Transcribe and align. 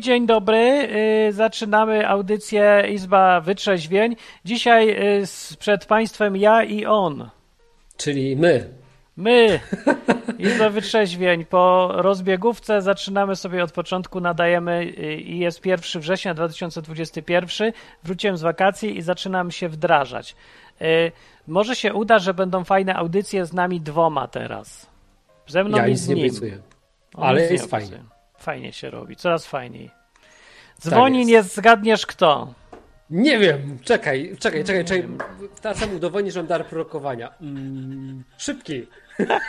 dzień 0.00 0.26
dobry. 0.26 0.88
Y, 1.28 1.32
zaczynamy 1.32 2.08
audycję 2.08 2.84
Izba 2.92 3.40
Wytrzeźwień. 3.40 4.16
Dzisiaj 4.44 4.90
y, 5.22 5.24
przed 5.58 5.86
Państwem 5.86 6.36
ja 6.36 6.64
i 6.64 6.84
on. 6.84 7.30
Czyli 7.96 8.36
my. 8.36 8.68
My, 9.16 9.60
Izba 10.38 10.70
Wytrzeźwień. 10.70 11.44
Po 11.44 11.92
rozbiegówce 11.94 12.82
zaczynamy 12.82 13.36
sobie 13.36 13.64
od 13.64 13.72
początku, 13.72 14.20
nadajemy 14.20 14.80
y, 14.98 15.14
i 15.14 15.38
jest 15.38 15.66
1 15.66 16.02
września 16.02 16.34
2021. 16.34 17.72
Wróciłem 18.04 18.36
z 18.36 18.42
wakacji 18.42 18.98
i 18.98 19.02
zaczynam 19.02 19.50
się 19.50 19.68
wdrażać. 19.68 20.36
Może 21.46 21.76
się 21.76 21.94
uda, 21.94 22.18
że 22.18 22.34
będą 22.34 22.64
fajne 22.64 22.94
audycje 22.94 23.46
z 23.46 23.52
nami 23.52 23.80
dwoma 23.80 24.28
teraz. 24.28 24.86
Ze 25.46 25.64
mną 25.64 25.78
ja 25.78 25.86
i 25.86 25.96
z 25.96 26.08
nim. 26.08 26.30
Ale 27.14 27.52
jest 27.52 27.70
fajnie. 27.70 28.15
Fajnie 28.46 28.72
się 28.72 28.90
robi, 28.90 29.16
coraz 29.16 29.46
fajniej. 29.46 29.90
Dzwoni, 30.80 31.18
tak 31.18 31.28
nie 31.28 31.42
zgadniesz 31.42 32.06
kto. 32.06 32.54
Nie 33.10 33.38
wiem, 33.38 33.78
czekaj, 33.84 34.36
czekaj, 34.38 34.64
czekaj, 34.64 34.84
czekaj. 34.84 35.08
Teraz 35.62 35.78
sam 35.78 35.96
udowodni, 35.96 36.30
że 36.30 36.40
mam 36.40 36.46
dar 36.46 36.66
prorokowania. 36.66 37.30
Mm, 37.40 38.24
szybki. 38.38 38.86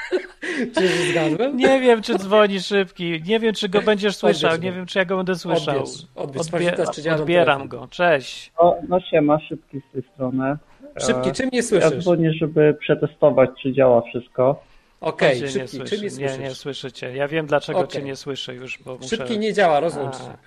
czy 0.75 0.87
zgadłem? 1.11 1.57
Nie 1.57 1.79
wiem, 1.79 2.01
czy 2.01 2.15
dzwoni 2.15 2.59
szybki. 2.59 3.21
Nie 3.25 3.39
wiem, 3.39 3.53
czy 3.53 3.69
go 3.69 3.81
będziesz 3.81 4.15
słyszał. 4.15 4.57
Nie 4.57 4.71
wiem, 4.71 4.85
czy 4.85 4.99
ja 4.99 5.05
go 5.05 5.17
będę 5.17 5.35
słyszał. 5.35 5.79
Odbierz, 5.79 6.05
odbierz. 6.15 6.53
Odbie 6.53 6.75
czy 6.93 7.13
odbieram 7.13 7.67
go. 7.67 7.87
Cześć. 7.91 8.51
O, 8.57 8.77
no 8.89 8.99
siema, 8.99 9.39
szybki 9.39 9.81
z 9.89 9.93
tej 9.93 10.03
strony. 10.13 10.57
Szybki, 10.99 11.31
czym 11.31 11.49
nie 11.53 11.63
słyszysz? 11.63 11.91
Ja 11.91 11.97
dzwonię, 11.97 12.33
żeby 12.33 12.77
przetestować, 12.79 13.49
czy 13.61 13.73
działa 13.73 14.01
wszystko. 14.01 14.63
Okej, 15.01 15.37
okay, 15.37 15.51
szybki, 15.51 15.79
nie 15.79 15.85
czy 15.85 16.01
nie 16.01 16.09
słyszysz? 16.09 16.37
Nie, 16.37 16.37
nie 16.37 16.55
słyszycie. 16.55 17.15
Ja 17.15 17.27
wiem, 17.27 17.45
dlaczego 17.47 17.79
okay. 17.79 17.91
cię 17.91 18.01
nie 18.01 18.15
słyszę 18.15 18.55
już, 18.55 18.79
bo 18.79 18.95
muszę... 18.95 19.09
Szybki 19.09 19.39
nie 19.39 19.53
działa, 19.53 19.79
rozłącz 19.79 20.15
się. 20.17 20.37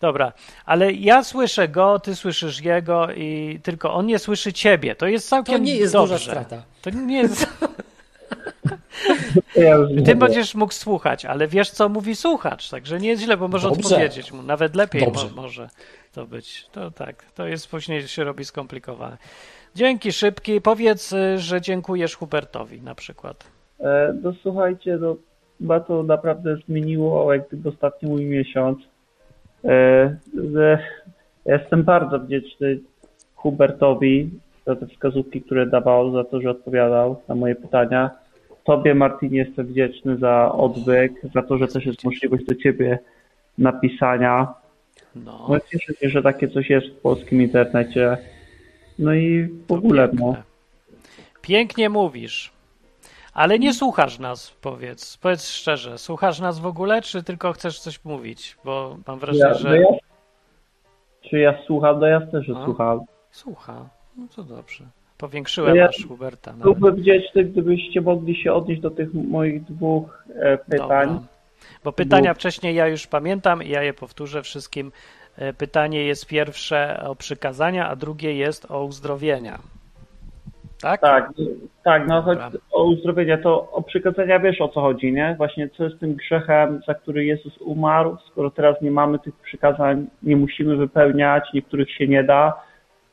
Dobra, 0.00 0.32
ale 0.64 0.92
ja 0.92 1.24
słyszę 1.24 1.68
go, 1.68 1.98
ty 1.98 2.16
słyszysz 2.16 2.60
jego 2.60 3.12
i 3.12 3.60
tylko 3.62 3.94
on 3.94 4.06
nie 4.06 4.18
słyszy 4.18 4.52
ciebie. 4.52 4.94
To 4.94 5.06
jest 5.06 5.28
całkiem 5.28 5.54
To 5.54 5.60
nie 5.60 5.76
jest 5.76 5.92
dobrze. 5.92 6.14
duża 6.14 6.30
strata. 6.30 6.62
To 6.82 6.90
nie 6.90 7.18
jest... 7.18 7.46
Ty 10.04 10.14
będziesz 10.14 10.54
mógł 10.54 10.72
słuchać, 10.72 11.24
ale 11.24 11.48
wiesz, 11.48 11.70
co 11.70 11.88
mówi 11.88 12.16
słuchacz, 12.16 12.70
także 12.70 13.00
nie 13.00 13.08
jest 13.08 13.22
źle, 13.22 13.36
bo 13.36 13.48
może 13.48 13.68
Dobrze. 13.68 13.88
odpowiedzieć 13.88 14.32
mu. 14.32 14.42
Nawet 14.42 14.76
lepiej 14.76 15.02
mo 15.02 15.28
może 15.34 15.68
to 16.12 16.26
być. 16.26 16.66
To 16.72 16.90
tak, 16.90 17.24
to 17.34 17.46
jest 17.46 17.68
później 17.68 18.08
się 18.08 18.24
robi 18.24 18.44
skomplikowane. 18.44 19.18
Dzięki 19.74 20.12
szybki. 20.12 20.60
Powiedz, 20.60 21.12
y, 21.12 21.38
że 21.38 21.60
dziękujesz 21.60 22.16
Hubertowi 22.16 22.82
na 22.82 22.94
przykład. 22.94 23.57
E, 23.80 24.14
no 24.22 24.32
słuchajcie, 24.42 24.98
no, 25.00 25.16
chyba 25.58 25.80
to 25.80 26.02
naprawdę 26.02 26.56
zmieniło 26.56 27.34
jak 27.34 27.48
gdyby 27.48 27.68
ostatni 27.68 28.08
mój 28.08 28.24
miesiąc. 28.24 28.78
E, 29.64 30.16
jestem 31.46 31.82
bardzo 31.82 32.18
wdzięczny 32.18 32.78
Hubertowi 33.34 34.30
za 34.66 34.76
te 34.76 34.86
wskazówki, 34.86 35.42
które 35.42 35.66
dawał, 35.66 36.12
za 36.12 36.24
to, 36.24 36.40
że 36.40 36.50
odpowiadał 36.50 37.22
na 37.28 37.34
moje 37.34 37.54
pytania. 37.54 38.10
Tobie, 38.64 38.94
Martin, 38.94 39.34
jestem 39.34 39.66
wdzięczny 39.66 40.16
za 40.16 40.52
odwyk, 40.52 41.12
za 41.34 41.42
to, 41.42 41.58
że 41.58 41.68
też 41.68 41.86
jest 41.86 42.04
możliwość 42.04 42.44
do 42.44 42.54
ciebie 42.54 42.98
napisania. 43.58 44.54
No. 45.16 45.46
no 45.48 45.60
cieszę 45.60 45.94
się, 45.94 46.08
że 46.08 46.22
takie 46.22 46.48
coś 46.48 46.70
jest 46.70 46.86
w 46.86 47.00
polskim 47.00 47.42
internecie. 47.42 48.16
No 48.98 49.14
i 49.14 49.48
w 49.68 49.72
ogóle, 49.72 50.08
no. 50.12 50.36
Pięknie 51.42 51.88
mówisz. 51.88 52.57
Ale 53.38 53.58
nie 53.58 53.74
słuchasz 53.74 54.18
nas, 54.18 54.50
powiedz. 54.50 55.16
Powiedz 55.16 55.50
szczerze, 55.50 55.98
słuchasz 55.98 56.40
nas 56.40 56.58
w 56.58 56.66
ogóle, 56.66 57.02
czy 57.02 57.22
tylko 57.22 57.52
chcesz 57.52 57.80
coś 57.80 58.04
mówić? 58.04 58.56
Bo 58.64 58.96
mam 59.06 59.18
wrażenie, 59.18 59.48
ja, 59.48 59.54
że. 59.54 59.68
No 59.68 59.74
ja, 59.74 59.98
czy 61.22 61.38
ja 61.38 61.58
słucham? 61.66 62.00
No 62.00 62.06
jasne, 62.06 62.42
że 62.42 62.52
A? 62.56 62.64
słucham. 62.64 63.00
Słucha. 63.30 63.88
No 64.16 64.26
to 64.36 64.42
dobrze. 64.42 64.84
Powiększyłem 65.18 65.70
no 65.70 65.76
ja 65.76 65.88
aż 65.88 66.06
Huberta. 66.08 66.52
Byłbym 66.52 66.96
wdzięczny, 66.96 67.44
gdybyście 67.44 68.00
mogli 68.00 68.42
się 68.42 68.52
odnieść 68.52 68.80
do 68.80 68.90
tych 68.90 69.14
moich 69.14 69.64
dwóch 69.64 70.24
e, 70.34 70.58
pytań. 70.58 71.08
Dobra. 71.08 71.22
Bo 71.84 71.92
pytania 71.92 72.34
wcześniej 72.34 72.74
ja 72.74 72.86
już 72.88 73.06
pamiętam 73.06 73.62
i 73.62 73.68
ja 73.68 73.82
je 73.82 73.94
powtórzę 73.94 74.42
wszystkim. 74.42 74.92
E, 75.36 75.52
pytanie 75.52 76.04
jest 76.04 76.26
pierwsze 76.26 77.02
o 77.06 77.16
przykazania, 77.16 77.88
a 77.88 77.96
drugie 77.96 78.34
jest 78.34 78.70
o 78.70 78.84
uzdrowienia. 78.84 79.58
Tak? 80.80 81.00
Tak, 81.00 81.30
tak 81.84 82.08
no 82.08 82.22
chodzi 82.22 82.40
o 82.72 82.84
uzdrowienia, 82.84 83.38
to 83.38 83.70
o 83.72 83.82
przykazania 83.82 84.38
wiesz 84.38 84.60
o 84.60 84.68
co 84.68 84.80
chodzi, 84.80 85.12
nie? 85.12 85.34
Właśnie 85.36 85.68
co 85.68 85.84
jest 85.84 86.00
tym 86.00 86.14
grzechem, 86.14 86.80
za 86.86 86.94
który 86.94 87.24
Jezus 87.24 87.58
umarł, 87.58 88.16
skoro 88.30 88.50
teraz 88.50 88.82
nie 88.82 88.90
mamy 88.90 89.18
tych 89.18 89.34
przykazań, 89.34 90.06
nie 90.22 90.36
musimy 90.36 90.76
wypełniać, 90.76 91.44
niektórych 91.54 91.90
się 91.90 92.08
nie 92.08 92.24
da, 92.24 92.52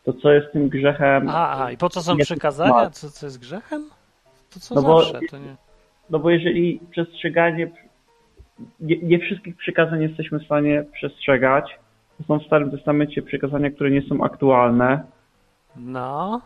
to 0.03 0.13
co 0.13 0.31
jest 0.31 0.51
tym 0.51 0.69
grzechem? 0.69 1.29
A, 1.29 1.65
a 1.65 1.71
i 1.71 1.77
po 1.77 1.89
co 1.89 2.01
są 2.01 2.17
przykazania? 2.17 2.89
Co, 2.89 3.09
co 3.09 3.25
jest 3.25 3.39
grzechem? 3.39 3.89
To 4.53 4.59
co 4.59 4.75
no 4.75 4.81
zawsze, 4.81 5.19
bo, 5.19 5.27
to 5.29 5.37
nie... 5.37 5.55
No 6.09 6.19
bo 6.19 6.29
jeżeli 6.29 6.79
przestrzeganie, 6.91 7.71
nie, 8.79 8.97
nie 8.97 9.19
wszystkich 9.19 9.57
przykazań 9.57 10.01
jesteśmy 10.01 10.39
w 10.39 10.45
stanie 10.45 10.83
przestrzegać, 10.93 11.79
są 12.27 12.39
w 12.39 12.45
Starym 12.45 12.71
Testamencie 12.71 13.21
przykazania, 13.21 13.71
które 13.71 13.91
nie 13.91 14.01
są 14.01 14.23
aktualne, 14.23 15.03
no. 15.77 16.41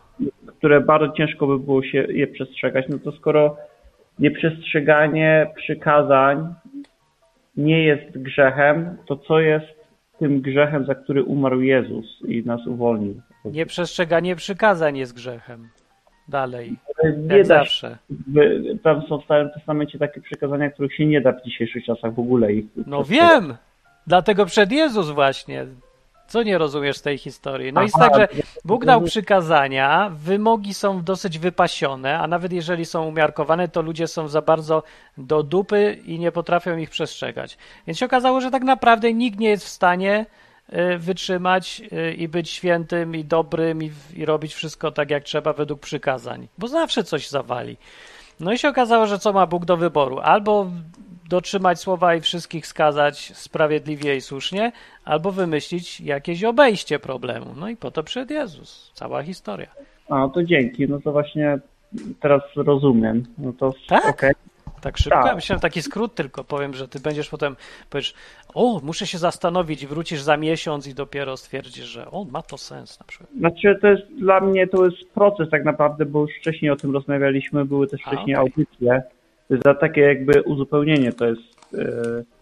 które 0.57 0.81
bardzo 0.81 1.09
ciężko 1.09 1.47
by 1.47 1.59
było 1.59 1.83
się 1.83 1.97
je 1.97 2.27
przestrzegać, 2.27 2.85
no 2.89 2.97
to 2.99 3.11
skoro 3.11 3.57
nieprzestrzeganie 4.19 5.51
przykazań 5.55 6.53
nie 7.57 7.83
jest 7.83 8.17
grzechem, 8.17 8.97
to 9.05 9.17
co 9.17 9.39
jest 9.39 9.79
tym 10.19 10.41
grzechem, 10.41 10.85
za 10.85 10.95
który 10.95 11.23
umarł 11.23 11.61
Jezus 11.61 12.21
i 12.27 12.43
nas 12.45 12.67
uwolnił? 12.67 13.21
Nieprzestrzeganie 13.45 14.35
przykazań 14.35 14.97
jest 14.97 15.15
grzechem. 15.15 15.69
Dalej. 16.27 16.75
Nie 17.03 17.37
jak 17.37 17.47
da 17.47 17.55
zawsze. 17.55 17.97
Tam 18.83 19.01
są 19.01 19.17
w 19.17 19.23
Starym 19.23 19.49
Testamencie 19.49 19.99
takie 19.99 20.21
przykazania, 20.21 20.69
których 20.69 20.95
się 20.95 21.05
nie 21.05 21.21
da 21.21 21.31
w 21.31 21.43
dzisiejszych 21.43 21.85
czasach 21.85 22.13
w 22.13 22.19
ogóle 22.19 22.53
ich. 22.53 22.65
No 22.87 23.03
wiem! 23.03 23.55
Dlatego 24.07 24.45
przed 24.45 24.71
Jezus 24.71 25.09
właśnie. 25.09 25.65
Co 26.29 26.43
nie 26.43 26.57
rozumiesz 26.57 27.01
tej 27.01 27.17
historii? 27.17 27.73
No 27.73 27.81
Aha, 27.81 27.83
jest 27.83 27.95
tak, 27.95 28.15
że 28.15 28.43
Bóg 28.65 28.85
dał 28.85 29.01
przykazania, 29.01 30.11
wymogi 30.13 30.73
są 30.73 31.03
dosyć 31.03 31.39
wypasione, 31.39 32.19
a 32.19 32.27
nawet 32.27 32.51
jeżeli 32.51 32.85
są 32.85 33.05
umiarkowane, 33.05 33.67
to 33.67 33.81
ludzie 33.81 34.07
są 34.07 34.27
za 34.27 34.41
bardzo 34.41 34.83
do 35.17 35.43
dupy 35.43 35.99
i 36.05 36.19
nie 36.19 36.31
potrafią 36.31 36.77
ich 36.77 36.89
przestrzegać. 36.89 37.57
Więc 37.87 37.99
się 37.99 38.05
okazało, 38.05 38.41
że 38.41 38.51
tak 38.51 38.63
naprawdę 38.63 39.13
nikt 39.13 39.39
nie 39.39 39.49
jest 39.49 39.65
w 39.65 39.69
stanie 39.69 40.25
y, 40.73 40.97
wytrzymać 40.97 41.81
y, 41.91 42.13
i 42.13 42.27
być 42.27 42.49
świętym 42.49 43.15
i 43.15 43.25
dobrym 43.25 43.83
i, 43.83 43.91
i 44.15 44.25
robić 44.25 44.53
wszystko 44.53 44.91
tak 44.91 45.09
jak 45.09 45.23
trzeba 45.23 45.53
według 45.53 45.79
przykazań, 45.79 46.47
bo 46.57 46.67
zawsze 46.67 47.03
coś 47.03 47.29
zawali. 47.29 47.77
No 48.39 48.53
i 48.53 48.57
się 48.57 48.69
okazało, 48.69 49.07
że 49.07 49.19
co 49.19 49.33
ma 49.33 49.47
Bóg 49.47 49.65
do 49.65 49.77
wyboru? 49.77 50.19
Albo 50.19 50.71
dotrzymać 51.29 51.79
słowa 51.79 52.15
i 52.15 52.21
wszystkich 52.21 52.67
skazać 52.67 53.31
sprawiedliwie 53.35 54.15
i 54.15 54.21
słusznie, 54.21 54.71
albo 55.05 55.31
wymyślić 55.31 56.01
jakieś 56.01 56.43
obejście 56.43 56.99
problemu. 56.99 57.45
No 57.57 57.69
i 57.69 57.75
po 57.75 57.91
to 57.91 58.03
przyszedł 58.03 58.33
Jezus. 58.33 58.91
Cała 58.93 59.23
historia. 59.23 59.67
A, 60.09 60.29
to 60.33 60.43
dzięki. 60.43 60.89
No 60.89 60.99
to 61.01 61.11
właśnie 61.11 61.59
teraz 62.19 62.41
rozumiem. 62.55 63.25
No 63.37 63.53
to 63.53 63.73
tak? 63.87 64.05
Okay. 64.05 64.31
Tak 64.81 64.97
szybko? 64.97 65.23
Tak. 65.23 65.35
Myślałem 65.35 65.61
taki 65.61 65.81
skrót 65.81 66.15
tylko 66.15 66.43
powiem, 66.43 66.73
że 66.73 66.87
ty 66.87 66.99
będziesz 66.99 67.29
potem 67.29 67.55
powiesz, 67.89 68.13
o, 68.53 68.79
muszę 68.83 69.07
się 69.07 69.17
zastanowić 69.17 69.87
wrócisz 69.87 70.21
za 70.21 70.37
miesiąc 70.37 70.87
i 70.87 70.93
dopiero 70.93 71.37
stwierdzisz, 71.37 71.85
że 71.85 72.11
o, 72.11 72.25
ma 72.25 72.41
to 72.41 72.57
sens 72.57 72.99
na 72.99 73.05
przykład. 73.05 73.29
Znaczy 73.39 73.77
to 73.81 73.87
jest 73.87 74.03
dla 74.19 74.39
mnie 74.41 74.67
to 74.67 74.85
jest 74.85 75.09
proces 75.13 75.49
tak 75.49 75.65
naprawdę, 75.65 76.05
bo 76.05 76.21
już 76.21 76.31
wcześniej 76.39 76.71
o 76.71 76.75
tym 76.75 76.93
rozmawialiśmy, 76.93 77.65
były 77.65 77.87
też 77.87 78.01
wcześniej 78.01 78.35
A, 78.35 78.41
okay. 78.41 78.53
audycje 78.57 79.01
za 79.49 79.73
takie 79.73 80.01
jakby 80.01 80.41
uzupełnienie 80.41 81.13
to 81.13 81.25
jest 81.25 81.41
e, 81.73 81.85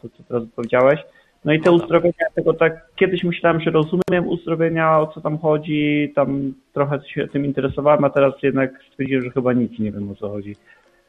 to, 0.01 0.09
co 0.17 0.23
teraz 0.27 0.43
powiedziałeś. 0.55 0.99
No 1.45 1.53
i 1.53 1.61
te 1.61 1.69
no 1.69 1.75
uzdrowienia, 1.75 2.25
tego 2.35 2.53
tak, 2.53 2.85
kiedyś 2.95 3.23
myślałem, 3.23 3.61
że 3.61 3.71
rozumiem 3.71 4.27
uzdrowienia, 4.27 4.99
o 4.99 5.07
co 5.07 5.21
tam 5.21 5.37
chodzi, 5.37 6.11
tam 6.15 6.53
trochę 6.73 6.99
się 7.07 7.27
tym 7.27 7.45
interesowałem, 7.45 8.03
a 8.03 8.09
teraz 8.09 8.33
jednak 8.43 8.71
stwierdziłem, 8.91 9.23
że 9.23 9.31
chyba 9.31 9.53
nic 9.53 9.79
nie 9.79 9.91
wiem 9.91 10.11
o 10.11 10.15
co 10.15 10.29
chodzi. 10.29 10.55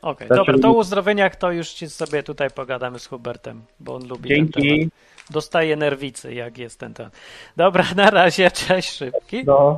Okej, 0.02 0.26
okay, 0.26 0.36
dobra, 0.36 0.58
to 0.58 0.68
o 0.68 0.72
uzdrowieniach 0.72 1.36
to 1.36 1.52
już 1.52 1.68
ci 1.68 1.88
sobie 1.88 2.22
tutaj 2.22 2.50
pogadamy 2.50 2.98
z 2.98 3.06
Hubertem, 3.06 3.62
bo 3.80 3.94
on 3.94 4.08
lubi 4.08 4.28
Dzięki. 4.28 4.52
ten 4.52 4.78
temat. 4.78 4.92
Dostaje 5.30 5.76
nerwicy, 5.76 6.34
jak 6.34 6.58
jest 6.58 6.80
ten 6.80 6.94
temat. 6.94 7.12
Dobra, 7.56 7.84
na 7.96 8.10
razie, 8.10 8.50
cześć 8.50 8.90
szybki. 8.90 9.44
No. 9.44 9.76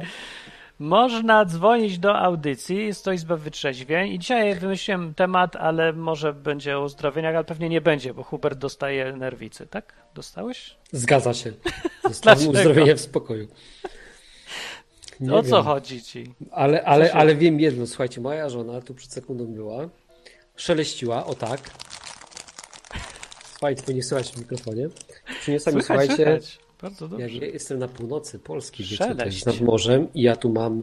Można 0.81 1.45
dzwonić 1.45 1.99
do 1.99 2.19
audycji, 2.19 2.87
jest 2.87 3.05
to 3.05 3.13
Izba 3.13 3.37
Wytrzeźwień 3.37 4.13
i 4.13 4.19
dzisiaj 4.19 4.55
wymyśliłem 4.55 5.15
temat, 5.15 5.57
ale 5.57 5.93
może 5.93 6.33
będzie 6.33 6.79
o 6.79 6.85
uzdrowieniach, 6.85 7.35
ale 7.35 7.45
pewnie 7.45 7.69
nie 7.69 7.81
będzie, 7.81 8.15
bo 8.15 8.23
Hubert 8.23 8.59
dostaje 8.59 9.13
nerwicy, 9.13 9.67
tak? 9.67 9.95
Dostałeś? 10.15 10.77
Zgadza 10.93 11.35
się. 11.35 11.53
Dostałem 12.03 12.49
uzdrowienie 12.49 12.97
w 12.97 13.01
spokoju. 13.01 13.49
Nie 15.21 15.33
o 15.33 15.43
wiem. 15.43 15.51
co 15.51 15.63
chodzi 15.63 16.03
ci? 16.03 16.35
Ale, 16.51 16.85
ale, 16.85 17.13
ale 17.13 17.35
wiem 17.35 17.61
jedno, 17.61 17.87
słuchajcie, 17.87 18.21
moja 18.21 18.49
żona 18.49 18.81
tu 18.81 18.95
przed 18.95 19.13
sekundą 19.13 19.47
była, 19.47 19.89
szeleściła, 20.57 21.27
o 21.27 21.35
tak. 21.35 21.61
Państwo 23.61 23.93
nie 23.93 24.03
słychać 24.03 24.33
w 24.33 24.39
mikrofonie. 24.39 24.89
Przyniosła 25.41 25.73
mi, 25.73 25.83
słuchajcie. 25.83 26.41
Bardzo 26.83 27.05
jak 27.05 27.11
dobrze. 27.11 27.47
ja 27.47 27.53
jestem 27.53 27.79
na 27.79 27.89
północy 27.89 28.39
Polski, 28.39 28.85
wiecie, 28.85 29.15
to 29.15 29.25
jest 29.25 29.47
nad 29.47 29.61
morzem 29.61 30.13
i 30.15 30.23
ja 30.23 30.37
tu 30.37 30.51
mam 30.53 30.83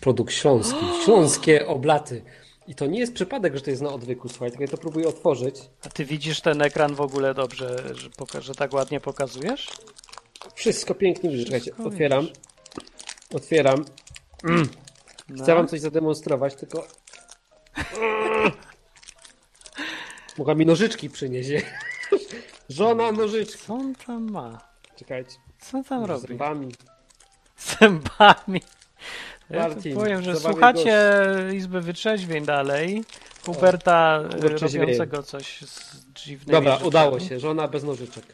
produkt 0.00 0.32
śląski, 0.32 0.84
śląskie 1.04 1.66
oblaty. 1.66 2.22
I 2.68 2.74
to 2.74 2.86
nie 2.86 2.98
jest 2.98 3.14
przypadek, 3.14 3.54
że 3.56 3.60
to 3.60 3.70
jest 3.70 3.82
na 3.82 3.92
odwyku, 3.92 4.28
słuchajcie, 4.28 4.56
ja 4.60 4.68
to 4.68 4.76
próbuję 4.76 5.08
otworzyć. 5.08 5.60
A 5.82 5.88
ty 5.88 6.04
widzisz 6.04 6.40
ten 6.40 6.62
ekran 6.62 6.94
w 6.94 7.00
ogóle 7.00 7.34
dobrze, 7.34 7.94
że, 7.94 8.10
poka- 8.10 8.40
że 8.40 8.54
tak 8.54 8.72
ładnie 8.72 9.00
pokazujesz? 9.00 9.68
Wszystko 10.54 10.94
pięknie 10.94 11.44
czekajcie, 11.44 11.60
Wszystko 11.60 11.84
otwieram, 11.84 12.28
otwieram. 13.34 13.84
No. 14.44 14.62
Chcę 15.42 15.54
wam 15.54 15.68
coś 15.68 15.80
zademonstrować, 15.80 16.54
tylko... 16.54 16.86
Mogła 20.38 20.54
mi 20.54 20.66
nożyczki 20.66 21.10
przynieść. 21.10 21.50
Żona 22.68 23.12
nożyczki. 23.12 23.58
Co 23.66 23.74
on 23.74 23.94
tam 23.94 24.30
ma? 24.30 24.71
Czekajcie, 25.02 25.36
Co 25.58 25.82
tam 25.84 26.04
robi? 26.04 26.26
zębami. 26.26 26.74
Zębami. 27.56 28.60
Ja 29.50 29.68
tu 29.68 29.74
Martin, 29.74 29.94
powiem, 29.94 30.22
że 30.22 30.36
słuchacie 30.36 30.98
Izby 31.54 31.80
Wytrzeźwień 31.80 32.44
dalej. 32.44 33.04
Huberta 33.46 34.20
e, 34.44 34.48
robiącego 34.48 35.22
coś 35.22 35.60
z 35.60 36.06
dziwnymi 36.14 36.52
Dobra, 36.52 36.70
rzeczami. 36.72 36.88
udało 36.88 37.20
się, 37.20 37.40
żona 37.40 37.68
bez 37.68 37.84
nożyczek. 37.84 38.24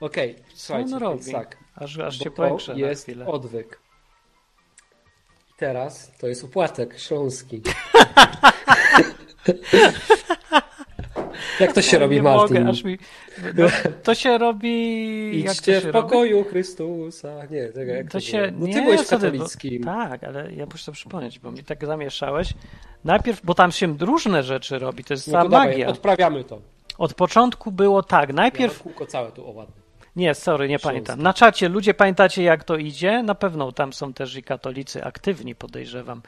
Okej, 0.00 0.34
Co 0.34 0.42
słuchajcie, 0.54 0.94
on 0.96 1.00
więc 1.00 1.02
robi? 1.28 1.32
tak. 1.32 1.56
Aż, 1.76 1.98
aż 1.98 2.18
się 2.18 2.30
na 2.68 2.74
jest 2.74 3.02
chwilę. 3.02 3.26
odwyk. 3.26 3.80
I 5.50 5.52
teraz 5.58 6.10
to 6.20 6.26
jest 6.26 6.44
opłatek 6.44 6.98
śląski. 6.98 7.62
Jak 11.60 11.72
to 11.72 11.82
się 11.82 11.96
O, 11.96 12.00
robi, 12.00 12.16
nie 12.16 12.22
Martin? 12.22 12.56
Mogę, 12.58 12.70
aż 12.70 12.84
mi... 12.84 12.98
no, 13.54 13.66
to 14.02 14.14
się 14.14 14.38
robi... 14.38 15.38
Idźcie 15.38 15.80
w 15.80 15.84
robi? 15.84 15.92
pokoju 16.08 16.44
Chrystusa. 16.44 17.28
Nie, 17.50 17.66
czekaj, 17.68 17.88
jak 17.96 18.06
to, 18.06 18.12
To 18.12 18.20
się... 18.20 18.52
było? 18.52 18.66
Nie, 18.66 18.74
ty 18.74 18.82
byłeś 18.82 19.00
co 19.00 19.18
ty, 19.18 19.26
bo- 19.26 19.32
katolickim. 19.32 19.84
Tak, 19.84 20.24
ale 20.24 20.52
ja 20.52 20.66
muszę 20.66 20.86
to 20.86 20.92
przypomnieć, 20.92 21.38
bo 21.38 21.50
mi 21.52 21.64
tak 21.64 21.86
zamieszałeś. 21.86 22.48
Najpierw, 23.04 23.40
bo 23.44 23.54
tam 23.54 23.72
się 23.72 23.96
różne 24.00 24.42
rzeczy 24.42 24.78
robi, 24.78 25.04
to 25.04 25.14
jest 25.14 25.26
No 25.26 25.32
cała 25.32 25.44
to 25.44 25.48
dawaj, 25.50 25.68
magia. 25.68 25.86
odprawiamy 25.88 26.44
to. 26.44 26.60
Od 26.98 27.14
początku 27.14 27.72
było 27.72 28.02
tak, 28.02 28.28
Ja 28.28 28.34
najpierw... 28.34 28.82
kółko 28.82 29.06
całe 29.06 29.32
tu, 29.32 29.46
o 29.46 29.50
ładne. 29.50 29.74
Nie, 30.16 30.34
sorry, 30.34 30.68
nie 30.68 30.78
pamiętam. 30.78 31.22
Na 31.22 31.34
czacie 31.34 31.68
ludzie 31.68 31.94
pamiętacie 31.94 32.42
jak 32.42 32.64
to 32.64 32.76
idzie? 32.76 33.22
Na 33.22 33.34
pewno 33.34 33.72
tam 33.72 33.92
są 33.92 34.12
też 34.12 34.36
i 34.36 34.42
katolicy 34.42 35.04
aktywni, 35.04 35.54
podejrzewam. 35.54 36.22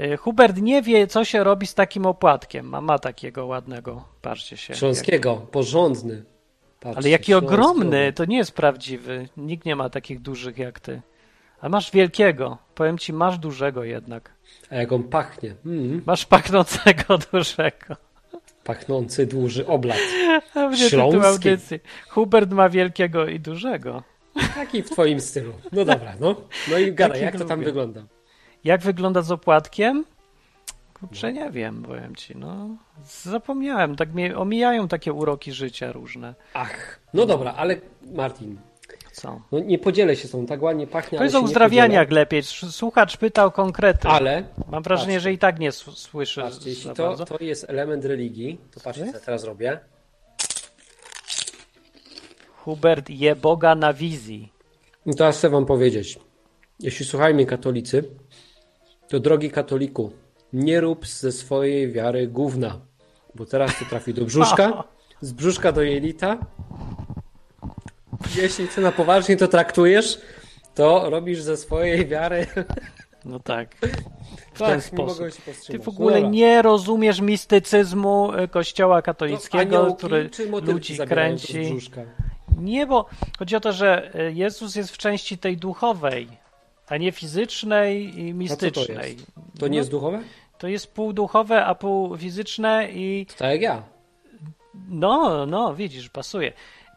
Y, 0.00 0.16
Hubert 0.16 0.56
nie 0.56 0.82
wie, 0.82 1.06
co 1.06 1.24
się 1.24 1.44
robi 1.44 1.66
z 1.66 1.74
takim 1.74 2.06
opłatkiem. 2.06 2.74
A 2.74 2.80
ma 2.80 2.98
takiego 2.98 3.46
ładnego, 3.46 4.04
patrzcie 4.22 4.56
się. 4.56 4.74
Śląskiego, 4.74 5.36
porządny. 5.36 6.24
Patrzcie, 6.80 6.98
ale 6.98 7.08
jaki 7.10 7.24
śląski 7.24 7.46
ogromny, 7.46 8.00
obraz. 8.00 8.14
to 8.14 8.24
nie 8.24 8.36
jest 8.36 8.52
prawdziwy. 8.52 9.28
Nikt 9.36 9.64
nie 9.66 9.76
ma 9.76 9.90
takich 9.90 10.20
dużych 10.22 10.58
jak 10.58 10.80
ty. 10.80 11.02
A 11.60 11.68
masz 11.68 11.90
wielkiego. 11.90 12.58
Powiem 12.74 12.98
ci, 12.98 13.12
masz 13.12 13.38
dużego 13.38 13.84
jednak. 13.84 14.30
A 14.70 14.74
jak 14.74 14.92
on 14.92 15.02
pachnie. 15.02 15.54
Mm, 15.66 16.02
Masz 16.06 16.26
pachnącego 16.26 17.18
dużego. 17.32 17.96
pachnący, 18.64 19.26
duży 19.26 19.66
oblat. 19.66 19.98
Śląski. 20.88 21.48
Hubert 22.08 22.50
ma 22.50 22.68
wielkiego 22.68 23.26
i 23.26 23.40
dużego. 23.40 24.02
Taki 24.54 24.82
w 24.82 24.90
twoim 24.90 25.20
stylu. 25.20 25.52
No 25.72 25.84
dobra, 25.84 26.14
no. 26.20 26.36
No 26.70 26.78
i 26.78 26.92
gadaj, 26.92 27.22
jak 27.22 27.38
to 27.38 27.44
tam 27.44 27.58
lubię. 27.58 27.64
wygląda? 27.66 28.02
Jak 28.64 28.80
wygląda 28.82 29.22
z 29.22 29.30
opłatkiem? 29.30 30.04
Kurczę, 30.94 31.32
nie 31.32 31.50
wiem, 31.50 31.82
powiem 31.82 32.16
ci, 32.16 32.36
no. 32.36 32.68
Zapomniałem, 33.22 33.96
tak 33.96 34.14
mnie 34.14 34.38
omijają 34.38 34.88
takie 34.88 35.12
uroki 35.12 35.52
życia 35.52 35.92
różne. 35.92 36.34
Ach, 36.54 37.00
no 37.14 37.26
dobra, 37.26 37.54
ale 37.56 37.76
Martin, 38.14 38.58
Co? 39.12 39.40
no 39.52 39.58
nie 39.58 39.78
podzielę 39.78 40.16
się 40.16 40.28
z 40.28 40.30
tą, 40.30 40.46
tak 40.46 40.62
ładnie 40.62 40.86
pachnie, 40.86 41.18
To 41.18 41.24
jest 41.24 41.36
o 41.36 41.40
uzdrawianiach 41.40 42.10
lepiej. 42.10 42.42
Słuchacz 42.70 43.16
pytał 43.16 43.50
konkrety. 43.52 44.08
Ale, 44.08 44.44
Mam 44.70 44.82
wrażenie, 44.82 45.06
patrzcie. 45.14 45.20
że 45.20 45.32
i 45.32 45.38
tak 45.38 45.58
nie 45.58 45.68
s- 45.68 45.76
słyszy 45.94 46.40
patrzcie, 46.40 46.70
jeśli 46.70 46.90
to, 46.94 47.06
bardzo. 47.08 47.24
to 47.24 47.44
jest 47.44 47.70
element 47.70 48.04
religii, 48.04 48.60
to 48.74 48.80
patrzcie, 48.80 49.06
co 49.06 49.12
ja 49.12 49.20
teraz 49.20 49.44
robię. 49.44 49.80
Hubert 52.56 53.10
je 53.10 53.36
Boga 53.36 53.74
na 53.74 53.92
wizji. 53.92 54.52
I 55.06 55.14
teraz 55.14 55.38
chcę 55.38 55.50
wam 55.50 55.66
powiedzieć, 55.66 56.18
jeśli 56.80 57.06
słuchaj 57.06 57.34
mnie 57.34 57.46
katolicy, 57.46 58.04
to 59.08 59.20
drogi 59.20 59.50
katoliku, 59.50 60.12
nie 60.52 60.80
rób 60.80 61.06
ze 61.06 61.32
swojej 61.32 61.92
wiary 61.92 62.28
gówna, 62.28 62.80
bo 63.34 63.46
teraz 63.46 63.78
to 63.78 63.84
trafi 63.84 64.14
do 64.14 64.24
brzuszka, 64.24 64.84
z 65.20 65.32
brzuszka 65.32 65.72
do 65.72 65.82
jelita. 65.82 66.38
Jeśli 68.36 68.68
ty 68.68 68.80
na 68.80 68.92
poważnie 68.92 69.36
to 69.36 69.48
traktujesz, 69.48 70.20
to 70.74 71.10
robisz 71.10 71.42
ze 71.42 71.56
swojej 71.56 72.06
wiary 72.06 72.46
No 73.24 73.40
tak. 73.40 73.74
W 74.54 74.58
tak, 74.58 74.68
ten 74.68 74.80
sposób. 74.80 75.26
Ty 75.66 75.78
w 75.78 75.88
ogóle 75.88 76.14
Dobra. 76.14 76.30
nie 76.30 76.62
rozumiesz 76.62 77.20
mistycyzmu 77.20 78.32
e, 78.32 78.48
kościoła 78.48 79.02
katolickiego, 79.02 79.78
aniołki 79.78 79.96
który 79.96 80.30
ludzi 80.62 80.98
kręci. 80.98 81.78
Nie, 82.58 82.86
bo 82.86 83.06
chodzi 83.38 83.56
o 83.56 83.60
to, 83.60 83.72
że 83.72 84.14
e, 84.14 84.32
Jezus 84.32 84.76
jest 84.76 84.90
w 84.90 84.98
części 84.98 85.38
tej 85.38 85.56
duchowej, 85.56 86.28
a 86.88 86.96
nie 86.96 87.12
fizycznej 87.12 88.20
i 88.20 88.34
mistycznej. 88.34 89.16
To 89.58 89.66
nie 89.68 89.70
No, 89.70 89.76
jest 89.76 89.90
duchowe? 89.90 90.22
To 90.58 90.68
jest 90.68 90.94
pół 90.94 91.12
duchowe, 91.12 91.64
a 91.64 91.74
pół 91.74 92.16
fizyczne 92.18 92.88
i 92.92 93.26
To 93.26 93.34
tak 93.34 93.50
jak 93.52 93.62
ja. 93.62 93.82
no, 94.88 95.46
no, 95.46 95.74
widzisz, 95.74 96.08
pasuje. 96.08 96.52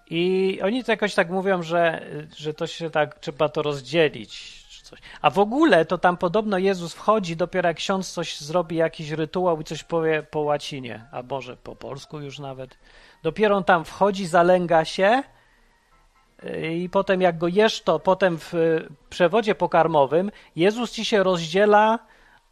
I 0.09 0.59
oni 0.63 0.83
to 0.83 0.91
jakoś 0.91 1.13
tak 1.15 1.29
mówią, 1.29 1.63
że, 1.63 2.05
że 2.35 2.53
to 2.53 2.67
się 2.67 2.89
tak 2.89 3.19
trzeba 3.19 3.49
to 3.49 3.61
rozdzielić. 3.61 4.63
Czy 4.69 4.83
coś. 4.83 4.99
A 5.21 5.29
w 5.29 5.39
ogóle 5.39 5.85
to 5.85 5.97
tam 5.97 6.17
podobno 6.17 6.57
Jezus 6.57 6.93
wchodzi, 6.93 7.35
dopiero 7.35 7.67
jak 7.67 7.77
ksiądz 7.77 8.11
coś 8.11 8.39
zrobi, 8.39 8.75
jakiś 8.75 9.09
rytuał 9.11 9.61
i 9.61 9.63
coś 9.63 9.83
powie 9.83 10.23
po 10.23 10.39
łacinie, 10.39 11.05
a 11.11 11.23
może 11.23 11.57
po 11.57 11.75
polsku 11.75 12.19
już 12.19 12.39
nawet. 12.39 12.77
Dopiero 13.23 13.55
on 13.57 13.63
tam 13.63 13.85
wchodzi, 13.85 14.27
zalęga 14.27 14.85
się 14.85 15.23
i 16.71 16.89
potem 16.89 17.21
jak 17.21 17.37
go 17.37 17.47
jesz, 17.47 17.81
to 17.81 17.99
potem 17.99 18.37
w 18.37 18.53
y, 18.53 18.87
przewodzie 19.09 19.55
pokarmowym 19.55 20.31
Jezus 20.55 20.91
ci 20.91 21.05
się 21.05 21.23
rozdziela 21.23 21.99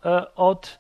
e, 0.06 0.36
od 0.36 0.80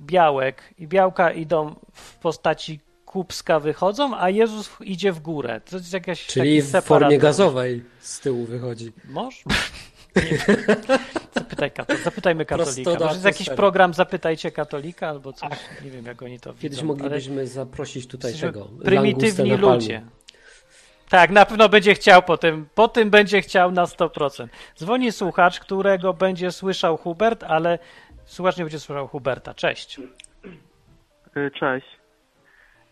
białek 0.00 0.74
i 0.78 0.88
białka 0.88 1.32
idą 1.32 1.74
w 1.92 2.16
postaci 2.16 2.80
kubska 3.06 3.60
wychodzą, 3.60 4.16
a 4.18 4.30
Jezus 4.30 4.70
idzie 4.80 5.12
w 5.12 5.20
górę. 5.20 5.60
To 5.70 5.76
jest 5.76 5.92
jakaś 5.92 6.26
Czyli 6.26 6.62
w 6.62 6.70
formie 6.82 7.18
gazowej 7.18 7.84
z 8.00 8.20
tyłu 8.20 8.44
wychodzi. 8.44 8.92
Może? 9.08 9.38
Zapytaj 11.34 11.70
zapytajmy 12.04 12.44
katolika. 12.44 12.90
Może 12.90 13.12
jest 13.12 13.24
jakiś 13.24 13.50
program 13.50 13.94
Zapytajcie 13.94 14.50
katolika 14.50 15.08
albo 15.08 15.32
coś. 15.32 15.50
Nie 15.84 15.90
wiem, 15.90 16.04
jak 16.04 16.22
oni 16.22 16.40
to 16.40 16.54
Kiedyś 16.54 16.70
widzą. 16.70 16.86
moglibyśmy 16.86 17.46
zaprosić 17.46 18.06
tutaj 18.06 18.34
tego. 18.34 18.68
Prymitywni 18.84 19.56
ludzie. 19.56 20.02
Tak, 21.14 21.30
na 21.30 21.46
pewno 21.46 21.68
będzie 21.68 21.94
chciał 21.94 22.22
po 22.22 22.36
tym, 22.36 22.66
po 22.74 22.88
tym 22.88 23.10
będzie 23.10 23.40
chciał 23.42 23.70
na 23.70 23.84
100%. 23.84 24.48
Dzwoni 24.76 25.12
słuchacz, 25.12 25.60
którego 25.60 26.14
będzie 26.14 26.50
słyszał 26.50 26.96
Hubert, 26.96 27.44
ale 27.44 27.78
słuchacz 28.24 28.56
nie 28.56 28.64
będzie 28.64 28.78
słyszał 28.78 29.08
Huberta. 29.08 29.54
Cześć. 29.54 30.00
Y, 31.36 31.50
Cześć. 31.50 31.86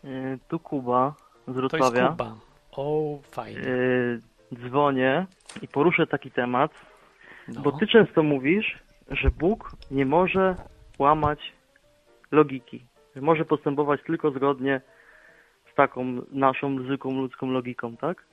Y, 0.04 0.38
Tu 0.48 0.58
Kuba 0.58 1.14
z 1.18 1.44
To 1.44 1.50
jest 1.50 1.56
Wrocławia. 1.60 2.08
Kuba. 2.08 2.34
O, 2.72 3.18
fajnie. 3.30 3.60
Y, 3.60 4.20
Dzwonię 4.54 5.26
i 5.62 5.68
poruszę 5.68 6.06
taki 6.06 6.30
temat, 6.30 6.70
No. 7.48 7.60
bo 7.60 7.72
ty 7.72 7.86
często 7.86 8.22
mówisz, 8.22 8.78
że 9.10 9.30
Bóg 9.30 9.70
nie 9.90 10.06
może 10.06 10.56
łamać 10.98 11.38
logiki. 12.32 12.84
Że 13.16 13.22
może 13.22 13.44
postępować 13.44 14.00
tylko 14.06 14.30
zgodnie 14.30 14.80
z 15.72 15.74
taką 15.74 16.04
naszą 16.30 16.82
zwykłą 16.82 17.12
ludzką 17.20 17.50
logiką, 17.50 17.96
tak? 17.96 18.24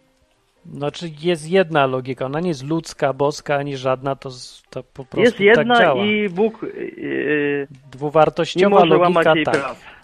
Znaczy 0.65 1.05
jest 1.21 1.49
jedna 1.51 1.85
logika, 1.85 2.25
ona 2.25 2.39
nie 2.39 2.47
jest 2.47 2.67
ludzka, 2.67 3.13
boska, 3.13 3.55
ani 3.55 3.77
żadna, 3.77 4.15
to, 4.15 4.29
to 4.69 4.83
po 4.83 5.05
prostu 5.05 5.19
Jest 5.19 5.39
jedna 5.39 5.75
tak 5.75 5.83
działa. 5.85 6.05
i 6.05 6.29
Bóg 6.29 6.63
y, 6.63 6.67
y, 6.67 7.67
nie 7.71 7.77
Dwuwartościowa 7.91 8.69
może 8.79 8.85
logika, 8.95 9.03
łamać 9.19 9.35
jej 9.35 9.45
tak. 9.45 9.53
praw. 9.59 9.99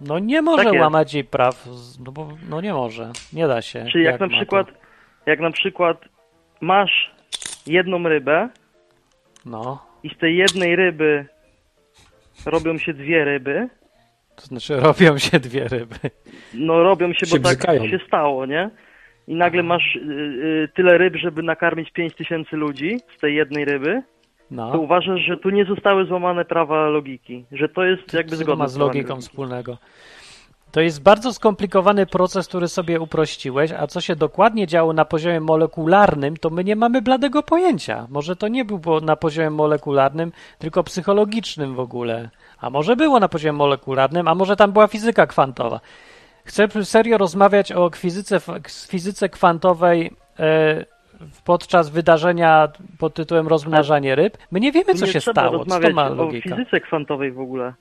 No 0.00 0.18
nie 0.18 0.42
może 0.42 0.64
Tak 0.64 0.80
łamać 0.80 1.14
jej 1.14 1.24
praw, 1.24 1.68
no 2.04 2.12
bo 2.12 2.28
no 2.50 2.60
nie 2.60 2.74
może, 2.74 3.10
nie 3.32 3.46
da 3.48 3.62
się. 3.62 3.86
Czyli 3.92 4.04
jak, 4.04 4.20
na 4.20 4.26
ma 4.26 4.32
to? 4.32 4.36
przykład 4.36 4.66
jak 5.26 5.40
na 5.40 5.50
przykład 5.50 6.04
masz 6.60 7.10
jedną 7.66 8.02
rybę 8.02 8.48
No, 9.46 9.82
i 10.02 10.08
z 10.14 10.18
tej 10.18 10.36
jednej 10.36 10.76
ryby 10.76 11.26
robią 12.46 12.78
się 12.78 12.94
dwie 12.94 13.24
ryby, 13.24 13.68
to 14.40 14.46
znaczy 14.46 14.80
robią 14.88 15.18
się 15.18 15.40
dwie 15.40 15.68
ryby. 15.68 15.96
no 16.54 16.82
robią 16.82 17.12
się, 17.12 17.26
Się 17.26 17.38
bo 17.38 17.48
tak 17.48 17.58
bzykają. 17.58 17.88
się 17.88 17.98
stało, 18.06 18.46
nie? 18.46 18.70
I 19.28 19.34
nagle 19.34 19.62
masz 19.62 19.96
y, 19.96 19.98
y, 20.00 20.68
tyle 20.74 20.98
ryb, 20.98 21.16
żeby 21.16 21.42
nakarmić 21.42 21.90
5 21.92 22.14
tysięcy 22.14 22.56
ludzi 22.56 22.96
z 23.16 23.20
tej 23.20 23.34
jednej 23.34 23.64
ryby, 23.64 24.02
to 24.48 24.54
No, 24.54 24.78
uważasz, 24.78 25.20
że 25.20 25.36
tu 25.36 25.50
nie 25.50 25.64
zostały 25.64 26.06
złamane 26.06 26.44
prawa 26.44 26.88
logiki, 26.88 27.44
że 27.52 27.68
to 27.68 27.84
jest 27.84 28.12
jakby 28.14 28.30
to 28.30 28.36
zgodne 28.36 28.64
ma 28.64 28.68
z 28.68 28.76
logiką 28.76 29.08
logiki. 29.08 29.28
wspólnego? 29.28 29.78
To 30.72 30.80
jest 30.80 31.02
bardzo 31.02 31.32
skomplikowany 31.32 32.06
proces, 32.06 32.48
który 32.48 32.68
sobie 32.68 33.00
uprościłeś, 33.00 33.72
a 33.72 33.86
co 33.86 34.00
się 34.00 34.16
dokładnie 34.16 34.66
działo 34.66 34.92
na 34.92 35.04
poziomie 35.04 35.40
molekularnym, 35.40 36.36
to 36.36 36.50
my 36.50 36.64
nie 36.64 36.76
mamy 36.76 37.02
bladego 37.02 37.42
pojęcia. 37.42 38.06
Może 38.10 38.36
to 38.36 38.48
nie 38.48 38.64
było 38.64 39.00
na 39.00 39.16
poziomie 39.16 39.50
molekularnym, 39.50 40.32
tylko 40.58 40.82
psychologicznym 40.84 41.74
w 41.74 41.80
ogóle. 41.80 42.30
A 42.60 42.70
może 42.70 42.96
było 42.96 43.20
na 43.20 43.28
poziomie 43.28 43.52
molekularnym, 43.52 44.28
a 44.28 44.34
może 44.34 44.56
tam 44.56 44.72
była 44.72 44.86
fizyka 44.86 45.26
kwantowa. 45.26 45.80
Chcę 46.44 46.68
serio 46.84 47.18
rozmawiać 47.18 47.72
o 47.72 47.90
fizyce, 47.90 48.40
fizyce 48.88 49.28
kwantowej 49.28 50.10
e, 50.38 50.84
podczas 51.44 51.90
wydarzenia 51.90 52.68
pod 52.98 53.14
tytułem 53.14 53.48
rozmnażanie 53.48 54.14
ryb. 54.14 54.38
My 54.50 54.60
nie 54.60 54.72
wiemy, 54.72 54.94
co 54.94 55.06
nie 55.06 55.12
się 55.12 55.20
stało. 55.20 55.64
Co 55.64 55.80
to 55.80 55.90
ma 55.90 56.10
o 56.10 56.14
logika? 56.14 56.56
fizyce 56.56 56.80
kwantowej 56.80 57.32
w 57.32 57.40
ogóle. 57.40 57.74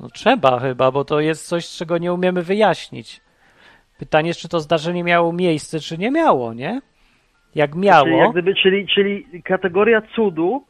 No 0.00 0.08
trzeba 0.08 0.60
chyba, 0.60 0.90
bo 0.90 1.04
to 1.04 1.20
jest 1.20 1.48
coś, 1.48 1.68
czego 1.68 1.98
nie 1.98 2.12
umiemy 2.12 2.42
wyjaśnić. 2.42 3.20
Pytanie 3.98 4.28
jest, 4.28 4.40
czy 4.40 4.48
to 4.48 4.60
zdarzenie 4.60 5.04
miało 5.04 5.32
miejsce, 5.32 5.80
czy 5.80 5.98
nie 5.98 6.10
miało, 6.10 6.54
nie? 6.54 6.80
Jak 7.54 7.70
Czyli, 7.70 7.82
miało, 7.82 8.08
jak 8.08 8.32
gdyby, 8.32 8.54
czyli, 8.54 8.86
czyli 8.86 9.42
kategoria 9.42 10.02
cudu 10.16 10.64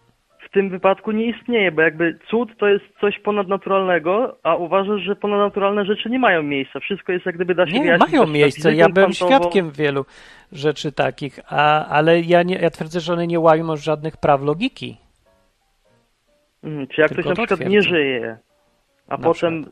w 0.49 0.51
tym 0.51 0.71
wypadku 0.71 1.13
nie 1.13 1.25
istnieje, 1.27 1.73
bo 1.73 1.83
jakby 1.83 2.19
cud 2.31 2.57
to 2.59 2.69
jest 2.69 2.85
coś 3.01 3.19
ponadnaturalnego, 3.19 4.37
a 4.43 4.55
uważasz, 4.57 5.01
że 5.01 5.17
ponadnaturalne 5.17 5.85
rzeczy 5.85 6.11
nie 6.11 6.19
mają 6.19 6.43
miejsca. 6.43 6.81
Wszystko 6.81 7.13
jest 7.13 7.27
jak 7.27 7.35
gdyby 7.35 7.55
da 7.55 7.67
się 7.67 7.73
nie, 7.73 7.81
wyjaśnić 7.81 8.13
mają 8.13 8.27
miejsce. 8.27 8.75
Ja 8.75 8.89
byłem 8.89 9.13
świadkiem 9.13 9.71
wielu 9.71 10.05
rzeczy 10.53 10.93
takich, 10.93 11.39
a, 11.49 11.87
ale 11.87 12.21
ja, 12.21 12.43
nie, 12.43 12.55
ja 12.57 12.71
twierdzę, 12.71 13.01
że 13.01 13.13
one 13.13 13.27
nie 13.27 13.41
łamią 13.41 13.77
żadnych 13.77 14.17
praw 14.17 14.43
logiki. 14.43 14.97
Mhm, 16.65 16.87
czy 16.87 17.01
jak 17.01 17.11
ktoś 17.11 17.25
Tylko 17.25 17.29
na 17.31 17.35
to 17.37 17.43
przykład 17.43 17.59
twierdzę. 17.61 17.77
nie 17.77 17.83
żyje, 17.83 18.39
a 19.09 19.17
Na 19.17 19.25
potem 19.25 19.67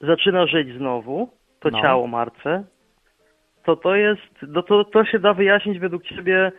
zaczyna 0.00 0.46
żyć 0.46 0.68
znowu, 0.78 1.28
to 1.60 1.70
No. 1.70 1.80
ciało 1.82 2.06
martwe, 2.06 2.64
to 3.64 3.76
to 3.76 3.94
jest, 3.96 4.22
no 4.48 4.62
to, 4.62 4.84
to 4.84 5.04
się 5.04 5.18
da 5.18 5.34
wyjaśnić 5.34 5.78
według 5.78 6.04
ciebie 6.04 6.52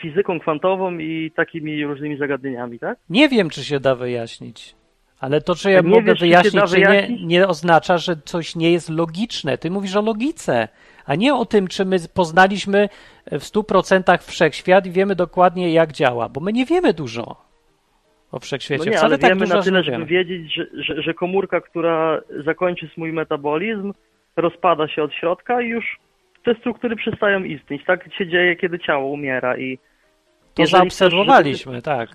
fizyką 0.00 0.40
kwantową 0.40 0.98
i 0.98 1.32
takimi 1.36 1.84
różnymi 1.84 2.16
zagadnieniami, 2.16 2.78
tak? 2.78 2.98
Nie 3.10 3.28
wiem, 3.28 3.50
czy 3.50 3.64
się 3.64 3.80
da 3.80 3.94
wyjaśnić. 3.94 4.74
Ale 5.20 5.40
to, 5.40 5.54
czy 5.54 5.70
ja 5.70 5.78
A 5.78 5.82
nie 5.82 5.88
mogę 5.88 6.12
wiesz, 6.12 6.20
wyjaśnić, 6.20 6.64
czy 6.70 6.78
nie, 6.78 6.86
wyjaśnić? 6.86 7.20
nie 7.24 7.48
oznacza, 7.48 7.98
że 7.98 8.16
coś 8.24 8.56
nie 8.56 8.72
jest 8.72 8.90
logiczne. 8.90 9.58
Ty 9.58 9.70
mówisz 9.70 9.96
o 9.96 10.02
logice, 10.02 10.68
a 11.06 11.14
nie 11.14 11.34
o 11.34 11.46
tym, 11.46 11.68
czy 11.68 11.84
my 11.84 11.96
poznaliśmy 12.14 12.88
w 13.26 13.38
100% 13.38 14.18
wszechświat 14.30 14.86
i 14.86 14.90
wiemy 14.90 15.14
dokładnie, 15.14 15.72
jak 15.72 15.92
działa, 15.92 16.28
bo 16.28 16.40
my 16.40 16.52
nie 16.52 16.66
wiemy 16.66 16.92
dużo 16.92 17.36
o 18.32 18.40
wszechświecie. 18.40 18.84
No 18.84 18.90
nie, 18.90 18.96
Wcale 18.96 19.06
ale 19.06 19.18
tak 19.18 19.30
wiemy 19.30 19.40
dużo 19.40 19.56
na 19.56 19.62
tyle, 19.62 19.84
żeby 19.84 20.06
wiedzieć, 20.06 20.54
że, 20.54 20.66
że, 20.72 21.02
że 21.02 21.14
komórka, 21.14 21.60
która 21.60 22.20
zakończy 22.44 22.88
swój 22.88 23.12
metabolizm, 23.12 23.92
rozpada 24.36 24.88
się 24.88 25.02
od 25.02 25.14
środka 25.14 25.62
i 25.62 25.68
już 25.68 25.98
te 26.44 26.54
struktury 26.54 26.96
przestają 26.96 27.44
istnieć. 27.44 27.84
Tak 27.84 28.14
się 28.14 28.26
dzieje, 28.26 28.56
kiedy 28.56 28.78
ciało 28.78 29.06
umiera 29.06 29.56
i 29.56 29.78
To 30.54 30.62
jeżeli 30.62 30.88
chcesz, 30.90 30.98
zaobserwowaliśmy, 30.98 31.82
tak. 31.82 32.08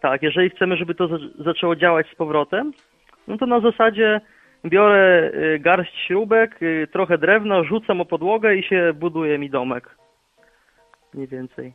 Tak, 0.00 0.22
jeżeli 0.22 0.50
chcemy, 0.50 0.76
żeby 0.76 0.94
to 0.94 1.08
za- 1.08 1.44
zaczęło 1.44 1.76
działać 1.76 2.06
z 2.12 2.14
powrotem, 2.14 2.72
no 3.28 3.38
to 3.38 3.46
na 3.46 3.60
zasadzie 3.60 4.20
biorę 4.64 5.30
y, 5.34 5.58
garść 5.58 5.92
śrubek, 6.06 6.62
y, 6.62 6.88
trochę 6.92 7.18
drewna, 7.18 7.62
rzucam 7.64 8.00
o 8.00 8.04
podłogę 8.04 8.56
i 8.56 8.62
się 8.62 8.92
buduje 8.94 9.38
mi 9.38 9.50
domek. 9.50 9.96
Mniej 11.14 11.28
więcej. 11.28 11.72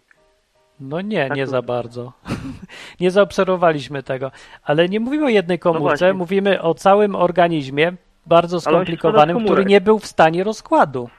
No 0.79 1.01
nie, 1.01 1.27
Tak 1.27 1.37
nie 1.37 1.45
to- 1.45 1.51
za 1.51 1.61
bardzo. 1.61 2.13
nie 3.01 3.11
zaobserwowaliśmy 3.11 4.03
tego. 4.03 4.31
Ale 4.63 4.89
nie 4.89 4.99
mówimy 4.99 5.25
o 5.25 5.29
jednej 5.29 5.59
komórce, 5.59 6.07
No 6.07 6.13
mówimy 6.13 6.61
o 6.61 6.73
całym 6.73 7.15
organizmie, 7.15 7.93
bardzo 8.25 8.61
skomplikowanym, 8.61 9.45
który 9.45 9.65
nie 9.65 9.81
był 9.81 9.99
w 9.99 10.05
stanie 10.05 10.43
rozkładu. 10.43 11.09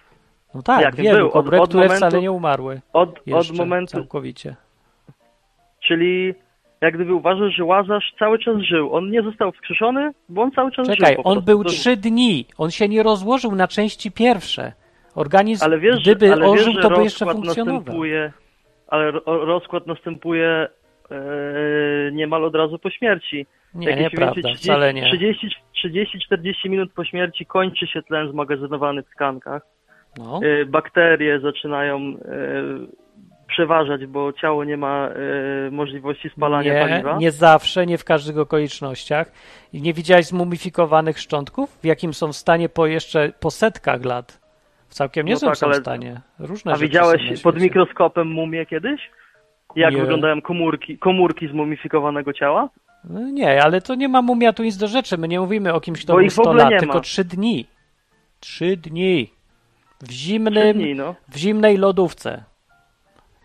No 0.55 0.63
tak, 0.63 0.81
Jak 0.83 0.97
wielu 0.97 1.19
był? 1.19 1.27
Od- 1.27 1.55
od 1.55 1.69
które 1.69 1.83
momentu- 1.87 1.97
wcale 1.97 2.23
nie 2.23 2.33
umarły 2.33 2.81
Od, 2.93 3.21
od 3.33 3.57
momentu, 3.57 3.93
całkowicie. 3.93 4.57
czyli 5.87 6.35
jak 6.81 6.95
gdyby 6.95 7.15
uważasz, 7.15 7.55
że 7.55 7.65
Łazarz 7.65 8.15
cały 8.19 8.39
czas 8.39 8.57
żył. 8.63 8.95
On 8.95 9.11
nie 9.11 9.23
został 9.23 9.53
wskrzeszony, 9.53 10.11
bo 10.29 10.43
on 10.43 10.51
cały 10.51 10.73
czas 10.73 10.87
Czekaj, 10.89 11.15
żył. 11.15 11.23
po 11.23 11.31
on 11.31 11.43
był 11.43 11.65
trzy 11.65 11.97
dni, 11.97 12.47
on 12.59 12.71
się 12.71 12.89
nie 12.89 13.03
rozłożył 13.03 13.55
na 13.55 13.69
części 13.69 14.13
pierwsze. 14.13 14.73
Organizm, 15.15 15.65
Ale 15.65 15.79
wiesz, 15.79 16.01
gdyby 16.03 16.33
ale 16.33 16.47
ożył, 16.47 16.73
wiesz, 16.73 16.83
to 16.83 16.91
by 16.91 17.03
jeszcze 17.03 17.27
funkcjonował. 17.27 17.97
ale 18.89 19.11
ro, 19.11 19.21
rozkład 19.27 19.87
następuje 19.87 20.69
e, 21.11 21.17
niemal 22.13 22.45
od 22.45 22.55
razu 22.55 22.79
po 22.79 22.91
śmierci. 22.91 23.47
Nie, 23.75 23.89
Jakieś 23.89 24.03
nieprawda, 24.03 24.33
mniej 24.33 24.45
więcej 24.45 24.55
wcale 24.65 24.95
nie. 24.95 25.11
30-40 25.85 26.71
minut 26.71 26.93
po 26.93 27.05
śmierci 27.05 27.47
kończy 27.47 27.87
się 27.87 28.03
tlen 28.03 28.31
zmagazynowany 28.31 29.03
w 29.03 29.11
tkankach. 29.11 29.63
No. 30.19 30.41
E, 30.43 30.65
bakterie 30.65 31.41
zaczynają 31.41 31.97
e, 31.99 32.15
przeważać, 33.49 34.07
bo 34.07 34.33
ciało 34.33 34.65
nie 34.65 34.77
ma 34.77 35.09
e, 35.09 35.71
możliwości 35.71 36.31
spalania 36.31 36.75
nie, 36.75 36.81
paliwa. 36.89 37.17
nie 37.19 37.31
zawsze, 37.31 37.87
nie 37.87 37.99
w 37.99 38.05
każdych 38.05 38.39
okolicznościach. 38.39 39.33
I 39.73 39.83
nie 39.83 39.93
widziałeś 39.93 40.27
zmumifikowanych 40.27 41.19
szczątków, 41.19 41.79
w 41.83 41.85
jakim 41.85 42.15
są 42.15 42.33
w 42.33 42.37
stanie 42.37 42.69
po 42.69 42.87
jeszcze 42.87 43.33
po 43.41 43.51
setkach 43.51 44.05
lat? 44.05 44.41
W 44.89 44.95
całkiem 44.95 45.27
No 45.27 45.31
niezłym 45.31 45.51
tak, 45.51 45.59
są 45.59 45.67
ale- 45.67 45.75
stanie. 45.75 46.21
Różne 46.39 46.73
A 46.73 46.77
widziałeś 46.77 47.43
pod 47.43 47.61
mikroskopem 47.61 48.29
mumię 48.29 48.67
kiedyś? 48.67 49.11
Jak 49.77 49.95
Nie. 49.95 50.01
wyglądają 50.01 50.43
komórki, 50.43 50.99
komórki 50.99 51.49
zmumifikowanego 51.49 52.33
ciała? 52.33 52.69
No 53.11 53.21
Nie, 53.21 53.63
ale 53.63 53.81
to 53.81 53.95
nie 53.95 54.09
ma 54.09 54.23
mumia 54.23 54.53
tu 54.53 54.63
nic 54.63 54.77
do 54.77 54.87
rzeczy. 54.87 55.19
My 55.19 55.29
nie 55.29 55.41
mówimy 55.41 55.73
o 55.75 55.81
kimś, 55.81 56.05
kto 56.05 56.13
był 56.13 56.23
ich 56.23 56.31
w 56.31 56.33
100 56.33 56.43
ogóle 56.43 56.65
lat, 56.65 56.81
tylko 56.81 56.95
ma. 56.95 57.01
3 57.01 57.25
dni. 57.25 57.67
3 58.41 58.77
dni. 58.77 59.31
W 60.09 60.11
zimnym, 60.13 60.77
dni, 60.79 60.95
no. 60.95 61.15
w 61.29 61.37
zimnej 61.37 61.77
lodówce. 61.77 62.45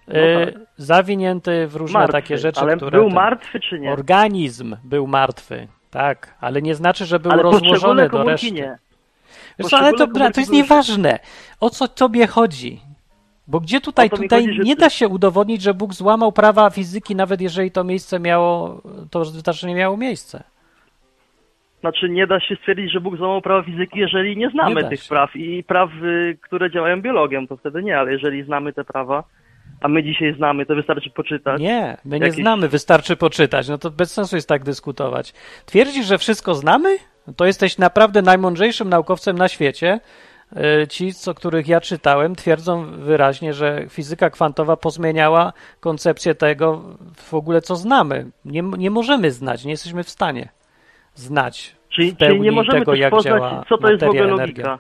No 0.08 0.14
E, 0.20 0.46
tak. 0.46 0.56
zawinięty 0.78 1.68
w 1.68 1.76
różne 1.76 2.00
Martwy. 2.00 2.12
takie 2.14 2.38
rzeczy, 2.38 2.60
Ale 2.62 2.76
które... 2.78 2.92
był 2.92 3.06
ten- 3.08 3.16
martwy 3.16 3.60
czy 3.60 3.80
nie? 3.80 3.92
Organizm 3.92 4.76
był 4.84 5.08
martwy, 5.08 5.68
tak, 5.92 6.36
ale 6.42 6.62
nie 6.62 6.76
znaczy, 6.76 7.06
że 7.06 7.20
był 7.20 7.32
Ale 7.32 7.44
rozłożony 7.44 8.10
do 8.10 8.24
reszty. 8.24 8.52
nie. 8.52 8.78
Wiesz 9.60 9.74
ale 9.74 9.94
to, 9.94 10.08
bra, 10.08 10.32
to 10.32 10.40
jest 10.40 10.52
nieważne. 10.52 11.20
O 11.60 11.70
co 11.70 11.88
tobie 11.88 12.28
chodzi? 12.28 12.82
Bo 13.48 13.60
gdzie 13.60 13.82
tutaj, 13.82 14.10
tutaj 14.10 14.46
chodzi, 14.48 14.60
nie 14.60 14.76
ty- 14.76 14.82
da 14.82 14.90
się 14.90 15.08
udowodnić, 15.08 15.62
że 15.62 15.74
Bóg 15.74 15.94
złamał 15.94 16.32
prawa 16.32 16.70
fizyki, 16.70 17.16
nawet 17.16 17.42
jeżeli 17.42 17.72
to 17.72 17.84
miejsce 17.84 18.20
miało, 18.20 18.82
to 19.12 19.26
zdarzenie 19.26 19.76
miało 19.76 19.98
miejsce. 19.98 20.44
Znaczy 21.80 22.10
nie 22.10 22.28
da 22.28 22.40
się 22.40 22.56
stwierdzić, 22.56 22.92
że 22.94 23.02
Bóg 23.02 23.18
złamał 23.18 23.42
prawa 23.42 23.64
fizyki, 23.64 24.00
jeżeli 24.00 24.38
nie 24.38 24.50
znamy 24.50 24.84
Nie 24.84 24.90
tych 24.90 25.04
się. 25.04 25.10
praw 25.10 25.36
i 25.36 25.64
praw, 25.64 25.90
y, 26.04 26.38
które 26.42 26.72
działają 26.72 27.02
biologią, 27.02 27.48
to 27.48 27.58
wtedy 27.58 27.84
nie, 27.84 28.00
ale 28.00 28.12
jeżeli 28.12 28.44
znamy 28.44 28.74
te 28.74 28.84
prawa, 28.84 29.24
a 29.82 29.88
my 29.88 30.04
dzisiaj 30.04 30.34
znamy, 30.36 30.66
to 30.66 30.76
wystarczy 30.76 31.10
poczytać. 31.10 31.62
Nie, 31.62 31.98
my 32.06 32.20
nie 32.20 32.26
Jakieś- 32.26 32.42
znamy, 32.42 32.68
wystarczy 32.68 33.16
poczytać. 33.16 33.70
No 33.70 33.78
to 33.78 33.92
bez 33.92 34.14
sensu 34.14 34.36
jest 34.36 34.50
tak 34.50 34.64
dyskutować. 34.64 35.34
Twierdzisz, 35.66 36.06
że 36.06 36.18
wszystko 36.18 36.56
znamy? 36.56 36.98
To 37.36 37.46
jesteś 37.46 37.78
naprawdę 37.78 38.22
najmądrzejszym 38.22 38.90
naukowcem 38.90 39.38
na 39.38 39.48
świecie. 39.48 40.00
Y, 40.84 40.88
Ci, 40.88 41.14
co 41.14 41.34
których 41.34 41.68
ja 41.68 41.82
czytałem, 41.82 42.36
twierdzą 42.36 42.86
wyraźnie, 42.92 43.54
że 43.54 43.86
fizyka 43.90 44.30
kwantowa 44.30 44.78
pozmieniała 44.78 45.54
koncepcję 45.80 46.36
tego 46.36 46.82
w 47.16 47.34
ogóle, 47.34 47.62
co 47.62 47.76
znamy. 47.76 48.26
Nie, 48.46 48.62
nie 48.62 48.92
możemy 48.92 49.32
znać, 49.32 49.66
nie 49.66 49.72
jesteśmy 49.72 50.04
w 50.04 50.10
stanie 50.10 50.50
znać 51.20 51.76
Czyli, 51.90 52.12
w 52.12 52.18
pełni 52.18 52.34
czyli 52.36 52.46
nie 52.46 52.52
możemy 52.52 52.80
tego, 52.80 52.92
też 52.92 53.00
jak 53.00 53.12
poznać, 53.12 53.42
działa 53.42 53.66
co 53.70 53.78
to 53.78 53.92
jest 53.92 54.04
w 54.04 54.08
ogóle 54.08 54.24
energia. 54.24 54.46
logika 54.46 54.80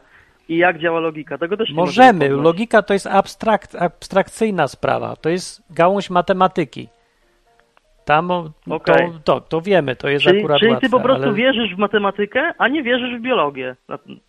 i 0.49 0.57
jak 0.57 0.79
działa 0.79 0.99
logika. 0.99 1.37
Tego 1.37 1.57
też 1.57 1.69
nie 1.69 1.75
Możemy. 1.75 2.25
poznać. 2.29 2.43
Logika 2.43 2.81
to 2.81 2.93
jest 2.93 3.07
abstrakt, 3.07 3.75
abstrakcyjna 3.75 4.67
sprawa. 4.67 5.15
To 5.15 5.29
jest 5.29 5.63
gałąź 5.69 6.09
matematyki. 6.09 6.89
Tam 8.05 8.31
o- 8.31 8.49
Okej. 8.69 9.11
to, 9.23 9.39
to, 9.39 9.41
to 9.41 9.61
wiemy, 9.61 9.95
to 9.95 10.09
jest 10.09 10.25
Czyli, 10.25 10.39
akurat 10.39 10.59
czyli 10.59 10.71
łatwe, 10.71 10.87
ty 10.87 10.91
po 10.91 10.99
prostu 10.99 11.23
ale 11.23 11.33
wierzysz 11.33 11.75
w 11.75 11.77
matematykę, 11.77 12.51
a 12.57 12.67
nie 12.67 12.83
wierzysz 12.83 13.19
w 13.19 13.21
biologię. 13.21 13.75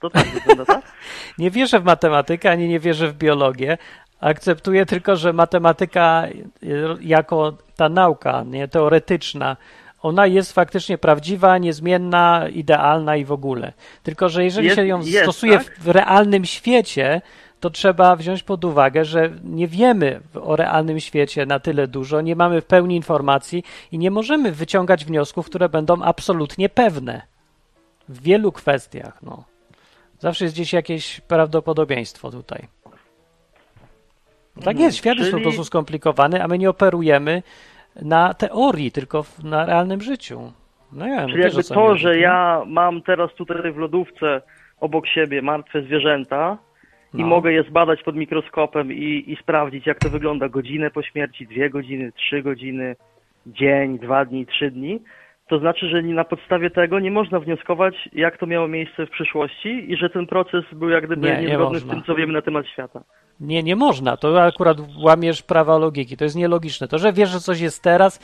To 0.00 0.11
tak 0.11 0.26
wygląda, 0.26 0.64
tak? 0.64 0.83
nie 1.38 1.50
wierzę 1.50 1.81
w 1.81 1.85
matematykę, 1.85 2.50
ani 2.50 2.69
nie 2.69 2.81
wierzę 2.81 3.09
w 3.09 3.14
biologię. 3.14 3.79
Akceptuję 4.21 4.87
tylko, 4.87 5.17
że 5.17 5.33
matematyka 5.33 6.25
y, 6.62 6.85
jako 7.00 7.52
ta 7.76 7.88
nauka 7.88 8.43
nie, 8.47 8.69
teoretyczna, 8.69 9.57
ona 10.02 10.26
jest 10.26 10.52
faktycznie 10.52 10.99
prawdziwa, 10.99 11.59
niezmienna, 11.59 12.49
idealna 12.49 13.16
i 13.16 13.25
w 13.25 13.33
ogóle. 13.33 13.73
Tylko, 14.02 14.28
że 14.28 14.45
jeżeli 14.45 14.66
Jest- 14.66 14.76
się 14.76 14.87
ją 14.87 15.00
jest, 15.00 15.23
stosuje 15.23 15.59
tak? 15.59 15.78
w 15.80 15.88
realnym 15.88 16.45
świecie, 16.45 17.23
to 17.61 17.71
trzeba 17.71 18.16
wziąć 18.16 18.42
pod 18.42 18.64
uwagę, 18.64 19.04
że 19.04 19.30
nie 19.45 19.66
wiemy 19.69 20.21
o 20.42 20.57
realnym 20.57 21.00
świecie 21.00 21.47
na 21.47 21.61
tyle 21.61 21.88
dużo, 21.88 22.21
nie 22.21 22.37
mamy 22.37 22.61
w 22.61 22.64
pełni 22.64 22.97
informacji 22.97 23.64
i 23.92 23.99
nie 23.99 24.11
możemy 24.11 24.52
wyciągać 24.52 25.04
wniosków, 25.04 25.47
które 25.47 25.69
będą 25.69 26.02
absolutnie 26.02 26.69
pewne. 26.69 27.23
W 28.09 28.23
wielu 28.23 28.52
kwestiach, 28.52 29.23
no. 29.23 29.45
Zawsze 30.19 30.45
jest 30.45 30.54
gdzieś 30.54 30.73
jakieś 30.73 31.21
prawdopodobieństwo 31.21 32.30
tutaj. 32.30 32.69
Tak 34.54 34.66
Mhm, 34.69 34.78
jest, 34.80 34.97
świat 34.97 35.19
jest 35.19 35.30
po 35.30 35.40
prostu 35.40 35.64
skomplikowany, 35.64 36.42
a 36.42 36.49
my 36.49 36.59
nie 36.59 36.71
operujemy 36.71 37.42
na 38.02 38.35
teorii, 38.35 38.92
tylko 38.92 39.23
w, 39.23 39.44
na 39.44 39.66
realnym 39.66 40.00
życiu. 40.00 40.52
No 40.92 41.06
ja 41.06 41.26
Czyli 41.28 41.42
jakby 41.42 41.64
to, 41.64 41.75
chodzi, 41.75 42.02
że 42.02 42.14
nie? 42.14 42.20
ja 42.20 42.62
mam 42.66 43.02
teraz 43.02 43.35
tutaj 43.35 43.73
w 43.73 43.76
lodówce 43.76 44.42
obok 44.80 45.06
siebie 45.06 45.42
martwe 45.42 45.82
zwierzęta 45.82 46.59
i 47.14 47.20
No. 47.20 47.26
mogę 47.26 47.52
je 47.52 47.62
zbadać 47.62 48.02
pod 48.02 48.16
mikroskopem 48.16 48.92
i, 48.92 49.25
i 49.26 49.37
sprawdzić, 49.42 49.87
jak 49.87 49.99
to 49.99 50.11
wygląda 50.11 50.49
godzinę 50.49 50.90
po 50.90 51.02
śmierci, 51.02 51.47
dwie 51.47 51.70
godziny, 51.70 52.12
trzy 52.12 52.42
godziny, 52.42 52.97
dzień, 53.47 53.99
dwa 53.99 54.25
dni, 54.25 54.47
trzy 54.47 54.70
dni, 54.70 55.00
to 55.49 55.59
znaczy, 55.59 55.88
że 55.88 56.02
na 56.02 56.25
podstawie 56.25 56.70
tego 56.70 57.00
nie 57.00 57.11
można 57.11 57.40
wnioskować, 57.40 58.09
jak 58.12 58.38
to 58.38 58.47
miało 58.47 58.68
miejsce 58.68 59.06
w 59.06 59.11
przyszłości 59.11 59.92
i 59.92 59.97
że 59.97 60.11
ten 60.11 60.26
proces 60.26 60.64
był 60.73 60.88
jak 60.88 61.06
gdyby 61.06 61.26
Nie, 61.28 61.37
nie 61.37 61.47
niezgodny 61.49 61.78
z 61.78 61.85
można. 61.85 61.94
tym, 61.94 62.04
co 62.04 62.14
wiemy 62.14 62.32
na 62.32 62.42
temat 62.42 62.66
świata. 62.66 63.02
Nie, 63.40 63.62
nie 63.62 63.76
można. 63.76 64.16
To 64.16 64.42
akurat 64.42 64.78
łamiesz 64.99 65.42
prawa 65.42 65.78
logiki. 65.78 66.16
To 66.16 66.25
jest 66.25 66.37
nielogiczne. 66.37 66.88
To, 66.88 66.99
że 66.99 67.12
wiesz, 67.12 67.30
że 67.30 67.40
coś 67.40 67.61
jest 67.61 67.82
teraz, 67.82 68.20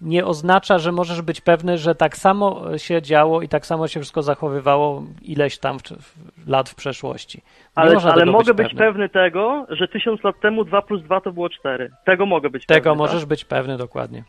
nie 0.00 0.26
oznacza, 0.26 0.78
że 0.78 0.92
możesz 0.92 1.22
być 1.22 1.40
pewny, 1.40 1.78
że 1.78 1.94
tak 1.94 2.16
samo 2.16 2.78
się 2.78 3.02
działo 3.02 3.42
i 3.42 3.48
tak 3.48 3.66
samo 3.66 3.88
się 3.88 4.00
wszystko 4.00 4.22
zachowywało 4.22 5.02
ileś 5.22 5.58
tam 5.58 5.78
w, 5.78 5.82
w, 5.82 6.48
lat 6.48 6.68
w 6.68 6.74
przeszłości. 6.74 7.38
Nie 7.38 7.44
Ale, 7.74 7.96
ale 7.96 8.14
tego 8.20 8.32
mogę 8.32 8.54
być 8.54 8.68
być 8.68 8.78
pewny 8.78 9.08
tego, 9.08 9.66
że 9.68 9.88
tysiąc 9.88 10.24
lat 10.24 10.40
temu 10.40 10.64
2 10.64 10.82
plus 10.82 11.02
2 11.02 11.20
to 11.20 11.32
było 11.32 11.48
4. 11.48 11.90
Tego 12.04 12.26
mogę 12.26 12.50
być 12.50 12.66
Tego 12.66 12.90
pewny. 12.90 12.98
możesz 12.98 13.20
tak? 13.20 13.28
być 13.28 13.44
pewny 13.44 13.76
dokładnie. 13.76 14.24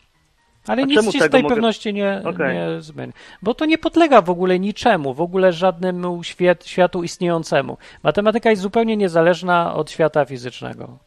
Ale 0.67 0.83
A 0.83 0.85
nic 0.85 1.11
ci 1.11 1.19
z 1.19 1.29
tej 1.29 1.43
mogę- 1.43 1.55
pewności 1.55 1.93
nie, 1.93 2.21
Okej. 2.25 2.55
nie 2.55 2.81
zmieni. 2.81 3.13
Bo 3.41 3.53
to 3.53 3.65
nie 3.65 3.77
podlega 3.77 4.21
w 4.21 4.29
ogóle 4.29 4.59
niczemu, 4.59 5.13
w 5.13 5.21
ogóle 5.21 5.53
żadnemu 5.53 6.23
świat, 6.23 6.65
światu 6.65 7.03
istniejącemu. 7.03 7.77
Matematyka 8.03 8.49
jest 8.49 8.61
zupełnie 8.61 8.97
niezależna 8.97 9.73
od 9.73 9.91
świata 9.91 10.25
fizycznego. 10.25 10.97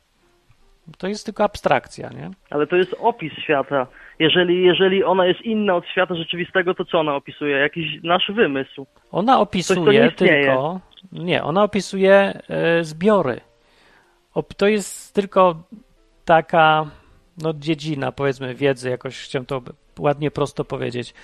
To 0.99 1.07
jest 1.09 1.25
tylko 1.25 1.45
abstrakcja, 1.45 2.09
nie? 2.09 2.31
Ale 2.51 2.67
to 2.67 2.77
jest 2.77 2.95
opis 3.01 3.33
świata. 3.33 3.87
Jeżeli, 4.19 4.63
jeżeli 4.65 5.05
ona 5.05 5.27
jest 5.27 5.41
inna 5.43 5.75
od 5.75 5.87
świata 5.87 6.15
rzeczywistego, 6.15 6.75
to 6.75 6.85
co 6.85 7.01
ona 7.01 7.15
opisuje? 7.17 7.57
Jakiś 7.57 8.03
nasz 8.03 8.33
wymysł. 8.35 8.87
Ona 9.13 9.33
Coś, 9.33 9.43
opisuje 9.43 10.01
nie 10.01 10.07
istnieje. 10.09 10.45
tylko. 10.45 10.81
Nie, 11.13 11.43
ona 11.45 11.63
opisuje 11.63 12.41
e, 12.49 12.85
zbiory. 12.85 13.41
Op, 14.35 14.55
to 14.55 14.67
jest 14.69 15.15
tylko 15.15 15.55
taka 16.25 16.87
no, 17.43 17.53
dziedzina, 17.55 18.13
powiedzmy, 18.13 18.55
wiedzy, 18.55 18.91
jakoś 18.91 19.25
chciałem 19.25 19.47
to 19.47 19.63
ładnie 19.99 20.31
prosto 20.31 20.65
powiedzieć. 20.65 21.15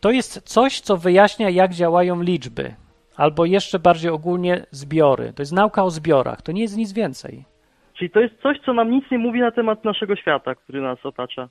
To 0.00 0.10
jest 0.10 0.42
coś, 0.42 0.80
co 0.80 0.96
wyjaśnia, 0.96 1.50
jak 1.50 1.74
działają 1.74 2.22
liczby, 2.22 2.74
albo 3.16 3.44
jeszcze 3.44 3.78
bardziej 3.78 4.10
ogólnie 4.10 4.66
zbiory. 4.70 5.32
To 5.32 5.42
jest 5.42 5.52
nauka 5.52 5.84
o 5.84 5.90
zbiorach, 5.90 6.42
to 6.42 6.52
nie 6.52 6.62
jest 6.62 6.76
nic 6.76 6.92
więcej. 6.92 7.44
Czyli 7.94 8.10
to 8.10 8.20
jest 8.20 8.34
coś, 8.42 8.56
co 8.66 8.72
nam 8.72 8.90
nic 8.90 9.04
nie 9.10 9.18
mówi 9.18 9.40
na 9.40 9.50
temat 9.50 9.84
naszego 9.84 10.16
świata, 10.16 10.54
który 10.54 10.80
nas 10.80 11.06
otacza. 11.06 11.48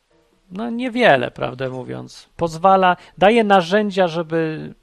No 0.51 0.69
niewiele, 0.69 1.31
prawdę 1.31 1.69
mówiąc. 1.69 2.29
Pozwala, 2.37 2.97
daje 3.17 3.43
narzędzia, 3.43 4.07
żeby 4.07 4.73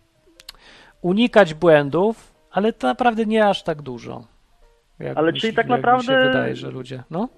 unikać 1.02 1.55
błędów, 1.55 2.35
ale 2.50 2.73
to 2.73 2.87
naprawdę 2.87 3.26
nie 3.26 3.47
aż 3.47 3.62
tak 3.62 3.83
dużo. 3.83 4.25
Jak 4.99 5.17
Ale 5.19 5.33
czyli 5.33 5.55
tak 5.55 5.67
naprawdę- 5.67 6.07
się 6.12 6.29
wydaje, 6.29 6.57
że 6.57 6.71
ludzie. 6.71 7.02
No? 7.11 7.29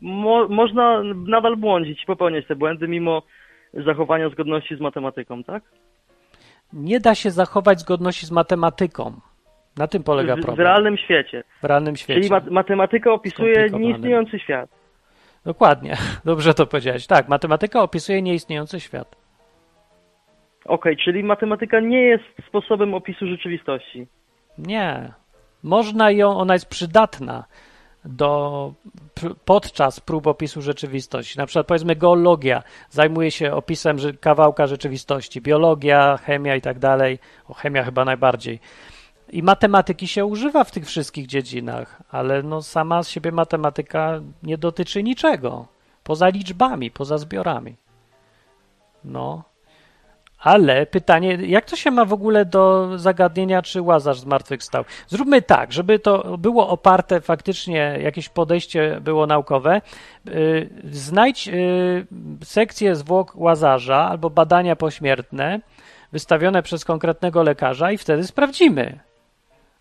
Mo, 0.00 0.48
można 0.48 1.02
nadal 1.02 1.56
błądzić 1.56 2.02
i 2.02 2.06
popełniać 2.06 2.46
te 2.46 2.56
błędy 2.56 2.88
mimo 2.88 3.22
zachowania 3.74 4.28
zgodności 4.28 4.76
z 4.76 4.80
matematyką, 4.80 5.44
tak? 5.44 5.62
Nie 6.72 7.00
da 7.00 7.14
się 7.14 7.30
zachować 7.30 7.80
zgodności 7.80 8.26
z 8.26 8.30
matematyką. 8.30 9.12
Na 9.76 9.86
tym 9.86 10.02
polega 10.02 10.36
W, 10.36 10.38
w 10.38 10.42
problem. 10.42 10.66
realnym 10.66 10.96
świecie. 10.96 11.44
W 11.62 11.64
realnym 11.64 11.96
świecie. 11.96 12.20
Czyli 12.20 12.30
mat, 12.30 12.50
matematyka 12.50 13.12
opisuje 13.12 13.70
nieistniejący 13.70 14.38
świat. 14.38 14.70
Dokładnie. 15.44 15.96
Dobrze 16.24 16.54
to 16.54 16.66
powiedziałeś. 16.66 17.06
Tak, 17.06 17.28
matematyka 17.28 17.82
opisuje 17.82 18.22
nieistniejący 18.22 18.80
świat. 18.80 19.16
Okej, 20.64 20.96
czyli 20.96 21.24
matematyka 21.24 21.80
nie 21.80 22.02
jest 22.02 22.24
sposobem 22.48 22.94
opisu 22.94 23.26
rzeczywistości. 23.26 24.06
Nie. 24.58 25.12
Można 25.62 26.10
ją, 26.10 26.36
ona 26.36 26.54
jest 26.54 26.68
przydatna 26.68 27.44
do, 28.04 28.72
podczas 29.44 30.00
prób 30.00 30.26
opisu 30.26 30.62
rzeczywistości. 30.62 31.38
Na 31.38 31.46
przykład 31.46 31.66
powiedzmy 31.66 31.96
geologia 31.96 32.62
zajmuje 32.90 33.30
się 33.30 33.52
opisem 33.52 33.96
kawałka 34.20 34.66
rzeczywistości, 34.66 35.40
biologia, 35.40 36.16
chemia 36.16 36.56
i 36.56 36.60
tak 36.60 36.78
dalej. 36.78 37.18
O, 37.48 37.54
chemia 37.54 37.84
chyba 37.84 38.04
najbardziej. 38.04 38.60
I 39.30 39.42
matematyki 39.42 40.08
się 40.08 40.24
używa 40.24 40.64
w 40.64 40.70
tych 40.70 40.86
wszystkich 40.86 41.26
dziedzinach, 41.26 42.02
ale 42.10 42.42
no 42.42 42.62
sama 42.62 43.02
z 43.02 43.08
siebie 43.08 43.32
matematyka 43.32 44.20
nie 44.42 44.58
dotyczy 44.58 45.02
niczego. 45.02 45.66
Poza 46.04 46.28
liczbami, 46.28 46.90
poza 46.90 47.18
zbiorami. 47.18 47.76
No. 49.04 49.53
Ale 50.44 50.86
pytanie, 50.86 51.38
jak 51.46 51.64
to 51.64 51.76
się 51.76 51.90
ma 51.90 52.04
w 52.04 52.12
ogóle 52.12 52.44
do 52.44 52.90
zagadnienia, 52.98 53.62
czy 53.62 53.82
Łazarz 53.82 54.18
zmartwychwstał? 54.18 54.84
Zróbmy 55.08 55.42
tak, 55.42 55.72
żeby 55.72 55.98
to 55.98 56.38
było 56.38 56.68
oparte 56.68 57.20
faktycznie, 57.20 57.98
jakieś 58.02 58.28
podejście 58.28 59.00
było 59.00 59.26
naukowe. 59.26 59.80
Yy, 60.24 60.70
Znajdź 60.90 61.46
yy, 61.46 62.06
sekcję 62.44 62.94
zwłok 62.94 63.36
Łazarza 63.36 64.08
albo 64.08 64.30
badania 64.30 64.76
pośmiertne 64.76 65.60
wystawione 66.12 66.62
przez 66.62 66.84
konkretnego 66.84 67.42
lekarza 67.42 67.92
i 67.92 67.98
wtedy 67.98 68.26
sprawdzimy. 68.26 68.98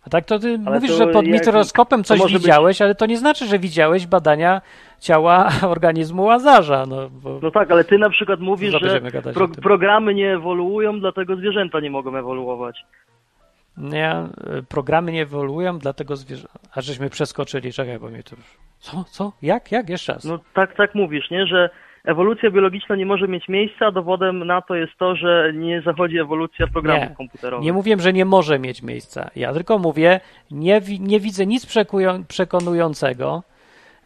A 0.08 0.10
tak 0.10 0.26
to 0.26 0.40
ty 0.40 0.60
Ale 0.66 0.76
mówisz, 0.76 0.92
to 0.92 0.98
że 0.98 1.08
pod 1.08 1.26
jak- 1.28 1.34
mikroskopem 1.34 2.04
coś 2.04 2.20
może 2.20 2.34
być- 2.34 2.44
widziałeś, 2.44 2.82
ale 2.82 2.96
to 2.96 3.06
nie 3.06 3.18
znaczy, 3.18 3.46
że 3.48 3.60
widziałeś 3.60 4.08
badania 4.08 4.62
ciała 5.00 5.50
organizmu 5.76 6.24
Łazarza. 6.24 6.86
No, 6.86 7.10
bo... 7.10 7.40
No 7.44 7.52
tak, 7.52 7.72
ale 7.72 7.84
ty 7.84 7.98
na 7.98 8.10
przykład 8.10 8.40
mówisz, 8.40 8.76
że 8.82 9.02
pro, 9.34 9.48
programy 9.48 10.14
nie 10.14 10.34
ewoluują, 10.34 11.00
dlatego 11.00 11.36
zwierzęta 11.36 11.80
nie 11.80 11.90
mogą 11.92 12.18
ewoluować. 12.18 12.86
Nie, 13.78 14.16
y, 14.60 14.64
programy 14.64 15.12
nie 15.12 15.22
ewoluują, 15.22 15.80
dlatego 15.80 16.16
zwierzę. 16.16 16.48
A 16.76 16.82
żeśmy 16.82 17.10
przeskoczyli, 17.10 17.74
czekaj, 17.74 18.00
bo 18.00 18.10
mnie 18.10 18.24
to. 18.24 18.36
już- 18.36 18.58
Co? 18.80 19.04
Co? 19.04 19.32
Jak? 19.42 19.72
Jak? 19.72 19.90
Jeszcze 19.90 20.14
raz. 20.14 20.26
No 20.26 20.40
tak, 20.54 20.76
tak 20.76 20.96
mówisz, 20.96 21.30
nie? 21.32 21.48
Że 21.48 21.70
ewolucja 22.06 22.52
biologiczna 22.52 22.96
nie 22.96 23.06
może 23.06 23.28
mieć 23.28 23.48
miejsca, 23.48 23.92
dowodem 23.92 24.48
na 24.48 24.62
to 24.62 24.76
jest 24.76 24.94
to, 25.00 25.16
że 25.16 25.52
nie 25.56 25.82
zachodzi 25.82 26.18
ewolucja 26.18 26.68
programów 26.68 27.10
Nie. 27.10 27.16
komputerowych. 27.16 27.66
Nie 27.66 27.74
mówię, 27.74 27.96
że 28.00 28.14
nie 28.14 28.26
może 28.26 28.60
mieć 28.60 28.84
miejsca. 28.84 29.30
Ja 29.36 29.54
tylko 29.54 29.80
mówię, 29.80 30.20
nie, 30.52 30.82
nie 31.00 31.20
widzę 31.20 31.46
nic 31.46 31.68
przekonującego 32.28 33.44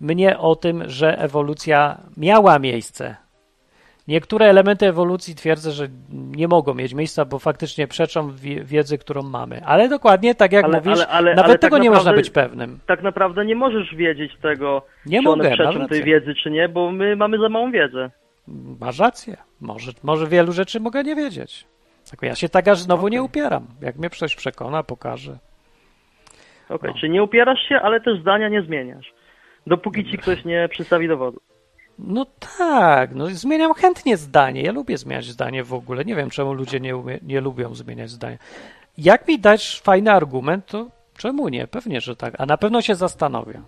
mnie 0.01 0.37
o 0.37 0.55
tym, 0.55 0.83
że 0.89 1.19
ewolucja 1.19 1.97
miała 2.17 2.59
miejsce. 2.59 3.15
Niektóre 4.07 4.45
elementy 4.45 4.87
ewolucji 4.87 5.35
twierdzę, 5.35 5.71
że 5.71 5.87
nie 6.11 6.47
mogą 6.47 6.73
mieć 6.73 6.93
miejsca, 6.93 7.25
bo 7.25 7.39
faktycznie 7.39 7.87
przeczą 7.87 8.31
wie- 8.35 8.63
wiedzy, 8.63 8.97
którą 8.97 9.21
mamy. 9.23 9.65
Ale 9.65 9.89
dokładnie 9.89 10.35
tak 10.35 10.51
jak 10.51 10.65
Ale- 10.65 10.77
mówisz, 10.77 10.93
ale- 10.99 11.07
ale- 11.07 11.35
nawet 11.35 11.61
tego 11.61 11.75
tak 11.75 11.83
nie 11.83 11.89
można 11.89 12.03
naprawdę- 12.03 12.21
być 12.21 12.29
pewnym. 12.29 12.79
Tak 12.85 13.03
naprawdę 13.03 13.45
nie 13.45 13.55
możesz 13.55 13.95
wiedzieć 13.95 14.31
tego, 14.41 14.81
Nie 15.05 15.17
czy 15.19 15.23
mogę, 15.23 15.41
one 15.47 15.51
przeczą 15.55 15.87
tej 15.87 16.03
wiedzy, 16.03 16.35
czy 16.35 16.51
nie, 16.51 16.69
bo 16.69 16.91
my 16.91 17.15
mamy 17.15 17.37
za 17.39 17.49
małą 17.49 17.71
wiedzę. 17.71 18.11
Masz 18.79 18.99
rację. 18.99 19.37
Może, 19.61 19.91
może 20.03 20.27
wielu 20.27 20.51
rzeczy 20.51 20.79
mogę 20.79 21.03
nie 21.03 21.15
wiedzieć. 21.15 21.65
Tylko 22.09 22.25
ja 22.25 22.35
się 22.35 22.49
tak 22.49 22.67
aż 22.67 22.79
znowu 22.79 23.07
nie 23.07 23.21
Okej. 23.21 23.25
upieram. 23.29 23.67
Jak 23.81 23.95
mnie 23.95 24.09
ktoś 24.09 24.35
przekona, 24.35 24.83
pokaże. 24.83 25.37
Okej, 26.69 26.91
No. 26.93 26.99
czyli 26.99 27.11
nie 27.13 27.23
upierasz 27.23 27.59
się, 27.69 27.75
ale 27.79 28.01
też 28.01 28.21
zdania 28.21 28.49
nie 28.49 28.61
zmieniasz. 28.61 29.13
Dopóki 29.67 30.05
ci 30.11 30.17
ktoś 30.17 30.45
nie 30.45 30.67
przedstawi 30.69 31.07
dowodu. 31.07 31.39
No 31.99 32.25
tak, 32.57 33.15
no 33.15 33.27
zmieniam 33.27 33.73
chętnie 33.73 34.17
zdanie. 34.17 34.61
Ja 34.61 34.71
lubię 34.71 34.97
zmieniać 34.97 35.25
zdanie 35.25 35.63
w 35.63 35.73
ogóle. 35.73 36.05
Nie 36.05 36.15
wiem, 36.15 36.29
czemu 36.29 36.53
ludzie 36.53 36.79
nie, 36.79 36.97
umie, 36.97 37.19
nie 37.23 37.41
lubią 37.41 37.75
zmieniać 37.75 38.09
zdania. 38.09 38.37
Jak 38.97 39.27
mi 39.27 39.39
dać 39.39 39.81
fajny 39.81 40.11
argument, 40.11 40.65
to 40.65 40.87
czemu 41.17 41.49
nie? 41.49 41.67
Pewnie, 41.67 42.01
że 42.01 42.15
tak. 42.15 42.33
A 42.37 42.45
na 42.45 42.57
pewno 42.57 42.81
się 42.81 42.95
zastanowię. 42.95 43.61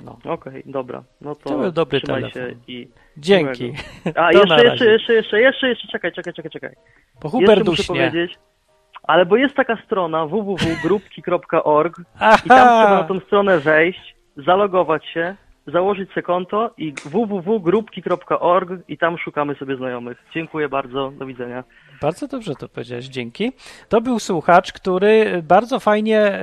No. 0.00 0.18
Okej, 0.24 0.62
dobra. 0.66 1.02
No 1.20 1.34
to, 1.34 1.50
To 1.50 1.58
był 1.58 1.72
dobry 1.72 2.00
telefon. 2.00 2.30
się 2.30 2.54
i... 2.68 2.88
Dzięki. 3.16 3.72
A, 4.14 4.32
jeszcze, 4.32 4.64
jeszcze, 4.64 4.86
jeszcze, 4.86 5.12
jeszcze, 5.14 5.40
jeszcze, 5.40 5.68
jeszcze, 5.68 5.88
czekaj, 5.88 6.12
czekaj, 6.12 6.32
czekaj, 6.32 6.50
czekaj. 6.50 6.74
Bo 7.22 7.28
Hubert 7.28 7.66
muszę 7.66 7.82
powiedzieć, 7.84 8.38
ale 9.02 9.26
bo 9.26 9.36
jest 9.36 9.54
taka 9.54 9.76
strona 9.86 10.26
www.grupki.org 10.26 11.98
i 12.44 12.48
tam 12.48 12.68
trzeba 12.68 12.90
na 13.00 13.04
tą 13.04 13.20
stronę 13.20 13.58
wejść, 13.58 14.16
zalogować 14.36 15.06
się, 15.06 15.36
założyć 15.72 16.08
sobie 16.08 16.22
konto 16.22 16.70
i 16.78 16.94
www.grupki.org 17.04 18.70
i 18.88 18.98
tam 18.98 19.18
szukamy 19.18 19.54
sobie 19.54 19.76
znajomych. 19.76 20.18
Dziękuję 20.34 20.68
bardzo, 20.68 21.12
do 21.18 21.26
widzenia. 21.26 21.64
Bardzo 22.02 22.26
dobrze 22.28 22.54
to 22.54 22.68
powiedziałeś, 22.68 23.06
dzięki. 23.06 23.52
To 23.88 24.00
był 24.00 24.18
słuchacz, 24.18 24.72
który 24.72 25.42
bardzo 25.42 25.80
fajnie 25.80 26.40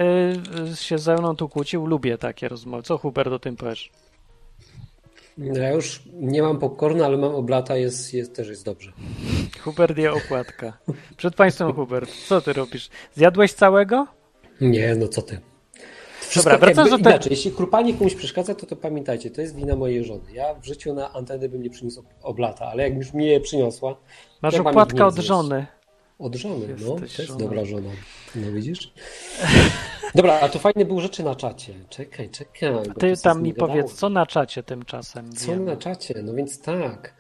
y, 0.71 0.75
się 0.75 0.97
ze 0.97 1.15
mną 1.15 1.35
tu 1.35 1.49
kłócił. 1.49 1.85
Lubię 1.85 2.17
takie 2.17 2.49
rozmowy. 2.49 2.83
Co 2.83 2.97
Hubert 2.97 3.31
o 3.31 3.39
tym 3.39 3.55
powiesz? 3.55 3.91
Ja 5.37 5.71
już 5.71 6.01
nie 6.13 6.41
mam 6.41 6.59
popcornu, 6.59 7.03
ale 7.03 7.17
mam 7.17 7.35
oblata, 7.35 7.75
jest, 7.75 8.13
jest, 8.13 8.35
też 8.35 8.47
jest 8.47 8.65
dobrze. 8.65 8.91
Hubert 9.61 9.97
je 9.97 10.13
opłatka. 10.13 10.77
Przed 11.17 11.35
państwem 11.35 11.73
Hubert, 11.73 12.11
co 12.11 12.41
ty 12.41 12.53
robisz? 12.53 12.89
Zjadłeś 13.13 13.53
całego? 13.53 14.07
Nie, 14.61 14.95
no 14.95 15.07
co 15.07 15.21
ty. 15.21 15.39
Dobra, 16.43 16.57
wracając 16.57 16.91
do 16.91 16.97
te- 16.97 17.09
inaczej, 17.09 17.29
jeśli 17.31 17.51
krupanie 17.51 17.93
komuś 17.93 18.15
przeszkadza, 18.15 18.55
to 18.55 18.65
to 18.65 18.75
pamiętajcie, 18.75 19.31
to 19.31 19.41
jest 19.41 19.55
wina 19.55 19.75
mojej 19.75 20.03
żony. 20.05 20.31
Ja 20.33 20.53
w 20.53 20.65
życiu 20.65 20.93
na 20.93 21.13
anteny 21.13 21.49
bym 21.49 21.63
nie 21.63 21.69
przyniósł 21.69 21.99
ob- 21.99 22.05
oblata, 22.23 22.65
ale 22.65 22.83
jak 22.83 22.95
już 22.95 23.13
mnie 23.13 23.27
je 23.27 23.39
przyniosła, 23.39 23.95
Masz 24.41 24.53
nie 24.53 25.05
od 25.05 25.15
żony. 25.17 25.65
Od 26.19 26.35
żony, 26.35 26.67
no. 26.81 26.95
To 26.95 27.01
jest 27.01 27.15
żoną. 27.15 27.39
dobra 27.39 27.65
żona. 27.65 27.89
No 28.35 28.51
widzisz? 28.51 28.93
Dobra, 30.15 30.39
a 30.41 30.49
to 30.49 30.59
fajne 30.59 30.85
były 30.85 31.01
rzeczy 31.01 31.23
na 31.23 31.35
czacie. 31.35 31.73
Czekaj, 31.89 32.29
czekaj. 32.29 32.73
Ty 32.99 33.13
tam 33.23 33.43
mi 33.43 33.53
powiedz, 33.53 33.93
co 33.93 34.09
na 34.09 34.25
czacie 34.25 34.63
tymczasem 34.63 35.33
Co 35.33 35.47
wiemy? 35.51 35.65
na 35.65 35.77
czacie? 35.77 36.13
No 36.23 36.33
więc 36.33 36.61
tak. 36.61 37.13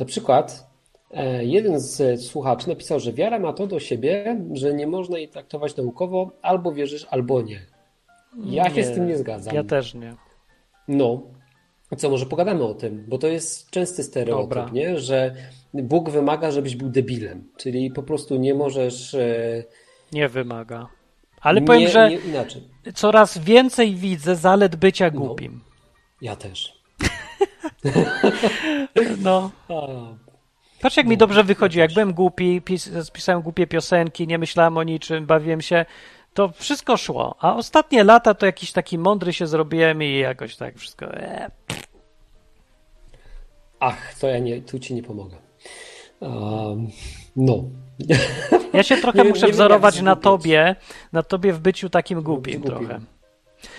Na 0.00 0.06
przykład 0.06 0.66
e, 1.10 1.44
jeden 1.44 1.80
z 1.80 2.20
słuchaczy 2.26 2.68
napisał, 2.68 3.00
że 3.00 3.12
wiara 3.12 3.38
ma 3.38 3.52
to 3.52 3.66
do 3.66 3.80
siebie, 3.80 4.40
że 4.52 4.74
nie 4.74 4.86
można 4.86 5.18
jej 5.18 5.28
traktować 5.28 5.76
naukowo, 5.76 6.30
albo 6.42 6.72
wierzysz, 6.72 7.06
albo 7.10 7.42
nie. 7.42 7.60
Ja 8.44 8.70
się 8.70 8.84
z 8.84 8.94
tym 8.94 9.08
nie 9.08 9.16
zgadzam. 9.18 9.54
Ja 9.54 9.64
też 9.64 9.94
nie. 9.94 10.14
No. 10.88 11.22
Co, 11.96 12.10
może 12.10 12.26
pogadamy 12.26 12.64
o 12.64 12.74
tym, 12.74 13.04
bo 13.08 13.18
to 13.18 13.26
jest 13.28 13.70
częsty 13.70 14.02
stereotyp, 14.02 14.48
Dobra. 14.48 14.70
nie? 14.72 14.98
Że 14.98 15.34
Bóg 15.74 16.10
wymaga, 16.10 16.50
żebyś 16.50 16.76
był 16.76 16.88
debilem, 16.88 17.48
czyli 17.56 17.90
po 17.90 18.02
prostu 18.02 18.36
nie 18.36 18.54
możesz. 18.54 19.14
e, 19.14 19.64
Nie 20.12 20.28
wymaga. 20.28 20.88
Ale 21.40 21.60
nie, 21.60 21.66
powiem, 21.66 21.88
że 21.90 22.10
nie 22.10 22.92
coraz 22.94 23.38
więcej 23.38 23.94
widzę 23.94 24.36
zalet 24.36 24.76
bycia 24.76 25.10
No. 25.14 25.20
głupim. 25.20 25.60
Ja 26.22 26.36
też. 26.36 26.72
No. 29.22 29.50
Patrz, 30.80 30.96
jak 30.96 31.06
mi 31.06 31.16
dobrze 31.16 31.44
wychodzi. 31.44 31.78
Jak 31.78 31.92
byłem 31.92 32.12
głupi, 32.14 32.60
pis 32.62 32.90
pisałem 33.12 33.42
głupie 33.42 33.66
piosenki, 33.66 34.26
nie 34.26 34.38
myślałem 34.38 34.76
o 34.78 34.82
niczym, 34.82 35.26
bawiłem 35.26 35.60
się, 35.60 35.84
to 36.36 36.48
wszystko 36.48 36.96
szło. 36.96 37.34
A 37.40 37.56
ostatnie 37.56 38.04
lata 38.04 38.34
to 38.34 38.46
jakiś 38.46 38.72
taki 38.72 38.98
mądry 38.98 39.32
się 39.32 39.46
zrobiłem 39.46 40.02
i 40.02 40.18
jakoś 40.18 40.56
tak 40.56 40.76
wszystko. 40.78 41.06
E, 41.14 41.50
ach, 43.80 44.14
to 44.14 44.26
ja 44.26 44.38
nie, 44.38 44.60
tu 44.62 44.78
ci 44.78 44.94
nie 44.94 45.02
pomogę. 45.02 45.36
Um, 46.20 46.88
no. 47.36 47.64
Ja 48.72 48.82
się 48.82 48.96
trochę 49.02 49.22
Nie 49.22 49.28
muszę 49.28 49.46
nie 49.46 49.52
wzorować 49.52 50.00
na 50.00 50.16
tobie, 50.16 50.76
na 51.12 51.22
tobie 51.22 51.52
w 51.52 51.60
byciu 51.60 51.90
takim 51.90 52.22
głupim 52.22 52.60
głupim. 52.60 52.86
trochę. 52.86 53.00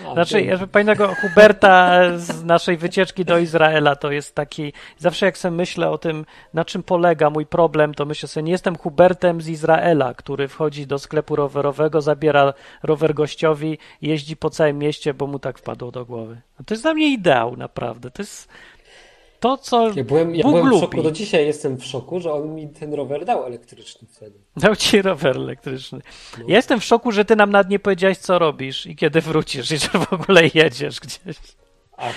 A, 0.06 0.12
Znaczy, 0.12 0.42
ja 0.42 0.66
pamiętam 0.72 1.14
Huberta 1.14 2.00
z 2.18 2.44
naszej 2.44 2.76
wycieczki 2.76 3.24
do 3.24 3.38
Izraela, 3.38 3.96
to 3.96 4.12
jest 4.12 4.34
taki, 4.34 4.72
zawsze 4.98 5.26
jak 5.26 5.38
sobie 5.38 5.56
myślę 5.56 5.90
o 5.90 5.98
tym, 5.98 6.24
na 6.54 6.64
czym 6.64 6.82
polega 6.82 7.30
mój 7.30 7.46
problem, 7.46 7.94
to 7.94 8.04
myślę 8.04 8.28
sobie, 8.28 8.44
nie 8.44 8.52
jestem 8.52 8.76
Hubertem 8.76 9.40
z 9.40 9.48
Izraela, 9.48 10.14
który 10.14 10.48
wchodzi 10.48 10.86
do 10.86 10.98
sklepu 10.98 11.36
rowerowego, 11.36 12.00
zabiera 12.00 12.54
rower 12.82 13.14
gościowi, 13.14 13.78
jeździ 14.02 14.36
po 14.36 14.50
całym 14.50 14.78
mieście, 14.78 15.14
bo 15.14 15.26
mu 15.26 15.38
tak 15.38 15.58
wpadło 15.58 15.90
do 15.90 16.04
głowy. 16.04 16.40
No 16.58 16.64
to 16.64 16.74
jest 16.74 16.84
dla 16.84 16.94
mnie 16.94 17.12
ideał, 17.12 17.56
naprawdę. 17.56 18.10
To 18.10 18.22
jest 18.22 18.48
to, 19.40 19.56
co 19.56 19.90
Ja 19.96 20.04
byłem, 20.04 20.34
ja 20.34 20.42
Bóg 20.42 20.52
byłem 20.52 20.66
w 20.66 20.70
lubi. 20.70 20.80
szoku, 20.80 21.02
do 21.02 21.10
dzisiaj 21.10 21.46
jestem 21.46 21.76
w 21.76 21.84
szoku, 21.84 22.20
że 22.20 22.32
on 22.32 22.54
mi 22.54 22.68
ten 22.68 22.94
rower 22.94 23.24
dał 23.24 23.44
elektryczny 23.46 24.08
wtedy. 24.12 24.38
Dał 24.56 24.76
ci 24.76 25.02
rower 25.02 25.36
elektryczny. 25.36 25.98
No. 26.38 26.44
Ja 26.48 26.56
jestem 26.56 26.80
w 26.80 26.84
szoku, 26.84 27.12
że 27.12 27.24
ty 27.24 27.36
nam 27.36 27.50
nawet 27.50 27.70
nie 27.70 27.78
powiedziałeś, 27.78 28.18
co 28.18 28.38
robisz 28.38 28.86
i 28.86 28.96
kiedy 28.96 29.20
wrócisz, 29.20 29.70
i 29.70 29.78
że 29.78 29.88
w 29.88 30.12
ogóle 30.12 30.42
jedziesz 30.54 31.00
gdzieś. 31.00 31.36
Ach, 31.96 32.14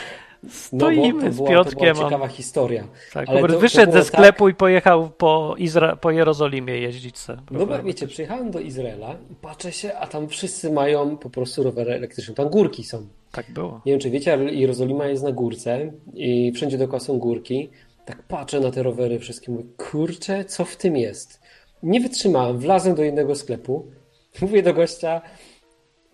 Stoimy 0.49 1.13
no 1.13 1.19
bo 1.19 1.25
to 1.27 1.31
z 1.33 1.35
była, 1.37 1.49
Piotrkiem, 1.49 1.87
To 1.87 1.93
była 1.93 2.05
ciekawa 2.09 2.27
historia. 2.27 2.83
Tak, 3.13 3.29
Ale 3.29 3.41
to- 3.41 3.47
to 3.47 3.59
wyszedł 3.59 3.91
było 3.91 4.03
ze 4.03 4.07
sklepu 4.09 4.49
i 4.49 4.53
pojechał 4.53 5.09
po, 5.09 5.55
Izra- 5.57 5.95
po 5.97 6.11
Jerozolimie 6.11 6.77
jeździć 6.77 7.17
se. 7.17 7.37
No 7.51 7.65
bo 7.65 7.83
wiecie, 7.83 8.07
przyjechałem 8.07 8.51
do 8.51 8.59
Izraela 8.59 9.15
i 9.31 9.35
patrzę 9.35 9.71
się, 9.71 9.93
a 9.93 10.07
tam 10.07 10.27
wszyscy 10.29 10.71
mają 10.71 11.17
po 11.17 11.29
prostu 11.29 11.63
rowery 11.63 11.93
elektryczne. 11.93 12.33
Tam 12.35 12.49
górki 12.49 12.83
są. 12.83 13.07
Tak 13.31 13.51
było. 13.51 13.81
Nie 13.85 13.91
wiem, 13.91 13.99
czy 13.99 14.09
wiecie, 14.09 14.33
ale 14.33 14.53
Jerozolima 14.53 15.07
jest 15.07 15.23
na 15.23 15.31
górce 15.31 15.91
i 16.13 16.51
wszędzie 16.55 16.77
dookoła 16.77 16.99
są 16.99 17.19
górki. 17.19 17.69
Tak 18.05 18.23
patrzę 18.23 18.59
na 18.59 18.71
te 18.71 18.83
rowery 18.83 19.19
wszystkie, 19.19 19.51
mówię, 19.51 19.63
kurczę, 19.77 20.45
co 20.45 20.65
w 20.65 20.75
tym 20.75 20.97
jest? 20.97 21.41
Nie 21.83 21.99
wytrzymałem, 21.99 22.57
wlazłem 22.57 22.95
do 22.95 23.03
innego 23.03 23.35
sklepu, 23.35 23.91
mówię 24.41 24.63
do 24.63 24.73
gościa, 24.73 25.21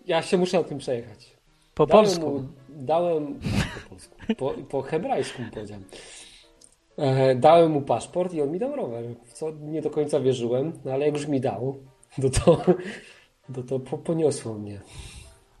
ja 0.06 0.22
się 0.22 0.36
muszę 0.36 0.58
na 0.58 0.64
tym 0.64 0.78
przejechać. 0.78 1.36
Po 1.74 1.86
Dałem 1.86 2.04
polsku. 2.04 2.30
Mu, 2.30 2.48
dałem 2.68 3.34
po, 3.34 3.88
polsku, 3.90 4.14
po, 4.36 4.50
po 4.50 4.82
hebrajsku 4.82 5.42
powiedziałem. 5.54 5.84
E, 6.96 7.34
dałem 7.34 7.72
mu 7.72 7.82
paszport 7.82 8.34
i 8.34 8.42
on 8.42 8.50
mi 8.50 8.58
dał 8.58 8.76
rower, 8.76 9.04
w 9.24 9.32
co 9.32 9.50
nie 9.50 9.82
do 9.82 9.90
końca 9.90 10.20
wierzyłem, 10.20 10.72
no 10.84 10.92
ale 10.92 11.06
jak 11.06 11.14
już 11.14 11.26
mi 11.26 11.40
dał, 11.40 11.78
no 12.18 12.30
to, 12.30 12.64
to, 13.54 13.62
to 13.62 13.80
po, 13.80 13.98
poniosło 13.98 14.54
mnie. 14.54 14.80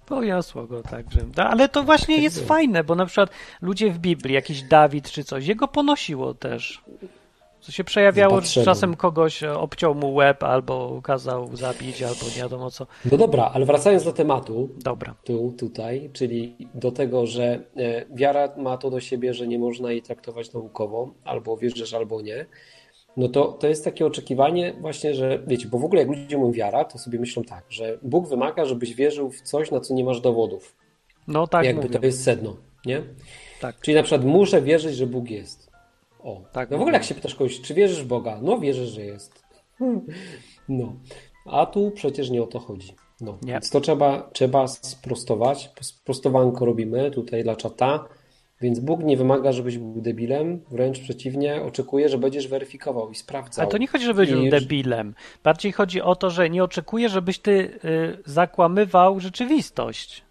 Poniosło 0.08 0.66
go 0.66 0.82
tak, 0.82 1.10
że... 1.12 1.20
No, 1.36 1.44
Ale 1.44 1.68
to 1.68 1.82
właśnie 1.82 2.14
Tak 2.14 2.22
jest 2.22 2.36
było. 2.36 2.48
fajne, 2.48 2.84
bo 2.84 2.94
na 2.94 3.06
przykład 3.06 3.30
ludzie 3.62 3.90
w 3.90 3.98
Biblii, 3.98 4.34
jakiś 4.34 4.62
Dawid 4.62 5.10
czy 5.10 5.24
coś, 5.24 5.46
jego 5.46 5.68
ponosiło 5.68 6.34
też. 6.34 6.82
Co 7.60 7.72
się 7.72 7.84
przejawiało, 7.84 8.40
że 8.40 8.64
czasem 8.64 8.96
kogoś 8.96 9.42
obciął 9.42 9.94
mu 9.94 10.14
łeb, 10.14 10.42
albo 10.42 11.00
kazał 11.02 11.56
zabić, 11.56 12.02
albo 12.02 12.20
nie 12.36 12.42
wiadomo 12.42 12.70
co. 12.70 12.86
No 13.12 13.18
dobra, 13.18 13.50
ale 13.54 13.66
wracając 13.66 14.04
do 14.04 14.12
tematu, 14.12 14.68
Dobra. 14.84 15.14
tu, 15.24 15.54
tutaj, 15.58 16.10
czyli 16.12 16.56
do 16.74 16.92
tego, 16.92 17.26
że 17.26 17.44
e, 17.76 18.04
wiara 18.14 18.48
ma 18.56 18.76
to 18.78 18.90
do 18.90 19.00
siebie, 19.00 19.34
że 19.34 19.46
nie 19.46 19.58
można 19.58 19.90
jej 19.92 20.02
traktować 20.02 20.52
naukowo, 20.52 21.10
albo 21.24 21.56
wierzysz, 21.56 21.94
albo 21.94 22.20
nie, 22.22 22.46
no 23.18 23.28
to, 23.28 23.44
to 23.52 23.68
jest 23.68 23.84
takie 23.84 24.06
oczekiwanie 24.06 24.74
właśnie, 24.80 25.14
że 25.14 25.42
wiecie, 25.46 25.68
bo 25.68 25.78
w 25.78 25.84
ogóle 25.84 26.00
jak 26.00 26.08
ludzie 26.10 26.38
mówią 26.38 26.52
wiara, 26.52 26.84
to 26.84 26.98
sobie 26.98 27.18
myślą 27.18 27.42
tak, 27.44 27.64
że 27.68 27.98
Bóg 28.02 28.28
wymaga, 28.28 28.64
żebyś 28.64 28.94
wierzył 28.94 29.30
w 29.30 29.40
coś, 29.40 29.70
na 29.70 29.80
co 29.80 29.94
nie 29.94 30.04
masz 30.04 30.20
dowodów. 30.20 30.76
No 31.28 31.46
tak 31.46 31.64
Jakby 31.64 31.82
mówię. 31.82 31.98
to 31.98 32.06
jest 32.06 32.24
sedno, 32.24 32.56
nie? 32.86 33.02
Tak. 33.60 33.80
Czyli 33.80 33.94
na 33.94 34.02
przykład 34.02 34.24
muszę 34.24 34.62
wierzyć, 34.62 34.96
że 34.96 35.06
Bóg 35.06 35.30
jest. 35.30 35.70
O, 36.22 36.40
Tak 36.52 36.70
no 36.70 36.78
w 36.78 36.80
ogóle 36.80 36.94
jak 36.94 37.04
się 37.04 37.14
pytasz 37.14 37.34
kogoś, 37.34 37.60
czy 37.60 37.74
wierzysz 37.74 38.02
w 38.02 38.06
Boga? 38.06 38.38
No 38.42 38.58
wierzę, 38.58 38.86
że 38.86 39.04
jest. 39.04 39.42
No, 40.68 40.92
a 41.46 41.66
tu 41.66 41.90
przecież 41.90 42.30
nie 42.30 42.42
o 42.42 42.46
to 42.46 42.58
chodzi. 42.58 42.94
No, 43.20 43.38
Nie. 43.42 43.52
więc 43.52 43.70
to 43.70 43.80
trzeba, 43.80 44.30
trzeba 44.32 44.68
sprostować. 44.68 45.70
Sprostowanko 45.80 46.64
robimy 46.64 47.10
tutaj 47.10 47.42
dla 47.42 47.56
czata. 47.56 48.04
Więc 48.60 48.80
Bóg 48.80 49.04
nie 49.04 49.16
wymaga, 49.16 49.52
żebyś 49.52 49.78
był 49.78 50.00
debilem, 50.00 50.60
wręcz 50.70 51.00
przeciwnie, 51.00 51.62
oczekuje, 51.62 52.08
że 52.08 52.18
będziesz 52.18 52.48
weryfikował 52.48 53.10
i 53.10 53.14
sprawdzał. 53.14 53.62
Ale 53.62 53.70
to 53.72 53.78
nie 53.78 53.86
chodzi, 53.86 54.14
był 54.14 54.24
I- 54.24 54.50
debilem. 54.50 55.14
Bardziej 55.44 55.72
chodzi 55.72 56.02
o 56.02 56.16
to, 56.16 56.30
że 56.30 56.50
nie 56.50 56.64
oczekuje, 56.64 57.08
żebyś 57.08 57.38
ty 57.38 57.50
y, 57.84 58.18
zakłamywał 58.26 59.20
rzeczywistość. 59.20 60.24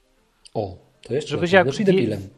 O, 0.53 0.77
to 1.01 1.13
jeszcze 1.13 1.29
Żebyś 1.29 1.51
jak- 1.51 1.67
Znaczy 1.67 1.83
debilem. 1.83 2.29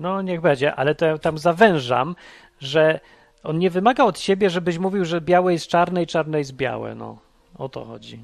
No, 0.00 0.22
niech 0.22 0.40
będzie, 0.40 0.74
ale 0.74 0.94
to 0.94 1.06
ja 1.06 1.18
tam 1.18 1.38
zawężam, 1.38 2.16
że 2.60 3.00
on 3.42 3.58
nie 3.58 3.70
wymaga 3.70 4.04
od 4.04 4.20
siebie, 4.20 4.50
żebyś 4.50 4.78
mówił, 4.78 5.04
że 5.04 5.20
białe 5.20 5.52
jest 5.52 5.66
czarne 5.66 6.02
i 6.02 6.06
czarne 6.06 6.38
jest 6.38 6.52
białe. 6.52 6.94
No, 6.94 7.18
o 7.58 7.68
to 7.68 7.84
chodzi. 7.84 8.22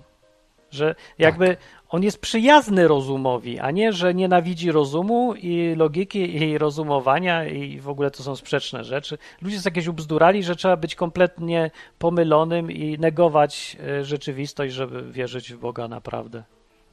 Że 0.75 0.95
jakby 1.19 1.57
on 1.89 2.03
jest 2.03 2.21
przyjazny 2.21 2.89
rozumowi, 2.89 3.59
a 3.59 3.71
nie, 3.71 3.93
że 3.93 4.15
nienawidzi 4.15 4.73
rozumu 4.73 5.35
i 5.35 5.75
logiki 5.77 6.37
i 6.37 6.59
rozumowania 6.59 7.45
i 7.45 7.81
w 7.81 7.89
ogóle 7.89 8.11
to 8.11 8.23
są 8.23 8.37
sprzeczne 8.37 8.85
rzeczy. 8.85 9.19
Ludzie 9.43 9.61
są 9.61 9.69
jakieś 9.69 9.87
ubzdurali, 9.87 10.43
że 10.43 10.57
trzeba 10.57 10.77
być 10.77 10.95
kompletnie 10.95 11.71
pomylonym 11.99 12.71
i 12.71 12.99
negować 12.99 13.77
e, 13.81 14.05
rzeczywistość, 14.05 14.75
żeby 14.75 15.13
wierzyć 15.13 15.53
w 15.53 15.59
Boga 15.59 15.89
naprawdę. 15.89 16.45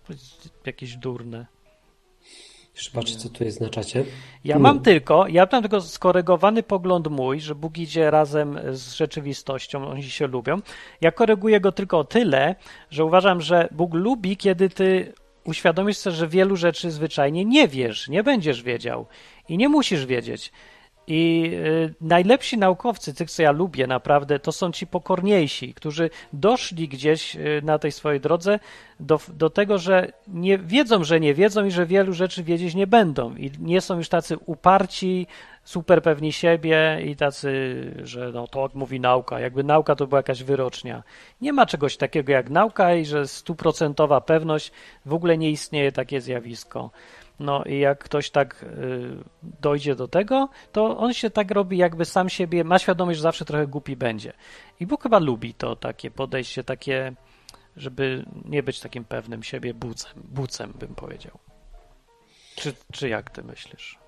To 0.08 0.14
jest 0.14 0.50
jakieś 0.66 0.98
durne. 0.98 1.46
Patrzę, 2.94 3.16
co 3.16 3.30
tu 3.30 3.44
jest 3.44 3.62
na 3.62 3.70
czacie. 3.70 4.06
Ja 4.44 4.60
mam 4.60 4.80
tylko, 4.80 5.28
ja 5.28 5.48
mam 5.52 5.62
tylko 5.62 5.82
skorygowany 5.82 6.64
pogląd 6.64 7.08
mój, 7.08 7.42
że 7.42 7.56
Bóg 7.56 7.78
idzie 7.78 8.12
razem 8.12 8.60
z 8.72 8.94
rzeczywistością, 8.94 9.88
oni 9.88 10.04
się 10.04 10.28
lubią. 10.28 10.62
Ja 11.02 11.12
koryguję 11.12 11.60
go 11.60 11.72
tylko 11.72 12.00
o 12.00 12.04
tyle, 12.04 12.56
że 12.90 13.06
uważam, 13.06 13.42
że 13.42 13.68
Bóg 13.72 13.94
lubi, 13.94 14.38
kiedy 14.38 14.70
ty 14.70 15.14
uświadomisz 15.44 15.98
sobie, 15.98 16.16
że 16.16 16.28
wielu 16.28 16.56
rzeczy 16.56 16.92
zwyczajnie 16.92 17.46
nie 17.46 17.68
wiesz, 17.68 18.08
nie 18.08 18.24
będziesz 18.24 18.64
wiedział 18.64 19.06
i 19.50 19.58
nie 19.58 19.70
musisz 19.70 20.06
wiedzieć. 20.06 20.52
I 21.08 21.52
y, 21.54 21.94
najlepsi 22.02 22.58
naukowcy, 22.58 23.14
tych 23.14 23.32
co 23.32 23.42
ja 23.42 23.52
lubię 23.52 23.88
naprawdę, 23.88 24.40
to 24.40 24.52
są 24.52 24.72
ci 24.72 24.88
pokorniejsi, 24.88 25.74
którzy 25.74 26.10
doszli 26.34 26.88
gdzieś 26.88 27.36
y, 27.36 27.62
na 27.64 27.80
tej 27.80 27.92
swojej 27.92 28.20
drodze 28.20 28.60
do, 29.00 29.20
do 29.34 29.50
tego, 29.50 29.78
że 29.78 30.12
nie 30.28 30.58
wiedzą, 30.58 31.04
że 31.04 31.20
nie 31.20 31.34
wiedzą 31.34 31.66
i 31.66 31.72
że 31.72 31.86
wielu 31.86 32.14
rzeczy 32.14 32.44
wiedzieć 32.44 32.76
nie 32.76 32.88
będą. 32.88 33.36
I 33.36 33.52
nie 33.60 33.82
są 33.82 33.98
już 33.98 34.10
tacy 34.10 34.38
uparci, 34.46 35.28
super 35.64 36.02
pewni 36.02 36.34
siebie 36.34 37.00
i 37.06 37.16
tacy, 37.16 37.52
że 38.04 38.32
no 38.32 38.48
to 38.48 38.70
mówi 38.74 39.00
nauka, 39.00 39.40
jakby 39.40 39.64
nauka 39.64 39.96
to 39.96 40.08
była 40.08 40.20
jakaś 40.20 40.44
wyrocznia. 40.44 41.04
Nie 41.42 41.54
ma 41.54 41.66
czegoś 41.66 41.98
takiego 41.98 42.32
jak 42.32 42.50
nauka 42.50 42.96
i 42.96 43.06
że 43.06 43.28
stuprocentowa 43.28 44.22
pewność, 44.22 44.72
w 45.06 45.14
ogóle 45.14 45.38
nie 45.38 45.52
istnieje 45.52 45.92
takie 45.92 46.22
zjawisko. 46.22 46.92
No 47.42 47.64
i 47.64 47.80
jak 47.80 48.04
ktoś 48.04 48.30
tak 48.30 48.64
y, 48.64 48.68
dojdzie 49.62 49.96
do 49.96 50.08
tego, 50.08 50.50
to 50.72 50.98
on 50.98 51.14
się 51.14 51.30
tak 51.30 51.52
robi, 51.52 51.78
jakby 51.78 52.06
sam 52.06 52.30
siebie 52.30 52.64
ma 52.64 52.80
świadomość, 52.80 53.18
że 53.18 53.24
zawsze 53.24 53.46
trochę 53.46 53.68
głupi 53.68 53.96
będzie. 53.96 54.34
I 54.80 54.88
Bóg 54.88 55.04
chyba 55.04 55.20
lubi 55.20 55.54
to 55.54 55.76
takie 55.76 56.12
podejście, 56.12 56.64
takie, 56.64 57.14
żeby 57.76 58.26
nie 58.46 58.64
być 58.64 58.80
takim 58.80 59.06
pewnym 59.06 59.44
siebie 59.44 59.74
bucem, 59.74 60.12
bucem 60.16 60.74
bym 60.80 60.96
powiedział. 60.96 61.40
Czy, 62.56 62.74
czy 62.92 63.10
jak 63.10 63.30
ty 63.30 63.44
myślisz? 63.44 64.00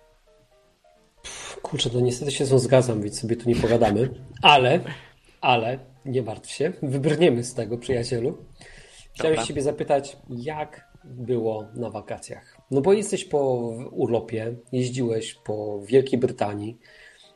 Kurczę, 1.62 1.90
no 1.94 2.00
niestety 2.00 2.32
się 2.32 2.46
z 2.46 2.50
tą 2.50 2.60
zgadzam, 2.60 3.02
więc 3.02 3.20
sobie 3.20 3.36
tu 3.36 3.50
nie 3.50 3.56
pogadamy, 3.56 4.10
ale, 4.42 4.80
Ale 5.42 5.80
nie 6.06 6.22
martw 6.22 6.52
się, 6.52 6.74
wybrniemy 6.82 7.44
z 7.44 7.54
tego, 7.54 7.78
przyjacielu. 7.78 8.38
Chciałem 9.14 9.36
Dobra. 9.36 9.48
Ciebie 9.48 9.62
zapytać, 9.62 10.18
jak 10.30 10.88
było 11.04 11.68
na 11.74 11.90
wakacjach? 11.90 12.58
No 12.72 12.82
bo 12.82 12.94
jesteś 12.94 13.26
po 13.26 13.40
urlopie, 13.92 14.56
jeździłeś 14.72 15.34
po 15.36 15.80
Wielkiej 15.86 16.20
Brytanii. 16.20 16.78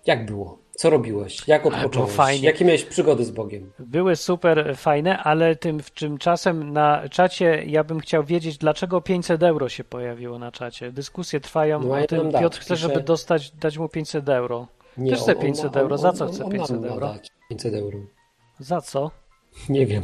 Jak 0.05 0.25
było? 0.25 0.59
Co 0.71 0.89
robiłeś? 0.89 1.47
Jak 1.47 1.65
odpocząłeś? 1.65 2.11
fajnie. 2.11 2.45
Jakie 2.45 2.65
miałeś 2.65 2.83
przygody 2.83 3.25
z 3.25 3.31
Bogiem? 3.31 3.71
Były 3.79 4.15
super 4.15 4.77
fajne, 4.77 5.17
ale 5.17 5.55
tym 5.55 5.79
tymczasem 5.99 6.73
na 6.73 7.09
czacie 7.09 7.63
ja 7.65 7.83
bym 7.83 7.99
chciał 7.99 8.23
wiedzieć, 8.23 8.57
dlaczego 8.57 9.01
500 9.01 9.43
euro 9.43 9.69
się 9.69 9.83
pojawiło 9.83 10.39
na 10.39 10.51
czacie. 10.51 10.91
Dyskusje 10.91 11.39
trwają 11.39 11.79
No, 11.83 11.93
o 11.93 11.97
ja 11.97 12.07
tym. 12.07 12.31
dam. 12.31 12.41
Piotr 12.41 12.57
chce, 12.59 12.73
Pisze- 12.73 12.87
żeby 12.87 13.01
dostać, 13.01 13.51
dać 13.51 13.77
mu 13.77 13.89
500 13.89 14.29
euro. 14.29 14.67
Nie, 14.97 15.11
Też 15.11 15.19
chce 15.21 15.31
on- 15.31 15.37
on 15.37 15.43
500 15.43 15.75
ma- 15.75 15.81
euro. 15.81 15.95
on- 15.95 16.01
Za 16.01 16.11
co 16.13 16.25
on- 16.25 16.31
chce 16.31 16.45
on 16.45 16.51
500 16.51 16.71
nam 16.71 16.81
ma 16.81 16.87
euro? 16.95 17.07
dać 17.07 17.29
500 17.49 17.73
euro. 17.73 17.99
Za 18.59 18.81
co? 18.81 19.11
Nie 19.69 19.85
wiem, 19.85 20.03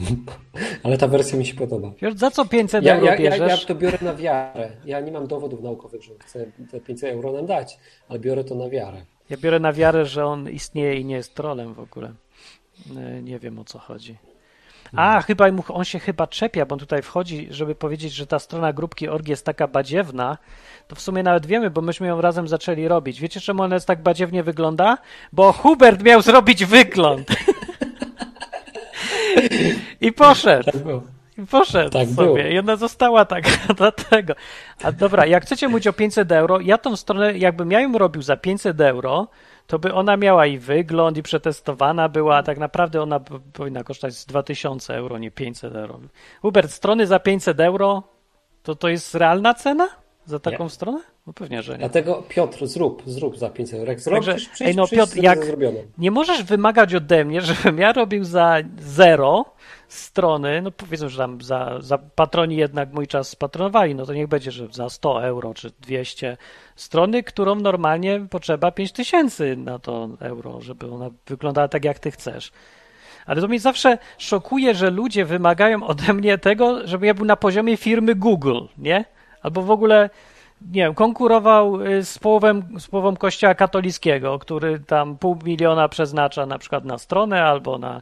ale 0.84 0.98
ta 0.98 1.08
wersja 1.08 1.38
mi 1.38 1.46
się 1.46 1.54
podoba. 1.56 1.92
Piotr, 1.92 2.18
za 2.18 2.32
co 2.32 2.46
500 2.46 2.84
Ja, 2.86 2.94
euro 2.96 3.06
ja, 3.06 3.12
ja, 3.16 3.32
bierzesz? 3.32 3.62
ja 3.62 3.68
to 3.68 3.76
biorę 3.76 3.98
na 4.02 4.16
wiarę. 4.16 4.70
Ja 4.86 5.00
nie 5.00 5.12
mam 5.12 5.28
dowodów 5.28 5.62
naukowych, 5.62 6.04
że 6.04 6.14
chcę 6.20 6.46
te 6.72 6.80
500 6.82 7.10
euro 7.14 7.32
nam 7.32 7.46
dać, 7.46 7.78
ale 8.10 8.20
biorę 8.20 8.44
to 8.44 8.56
na 8.56 8.70
wiarę. 8.70 9.06
Ja 9.30 9.38
biorę 9.38 9.60
na 9.60 9.74
wiarę, 9.74 10.06
że 10.06 10.26
on 10.26 10.50
istnieje 10.50 10.96
i 11.00 11.06
nie 11.06 11.16
jest 11.16 11.36
trolem 11.36 11.74
w 11.74 11.80
ogóle. 11.80 12.14
E, 12.98 13.22
Nie 13.22 13.40
wiem 13.40 13.60
o 13.60 13.64
co 13.64 13.80
chodzi. 13.80 14.18
A, 14.96 15.22
chyba 15.22 15.52
mu, 15.52 15.64
on 15.70 15.84
się 15.86 16.00
chyba 16.00 16.28
czepia, 16.28 16.66
bo 16.66 16.74
on 16.74 16.80
tutaj 16.80 17.02
wchodzi, 17.02 17.48
żeby 17.52 17.76
powiedzieć, 17.76 18.14
że 18.14 18.28
ta 18.28 18.40
strona 18.40 18.74
grupki 18.74 19.08
org 19.08 19.28
jest 19.28 19.46
taka 19.46 19.68
badziewna. 19.68 20.38
To 20.88 20.96
w 20.96 21.02
sumie 21.02 21.24
nawet 21.24 21.46
wiemy, 21.46 21.70
bo 21.70 21.82
myśmy 21.82 22.08
ją 22.08 22.22
razem 22.22 22.48
zaczęli 22.48 22.88
robić. 22.88 23.22
Wiecie, 23.22 23.40
czemu 23.42 23.64
ona 23.64 23.76
jest 23.76 23.88
tak 23.88 24.02
badziewnie 24.04 24.44
wygląda? 24.44 24.98
Bo 25.32 25.52
Hubert 25.54 26.04
miał 26.04 26.22
zrobić 26.22 26.66
wygląd. 26.66 27.28
I 30.02 30.12
poszedł. 30.12 30.64
Tak 30.72 30.78
było. 30.78 31.02
I 31.38 31.46
poszedł 31.46 31.90
Tak 31.90 32.08
sobie. 32.08 32.16
było. 32.16 32.38
I 32.38 32.60
ona 32.60 32.76
została 32.76 33.26
taka 33.26 33.50
dlatego. 33.78 34.34
A 34.84 34.92
dobra, 34.92 35.26
jak 35.26 35.44
chcecie 35.44 35.68
mówić 35.68 35.88
o 35.88 35.94
500 35.94 36.32
euro, 36.32 36.60
ja 36.60 36.78
tą 36.78 36.96
stronę, 36.96 37.38
jakbym 37.38 37.72
ja 37.72 37.80
ją 37.80 37.98
robił 37.98 38.22
za 38.22 38.38
500 38.38 38.82
euro, 38.82 39.28
to 39.68 39.80
by 39.80 39.94
ona 39.94 40.18
miała 40.18 40.46
i 40.46 40.58
wygląd, 40.58 41.18
i 41.18 41.24
przetestowana 41.24 42.10
była, 42.10 42.38
a 42.38 42.44
tak 42.44 42.58
naprawdę 42.58 43.02
ona 43.02 43.20
powinna 43.54 43.84
kosztować 43.84 44.14
z 44.16 44.26
2000 44.26 44.96
euro, 44.96 45.18
nie 45.18 45.32
500 45.32 45.76
euro. 45.76 46.00
Hubert, 46.42 46.72
strony 46.72 47.08
za 47.08 47.20
500 47.20 47.60
euro, 47.60 48.04
to 48.64 48.76
to 48.76 48.90
jest 48.90 49.16
realna 49.16 49.54
cena 49.54 50.03
za 50.26 50.40
taką 50.40 50.64
Nie. 50.64 50.70
stronę? 50.70 51.00
No 51.28 51.34
pewnie, 51.34 51.62
że 51.62 51.74
nie. 51.74 51.80
Dlatego 51.80 52.24
Piotr, 52.30 52.68
zrób, 52.68 53.04
zrób 53.06 53.38
za 53.38 53.50
500 53.50 53.80
euro. 53.80 53.92
Jak 53.92 54.00
zrobisz, 54.00 54.26
Także, 54.26 54.50
przyjdź, 54.50 54.70
ej, 54.70 54.76
no, 54.76 54.86
przyjdź 54.86 55.00
Piotr, 55.02 55.18
jak-. 55.24 55.40
Nie 55.98 56.12
możesz 56.12 56.44
wymagać 56.44 56.96
ode 56.96 57.26
mnie, 57.26 57.42
żebym 57.52 57.78
ja 57.78 57.94
robił 57.94 58.24
za 58.24 58.58
zero 58.80 59.46
strony, 59.88 60.62
no 60.62 60.72
powiedzmy, 60.72 61.10
że 61.10 61.18
tam 61.18 61.42
za, 61.42 61.78
za 61.80 61.98
patroni 61.98 62.56
jednak 62.56 62.94
mój 62.94 63.08
czas 63.08 63.30
spatronowali, 63.30 63.96
no 63.96 64.06
to 64.06 64.14
niech 64.14 64.28
będzie, 64.28 64.52
że 64.52 64.68
za 64.72 64.90
100 64.90 65.24
euro 65.24 65.54
czy 65.54 65.72
200 65.82 66.38
strony, 66.76 67.24
którą 67.24 67.56
normalnie 67.56 68.26
potrzeba 68.30 68.72
5000 68.72 69.56
na 69.56 69.80
to 69.80 70.10
euro, 70.20 70.62
żeby 70.62 70.92
ona 70.92 71.10
wyglądała 71.28 71.68
tak, 71.68 71.86
jak 71.86 72.00
ty 72.00 72.12
chcesz. 72.12 72.52
Ale 73.26 73.42
to 73.42 73.48
mnie 73.48 73.60
zawsze 73.60 73.98
szokuje, 74.18 74.76
że 74.76 74.90
ludzie 74.90 75.26
wymagają 75.26 75.84
ode 75.84 76.14
mnie 76.14 76.38
tego, 76.38 76.88
żebym 76.88 77.08
ja 77.08 77.14
był 77.14 77.26
na 77.26 77.36
poziomie 77.36 77.78
firmy 77.78 78.16
Google, 78.16 78.60
nie? 78.78 79.06
Albo 79.44 79.62
w 79.62 79.72
ogóle, 79.72 80.10
nie 80.62 80.82
wiem, 80.82 80.96
konkurował 80.96 81.82
y, 81.82 82.06
z 82.06 82.20
połową, 82.20 82.62
z 82.80 82.88
połową 82.88 83.16
kościoła 83.16 83.56
katolickiego, 83.56 84.40
który 84.40 84.80
tam 84.80 85.18
pół 85.18 85.38
miliona 85.46 85.90
przeznacza 85.90 86.46
na 86.46 86.58
przykład 86.58 86.86
na 86.86 86.98
stronę 86.98 87.44
albo 87.44 87.78
na 87.78 88.02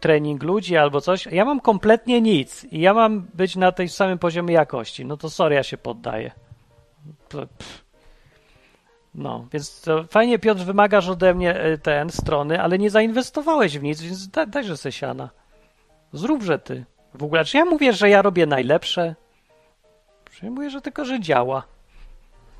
trening 0.00 0.42
ludzi 0.42 0.76
albo 0.76 1.00
coś. 1.00 1.26
Ja 1.26 1.44
mam 1.44 1.60
kompletnie 1.60 2.20
nic 2.20 2.64
i 2.64 2.80
ja 2.80 2.94
mam 2.94 3.26
być 3.34 3.56
na 3.56 3.72
tej 3.72 3.88
samym 3.88 4.18
poziomie 4.18 4.54
jakości. 4.54 5.04
No 5.04 5.16
to 5.16 5.30
sorry, 5.30 5.54
ja 5.54 5.62
się 5.62 5.78
poddaję. 5.78 6.30
No, 9.14 9.46
więc 9.52 9.84
fajnie 10.10 10.38
Piotr 10.38 10.60
wymagasz 10.60 11.08
ode 11.08 11.34
mnie 11.34 11.64
y, 11.66 11.78
ten 11.78 12.10
strony, 12.10 12.62
ale 12.62 12.78
nie 12.78 12.90
zainwestowałeś 12.90 13.78
w 13.78 13.82
nic, 13.82 14.00
więc 14.00 14.28
da, 14.28 14.46
dajże 14.46 14.76
se 14.76 14.92
siana. 14.92 15.30
Zróbże 16.12 16.58
ty. 16.58 16.84
W 17.14 17.22
ogóle, 17.22 17.44
czy 17.44 17.56
ja 17.56 17.64
mówię, 17.64 17.92
że 17.92 18.08
ja 18.08 18.22
robię 18.22 18.46
najlepsze? 18.46 19.14
Mówię, 20.42 20.70
że 20.70 20.80
tylko, 20.80 21.04
że 21.04 21.20
działa? 21.20 21.62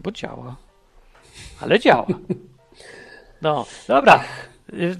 Bo 0.00 0.12
działa. 0.12 0.56
Ale 1.61 1.80
działa. 1.80 2.06
No, 3.42 3.66
dobra. 3.88 4.24
Y, 4.72 4.94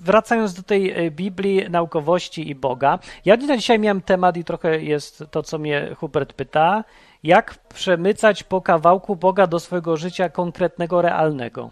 Wracając, 0.00 0.54
do 0.54 0.62
tej 0.62 1.06
y, 1.06 1.10
Biblii, 1.10 1.70
naukowości 1.70 2.50
i 2.50 2.54
Boga. 2.54 2.98
Ja 3.24 3.36
na 3.36 3.56
dzisiaj 3.56 3.78
miałem 3.78 4.00
temat 4.00 4.36
i 4.36 4.44
trochę 4.44 4.82
jest 4.82 5.24
to, 5.30 5.42
co 5.42 5.58
mnie 5.58 5.94
Hubert 5.96 6.32
pyta. 6.32 6.84
Jak 7.22 7.58
przemycać 7.68 8.42
po 8.42 8.60
kawałku 8.60 9.16
Boga 9.16 9.46
do 9.46 9.60
swojego 9.60 9.96
życia 9.96 10.28
konkretnego, 10.28 11.02
realnego? 11.02 11.70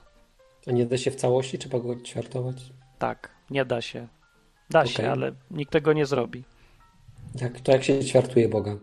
A 0.66 0.72
nie 0.72 0.86
da 0.86 0.98
się 0.98 1.10
w 1.10 1.16
całości, 1.16 1.58
trzeba 1.58 1.78
go 1.78 1.96
ćwiartować? 1.96 2.56
Tak, 2.98 3.30
nie 3.50 3.64
da 3.64 3.80
się. 3.80 4.08
Da 4.70 4.86
się, 4.86 4.94
Okej. 4.94 5.06
ale 5.06 5.32
nikt 5.50 5.72
tego 5.72 5.92
nie 5.92 6.06
zrobi. 6.06 6.44
Jak, 7.40 7.60
to 7.60 7.72
jak 7.72 7.84
się 7.84 8.04
ćwiartuje 8.04 8.48
Boga? 8.48 8.76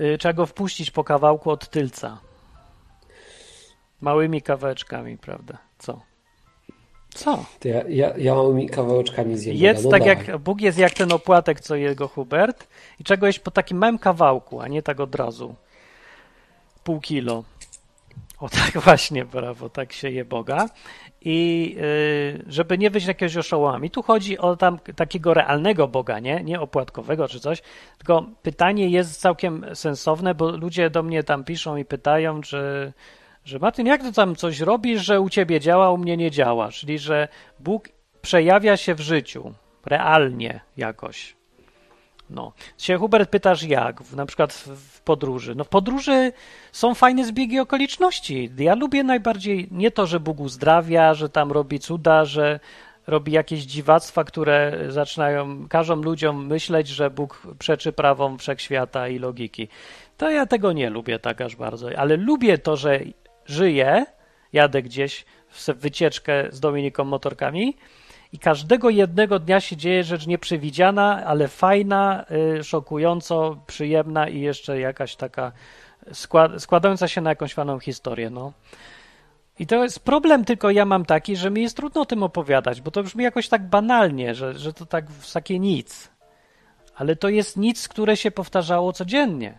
Y, 0.00 0.18
Trzeba 0.18 0.32
go 0.32 0.46
wpuścić 0.46 0.90
po 0.90 1.04
kawałku 1.04 1.50
od 1.50 1.68
tylca. 1.68 2.18
Małymi 4.00 4.42
kawałeczkami, 4.42 5.18
prawda? 5.18 5.58
Co? 5.78 6.00
Co? 7.14 7.44
To 7.60 7.68
ja, 7.68 7.82
ja, 7.88 8.16
ja 8.16 8.34
małymi 8.34 8.68
kawałeczkami 8.68 9.36
zjem 9.38 9.56
Jedz. 9.56 9.84
No 9.84 9.90
tak 9.90 10.04
dawaj. 10.04 10.26
jak 10.26 10.38
Bóg 10.38 10.60
jest 10.60 10.78
jak 10.78 10.92
ten 10.94 11.12
opłatek, 11.12 11.60
co 11.60 11.76
jego 11.76 12.08
Hubert 12.08 12.68
i 13.00 13.04
czego 13.04 13.26
jeść 13.26 13.38
po 13.38 13.50
takim 13.50 13.78
małym 13.78 13.98
kawałku, 13.98 14.60
a 14.60 14.68
nie 14.68 14.82
tak 14.82 15.00
od 15.00 15.14
razu. 15.14 15.54
Pół 16.84 17.00
kilo. 17.00 17.44
O 18.40 18.48
tak 18.48 18.72
właśnie, 18.84 19.24
brawo, 19.24 19.68
tak 19.70 19.92
się 19.92 20.10
je 20.10 20.24
Boga. 20.24 20.68
I 21.22 21.76
y, 21.80 22.44
żeby 22.48 22.78
nie 22.78 22.90
wyjść 22.90 23.06
na 23.06 23.10
jakiegoś 23.10 23.36
oszołoma. 23.36 23.86
I 23.86 23.90
tu 23.90 24.02
chodzi 24.02 24.38
o 24.38 24.56
tam 24.56 24.78
takiego 24.96 25.34
realnego 25.34 25.88
Boga, 25.88 26.18
nie? 26.18 26.44
Nie 26.44 26.60
opłatkowego 26.60 27.28
czy 27.28 27.40
coś. 27.40 27.62
Tylko 27.98 28.26
pytanie 28.42 28.88
jest 28.88 29.20
całkiem 29.20 29.64
sensowne, 29.74 30.34
bo 30.34 30.50
ludzie 30.50 30.90
do 30.90 31.02
mnie 31.02 31.24
tam 31.24 31.44
piszą 31.44 31.76
i 31.76 31.84
pytają, 31.84 32.42
że, 32.42 32.92
że 33.44 33.58
Martin, 33.58 33.86
jak 33.86 34.02
ty 34.02 34.12
tam 34.12 34.36
coś 34.36 34.60
robisz, 34.60 35.02
że 35.02 35.20
u 35.20 35.30
ciebie 35.30 35.60
działa, 35.60 35.92
u 35.92 35.98
mnie 35.98 36.16
nie 36.16 36.30
działa? 36.30 36.68
Czyli, 36.68 36.98
że 36.98 37.28
Bóg 37.60 37.88
przejawia 38.22 38.76
się 38.76 38.94
w 38.94 39.00
życiu, 39.00 39.52
realnie 39.86 40.60
jakoś. 40.76 41.37
No. 42.30 42.52
Się 42.78 42.98
Hubert 42.98 43.30
pytasz 43.30 43.62
jak, 43.62 44.02
w, 44.02 44.16
na 44.16 44.26
przykład 44.26 44.52
w, 44.52 44.66
w 44.66 45.00
podróży. 45.00 45.54
No 45.54 45.64
w 45.64 45.68
podróży 45.68 46.32
są 46.72 46.94
fajne 46.94 47.24
zbiegi 47.24 47.60
okoliczności. 47.60 48.50
Ja 48.58 48.74
lubię 48.74 49.04
najbardziej 49.04 49.68
nie 49.70 49.90
to, 49.90 50.06
że 50.06 50.20
Bóg 50.20 50.40
uzdrawia, 50.40 51.14
że 51.14 51.28
tam 51.28 51.52
robi 51.52 51.80
cuda, 51.80 52.24
że 52.24 52.60
robi 53.06 53.32
jakieś 53.32 53.60
dziwactwa, 53.60 54.24
które 54.24 54.78
zaczynają, 54.88 55.68
każą 55.68 55.96
ludziom 55.96 56.46
myśleć, 56.46 56.88
że 56.88 57.10
Bóg 57.10 57.42
przeczy 57.58 57.92
prawom 57.92 58.38
wszechświata 58.38 59.08
i 59.08 59.18
logiki. 59.18 59.68
To 60.16 60.30
ja 60.30 60.46
tego 60.46 60.72
nie 60.72 60.90
lubię 60.90 61.18
tak 61.18 61.40
aż 61.40 61.56
bardzo, 61.56 61.88
ale 61.98 62.16
lubię 62.16 62.58
to, 62.58 62.76
że 62.76 63.00
żyję, 63.46 64.06
jadę 64.52 64.82
gdzieś 64.82 65.24
w 65.48 65.68
wycieczkę 65.68 66.48
z 66.50 66.60
Dominiką 66.60 67.04
Motorkami 67.04 67.76
i 68.32 68.38
każdego 68.38 68.90
jednego 68.90 69.38
dnia 69.38 69.60
się 69.60 69.76
dzieje 69.76 70.04
rzecz 70.04 70.26
nieprzewidziana, 70.26 71.26
ale 71.26 71.48
fajna, 71.48 72.24
y, 72.58 72.64
szokująco 72.64 73.56
przyjemna 73.66 74.28
i 74.28 74.40
jeszcze 74.40 74.80
jakaś 74.80 75.16
taka 75.16 75.52
skład, 76.12 76.62
składająca 76.62 77.08
się 77.08 77.20
na 77.20 77.30
jakąś 77.30 77.54
fajną 77.54 77.78
historię. 77.78 78.30
No. 78.30 78.52
I 79.58 79.66
to 79.66 79.82
jest 79.82 80.00
problem, 80.00 80.44
tylko 80.44 80.70
ja 80.70 80.84
mam 80.84 81.04
taki, 81.04 81.36
że 81.36 81.50
mi 81.50 81.62
jest 81.62 81.76
trudno 81.76 82.00
o 82.00 82.06
tym 82.06 82.22
opowiadać, 82.22 82.80
bo 82.80 82.90
to 82.90 83.02
brzmi 83.02 83.24
jakoś 83.24 83.48
tak 83.48 83.68
banalnie, 83.68 84.34
że, 84.34 84.58
że 84.58 84.72
to 84.72 84.86
tak 84.86 85.10
w 85.10 85.32
takie 85.32 85.58
nic. 85.58 86.10
Ale 86.94 87.16
to 87.16 87.28
jest 87.28 87.56
nic, 87.56 87.88
które 87.88 88.16
się 88.16 88.30
powtarzało 88.30 88.92
codziennie. 88.92 89.58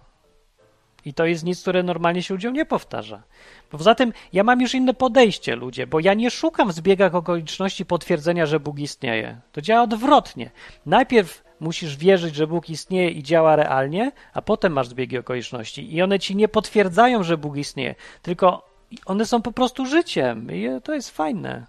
I 1.10 1.14
to 1.14 1.26
jest 1.26 1.44
nic, 1.44 1.62
które 1.62 1.84
normalnie 1.84 2.24
się 2.24 2.34
ludziom 2.34 2.54
nie 2.54 2.66
powtarza. 2.66 3.24
Poza 3.70 3.96
tym 3.96 4.14
ja 4.34 4.44
mam 4.44 4.62
już 4.62 4.76
inne 4.76 4.94
podejście, 4.94 5.56
ludzie, 5.56 5.88
bo 5.88 6.00
ja 6.00 6.14
nie 6.14 6.32
szukam 6.32 6.70
w 6.70 6.74
zbiegach 6.74 7.16
okoliczności 7.16 7.86
potwierdzenia, 7.86 8.46
że 8.46 8.60
Bóg 8.60 8.80
istnieje. 8.80 9.38
To 9.52 9.62
działa 9.62 9.84
odwrotnie. 9.84 10.52
Najpierw 10.86 11.44
musisz 11.60 11.98
wierzyć, 11.98 12.36
że 12.36 12.48
Bóg 12.48 12.70
istnieje 12.70 13.10
i 13.10 13.24
działa 13.24 13.56
realnie, 13.56 14.12
a 14.34 14.42
potem 14.42 14.74
masz 14.74 14.88
zbiegi 14.88 15.18
okoliczności. 15.18 15.96
I 15.96 16.02
one 16.02 16.20
ci 16.20 16.36
nie 16.36 16.48
potwierdzają, 16.48 17.24
że 17.24 17.38
Bóg 17.38 17.58
istnieje, 17.58 17.96
tylko 18.22 18.70
one 19.06 19.26
są 19.26 19.42
po 19.42 19.52
prostu 19.52 19.86
życiem. 19.86 20.52
I 20.52 20.68
to 20.84 20.94
jest 20.94 21.10
fajne. 21.10 21.66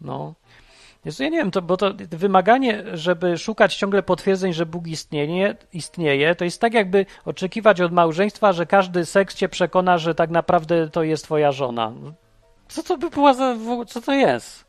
No. 0.00 0.34
Jezu, 1.04 1.22
ja 1.22 1.28
nie 1.28 1.38
wiem, 1.38 1.50
to, 1.50 1.62
bo 1.62 1.76
to 1.76 1.90
wymaganie, 2.10 2.84
żeby 2.92 3.38
szukać 3.38 3.76
ciągle 3.76 4.02
potwierdzeń, 4.02 4.52
że 4.52 4.66
Bóg 4.66 4.86
istnieje, 4.86 5.56
istnieje, 5.72 6.34
to 6.34 6.44
jest 6.44 6.60
tak 6.60 6.74
jakby 6.74 7.06
oczekiwać 7.24 7.80
od 7.80 7.92
małżeństwa, 7.92 8.52
że 8.52 8.66
każdy 8.66 9.06
seks 9.06 9.34
cię 9.34 9.48
przekona, 9.48 9.98
że 9.98 10.14
tak 10.14 10.30
naprawdę 10.30 10.88
to 10.88 11.02
jest 11.02 11.24
twoja 11.24 11.52
żona. 11.52 11.92
Co 12.68 12.82
to 12.82 12.98
by 12.98 13.10
była 13.10 13.34
za... 13.34 13.56
Co 13.86 14.00
to 14.00 14.12
jest? 14.12 14.64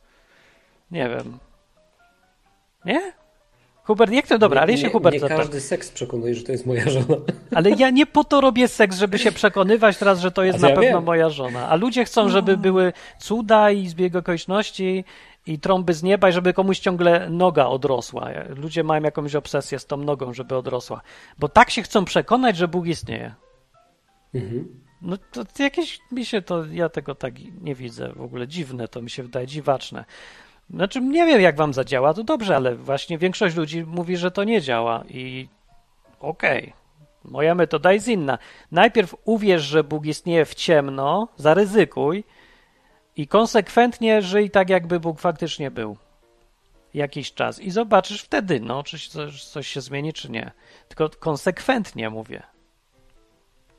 Nie 0.92 1.10
wiem. 1.10 1.38
Nie? 2.86 3.14
Hubert, 3.84 4.12
jak 4.12 4.28
to 4.28 4.38
dobra, 4.38 4.62
ale 4.62 4.72
ja 4.72 4.78
się 4.78 4.84
nie, 4.84 4.90
Hubert 4.90 5.14
nie 5.14 5.20
zapytam. 5.20 5.38
każdy 5.42 5.62
seks 5.62 5.92
przekonuje, 5.92 6.36
że 6.36 6.44
to 6.44 6.52
jest 6.52 6.66
moja 6.66 6.90
żona. 6.90 7.16
Ale 7.56 7.70
ja 7.70 7.90
nie 7.90 8.06
po 8.06 8.24
to 8.24 8.42
robię 8.42 8.68
seks, 8.68 8.98
żeby 8.98 9.20
się 9.20 9.32
przekonywać 9.32 9.98
teraz, 9.98 10.20
że 10.20 10.32
to 10.32 10.44
jest 10.44 10.60
A 10.60 10.62
na 10.62 10.70
ja 10.70 10.76
pewno 10.76 10.98
wiem. 10.98 11.04
moja 11.04 11.30
żona. 11.30 11.70
A 11.70 11.76
ludzie 11.76 12.06
chcą, 12.06 12.30
żeby 12.30 12.58
były 12.58 12.94
cuda 13.20 13.72
i 13.72 13.88
zbieg 13.88 14.16
okoliczności 14.16 15.06
i 15.46 15.60
trąby 15.60 15.94
z 15.94 16.04
nieba 16.04 16.30
i 16.30 16.32
żeby 16.32 16.54
komuś 16.54 16.80
ciągle 16.80 17.30
noga 17.30 17.66
odrosła. 17.66 18.30
Ludzie 18.50 18.84
mają 18.84 19.04
jakąś 19.04 19.36
obsesję 19.36 19.80
z 19.80 19.86
tą 19.86 19.98
nogą, 19.98 20.34
żeby 20.34 20.56
odrosła. 20.56 21.02
Bo 21.40 21.50
tak 21.50 21.70
się 21.70 21.82
chcą 21.82 22.06
przekonać, 22.06 22.58
że 22.58 22.68
Bóg 22.68 22.88
istnieje. 22.88 23.36
Mhm. 24.36 24.82
No 25.02 25.18
to 25.18 25.64
jakieś 25.64 26.00
mi 26.12 26.26
się 26.26 26.42
to, 26.42 26.66
ja 26.66 26.90
tego 26.90 27.16
tak 27.16 27.34
nie 27.62 27.76
widzę 27.76 28.14
w 28.16 28.22
ogóle. 28.22 28.48
Dziwne 28.48 28.88
to 28.88 29.02
mi 29.02 29.10
się 29.10 29.24
wydaje, 29.24 29.48
dziwaczne. 29.48 30.06
Znaczy, 30.70 31.02
nie 31.02 31.26
wiem 31.26 31.42
jak 31.42 31.56
wam 31.56 31.74
zadziała, 31.74 32.14
to 32.14 32.24
dobrze, 32.24 32.56
ale 32.56 32.76
właśnie 32.76 33.18
większość 33.18 33.56
ludzi 33.56 33.84
mówi, 33.84 34.18
że 34.18 34.32
to 34.32 34.44
nie 34.44 34.62
działa 34.62 35.04
i 35.10 35.48
okej. 36.20 36.74
Moja 37.24 37.56
metoda 37.56 37.94
jest 37.94 38.08
inna. 38.08 38.38
Najpierw 38.72 39.16
uwierz, 39.26 39.62
że 39.62 39.84
Bóg 39.84 40.06
istnieje 40.06 40.46
w 40.46 40.56
ciemno, 40.56 41.28
zaryzykuj 41.38 42.24
i 43.16 43.28
konsekwentnie 43.28 44.22
żyj 44.22 44.50
tak, 44.50 44.70
jakby 44.70 45.00
Bóg 45.00 45.20
faktycznie 45.20 45.72
był. 45.72 45.98
Jakiś 46.94 47.34
czas 47.34 47.60
i 47.60 47.72
zobaczysz 47.72 48.22
wtedy, 48.22 48.60
no, 48.60 48.84
czy 48.84 49.10
coś, 49.10 49.46
coś 49.46 49.68
się 49.68 49.82
zmieni, 49.82 50.14
czy 50.14 50.32
nie. 50.32 50.52
Tylko 50.88 51.10
konsekwentnie 51.10 52.10
mówię. 52.10 52.44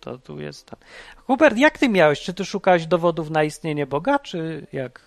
To 0.01 0.19
tu 0.19 0.41
jest 0.41 0.67
ten. 0.67 0.79
Hubert, 1.17 1.57
jak 1.57 1.79
ty 1.79 1.89
miałeś? 1.89 2.21
Czy 2.21 2.35
ty 2.35 2.45
szukałeś 2.45 2.87
dowodów 2.87 3.31
na 3.31 3.45
istnienie 3.45 3.87
Boga, 3.87 4.19
czy 4.19 4.67
jak? 4.73 5.01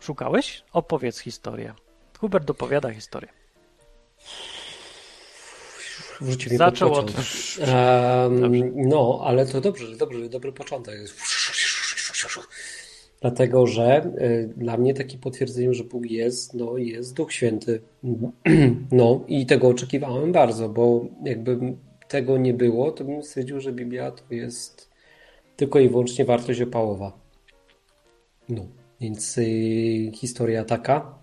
Szukałeś? 0.00 0.64
Opowiedz 0.72 1.18
historię. 1.18 1.74
Hubert 2.18 2.44
dopowiada 2.44 2.90
historię. 2.90 3.28
Wrzuci 6.20 6.50
mi 6.50 6.56
Zaczął 6.56 6.94
od... 6.94 7.10
Em, 7.60 8.88
no, 8.88 9.20
ale 9.24 9.46
to 9.46 9.60
dobrze, 9.60 9.96
dobrze, 9.96 10.28
dobry 10.28 10.52
początek. 10.52 10.94
Dlatego, 13.20 13.66
że 13.66 14.10
y, 14.20 14.54
dla 14.56 14.76
mnie 14.76 14.94
takim 14.94 15.20
potwierdzeniem, 15.20 15.74
że 15.74 15.84
Bóg 15.84 16.10
jest, 16.10 16.54
no 16.54 16.76
jest 16.76 17.14
Duch 17.14 17.32
Święty. 17.32 17.80
No 18.92 19.24
i 19.28 19.46
tego 19.46 19.68
oczekiwałem 19.68 20.32
bardzo, 20.32 20.68
bo 20.68 21.06
jakby 21.24 21.58
tego 22.08 22.38
nie 22.38 22.54
było, 22.54 22.92
to 22.92 23.04
bym 23.04 23.22
stwierdził, 23.22 23.60
że 23.60 23.72
Biblia 23.72 24.10
to 24.10 24.34
jest 24.34 24.90
tylko 25.56 25.80
i 25.80 25.88
wyłącznie 25.88 26.24
wartość 26.24 26.60
opałowa. 26.60 27.18
No, 28.48 28.66
więc 29.00 29.38
y, 29.38 30.10
historia 30.14 30.64
taka. 30.64 31.18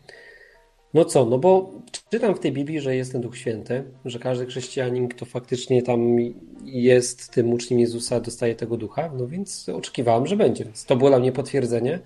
No 0.93 1.05
co, 1.05 1.25
no 1.25 1.39
bo 1.39 1.71
czytam 2.10 2.36
w 2.36 2.39
tej 2.39 2.51
Biblii, 2.51 2.79
że 2.79 2.95
jest 2.95 3.12
ten 3.12 3.21
Duch 3.21 3.38
Święty, 3.38 3.84
że 4.05 4.19
każdy 4.19 4.45
chrześcijanin, 4.45 5.08
kto 5.08 5.25
faktycznie 5.25 5.84
tam 5.84 6.17
jest 6.65 7.32
tym 7.32 7.54
uczniem 7.54 7.80
Jezusa, 7.80 8.19
dostaje 8.19 8.56
tego 8.56 8.78
ducha, 8.78 9.12
no 9.17 9.28
więc 9.28 9.69
oczekiwałem, 9.69 10.28
że 10.28 10.36
będzie. 10.36 10.65
Więc 10.65 10.86
to 10.86 10.95
było 10.95 11.10
dla 11.10 11.19
mnie 11.19 11.32
potwierdzenie 11.32 11.99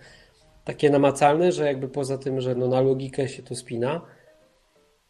takie 0.65 0.89
namacalne, 0.89 1.51
że 1.51 1.65
jakby 1.65 1.87
poza 1.87 2.17
tym, 2.17 2.41
że 2.41 2.55
no 2.55 2.67
na 2.67 2.81
logikę 2.81 3.29
się 3.29 3.43
to 3.43 3.55
spina, 3.55 4.01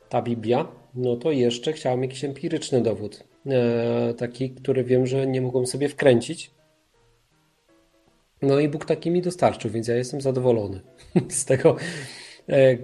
ta 0.09 0.21
Biblia, 0.21 0.67
no 0.95 1.15
to 1.15 1.31
jeszcze 1.31 1.73
chciałem 1.73 2.03
jakiś 2.03 2.23
empiryczny 2.23 2.81
dowód. 2.81 3.23
E, 3.45 4.13
taki, 4.13 4.49
który 4.49 4.83
wiem, 4.83 5.07
że 5.07 5.27
nie 5.27 5.41
mogą 5.41 5.65
sobie 5.65 5.89
wkręcić. 5.89 6.51
No 8.41 8.59
i 8.59 8.69
Bóg 8.69 8.85
taki 8.85 9.11
mi 9.11 9.21
dostarczył, 9.21 9.71
więc 9.71 9.87
ja 9.87 9.95
jestem 9.95 10.21
zadowolony 10.21 10.81
z 11.29 11.45
tego, 11.45 11.75
e, 12.49 12.77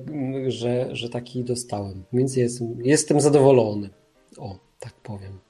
że, 0.48 0.96
że 0.96 1.10
taki 1.10 1.44
dostałem. 1.44 2.04
Więc 2.14 2.36
jestem, 2.36 2.78
jestem 2.84 3.22
zadowolony. 3.22 3.90
O, 4.38 4.60
tak 4.80 4.94
powiem. 4.94 5.45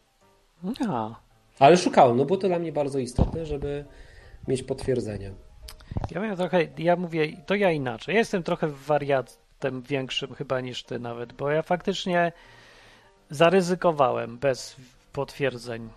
A, 0.90 1.16
Ale 1.60 1.78
szukałem, 1.78 2.18
no 2.18 2.26
bo 2.26 2.38
to 2.38 2.48
dla 2.48 2.60
mnie 2.60 2.72
bardzo 2.72 3.00
istotne, 3.00 3.46
żeby 3.46 3.86
mieć 4.48 4.64
potwierdzenie. 4.64 5.32
ja 6.12 6.22
miałem 6.22 6.38
trochę, 6.38 6.68
ja 6.78 6.96
mówię, 6.96 7.28
to 7.46 7.56
ja 7.56 7.72
inaczej. 7.72 8.14
Ja 8.14 8.20
jestem 8.20 8.44
trochę 8.44 8.68
wariatem 8.68 9.82
większym 9.82 10.34
chyba 10.36 10.62
niż 10.62 10.84
ty 10.84 11.00
nawet, 11.00 11.34
bo 11.34 11.50
ja 11.52 11.62
faktycznie 11.62 12.32
zaryzykowałem 13.30 14.38
bez 14.38 14.76
potwierdzeń. 15.14 15.90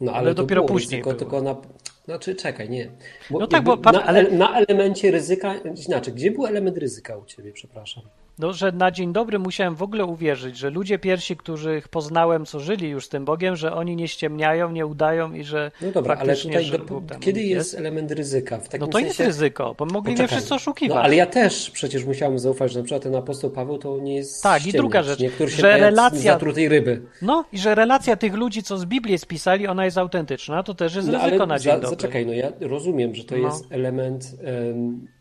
No, 0.00 0.12
Ale 0.12 0.34
to 0.34 0.42
dopiero 0.42 0.60
było 0.62 0.68
później 0.68 1.02
było. 1.02 1.14
tylko 1.14 1.42
na. 1.42 1.56
Znaczy, 2.04 2.34
czekaj, 2.34 2.70
nie. 2.70 2.90
Bo 3.30 3.38
No 3.38 3.46
tak, 3.46 3.64
bo 3.64 3.76
patrz, 3.76 3.98
na, 3.98 4.04
ale- 4.04 4.30
na 4.30 4.58
elemencie 4.60 5.10
ryzyka. 5.10 5.54
Znaczy, 5.74 6.12
gdzie 6.12 6.30
był 6.30 6.46
element 6.46 6.78
ryzyka 6.78 7.16
u 7.16 7.24
ciebie, 7.24 7.52
przepraszam? 7.52 8.02
No, 8.38 8.52
że 8.52 8.72
na 8.72 8.90
dzień 8.90 9.12
dobry 9.12 9.38
musiałem 9.38 9.74
w 9.74 9.82
ogóle 9.82 10.04
uwierzyć, 10.04 10.56
że 10.58 10.70
ludzie 10.70 10.98
pierwsi, 10.98 11.36
których 11.36 11.88
poznałem, 11.88 12.46
co 12.46 12.60
żyli 12.60 12.88
już 12.88 13.06
z 13.06 13.08
tym 13.08 13.24
Bogiem, 13.24 13.56
że 13.56 13.72
oni 13.74 13.96
nie 13.96 14.08
ściemniają, 14.08 14.70
nie 14.70 14.86
udają 14.86 15.32
i 15.32 15.44
że 15.44 15.70
No 15.82 15.92
dobra, 15.92 16.16
ale 16.20 16.36
tutaj 16.36 16.70
do, 16.70 17.18
kiedy 17.20 17.42
jest 17.42 17.74
element 17.74 18.10
ryzyka? 18.12 18.58
W 18.58 18.64
takim 18.68 18.80
No 18.80 18.86
to 18.86 18.98
jest 18.98 19.16
sensie, 19.16 19.28
ryzyko, 19.28 19.74
bo 19.78 19.84
mogli 19.86 20.00
mnie 20.12 20.16
Poczekaj. 20.16 20.36
wszyscy 20.38 20.54
oszukiwać. 20.54 20.94
No, 20.96 21.02
ale 21.02 21.16
ja 21.16 21.26
też 21.26 21.70
przecież 21.70 22.04
musiałem 22.04 22.38
zaufać, 22.38 22.72
że 22.72 22.78
na 22.78 22.84
przykład 22.84 23.02
ten 23.02 23.14
apostoł 23.14 23.50
Paweł 23.50 23.78
to 23.78 23.98
nie 23.98 24.14
jest 24.16 24.42
Tak, 24.42 24.58
i 24.58 24.60
ściemniacz, 24.60 24.80
druga 24.82 25.02
rzecz, 25.02 25.18
nie? 25.20 25.30
Który 25.30 25.50
się 25.50 25.56
że 25.56 25.78
relacja- 25.78 26.32
zatrutej 26.32 26.68
ryby. 26.68 27.02
No 27.22 27.44
i 27.52 27.58
że 27.58 27.74
relacja 27.74 28.16
tych 28.16 28.34
ludzi, 28.34 28.62
co 28.62 28.78
z 28.78 28.84
Biblii 28.84 29.18
spisali, 29.18 29.66
ona 29.66 29.84
jest 29.84 29.98
autentyczna, 29.98 30.62
to 30.62 30.74
też 30.74 30.94
jest 30.94 31.08
No, 31.08 31.24
ryzyko 31.24 31.46
na 31.46 31.58
dzień 31.58 31.72
za, 31.72 31.78
dobry. 31.80 31.88
zaczekaj, 31.96 32.26
no 32.26 32.32
ja 32.32 32.52
rozumiem, 32.60 33.14
że 33.14 33.24
to 33.24 33.36
No. 33.36 33.48
jest 33.48 33.66
element. 33.72 34.24
em, 34.42 35.06
e, 35.08 35.11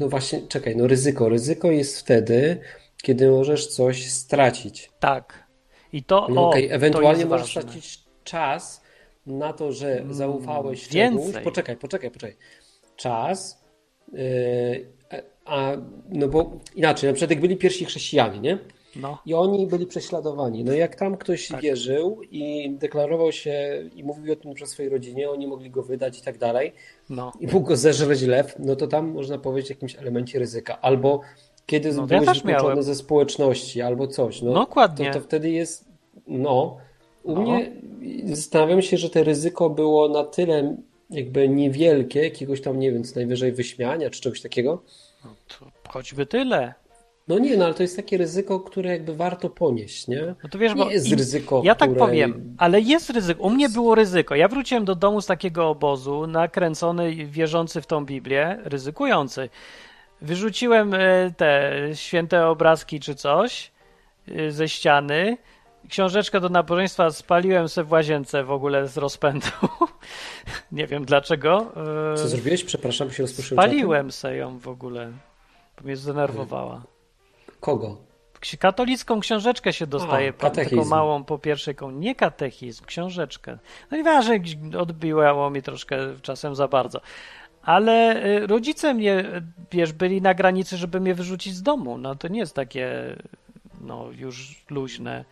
no 0.00 0.08
właśnie, 0.08 0.42
czekaj, 0.48 0.76
no 0.76 0.86
ryzyko. 0.86 1.28
Ryzyko 1.28 1.70
jest 1.70 2.00
wtedy, 2.00 2.58
kiedy 3.02 3.30
możesz 3.30 3.66
coś 3.66 4.10
stracić. 4.10 4.90
Tak. 5.00 5.46
I 5.92 6.02
to, 6.02 6.26
No 6.30 6.44
o, 6.44 6.48
okej, 6.48 6.68
to 6.68 6.74
ewentualnie 6.74 7.18
jest 7.18 7.30
możesz 7.30 7.54
ważne. 7.54 7.62
stracić 7.70 8.04
czas 8.24 8.82
na 9.26 9.52
to, 9.52 9.72
że 9.72 10.04
zaufałeś 10.10 10.88
więcej. 10.88 11.24
czemuś. 11.32 11.44
Poczekaj, 11.44 11.76
poczekaj, 11.76 12.10
poczekaj. 12.10 12.36
Czas, 12.96 13.64
yy, 14.12 14.20
a 15.44 15.72
no 16.08 16.28
bo 16.28 16.58
inaczej, 16.74 17.08
na 17.08 17.14
przykład 17.14 17.30
jak 17.30 17.40
byli 17.40 17.56
pierwsi 17.56 17.84
chrześcijanie, 17.84 18.40
nie? 18.40 18.58
No, 18.96 19.18
I 19.26 19.34
oni 19.34 19.66
byli 19.66 19.86
prześladowani. 19.86 20.64
No 20.64 20.72
jak 20.72 20.94
tam 20.96 21.16
ktoś 21.16 21.48
Tak. 21.48 21.60
wierzył 21.60 22.22
i 22.30 22.70
deklarował 22.70 23.32
się 23.32 23.82
i 23.96 24.04
mówił 24.04 24.32
o 24.32 24.36
tym 24.36 24.54
przez 24.54 24.70
swojej 24.70 24.90
rodzinie, 24.92 25.30
oni 25.30 25.46
mogli 25.46 25.70
go 25.70 25.82
wydać 25.82 26.18
i 26.18 26.22
tak 26.22 26.38
dalej, 26.38 26.72
no. 27.10 27.32
i 27.40 27.46
mógł 27.46 27.60
go 27.68 27.76
zeżreć 27.76 28.22
lew, 28.22 28.54
no 28.58 28.76
to 28.76 28.86
tam 28.86 29.08
można 29.10 29.38
powiedzieć 29.38 29.70
o 29.70 29.74
jakimś 29.74 29.96
elemencie 29.96 30.38
ryzyka. 30.38 30.80
Albo 30.80 31.20
kiedy 31.66 31.92
No, 31.92 32.00
ja 32.02 32.06
byłeś 32.06 32.26
też 32.26 32.42
wykluczony 32.42 32.82
ze 32.82 32.94
społeczności, 32.94 33.82
albo 33.82 34.06
coś. 34.06 34.42
No, 34.42 34.54
Dokładnie. 34.54 35.06
To, 35.10 35.18
to 35.18 35.24
wtedy 35.24 35.50
jest, 35.50 35.84
no, 36.26 36.76
u 37.22 37.32
No. 37.34 37.40
mnie 37.40 37.72
zastanawiam 38.24 38.82
się, 38.82 38.96
że 38.96 39.10
to 39.10 39.24
ryzyko 39.24 39.70
było 39.70 40.08
na 40.08 40.24
tyle 40.24 40.76
jakby 41.10 41.48
niewielkie, 41.48 42.22
jakiegoś 42.24 42.60
tam, 42.60 42.78
nie 42.78 42.92
wiem, 42.92 43.04
co 43.04 43.14
najwyżej 43.16 43.52
wyśmiania 43.52 44.10
czy 44.10 44.20
czegoś 44.20 44.40
takiego. 44.40 44.82
To 45.48 45.66
choćby 45.88 46.26
tyle. 46.26 46.74
No 47.30 47.38
nie, 47.38 47.56
no 47.56 47.64
ale 47.64 47.74
to 47.74 47.82
jest 47.82 47.96
takie 47.96 48.16
ryzyko, 48.16 48.60
które 48.60 48.90
jakby 48.90 49.14
warto 49.16 49.50
ponieść, 49.50 50.08
nie? 50.08 50.34
No 50.42 50.48
to 50.50 50.58
wiesz, 50.58 50.74
bo 50.74 50.84
Nie 50.84 50.92
jest 50.92 51.08
im- 51.08 51.18
ryzyko, 51.18 51.62
Ja 51.64 51.74
tak 51.74 51.90
które... 51.90 52.06
powiem, 52.06 52.54
ale 52.58 52.80
jest 52.80 53.10
ryzyko. 53.10 53.42
U 53.42 53.50
mnie 53.50 53.68
było 53.68 53.94
ryzyko. 53.94 54.34
Ja 54.34 54.48
wróciłem 54.48 54.84
do 54.84 54.94
domu 54.94 55.20
z 55.20 55.26
takiego 55.26 55.68
obozu, 55.68 56.26
nakręcony, 56.26 57.26
wierzący 57.26 57.80
w 57.80 57.86
tą 57.86 58.04
Biblię, 58.04 58.58
ryzykujący. 58.64 59.48
Wyrzuciłem 60.22 60.94
e, 60.94 60.98
te 61.36 61.72
święte 61.94 62.46
obrazki 62.46 63.00
czy 63.00 63.14
coś 63.14 63.72
e, 64.28 64.50
ze 64.50 64.68
ściany. 64.68 65.36
Książeczkę 65.88 66.40
do 66.40 66.48
nabożeństwa 66.48 67.10
spaliłem 67.10 67.68
se 67.68 67.84
w 67.84 67.92
łazience 67.92 68.44
w 68.44 68.50
ogóle 68.50 68.88
z 68.88 68.96
rozpędu. 68.96 69.46
Nie 70.72 70.86
wiem 70.86 71.04
dlaczego. 71.04 71.72
E, 72.12 72.16
Co 72.16 72.28
zrobiłeś? 72.28 72.64
Przepraszam, 72.64 73.08
bo 73.08 73.14
się 73.14 73.22
rozproszyłem. 73.22 73.64
Spaliłem 73.64 74.12
se 74.12 74.36
ją 74.36 74.58
w 74.58 74.68
ogóle, 74.68 75.12
bo 75.78 75.84
mnie 75.84 75.96
zdenerwowała. 75.96 76.82
Kogo? 77.60 77.96
Katolicką 78.58 79.20
książeczkę 79.20 79.72
się 79.72 79.86
dostaje, 79.86 80.32
A, 80.40 80.50
taką 80.50 80.84
małą 80.84 81.24
po 81.24 81.38
pierwszej. 81.38 81.74
Nie 81.92 82.14
katechizm, 82.14 82.84
książeczkę. 82.84 83.58
No 83.90 83.96
i 83.98 84.02
ważne, 84.02 84.40
odbiło 84.78 85.50
mi 85.50 85.62
troszkę 85.62 85.96
czasem 86.22 86.54
za 86.54 86.68
bardzo. 86.68 87.00
Ale 87.62 88.24
y, 88.26 88.46
rodzice 88.46 88.94
mnie, 88.94 89.24
wiesz, 89.72 89.92
byli 89.92 90.22
na 90.22 90.34
granicy, 90.34 90.76
żeby 90.76 91.00
mnie 91.00 91.14
wyrzucić 91.14 91.54
z 91.54 91.62
domu. 91.62 91.98
No 91.98 92.14
to 92.14 92.28
nie 92.28 92.40
jest 92.40 92.54
takie, 92.54 93.16
no 93.80 94.08
już 94.16 94.64
luźne. 94.70 95.24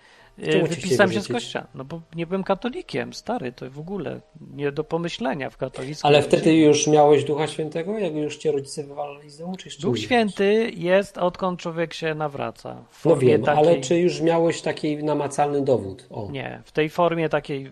Czemu 0.51 0.67
Wypisałem 0.67 1.13
się 1.13 1.21
z 1.21 1.29
kościoła. 1.29 1.67
No 1.75 1.85
bo 1.85 2.01
nie 2.17 2.27
byłem 2.27 2.45
katolikiem, 2.45 3.13
stary, 3.13 3.53
to 3.53 3.71
w 3.71 3.79
ogóle 3.79 4.21
nie 4.55 4.73
do 4.73 4.85
pomyślenia 4.85 5.51
w 5.51 5.57
katolickim. 5.57 6.07
Ale 6.09 6.23
wtedy 6.23 6.55
już 6.57 6.87
miałeś 6.87 7.25
Ducha 7.25 7.47
Świętego? 7.47 7.99
Jak 7.99 8.15
już 8.15 8.37
cię 8.37 8.53
rodzice 8.53 8.85
wywalali 8.85 9.31
z 9.31 9.39
domu? 9.39 9.57
Czy 9.57 9.69
jeszcze 9.69 9.83
Duch 9.83 9.97
nie? 9.97 10.03
Święty 10.03 10.71
jest 10.75 11.19
odkąd 11.19 11.61
człowiek 11.61 11.95
się 11.95 12.15
nawraca. 12.15 12.85
No 13.05 13.17
wiem, 13.17 13.43
ale 13.47 13.69
takiej- 13.69 13.81
czy 13.83 13.99
już 13.99 14.21
miałeś 14.21 14.63
taki 14.63 14.97
namacalny 14.97 15.63
dowód? 15.65 16.07
O, 16.11 16.15
okej. 16.23 16.33
Nie, 16.33 16.63
w 16.65 16.73
tej 16.73 16.89
formie 16.89 17.29
takiej 17.29 17.71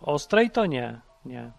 ostrej 0.00 0.50
to 0.50 0.66
nie. 0.66 1.00
Nie. 1.24 1.50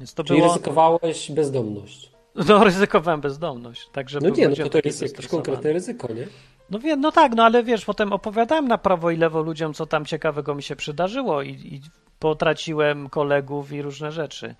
Więc 0.00 0.14
to 0.14 0.24
Czyli 0.24 0.40
było. 0.40 0.52
ryzykowałeś 0.52 1.30
bezdomność. 1.30 2.12
No, 2.48 2.64
ryzykowałem 2.64 3.20
bezdomność. 3.20 3.88
Także 3.92 4.18
No 4.22 4.28
nie, 4.28 4.48
no 4.48 4.56
to 4.56 4.68
to 4.68 4.80
jest 4.84 5.02
jakieś 5.02 5.26
konkretne 5.26 5.72
ryzyko, 5.72 6.12
nie? 6.12 6.26
No 6.70 6.78
wiem, 6.78 7.00
no 7.00 7.12
tak, 7.12 7.34
no 7.34 7.44
ale 7.44 7.64
wiesz, 7.64 7.84
potem 7.84 8.12
opowiadałem 8.12 8.68
na 8.68 8.78
prawo 8.78 9.10
i 9.10 9.16
lewo 9.16 9.42
ludziom, 9.42 9.74
co 9.74 9.86
tam 9.86 10.04
ciekawego 10.04 10.54
mi 10.54 10.62
się 10.62 10.76
przydarzyło 10.76 11.42
i, 11.42 11.50
i 11.50 11.80
potraciłem 12.18 13.08
kolegów 13.08 13.72
i 13.72 13.82
różne 13.82 14.12
rzeczy. 14.12 14.54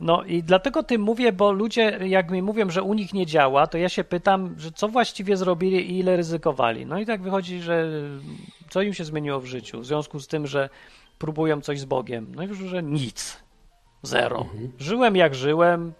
No 0.00 0.24
i 0.24 0.42
dlatego 0.42 0.82
tym 0.82 1.02
mówię, 1.02 1.32
bo 1.32 1.52
ludzie, 1.52 1.98
jak 2.06 2.30
mi 2.30 2.42
mówią, 2.42 2.70
że 2.70 2.82
u 2.82 2.94
nich 2.94 3.14
nie 3.14 3.26
działa, 3.26 3.66
to 3.66 3.78
ja 3.78 3.88
się 3.88 4.04
pytam, 4.04 4.54
że 4.58 4.72
co 4.72 4.88
właściwie 4.88 5.36
zrobili 5.36 5.90
i 5.90 5.98
ile 5.98 6.16
ryzykowali. 6.16 6.86
No 6.86 6.98
i 6.98 7.06
tak 7.06 7.22
wychodzi, 7.22 7.60
że 7.60 7.88
co 8.70 8.82
im 8.82 8.94
się 8.94 9.04
zmieniło 9.04 9.40
w 9.40 9.46
życiu 9.46 9.80
w 9.80 9.86
związku 9.86 10.20
z 10.20 10.28
tym, 10.28 10.46
że 10.46 10.68
próbują 11.18 11.60
coś 11.60 11.80
z 11.80 11.84
Bogiem. 11.84 12.26
No 12.36 12.42
i 12.42 12.46
wyszło, 12.46 12.68
że 12.68 12.82
nic. 12.82 13.44
Zero. 14.02 14.46
Żyłem 14.78 15.16
jak 15.16 15.34
żyłem, 15.34 15.92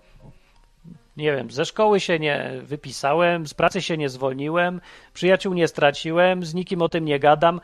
nie 1.17 1.37
wiem, 1.37 1.51
ze 1.51 1.65
szkoły 1.65 2.01
się 2.01 2.19
nie 2.19 2.51
wypisałem, 2.63 3.47
z 3.47 3.55
pracy 3.55 3.83
się 3.83 3.97
nie 3.97 4.09
zwolniłem, 4.09 4.81
przyjaciół 5.13 5.55
nie 5.55 5.69
straciłem, 5.69 6.45
z 6.45 6.55
nikim 6.55 6.83
o 6.83 6.89
tym 6.89 7.05
nie 7.05 7.19
gadam. 7.19 7.61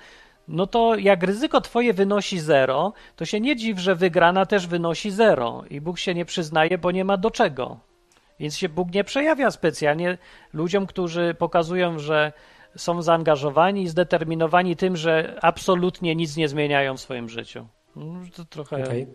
No 0.48 0.66
to 0.66 0.94
jak 0.94 1.22
ryzyko 1.22 1.60
twoje 1.60 1.92
wynosi 1.92 2.40
zero, 2.40 2.92
to 3.16 3.24
się 3.24 3.40
nie 3.40 3.56
dziw, 3.56 3.78
że 3.78 3.94
wygrana 3.94 4.46
też 4.46 4.66
wynosi 4.66 5.10
zero 5.10 5.64
i 5.70 5.80
Bóg 5.80 5.98
się 5.98 6.14
nie 6.14 6.24
przyznaje, 6.24 6.78
bo 6.78 6.90
nie 6.90 7.04
ma 7.04 7.16
do 7.16 7.30
czego. 7.30 7.80
Więc 8.40 8.56
się 8.56 8.68
Bóg 8.68 8.94
nie 8.94 9.04
przejawia 9.04 9.50
specjalnie 9.50 10.18
ludziom, 10.52 10.86
którzy 10.86 11.34
pokazują, 11.38 11.98
że 11.98 12.32
są 12.76 13.02
zaangażowani 13.02 13.82
i 13.82 13.88
zdeterminowani 13.88 14.76
tym, 14.76 14.96
że 14.96 15.38
absolutnie 15.42 16.16
nic 16.16 16.36
nie 16.36 16.48
zmieniają 16.48 16.96
w 16.96 17.00
swoim 17.00 17.28
życiu. 17.28 17.66
No, 17.96 18.20
to 18.36 18.44
trochę. 18.44 18.84
Okej. 18.84 19.06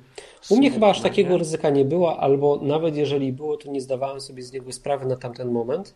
U 0.49 0.57
mnie 0.57 0.71
chyba 0.71 0.89
aż 0.89 1.01
takiego 1.01 1.29
nie? 1.29 1.37
ryzyka 1.37 1.69
nie 1.69 1.85
było, 1.85 2.19
albo 2.19 2.59
nawet 2.61 2.95
jeżeli 2.95 3.33
było, 3.33 3.57
to 3.57 3.71
nie 3.71 3.81
zdawałem 3.81 4.21
sobie 4.21 4.43
z 4.43 4.51
niego 4.51 4.71
sprawy 4.71 5.05
na 5.05 5.15
tamten 5.15 5.51
moment. 5.51 5.95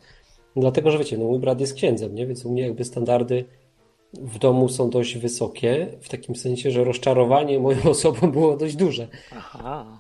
Dlatego, 0.56 0.92
że 0.92 0.98
wiecie, 0.98 1.18
no 1.18 1.26
mój 1.26 1.40
brat 1.40 1.60
jest 1.60 1.74
księdzem, 1.74 2.16
nie? 2.16 2.28
Więc 2.28 2.46
u 2.46 2.52
mnie 2.52 2.62
jakby 2.62 2.86
standardy 2.86 3.46
w 4.14 4.38
domu 4.38 4.70
są 4.70 4.90
dość 4.90 5.18
wysokie, 5.18 5.88
w 6.02 6.10
takim 6.10 6.36
sensie, 6.36 6.72
że 6.72 6.84
rozczarowanie 6.84 7.60
moją 7.60 7.84
osobą 7.90 8.32
było 8.32 8.58
dość 8.58 8.76
duże. 8.76 9.08
Aha. 9.32 10.00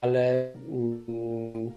Ale, 0.00 0.52
mm, 0.52 1.72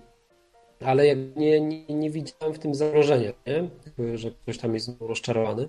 ale 0.80 1.08
jak 1.08 1.18
nie, 1.36 1.62
nie, 1.62 1.86
nie 1.90 2.10
widziałem 2.10 2.54
w 2.54 2.60
tym 2.60 2.76
zagrożenia, 2.76 3.32
nie? 3.48 3.70
Że 4.18 4.32
ktoś 4.32 4.58
tam 4.58 4.74
jest 4.74 4.90
rozczarowany. 5.00 5.68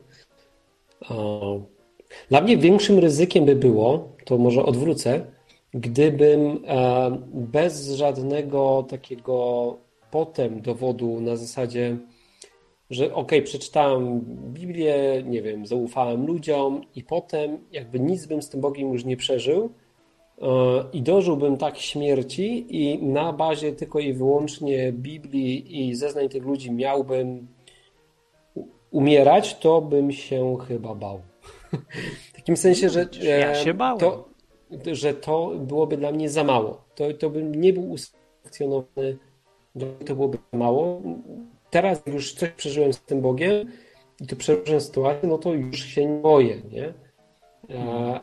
O. 1.09 1.61
Dla 2.29 2.41
mnie 2.41 2.57
większym 2.57 2.99
ryzykiem 2.99 3.45
by 3.45 3.57
było, 3.57 4.09
to 4.25 4.39
może 4.39 4.65
odwrócę, 4.65 5.27
gdybym 5.75 6.65
e, 6.67 7.19
bez 7.33 7.91
żadnego 7.91 8.87
takiego 8.89 9.77
potem 10.11 10.61
dowodu 10.61 11.21
na 11.21 11.37
zasadzie, 11.37 11.97
że 12.91 13.15
okej, 13.15 13.43
przeczytałem 13.43 14.21
Biblię, 14.53 15.23
nie 15.27 15.43
wiem, 15.43 15.67
zaufałem 15.67 16.27
ludziom 16.27 16.81
i 16.95 17.05
potem 17.05 17.59
jakby 17.73 18.01
nic 18.01 18.27
bym 18.27 18.43
z 18.43 18.49
tym 18.49 18.61
Bogiem 18.61 18.93
już 18.93 19.05
nie 19.05 19.17
przeżył, 19.17 19.71
E, 20.43 20.85
i 20.93 21.03
dożyłbym 21.03 21.57
tak 21.57 21.79
śmierci 21.79 22.67
i 22.85 23.03
na 23.03 23.33
bazie 23.33 23.73
tylko 23.73 23.99
i 23.99 24.13
wyłącznie 24.13 24.93
Biblii 24.93 25.89
i 25.89 25.95
zeznań 25.95 26.29
tych 26.29 26.45
ludzi 26.45 26.71
miałbym 26.71 27.47
umierać, 28.91 29.59
to 29.59 29.81
bym 29.81 30.13
się 30.13 30.57
chyba 30.69 30.95
bał. 30.95 31.21
W 32.29 32.33
takim 32.37 32.57
sensie, 32.57 32.89
że 32.89 33.09
Ja 33.23 33.51
e, 33.51 33.55
się 33.65 33.75
bałem. 33.75 33.99
to, 33.99 34.29
że 34.93 35.15
to 35.15 35.53
byłoby 35.57 35.97
dla 35.97 36.13
mnie 36.13 36.31
za 36.31 36.45
mało. 36.45 36.85
To, 36.95 37.13
to 37.13 37.31
bym 37.31 37.55
nie 37.55 37.73
był 37.73 37.91
usatysfakcjonowany, 37.91 39.19
to 40.07 40.15
byłoby 40.15 40.39
za 40.53 40.59
mało. 40.59 41.03
Teraz 41.71 42.03
już 42.07 42.35
coś 42.35 42.51
przeżyłem 42.51 42.93
z 42.93 43.01
tym 43.01 43.21
Bogiem 43.21 43.71
i 44.21 44.27
to 44.27 44.37
przeżyłem 44.37 44.81
sytuację, 44.81 45.29
no 45.29 45.39
to 45.39 45.55
już 45.55 45.85
się 45.85 46.07
nie 46.07 46.21
boję, 46.21 46.57
nie? 46.71 46.95
E, 47.77 48.21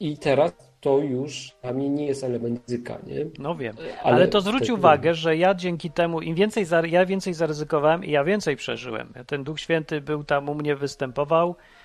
I 0.00 0.18
teraz 0.18 0.52
to 0.80 0.98
już 0.98 1.52
dla 1.62 1.72
mnie 1.72 1.88
nie 1.90 2.06
jest 2.06 2.24
element 2.24 2.60
ryzyka, 2.68 2.98
nie? 3.06 3.26
No 3.38 3.54
wiem. 3.54 3.76
Ale 4.02 4.16
Ale, 4.16 4.28
to 4.28 4.40
zwróć 4.40 4.70
uwagę, 4.70 5.14
że 5.14 5.36
ja 5.36 5.54
dzięki 5.54 5.90
temu, 5.90 6.20
im 6.20 6.34
więcej, 6.34 6.66
ja 6.84 7.06
więcej 7.06 7.34
zaryzykowałem 7.34 8.04
i 8.04 8.10
ja 8.10 8.24
więcej 8.24 8.56
przeżyłem. 8.56 9.12
Ten 9.26 9.44
Duch 9.44 9.60
Święty 9.60 10.00
był 10.00 10.24
tam 10.24 10.48
u 10.48 10.54
mnie, 10.54 10.76
występował, 10.76 11.50
e, 11.50 11.75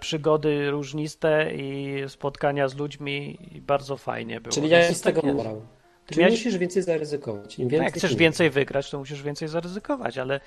przygody 0.00 0.70
różniste 0.70 1.54
i 1.54 1.96
spotkania 2.08 2.68
z 2.68 2.74
ludźmi 2.76 3.38
i 3.56 3.60
bardzo 3.60 3.96
fajnie 3.96 4.40
było. 4.40 4.54
Czyli 4.54 4.68
ja 4.68 4.94
z 4.94 5.00
tego 5.00 5.22
tak 5.22 5.34
morał. 5.34 5.62
Ty 6.06 6.14
Czyli 6.14 6.20
miałeś- 6.20 6.38
musisz 6.44 6.58
więcej 6.58 6.82
zaryzykować. 6.82 7.58
Im 7.58 7.64
No, 7.64 7.70
więcej, 7.70 7.84
Jak 7.84 7.94
chcesz 7.94 8.16
więcej 8.16 8.50
wygrać, 8.50 8.90
to 8.90 8.98
musisz 8.98 9.22
więcej 9.22 9.48
zaryzykować, 9.48 10.18
ale, 10.18 10.40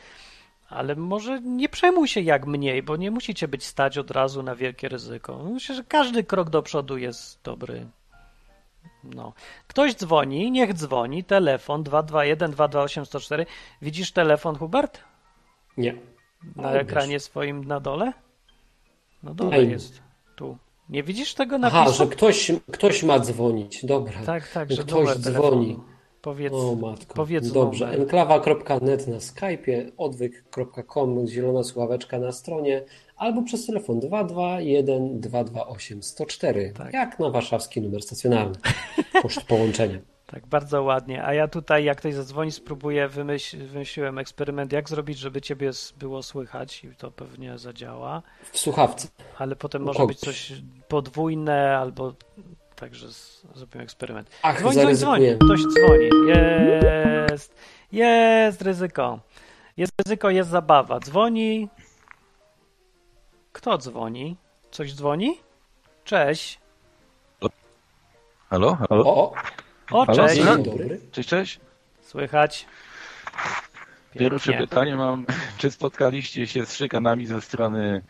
ale 0.69 0.95
może 0.95 1.41
nie 1.41 1.69
przejmuj 1.69 2.07
się 2.07 2.21
jak 2.21 2.45
mniej, 2.45 2.83
bo 2.83 2.95
nie 2.95 3.11
musicie 3.11 3.47
być 3.47 3.65
stać 3.65 3.97
od 3.97 4.11
razu 4.11 4.43
na 4.43 4.55
wielkie 4.55 4.89
ryzyko. 4.89 5.43
Myślę, 5.43 5.75
że 5.75 5.83
każdy 5.83 6.23
krok 6.23 6.49
do 6.49 6.63
przodu 6.63 6.97
jest 6.97 7.39
dobry. 7.43 7.87
No. 9.03 9.33
Ktoś 9.67 9.95
dzwoni, 9.95 10.51
niech 10.51 10.73
dzwoni, 10.73 11.23
telefon 11.23 11.83
221 11.83 12.51
228 12.51 13.05
104. 13.05 13.45
Widzisz 13.81 14.11
telefon, 14.11 14.55
Hubert? 14.55 14.99
Nie. 15.77 15.95
Na 16.55 16.71
ekranie 16.71 17.19
swoim 17.19 17.63
na 17.65 17.79
dole? 17.79 18.13
No 19.23 19.35
Ej. 19.53 19.69
jest. 19.69 20.01
Tu. 20.35 20.57
Nie 20.89 21.03
widzisz 21.03 21.33
tego 21.33 21.55
Aha, 21.63 21.79
napisu? 21.79 21.97
że 21.97 22.07
ktoś, 22.07 22.51
ktoś 22.71 23.03
ma 23.03 23.19
dzwonić. 23.19 23.85
Dobra. 23.85 24.13
Tak, 24.25 24.51
tak, 24.51 24.71
że 24.71 24.83
Ktoś 24.83 25.05
telefonu. 25.07 25.21
dzwoni. 25.49 25.79
Powiedz, 26.21 26.53
O 26.53 26.75
matko. 26.75 27.13
powiedz 27.15 27.51
Dobrze. 27.51 27.85
numer. 27.85 28.01
Enklawa.net 28.01 29.07
na 29.07 29.17
Skype'ie, 29.17 29.91
odwyk.com, 29.97 31.27
zielona 31.27 31.63
sławeczka 31.63 32.19
na 32.19 32.31
stronie, 32.31 32.85
albo 33.17 33.41
przez 33.43 33.65
telefon 33.65 33.99
221 33.99 35.19
228 35.19 36.03
104. 36.03 36.73
Tak. 36.77 36.93
Jak 36.93 37.19
na 37.19 37.29
warszawski 37.29 37.81
numer 37.81 38.01
stacjonarny. 38.01 38.55
Koszt 39.21 39.41
połączenia. 39.41 39.99
Tak, 40.31 40.47
bardzo 40.47 40.83
ładnie. 40.83 41.23
A 41.25 41.33
ja 41.33 41.47
tutaj, 41.47 41.83
jak 41.83 41.97
ktoś 41.97 42.13
zadzwoni, 42.13 42.51
spróbuję, 42.51 43.07
wymyśl, 43.07 43.67
wymyśliłem 43.67 44.17
eksperyment, 44.17 44.71
jak 44.71 44.89
zrobić, 44.89 45.17
żeby 45.17 45.41
ciebie 45.41 45.71
było 45.97 46.23
słychać 46.23 46.83
i 46.83 46.95
to 46.95 47.11
pewnie 47.11 47.57
zadziała, 47.57 48.21
W 48.51 48.59
słuchawce. 48.59 49.07
ale 49.37 49.55
potem 49.55 49.81
może 49.83 50.05
być 50.07 50.19
coś 50.19 50.53
podwójne 50.87 51.77
albo 51.77 52.13
także 52.75 53.07
zrobimy 53.55 53.83
eksperyment. 53.83 54.29
Ach, 54.43 54.59
dzwoń, 54.59 54.71
dzwoń. 54.73 54.83
zaryzykuję. 54.83 55.35
Ktoś 55.37 55.59
dzwoni. 55.61 56.09
Jest. 57.31 57.55
Jest 57.91 58.61
ryzyko. 58.61 59.19
Jest 59.77 59.93
ryzyko, 60.05 60.29
jest 60.29 60.49
zabawa. 60.49 60.99
Dzwoni. 60.99 61.69
Kto 63.51 63.77
dzwoni? 63.77 64.37
Coś 64.71 64.93
dzwoni? 64.93 65.37
Cześć. 66.03 66.59
Halo? 68.49 68.75
Halo? 68.89 69.03
O, 69.05 69.33
O, 69.91 70.05
Halo? 70.05 70.27
cześć. 70.27 70.35
Słychać? 70.41 70.55
dzień 70.55 70.65
dobry. 70.65 70.99
Cześć, 71.11 71.29
cześć. 71.29 71.59
Słychać. 72.01 72.65
Pierwsze 74.19 74.53
pytanie 74.53 74.95
mam. 74.95 75.25
Czy 75.57 75.71
spotkaliście 75.71 76.47
się 76.47 76.65
z 76.65 76.75
szykanami 76.75 77.25
ze 77.25 77.41
strony 77.41 78.01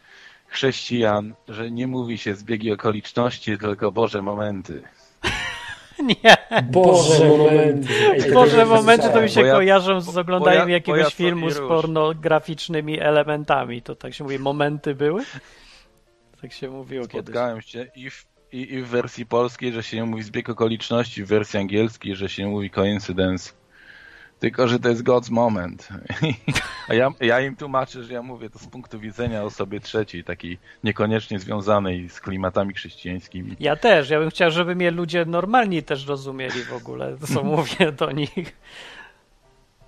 chrześcijan, 0.47 1.33
że 1.47 1.71
nie 1.71 1.87
mówi 1.87 2.17
się 2.17 2.35
zbiegi 2.35 2.71
okoliczności, 2.71 3.57
tylko 3.57 3.91
Boże 3.91 4.21
momenty? 4.21 4.81
Nie. 6.23 6.37
Boże, 6.63 7.25
momenty. 7.29 7.93
Boże, 8.33 8.65
momenty 8.65 9.09
to 9.09 9.21
mi 9.21 9.29
się 9.29 9.41
ja- 9.41 9.53
kojarzą 9.53 10.01
z 10.01 10.17
oglądaniem 10.17 10.69
ja- 10.69 10.73
jakiegoś 10.75 11.01
ja 11.01 11.09
filmu 11.09 11.49
z 11.49 11.59
pornograficznymi 11.59 12.99
elementami. 12.99 13.81
To 13.81 13.95
tak 13.95 14.13
się 14.13 14.23
mówi, 14.23 14.39
momenty 14.39 14.95
były? 14.95 15.23
Tak 16.41 16.53
się 16.53 16.69
mówiło 16.69 17.07
kiedyś. 17.07 17.25
Spotkałem 17.25 17.61
się 17.61 17.87
i 17.95 18.09
w, 18.09 18.25
i, 18.51 18.73
i 18.73 18.81
w 18.81 18.87
wersji 18.87 19.25
polskiej, 19.25 19.73
że 19.73 19.83
się 19.83 19.97
nie 19.97 20.03
mówi 20.03 20.23
zbieg 20.23 20.49
okoliczności, 20.49 21.23
w 21.23 21.27
wersji 21.27 21.59
angielskiej, 21.59 22.15
że 22.15 22.29
się 22.29 22.47
mówi 22.47 22.69
coincidence. 22.69 23.53
Tylko, 24.39 24.67
że 24.67 24.79
to 24.79 24.89
jest 24.89 25.03
God's 25.03 25.31
moment. 25.31 25.89
A 26.89 26.93
ja, 26.93 27.11
ja 27.19 27.41
im 27.41 27.55
tłumaczę, 27.55 28.03
że 28.03 28.13
ja 28.13 28.21
mówię 28.21 28.49
to 28.49 28.59
z 28.59 28.67
punktu 28.67 28.99
widzenia 28.99 29.43
osoby 29.43 29.79
trzeciej, 29.79 30.23
takiej 30.23 30.57
niekoniecznie 30.83 31.39
związanej 31.39 32.09
z 32.09 32.21
klimatami 32.21 32.73
chrześcijańskimi. 32.73 33.55
Ja 33.59 33.75
też, 33.75 34.09
ja 34.09 34.19
bym 34.19 34.29
chciał, 34.29 34.51
żeby 34.51 34.75
mnie 34.75 34.91
ludzie 34.91 35.25
normalni 35.25 35.83
też 35.83 36.07
rozumieli 36.07 36.63
w 36.63 36.73
ogóle, 36.73 37.17
co 37.33 37.43
mówię 37.55 37.91
do 37.91 38.11
nich. 38.11 38.57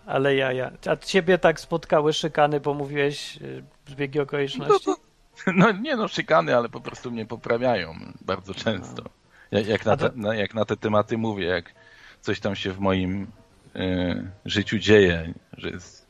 Ale 0.06 0.36
ja, 0.36 0.52
ja. 0.52 0.72
A 0.90 0.96
ciebie 0.96 1.38
tak 1.38 1.60
spotkały 1.60 2.14
szykany, 2.14 2.60
bo 2.60 2.74
mówiłeś 2.74 3.38
y, 3.38 3.64
zbiegi 3.88 4.20
okoliczności? 4.20 4.90
No, 4.90 4.96
to, 4.96 5.02
no 5.56 5.72
nie 5.72 5.96
no, 5.96 6.08
szykany, 6.08 6.56
ale 6.56 6.70
po 6.70 6.82
prostu 6.82 7.12
mnie 7.12 7.26
poprawiają 7.26 7.96
bardzo 8.22 8.54
często. 8.54 9.04
Jak, 9.52 9.68
jak, 9.68 9.86
na, 9.86 9.98
te, 9.98 10.12
na, 10.16 10.36
jak 10.36 10.54
na 10.54 10.66
te 10.66 10.78
tematy 10.78 11.18
mówię, 11.18 11.46
jak 11.46 11.74
coś 12.22 12.40
tam 12.40 12.56
się 12.56 12.72
w 12.72 12.80
moim 12.80 13.28
y, 13.76 14.32
życiu 14.46 14.80
dzieje, 14.80 15.34
że 15.58 15.70
jest 15.70 16.08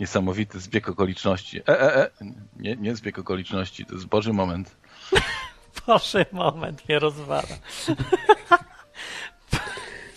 niesamowity 0.00 0.60
zbieg 0.60 0.88
okoliczności. 0.88 1.60
E, 1.60 1.80
e, 1.80 1.96
e, 1.96 2.10
nie, 2.56 2.76
nie 2.76 2.96
zbieg 2.96 3.18
okoliczności, 3.18 3.86
to 3.86 3.94
jest 3.94 4.06
Boży 4.06 4.32
moment. 4.32 4.76
Boże, 5.86 6.26
moment 6.32 6.88
mnie 6.88 6.98
rozwala. 6.98 7.42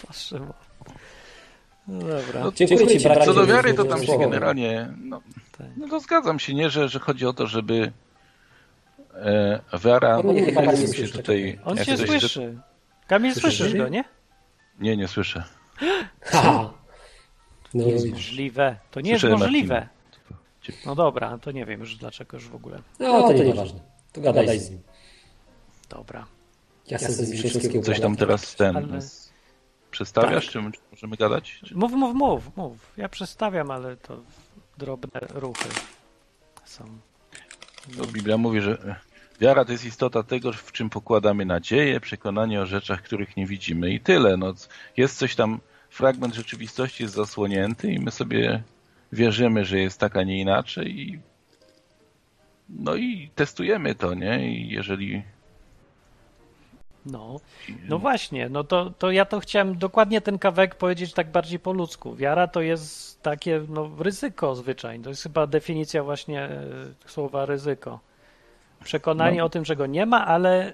Boże, 0.07 0.39
moment. 0.39 0.71
No 1.87 1.99
dobra. 1.99 2.39
No, 2.43 2.51
Dziękuję 2.51 2.87
ci. 2.87 2.99
Co 3.25 3.33
do 3.33 3.45
wiary, 3.45 3.73
to 3.73 3.83
tam 3.83 4.05
się 4.05 4.17
generalnie. 4.19 4.93
No, 4.97 5.21
Tak. 5.57 5.67
no 5.77 5.87
to 5.87 5.99
zgadzam 5.99 6.39
się, 6.39 6.53
nie, 6.53 6.69
że, 6.69 6.89
że 6.89 6.99
chodzi 6.99 7.25
o 7.25 7.33
to, 7.33 7.47
żeby 7.47 7.91
e, 9.15 9.59
mnie 10.33 10.45
chyba 10.45 10.61
nie 10.61 10.67
nie 10.67 10.73
mi 10.81 10.87
słyszy, 10.87 11.07
się 11.07 11.13
tutaj. 11.13 11.59
On 11.65 11.77
coś- 11.97 12.07
słyszy. 12.19 12.57
Kamil, 13.07 13.35
Słyszysz 13.35 13.73
go, 13.75 13.87
nie? 13.87 14.03
Nie, 14.79 14.97
nie 14.97 15.07
słyszę. 15.07 15.43
Ha! 16.21 16.73
No, 17.73 17.83
Nie 17.83 17.91
jest 17.91 18.05
widzisz. 18.05 18.27
możliwe. 18.27 18.75
To 18.91 19.01
nie 19.01 19.11
jest 19.11 19.23
możliwe. 19.23 19.87
No 20.85 20.95
dobra, 20.95 21.37
to 21.37 21.51
nie 21.51 21.65
wiem 21.65 21.79
już 21.79 21.95
dlaczego 21.95 22.37
już 22.37 22.47
w 22.47 22.55
ogóle. 22.55 22.79
no 22.99 23.21
to 23.27 23.33
nieważne. 23.33 23.79
To 24.13 24.21
gadaj 24.21 24.59
z 24.59 24.69
nim. 24.69 24.81
Dobra. 25.89 26.25
Ja 26.87 26.97
wszystkiego 26.97 27.81
Coś 27.85 27.99
tam 27.99 28.15
teraz 28.15 28.55
ten. 28.55 28.77
Ale- 28.77 28.99
Przestawiasz, 29.91 30.45
Tak. 30.45 30.53
czy 30.53 30.71
czy 30.71 30.79
możemy 30.91 31.15
gadać? 31.17 31.59
Czy... 31.65 31.75
Mów, 31.75 31.91
mów, 31.91 32.15
mów, 32.15 32.57
mów. 32.57 32.93
Ja 32.97 33.09
przestawiam, 33.09 33.71
ale 33.71 33.97
to 33.97 34.17
drobne 34.77 35.19
ruchy 35.29 35.69
są. 36.65 36.85
To 37.97 38.07
Biblia 38.07 38.37
mówi, 38.37 38.61
że 38.61 38.95
wiara 39.41 39.65
to 39.65 39.71
jest 39.71 39.85
istota 39.85 40.23
tego, 40.23 40.51
w 40.53 40.71
czym 40.71 40.89
pokładamy 40.89 41.45
nadzieję, 41.45 41.99
przekonanie 41.99 42.61
o 42.61 42.65
rzeczach, 42.65 43.01
których 43.01 43.37
nie 43.37 43.45
widzimy 43.45 43.89
i 43.89 43.99
tyle. 43.99 44.37
No, 44.37 44.53
jest 44.97 45.17
coś 45.17 45.35
tam, 45.35 45.59
fragment 45.89 46.35
rzeczywistości 46.35 47.03
jest 47.03 47.15
zasłonięty 47.15 47.91
i 47.91 47.99
my 47.99 48.11
sobie 48.11 48.63
wierzymy, 49.11 49.65
że 49.65 49.79
jest 49.79 49.99
tak, 49.99 50.17
a 50.17 50.23
nie 50.23 50.41
inaczej 50.41 50.99
i 50.99 51.19
no 52.69 52.95
i 52.95 53.29
testujemy 53.35 53.95
to, 53.95 54.13
nie? 54.13 54.51
I 54.51 54.69
jeżeli 54.69 55.23
No, 57.05 57.39
no 57.89 57.99
właśnie, 57.99 58.49
no 58.49 58.63
to, 58.63 58.91
to 58.97 59.11
ja 59.11 59.25
to 59.25 59.39
chciałem 59.39 59.77
dokładnie 59.77 60.21
ten 60.21 60.39
kawałek 60.39 60.75
powiedzieć 60.75 61.13
tak 61.13 61.31
bardziej 61.31 61.59
po 61.59 61.73
ludzku. 61.73 62.15
Wiara 62.15 62.47
to 62.47 62.61
jest 62.61 63.21
takie 63.21 63.61
no, 63.69 63.89
ryzyko 63.99 64.55
zwyczajne. 64.55 65.03
To 65.03 65.09
jest 65.09 65.23
chyba 65.23 65.47
definicja 65.47 66.03
właśnie 66.03 66.41
e, 66.43 66.59
słowa 67.05 67.45
ryzyko. 67.45 67.99
Przekonanie 68.83 69.37
No. 69.37 69.45
o 69.45 69.49
tym, 69.49 69.65
że 69.65 69.75
go 69.75 69.85
nie 69.85 70.05
ma, 70.05 70.27
ale 70.27 70.73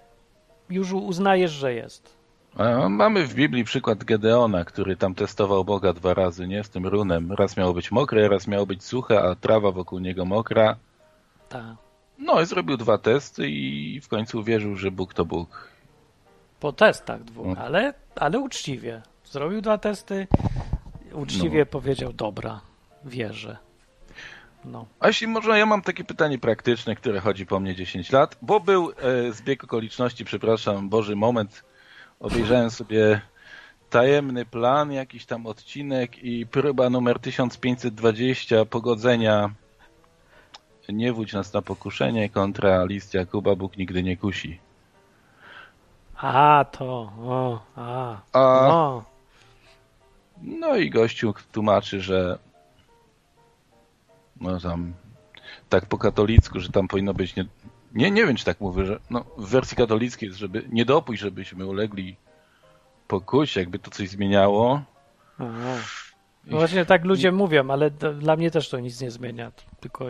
już 0.70 0.94
uznajesz, 0.94 1.52
że 1.52 1.74
jest. 1.74 2.18
A 2.58 2.90
Mamy 2.90 3.28
w 3.28 3.34
Biblii 3.34 3.64
przykład 3.64 4.04
Gedeona, 4.04 4.66
który 4.66 4.96
tam 4.96 5.16
testował 5.16 5.66
Boga 5.66 5.94
dwa 5.94 6.14
razy, 6.14 6.48
nie? 6.48 6.64
Z 6.64 6.70
tym 6.70 6.88
runem. 6.88 7.32
Raz 7.32 7.58
miało 7.58 7.74
być 7.74 7.92
mokre, 7.92 8.28
raz 8.30 8.48
miało 8.48 8.66
być 8.66 8.84
suche, 8.84 9.22
a 9.22 9.36
trawa 9.36 9.72
wokół 9.72 10.00
niego 10.00 10.26
mokra. 10.26 10.76
Tak. 11.50 11.76
No 12.18 12.42
i 12.42 12.46
zrobił 12.46 12.78
dwa 12.78 12.98
testy 12.98 13.50
i 13.50 14.02
w 14.02 14.08
końcu 14.08 14.40
uwierzył, 14.40 14.76
że 14.76 14.92
Bóg 14.92 15.14
to 15.14 15.26
Bóg. 15.26 15.72
Po 16.60 16.74
testach 16.74 17.24
dwóch, 17.24 17.48
No. 17.48 17.64
ale, 17.64 17.94
ale 18.16 18.40
uczciwie. 18.40 19.02
Zrobił 19.26 19.62
dwa 19.62 19.78
testy, 19.78 20.28
uczciwie 21.14 21.66
powiedział, 21.66 22.14
dobra, 22.14 22.62
wierzę. 23.06 23.58
No. 24.66 24.86
A 25.00 25.08
jeśli 25.08 25.28
można, 25.28 25.58
ja 25.58 25.66
mam 25.66 25.82
takie 25.82 26.04
pytanie 26.04 26.40
praktyczne, 26.40 26.96
które 26.96 27.20
chodzi 27.20 27.46
po 27.46 27.60
mnie 27.60 27.76
10 27.76 28.12
lat, 28.12 28.38
bo 28.42 28.60
był 28.60 28.92
e, 28.92 29.32
zbieg 29.32 29.64
okoliczności, 29.64 30.26
przepraszam, 30.26 30.90
Boży 30.90 31.16
moment. 31.16 31.64
Obejrzałem 32.20 32.70
sobie 32.70 33.22
tajemny 33.90 34.46
plan, 34.46 34.92
jakiś 34.92 35.26
tam 35.26 35.46
odcinek 35.46 36.24
i 36.24 36.46
próba 36.46 36.90
numer 36.90 37.20
1520 37.20 38.66
pogodzenia 38.66 39.50
nie 40.90 41.14
wódź 41.14 41.34
nas 41.34 41.54
na 41.54 41.62
pokuszenie 41.62 42.30
kontra 42.30 42.86
list 42.86 43.14
Jakuba, 43.14 43.56
Bóg 43.56 43.78
nigdy 43.78 44.04
nie 44.04 44.18
kusi. 44.18 44.60
A, 46.18 46.66
to, 46.72 46.86
o, 47.22 47.62
a, 47.76 48.18
A, 48.34 48.68
o. 48.74 49.04
no 50.42 50.76
i 50.76 50.90
gościu 50.90 51.34
tłumaczy, 51.52 52.02
że 52.02 52.40
no 54.42 54.60
tam 54.60 54.94
tak 55.70 55.86
po 55.86 55.98
katolicku, 55.98 56.60
że 56.60 56.70
tam 56.70 56.88
powinno 56.88 57.14
być 57.14 57.36
nie, 57.36 57.46
nie, 57.94 58.12
nie 58.12 58.26
wiem 58.26 58.36
czy 58.36 58.46
tak 58.46 58.62
mówię, 58.62 58.86
że 58.86 59.00
no, 59.10 59.26
w 59.38 59.50
wersji 59.50 59.78
katolickiej 59.78 60.28
jest, 60.28 60.40
żeby 60.40 60.66
nie 60.70 60.86
dopuść, 60.86 61.22
żebyśmy 61.22 61.66
ulegli 61.66 62.16
pokusie, 63.08 63.60
jakby 63.60 63.80
to 63.80 63.92
coś 63.92 64.10
zmieniało. 64.10 64.82
Aha. 65.40 65.78
No 66.46 66.58
właśnie 66.58 66.86
tak 66.86 67.06
ludzie 67.06 67.32
mówią, 67.32 67.70
ale 67.70 67.92
dla 67.92 68.36
mnie 68.36 68.52
też 68.52 68.70
to 68.70 68.80
nic 68.80 69.02
nie 69.02 69.12
zmienia. 69.12 69.52
Tylko 69.80 70.06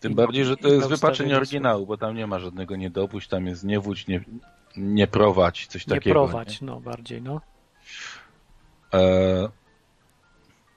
Tym 0.00 0.14
bardziej, 0.14 0.44
że 0.44 0.56
to 0.56 0.68
jest 0.68 0.88
wypaczenie 0.88 1.36
oryginału, 1.36 1.86
bo 1.86 1.96
tam 1.96 2.14
nie 2.16 2.26
ma 2.26 2.38
żadnego 2.38 2.76
nie 2.76 2.90
dopuść, 2.90 3.28
tam 3.28 3.46
jest 3.46 3.64
nie 3.64 3.80
wódź, 3.80 4.06
nie, 4.06 4.20
nie 4.76 5.06
prowadź, 5.06 5.66
coś 5.66 5.86
nie 5.86 5.94
takiego. 5.94 6.14
prowadź, 6.14 6.60
no 6.60 6.80
bardziej, 6.80 7.22
no. 7.22 7.40
E, 8.94 9.48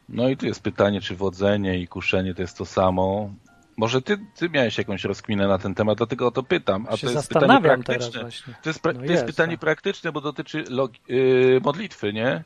No 0.09 0.29
i 0.29 0.37
tu 0.37 0.45
jest 0.45 0.63
pytanie, 0.63 1.01
czy 1.01 1.15
wodzenie 1.15 1.79
i 1.79 1.87
kuszenie 1.87 2.33
to 2.33 2.41
jest 2.41 2.57
to 2.57 2.65
samo. 2.65 3.33
Może 3.77 4.01
ty, 4.01 4.17
ty 4.35 4.49
miałeś 4.49 4.77
jakąś 4.77 5.03
rozkminę 5.03 5.47
na 5.47 5.57
ten 5.57 5.75
temat, 5.75 5.97
dlatego 5.97 6.27
o 6.27 6.31
to 6.31 6.43
pytam. 6.43 6.85
A 6.89 6.97
to 6.97 7.09
jest 7.09 7.29
pytanie 7.29 7.61
praktyczne. 7.61 8.21
To 8.63 8.69
jest, 8.69 8.81
pra- 8.83 8.93
No 8.93 8.93
to 8.93 8.99
jest 9.01 9.09
jest, 9.11 9.25
pytanie 9.25 9.53
tak. 9.53 9.59
praktyczne, 9.59 10.11
bo 10.11 10.21
dotyczy 10.21 10.63
logi- 10.63 10.99
yy, 11.07 11.61
modlitwy, 11.63 12.13
nie? 12.13 12.43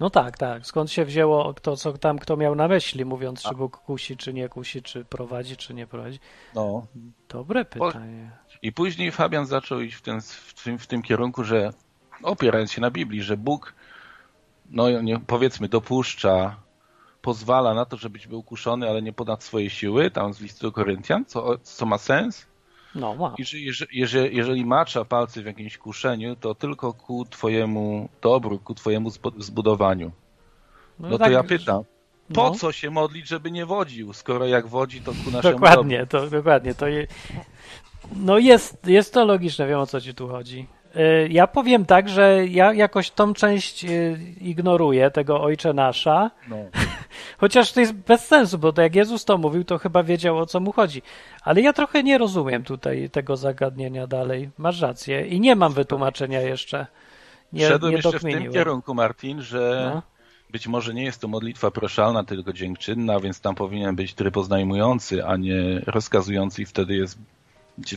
No 0.00 0.10
tak, 0.10 0.38
tak. 0.38 0.66
Skąd 0.66 0.90
się 0.90 1.04
wzięło 1.04 1.54
kto, 1.54 1.76
co 1.76 1.92
tam 1.92 2.18
kto 2.18 2.36
miał 2.36 2.54
na 2.54 2.68
myśli, 2.68 3.04
mówiąc, 3.04 3.42
czy 3.42 3.54
Bóg 3.54 3.76
kusi, 3.76 4.16
czy 4.16 4.32
nie 4.32 4.48
kusi, 4.48 4.82
czy 4.82 5.04
prowadzi, 5.04 5.56
czy 5.56 5.74
nie 5.74 5.86
prowadzi. 5.86 6.18
No. 6.54 6.86
Dobre 7.28 7.64
pytanie. 7.64 8.30
I 8.62 8.72
później 8.72 9.10
Fabian 9.10 9.46
zaczął 9.46 9.80
iść 9.80 9.96
w, 9.96 10.02
ten, 10.02 10.20
w, 10.20 10.62
tym, 10.64 10.78
w 10.78 10.86
tym 10.86 11.02
kierunku, 11.02 11.44
że 11.44 11.72
opierając 12.22 12.72
się 12.72 12.80
na 12.80 12.90
Biblii, 12.90 13.22
że 13.22 13.36
Bóg, 13.36 13.74
no 14.70 15.00
nie, 15.02 15.18
powiedzmy, 15.18 15.68
dopuszcza, 15.68 16.56
pozwala 17.22 17.74
na 17.74 17.84
to, 17.84 17.96
żebyś 17.96 18.26
był 18.26 18.42
kuszony, 18.42 18.88
ale 18.88 19.02
nie 19.02 19.12
ponad 19.12 19.44
swoje 19.44 19.70
siły, 19.70 20.10
tam 20.10 20.34
z 20.34 20.40
listu 20.40 20.66
do 20.66 20.72
Koryntian, 20.72 21.24
co, 21.24 21.58
co 21.58 21.86
ma 21.86 21.98
sens. 21.98 22.46
No 22.94 23.14
ma. 23.14 23.34
I 23.38 23.44
że 23.44 23.58
jeżeli, 23.58 23.98
jeżeli, 23.98 24.36
jeżeli 24.36 24.66
macza 24.66 25.04
palce 25.04 25.42
w 25.42 25.46
jakimś 25.46 25.78
kuszeniu, 25.78 26.36
to 26.36 26.54
tylko 26.54 26.92
ku 26.92 27.24
twojemu 27.24 28.08
dobru, 28.22 28.58
ku 28.58 28.74
twojemu 28.74 29.08
zbu- 29.08 29.42
zbudowaniu. 29.42 30.12
No 30.98 31.10
to 31.10 31.18
tak, 31.18 31.32
ja 31.32 31.42
pytam, 31.42 31.82
po 32.34 32.42
no. 32.42 32.50
co 32.50 32.72
się 32.72 32.90
modlić, 32.90 33.28
żeby 33.28 33.50
nie 33.50 33.66
wodził, 33.66 34.12
skoro 34.12 34.46
jak 34.46 34.66
wodzi, 34.66 35.00
to 35.00 35.12
ku 35.12 35.16
naszemu 35.16 35.42
dobru? 35.42 35.52
Dokładnie, 35.52 36.06
to, 36.06 36.30
dokładnie. 36.30 36.74
To 36.74 36.86
je... 36.86 37.06
No 38.16 38.38
jest, 38.38 38.86
jest 38.86 39.14
to 39.14 39.24
logiczne, 39.24 39.66
wiem 39.66 39.78
o 39.78 39.86
co 39.86 40.00
ci 40.00 40.14
tu 40.14 40.28
chodzi. 40.28 40.66
Y, 40.96 41.28
Ja 41.30 41.46
powiem 41.46 41.86
tak, 41.86 42.08
że 42.08 42.46
ja 42.46 42.72
jakoś 42.72 43.10
tą 43.10 43.34
część 43.34 43.84
y, 43.84 44.18
ignoruję, 44.40 45.10
tego 45.10 45.40
Ojcze 45.42 45.72
Nasza, 45.72 46.30
No. 46.48 46.56
chociaż 47.40 47.72
to 47.72 47.80
jest 47.80 47.92
bez 47.92 48.26
sensu, 48.26 48.58
bo 48.58 48.72
to 48.72 48.82
jak 48.82 48.94
Jezus 48.94 49.24
to 49.24 49.38
mówił, 49.38 49.64
to 49.64 49.78
chyba 49.78 50.02
wiedział 50.02 50.38
o 50.38 50.46
co 50.46 50.60
mu 50.60 50.72
chodzi. 50.72 51.02
Ale 51.44 51.60
ja 51.60 51.72
trochę 51.72 52.02
nie 52.02 52.18
rozumiem 52.18 52.62
tutaj 52.64 53.10
tego 53.10 53.36
zagadnienia 53.36 54.06
dalej. 54.06 54.50
Masz 54.58 54.80
rację 54.80 55.26
i 55.26 55.40
nie 55.40 55.56
mam 55.56 55.72
wytłumaczenia 55.72 56.40
jeszcze. 56.40 56.86
Nie, 57.52 57.68
Szedłem 57.68 57.90
nie 57.92 57.96
jeszcze 57.96 58.18
w 58.18 58.22
tym 58.22 58.52
kierunku, 58.52 58.94
Martin, 58.94 59.42
że 59.42 59.90
No. 59.94 60.02
być 60.50 60.66
może 60.68 60.94
nie 60.94 61.04
jest 61.04 61.20
to 61.20 61.28
modlitwa 61.28 61.70
proszalna, 61.70 62.24
tylko 62.24 62.52
dziękczynna, 62.52 63.20
więc 63.20 63.40
tam 63.40 63.54
powinien 63.54 63.96
być 63.96 64.14
tryb 64.14 64.36
oznajmujący, 64.36 65.24
a 65.26 65.36
nie 65.36 65.80
rozkazujący 65.86 66.62
i 66.62 66.66
wtedy 66.66 66.94
jest, 66.96 67.18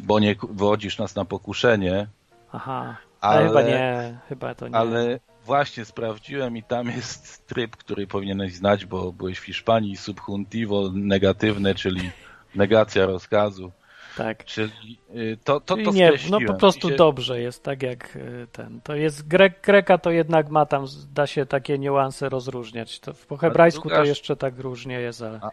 bo 0.04 0.20
nie 0.20 0.36
wodzisz 0.50 0.98
nas 0.98 1.16
na 1.16 1.26
pokuszenie, 1.26 2.08
Aha, 2.54 2.97
ale, 3.22 3.38
ale, 3.39 3.47
chyba 3.47 3.62
nie, 3.62 4.18
chyba 4.30 4.56
to 4.56 4.68
nie. 4.68 4.76
ale 4.76 5.20
właśnie 5.45 5.86
sprawdziłem 5.86 6.58
i 6.58 6.64
tam 6.64 6.88
jest 6.88 7.47
tryb, 7.47 7.78
który 7.78 8.08
powinieneś 8.08 8.54
znać, 8.54 8.86
bo 8.86 9.14
byłeś 9.14 9.39
w 9.39 9.43
Hiszpanii, 9.43 9.97
subjuntivo 9.97 10.89
negatywne, 10.93 11.76
czyli 11.76 12.12
negacja 12.56 13.06
rozkazu, 13.06 13.72
Tak. 14.18 14.45
czyli 14.45 14.99
y, 15.16 15.38
to, 15.43 15.60
to, 15.60 15.78
to 15.78 15.91
nie, 15.91 16.12
no 16.30 16.39
po 16.47 16.54
prostu 16.54 16.89
się- 16.89 16.95
dobrze 16.95 17.41
jest, 17.41 17.64
tak 17.64 17.84
jak 17.84 18.16
y, 18.16 18.47
ten. 18.51 18.82
To 18.82 18.95
jest 18.95 19.28
grek, 19.28 19.62
greka 19.64 19.97
to 19.97 20.12
jednak 20.12 20.49
ma 20.49 20.66
tam, 20.66 20.86
da 21.14 21.28
się 21.28 21.45
takie 21.45 21.80
niuanse 21.80 22.30
rozróżniać. 22.30 22.99
To 22.99 23.14
po 23.28 23.38
hebrajsku 23.38 23.89
druga- 23.89 23.97
to 23.97 24.04
jeszcze 24.04 24.36
tak 24.36 24.60
różnie 24.60 24.99
jest, 24.99 25.22
ale 25.22 25.39
A 25.41 25.49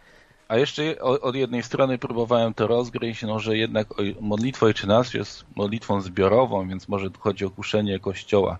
jeszcze 0.57 0.83
je- 0.83 1.01
o- 1.01 1.21
od 1.21 1.35
jednej 1.35 1.63
strony 1.63 1.97
próbowałem 1.97 2.53
to 2.53 2.67
rozgryźć, 2.67 3.21
no, 3.23 3.39
że 3.39 3.57
jednak 3.57 3.87
modlitwa 4.21 4.65
Ojczy 4.65 4.87
Nasz 4.87 5.13
jest 5.13 5.45
modlitwą 5.55 6.01
zbiorową, 6.01 6.67
więc 6.69 6.87
może 6.87 7.11
tu 7.11 7.19
chodzi 7.21 7.45
o 7.45 7.49
kuszenie 7.49 7.99
Kościoła 7.99 8.57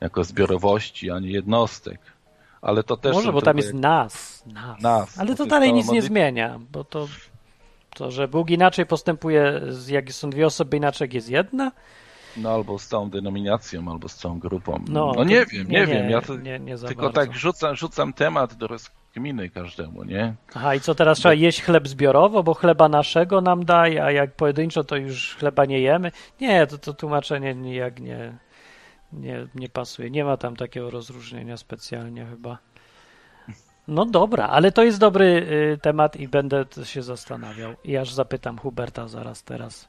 jako 0.00 0.24
zbiorowości, 0.24 1.10
a 1.10 1.18
nie 1.18 1.30
jednostek. 1.30 2.00
Ale 2.62 2.82
to 2.82 2.96
też 2.96 3.12
może, 3.14 3.32
bo 3.32 3.42
tam 3.42 3.56
jest 3.56 3.74
nas, 3.74 4.42
nas. 4.46 4.80
Nas, 4.82 5.18
ale 5.18 5.30
to 5.30 5.36
to 5.36 5.46
dalej 5.46 5.72
nic 5.72 5.90
nie 5.90 6.02
zmienia, 6.02 6.60
bo 6.72 6.84
to, 6.84 7.08
to, 7.94 8.10
że 8.10 8.28
Bóg 8.28 8.50
inaczej 8.50 8.86
postępuje, 8.86 9.60
z- 9.68 9.88
jak 9.88 10.12
są 10.12 10.30
dwie 10.30 10.46
osoby, 10.46 10.76
inaczej 10.76 11.04
jak 11.06 11.14
jest 11.14 11.30
jedna, 11.30 11.72
no, 12.36 12.50
albo 12.50 12.78
z 12.78 12.86
całą 12.86 13.10
denominacją, 13.10 13.90
albo 13.92 14.08
z 14.08 14.14
całą 14.14 14.38
grupą. 14.38 14.84
no, 14.88 15.12
No, 15.16 15.24
nie 15.24 15.46
wiem, 15.46 15.68
nie, 15.68 15.86
wiem. 15.86 16.10
Ja 16.10 16.22
to 16.22 16.36
nie, 16.36 16.58
nie 16.58 16.76
za 16.78 16.88
tylko 16.88 17.02
bardzo. 17.02 17.20
tak 17.20 17.34
rzucam, 17.38 17.76
rzucam 17.76 18.12
temat 18.12 18.54
do 18.54 18.66
rozkminy 19.10 19.50
każdemu, 19.50 20.04
nie? 20.04 20.34
Aha, 20.54 20.74
i 20.74 20.80
co 20.80 20.94
teraz 20.94 21.18
trzeba 21.18 21.34
jeść 21.34 21.62
chleb 21.62 21.88
zbiorowo, 21.88 22.42
bo 22.42 22.54
chleba 22.54 22.88
naszego 22.88 23.40
nam 23.40 23.64
daje, 23.64 24.04
a 24.04 24.10
jak 24.10 24.36
pojedynczo 24.36 24.84
to 24.84 24.96
już 24.96 25.36
chleba 25.36 25.64
nie 25.64 25.80
jemy? 25.80 26.12
Nie, 26.40 26.66
to, 26.66 26.78
to 26.78 26.94
tłumaczenie 26.94 27.54
nijak 27.54 28.00
nie, 28.00 28.38
nie, 29.12 29.46
nie 29.54 29.68
pasuje. 29.68 30.10
Nie 30.10 30.24
ma 30.24 30.36
tam 30.36 30.56
takiego 30.56 30.90
rozróżnienia 30.90 31.56
specjalnie 31.56 32.26
chyba. 32.26 32.58
No 33.88 34.06
dobra, 34.06 34.46
ale 34.46 34.72
to 34.72 34.82
jest 34.82 34.98
dobry 34.98 35.24
y, 35.74 35.78
temat 35.82 36.16
i 36.16 36.28
będę 36.28 36.64
się 36.84 37.02
zastanawiał. 37.02 37.74
I 37.84 37.96
aż 37.96 38.12
zapytam 38.12 38.58
Huberta 38.58 39.08
zaraz 39.08 39.44
teraz. 39.44 39.88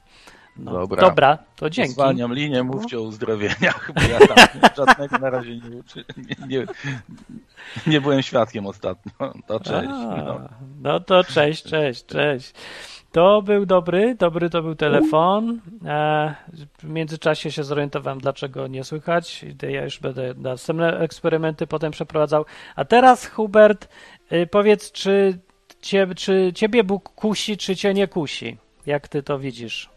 No. 0.56 0.72
Dobra. 0.72 1.02
Dobra, 1.02 1.38
to 1.56 1.70
dzięki. 1.70 1.92
Zwalniam 1.92 2.34
linię, 2.34 2.62
mówcie 2.62 2.98
o 2.98 3.02
uzdrowieniach, 3.02 3.90
bo 3.94 4.00
ja 4.02 4.18
tam 4.18 4.60
żadnego 4.76 5.18
na 5.18 5.30
razie 5.30 5.56
nie, 5.56 5.76
uczy, 5.76 6.04
nie, 6.16 6.46
nie, 6.48 6.66
nie 7.86 8.00
byłem 8.00 8.22
świadkiem 8.22 8.66
ostatnio. 8.66 9.12
To 9.46 9.60
cześć. 9.60 9.88
A, 9.90 10.16
No. 10.16 10.40
no 10.82 11.00
to 11.00 11.24
cześć, 11.24 11.62
cześć, 11.64 12.06
cześć. 12.06 12.52
To 13.12 13.42
był 13.42 13.66
dobry, 13.66 14.14
dobry 14.14 14.50
to 14.50 14.62
był 14.62 14.74
telefon. 14.74 15.60
E, 15.86 16.34
w 16.78 16.84
międzyczasie 16.84 17.52
się 17.52 17.64
zorientowałem, 17.64 18.18
dlaczego 18.20 18.66
nie 18.66 18.84
słychać. 18.84 19.44
Ja 19.70 19.84
już 19.84 19.98
będę 20.00 20.34
następne 20.36 20.98
eksperymenty 20.98 21.66
potem 21.66 21.92
przeprowadzał. 21.92 22.44
A 22.76 22.84
teraz, 22.84 23.26
Hubert, 23.26 23.88
y, 24.32 24.46
powiedz, 24.46 24.92
czy, 24.92 25.38
cie, 25.80 26.06
czy 26.16 26.52
ciebie 26.54 26.84
Bóg 26.84 27.08
kusi, 27.08 27.56
czy 27.56 27.76
cię 27.76 27.94
nie 27.94 28.08
kusi? 28.08 28.56
Jak 28.86 29.08
ty 29.08 29.22
to 29.22 29.38
widzisz? 29.38 29.91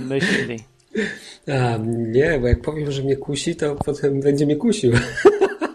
Myśli. 0.00 0.58
A, 1.48 1.76
nie, 1.86 2.38
bo 2.40 2.46
jak 2.48 2.60
powiem, 2.60 2.92
że 2.92 3.02
mnie 3.02 3.16
kusi, 3.16 3.56
to 3.56 3.74
potem 3.74 4.20
będzie 4.20 4.46
mnie 4.46 4.56
kusił. 4.56 4.92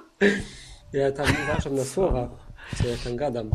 ja 0.93 1.11
tam 1.11 1.27
uważam 1.43 1.75
na 1.75 1.83
słowa, 1.83 2.37
co 2.77 2.87
ja 2.87 2.95
tam 3.03 3.15
gadam. 3.15 3.49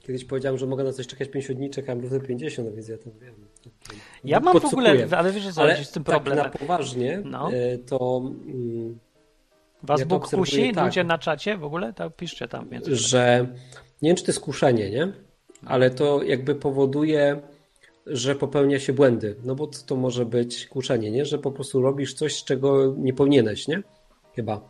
Kiedyś 0.00 0.24
powiedziałem, 0.24 0.58
że 0.58 0.66
mogę 0.66 0.84
na 0.84 0.92
coś 0.92 1.06
czekać 1.06 1.28
50 1.28 1.58
dni, 1.58 1.70
czekam 1.70 2.00
równo 2.00 2.20
50, 2.20 2.68
no 2.68 2.74
więc 2.74 2.88
ja 2.88 2.98
tam 2.98 3.12
wiem. 3.20 3.34
Ja 4.24 4.40
mam 4.40 4.60
w 4.60 4.64
ogóle, 4.64 4.90
ale 5.10 5.32
wiesz, 5.32 5.44
Ale 5.58 5.72
chodzi 5.74 5.84
z 5.84 5.90
tym 5.90 6.04
tak 6.04 6.14
problemem. 6.14 6.44
na 6.44 6.50
poważnie, 6.50 7.22
No. 7.24 7.50
e, 7.52 7.78
to 7.78 8.22
mm, 8.46 8.98
Was 9.82 10.00
ja 10.00 10.06
Bóg 10.06 10.30
kusi? 10.30 10.72
tak. 10.72 10.84
Ludzie 10.84 11.04
na 11.04 11.18
czacie 11.18 11.56
w 11.56 11.64
ogóle? 11.64 11.92
To 11.92 12.10
piszcie 12.10 12.48
tam 12.48 12.68
więc. 12.68 12.86
że 12.86 13.46
nie 14.02 14.10
wiem, 14.10 14.16
czy 14.16 14.24
to 14.24 14.30
jest 14.32 14.40
kuszenie, 14.40 14.90
nie? 14.90 15.12
Ale 15.66 15.90
to 15.90 16.22
jakby 16.22 16.54
powoduje, 16.54 17.40
że 18.06 18.34
popełnia 18.34 18.78
się 18.80 18.92
błędy. 18.92 19.36
No 19.44 19.54
bo 19.54 19.66
to 19.86 19.96
może 19.96 20.26
być 20.26 20.66
kuszenie, 20.66 21.10
nie? 21.10 21.24
Że 21.24 21.38
po 21.38 21.52
prostu 21.52 21.82
robisz 21.82 22.14
coś, 22.14 22.44
czego 22.44 22.94
nie 22.96 23.12
powinieneś, 23.12 23.68
nie? 23.68 23.82
Chyba. 24.36 24.60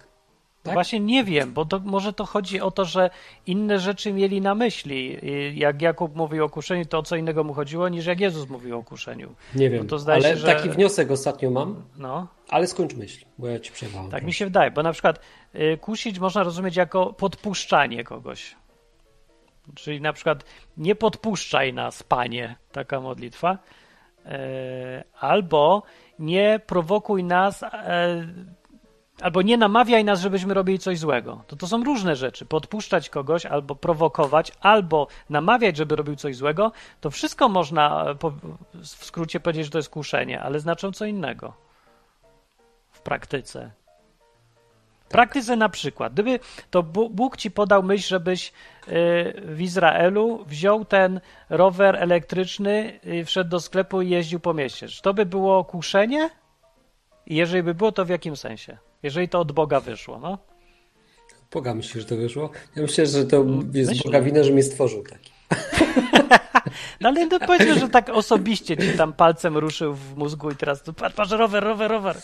tak? 0.62 0.74
Właśnie 0.74 1.00
nie 1.00 1.24
wiem, 1.24 1.52
bo 1.52 1.64
to, 1.64 1.78
może 1.84 2.12
to 2.12 2.24
chodzi 2.26 2.60
o 2.60 2.70
to, 2.70 2.84
że 2.84 3.10
inne 3.46 3.78
rzeczy 3.78 4.12
mieli 4.12 4.40
na 4.40 4.54
myśli. 4.54 5.18
Jak 5.54 5.82
Jakub 5.82 6.14
mówił 6.16 6.44
o 6.44 6.48
kuszeniu, 6.48 6.84
to 6.84 6.98
o 6.98 7.02
co 7.02 7.16
innego 7.16 7.44
mu 7.44 7.54
chodziło, 7.54 7.88
niż 7.88 8.06
jak 8.06 8.20
Jezus 8.20 8.48
mówił 8.48 8.78
o 8.78 8.82
kuszeniu. 8.82 9.34
Nie 9.54 9.70
wiem, 9.70 9.86
No 9.90 9.98
ale 10.12 10.22
się, 10.22 10.36
że- 10.36 10.46
taki 10.46 10.70
wniosek 10.70 11.10
ostatnio 11.10 11.50
mam, 11.50 11.82
No, 11.98 12.26
ale 12.48 12.66
skończ 12.66 12.94
myśl, 12.94 13.24
bo 13.38 13.48
ja 13.48 13.60
ci 13.60 13.72
przerwałem. 13.72 14.10
tak 14.10 14.24
mi 14.24 14.32
się 14.32 14.44
wydaje, 14.44 14.70
bo 14.70 14.82
na 14.82 14.92
przykład 14.92 15.20
y, 15.54 15.78
kusić 15.80 16.18
można 16.18 16.42
rozumieć 16.42 16.76
jako 16.76 17.12
podpuszczanie 17.12 18.04
kogoś. 18.04 18.56
Czyli 19.74 20.00
na 20.00 20.12
przykład 20.12 20.44
nie 20.76 20.94
podpuszczaj 20.94 21.72
nas, 21.72 22.02
panie, 22.02 22.56
taka 22.72 23.00
modlitwa. 23.00 23.58
E, 24.26 25.04
albo 25.20 25.82
nie 26.18 26.60
prowokuj 26.66 27.24
nas, 27.24 27.62
e, 27.62 28.26
albo 29.20 29.42
nie 29.42 29.56
namawiaj 29.56 30.04
nas, 30.04 30.20
żebyśmy 30.20 30.54
robili 30.54 30.78
coś 30.78 30.98
złego. 30.98 31.42
To 31.46 31.56
to 31.56 31.66
są 31.66 31.84
różne 31.84 32.16
rzeczy. 32.16 32.46
Podpuszczać 32.46 33.10
kogoś, 33.10 33.46
albo 33.46 33.74
prowokować, 33.74 34.52
albo 34.60 35.06
namawiać, 35.30 35.76
żeby 35.76 35.96
robił 35.96 36.16
coś 36.16 36.36
złego, 36.36 36.72
to 37.00 37.10
wszystko 37.10 37.48
można 37.48 38.04
e, 38.10 38.14
w 38.82 39.04
skrócie 39.04 39.40
powiedzieć, 39.40 39.64
że 39.64 39.70
to 39.70 39.78
jest 39.78 39.90
kuszenie, 39.90 40.40
ale 40.40 40.60
znaczą 40.60 40.92
co 40.92 41.04
innego 41.04 41.52
w 42.90 43.00
praktyce. 43.00 43.83
Praktyce 45.08 45.56
na 45.56 45.68
przykład, 45.68 46.12
gdyby 46.12 46.40
to 46.70 46.82
Bóg 46.82 47.36
ci 47.36 47.50
podał 47.50 47.82
myśl, 47.82 48.08
żebyś 48.08 48.48
y, 48.48 48.52
w 49.44 49.60
Izraelu 49.60 50.44
wziął 50.46 50.84
ten 50.84 51.20
rower 51.50 51.96
elektryczny, 51.96 53.00
y, 53.06 53.24
wszedł 53.24 53.50
do 53.50 53.60
sklepu 53.60 54.02
i 54.02 54.10
jeździł 54.10 54.40
po 54.40 54.54
mieście. 54.54 54.88
Czy 54.88 55.02
to 55.02 55.14
by 55.14 55.26
było 55.26 55.64
kuszenie? 55.64 56.30
I 57.26 57.36
jeżeli 57.36 57.62
by 57.62 57.74
było, 57.74 57.92
to 57.92 58.04
w 58.04 58.08
jakim 58.08 58.36
sensie? 58.36 58.78
Jeżeli 59.02 59.28
to 59.28 59.40
od 59.40 59.52
Boga 59.52 59.80
wyszło, 59.80 60.18
no? 60.18 60.38
Boga 61.52 61.74
myślisz, 61.74 62.02
że 62.02 62.08
to 62.08 62.16
wyszło? 62.16 62.50
Ja 62.76 62.82
myślę, 62.82 63.06
że 63.06 63.24
to 63.24 63.44
jest 63.72 63.90
myślę. 63.90 64.02
Boga 64.04 64.20
wina, 64.20 64.44
że 64.44 64.52
mnie 64.52 64.62
stworzył 64.62 65.02
taki. 65.02 65.32
No 67.00 67.08
ale 67.08 67.26
no 67.26 67.38
powiedzmy, 67.46 67.78
że 67.78 67.88
tak 67.88 68.08
osobiście 68.08 68.76
ci 68.76 68.92
tam 68.92 69.12
palcem 69.12 69.58
ruszył 69.58 69.94
w 69.94 70.16
mózgu 70.16 70.50
i 70.50 70.56
teraz 70.56 70.82
tu 70.82 70.92
patrz, 70.92 71.30
rower, 71.30 71.64
rower, 71.64 71.90
rower. 71.90 72.16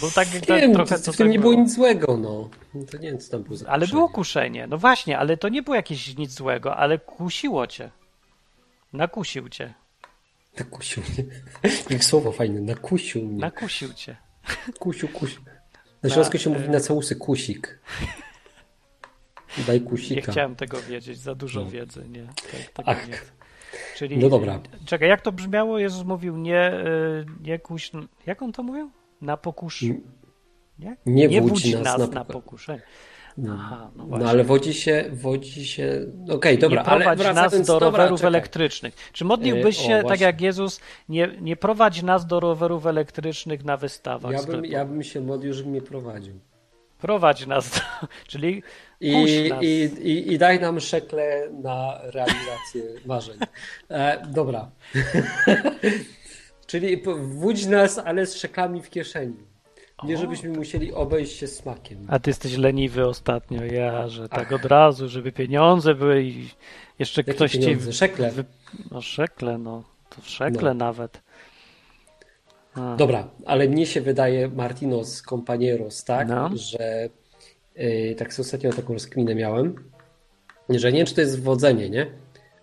Bo 0.00 0.10
tak, 0.10 0.34
Nie 0.34 0.40
tak 0.40 0.60
wiem, 0.60 0.72
trochę 0.72 0.98
w 0.98 1.02
tym 1.04 1.14
tak 1.14 1.28
nie 1.28 1.38
było 1.38 1.54
nic 1.54 1.74
złego, 1.74 2.16
no. 2.16 2.50
to 2.90 2.98
nie 2.98 3.08
wiem, 3.10 3.18
co 3.18 3.30
tam 3.30 3.42
było 3.42 3.56
za 3.56 3.68
Ale 3.68 3.86
było 3.86 4.08
kuszenie. 4.08 4.66
No 4.66 4.78
właśnie, 4.78 5.18
ale 5.18 5.36
to 5.36 5.48
nie 5.48 5.62
było 5.62 5.76
jakieś 5.76 6.16
nic 6.16 6.30
złego, 6.30 6.76
ale 6.76 6.98
kusiło 6.98 7.66
cię. 7.66 7.90
Nakusił 8.92 9.48
cię. 9.48 9.74
Nakusił 10.58 11.02
mnie. 11.02 11.24
Jak 11.90 12.04
słowo 12.04 12.32
fajne, 12.32 12.60
nakusił 12.60 13.24
mnie. 13.26 13.40
Nakusił 13.40 13.94
cię. 13.94 14.16
Kusiu, 14.78 15.08
kusiu. 15.08 15.40
Na 16.02 16.10
Śląsku 16.10 16.38
się 16.38 16.50
mówi 16.50 16.68
na 16.68 16.80
całusy 16.80 17.16
kusik. 17.16 17.78
Daj 19.66 19.80
Nie 19.80 19.86
kusika. 19.86 20.32
chciałem 20.32 20.56
tego 20.56 20.82
wiedzieć, 20.82 21.18
za 21.18 21.34
dużo 21.34 21.60
No. 21.60 21.70
wiedzy, 21.70 22.04
nie. 22.08 22.26
Tak, 22.26 22.60
tego 22.74 22.90
Ach. 22.90 23.08
nie. 23.08 23.18
Czyli, 23.96 24.18
No 24.18 24.28
dobra. 24.28 24.60
Czekaj, 24.86 25.08
jak 25.08 25.20
to 25.20 25.32
brzmiało? 25.32 25.78
Jezus 25.78 26.04
mówił 26.04 26.36
nie, 26.36 26.72
y, 26.72 27.26
nie 27.42 27.58
kuś... 27.58 27.90
Jak 28.26 28.42
on 28.42 28.52
to 28.52 28.62
mówił? 28.62 28.90
Na 29.20 29.36
pokusz... 29.36 29.84
Nie? 30.78 30.96
Nie 31.06 31.40
budź 31.40 31.52
wódź 31.52 31.72
nas, 31.74 31.82
nas 31.84 31.98
na, 31.98 32.06
na 32.06 32.24
pok- 32.24 32.32
pokuszenie. 32.32 32.82
No. 33.38 33.54
Aha, 33.58 33.90
no 33.96 34.06
No 34.06 34.28
ale 34.28 34.44
wodzi 34.44 34.74
się, 34.74 35.04
wodzi 35.12 35.66
się. 35.66 36.06
Okej, 36.30 36.58
dobra, 36.58 36.82
nie 36.82 36.88
ale 36.88 37.00
prowadź 37.04 37.18
wracając 37.18 37.52
nas 37.52 37.66
do 37.66 37.72
dobra, 37.80 37.86
rowerów 37.86 38.18
czekaj. 38.20 38.28
elektrycznych. 38.28 38.94
Czy 39.12 39.24
modliłbyś 39.24 39.78
o, 39.78 39.82
się, 39.82 39.88
tak 39.96 40.02
właśnie. 40.02 40.26
jak 40.26 40.40
Jezus, 40.40 40.80
nie, 41.08 41.28
nie 41.40 41.56
prowadź 41.56 42.02
nas 42.02 42.26
do 42.26 42.40
rowerów 42.40 42.86
elektrycznych 42.86 43.64
na 43.64 43.76
wystawach 43.76 44.32
Ja 44.32 44.42
bym, 44.42 44.64
ja 44.64 44.84
bym 44.84 45.02
się 45.02 45.20
modlił, 45.20 45.52
żeby 45.52 45.70
mnie 45.70 45.82
prowadził. 45.82 46.34
Prowadź 46.98 47.46
nas, 47.46 47.70
do, 47.70 48.06
czyli 48.30 48.62
I, 49.00 49.48
nas. 49.50 49.62
i, 49.62 49.66
i, 50.02 50.32
I 50.32 50.38
daj 50.38 50.60
nam 50.60 50.80
szekle 50.80 51.48
na 51.62 51.98
realizację 52.02 52.82
marzeń. 53.06 53.38
E, 53.90 54.26
dobra. 54.26 54.70
Czyli 56.66 57.02
wódź 57.18 57.66
nas, 57.66 57.98
ale 57.98 58.26
z 58.26 58.34
szeklami 58.36 58.82
w 58.82 58.90
kieszeni. 58.90 59.36
Nie 60.04 60.16
żebyśmy 60.18 60.48
musieli 60.50 60.92
obejść 60.92 61.36
się 61.38 61.46
smakiem. 61.46 61.98
A 62.08 62.18
ty 62.18 62.30
jesteś 62.30 62.56
leniwy 62.56 63.06
ostatnio, 63.06 63.64
ja, 63.64 64.08
że 64.08 64.28
tak 64.28 64.52
od 64.52 64.64
razu, 64.64 65.08
żeby 65.08 65.32
pieniądze 65.32 65.94
były 65.94 66.22
i 66.22 66.48
jeszcze 66.98 67.20
Jakie 67.20 67.34
ktoś 67.34 67.52
pieniądze? 67.52 67.90
ci... 67.92 67.96
Szekle. 67.98 68.30
Wy... 68.30 68.44
No 68.90 69.00
szekle, 69.02 69.58
no. 69.58 69.82
To 70.10 70.22
w 70.22 70.28
szekle 70.28 70.74
No. 70.74 70.84
nawet. 70.84 71.20
A. 72.74 72.96
Dobra, 72.96 73.28
ale 73.46 73.68
mnie 73.68 73.86
się 73.86 74.00
wydaje, 74.00 74.48
Martinos 74.48 75.22
Compañeros, 75.22 76.04
tak, 76.04 76.28
No. 76.28 76.50
że 76.54 77.08
yy, 77.76 78.14
tak 78.14 78.34
sobie 78.34 78.46
ostatnio 78.46 78.72
taką 78.72 78.92
rozkminę 78.92 79.34
miałem, 79.34 79.74
że 80.68 80.92
nie 80.92 80.98
wiem, 80.98 81.06
czy 81.06 81.14
to 81.14 81.20
jest 81.20 81.42
wodzenie, 81.42 81.90
nie? 81.90 82.06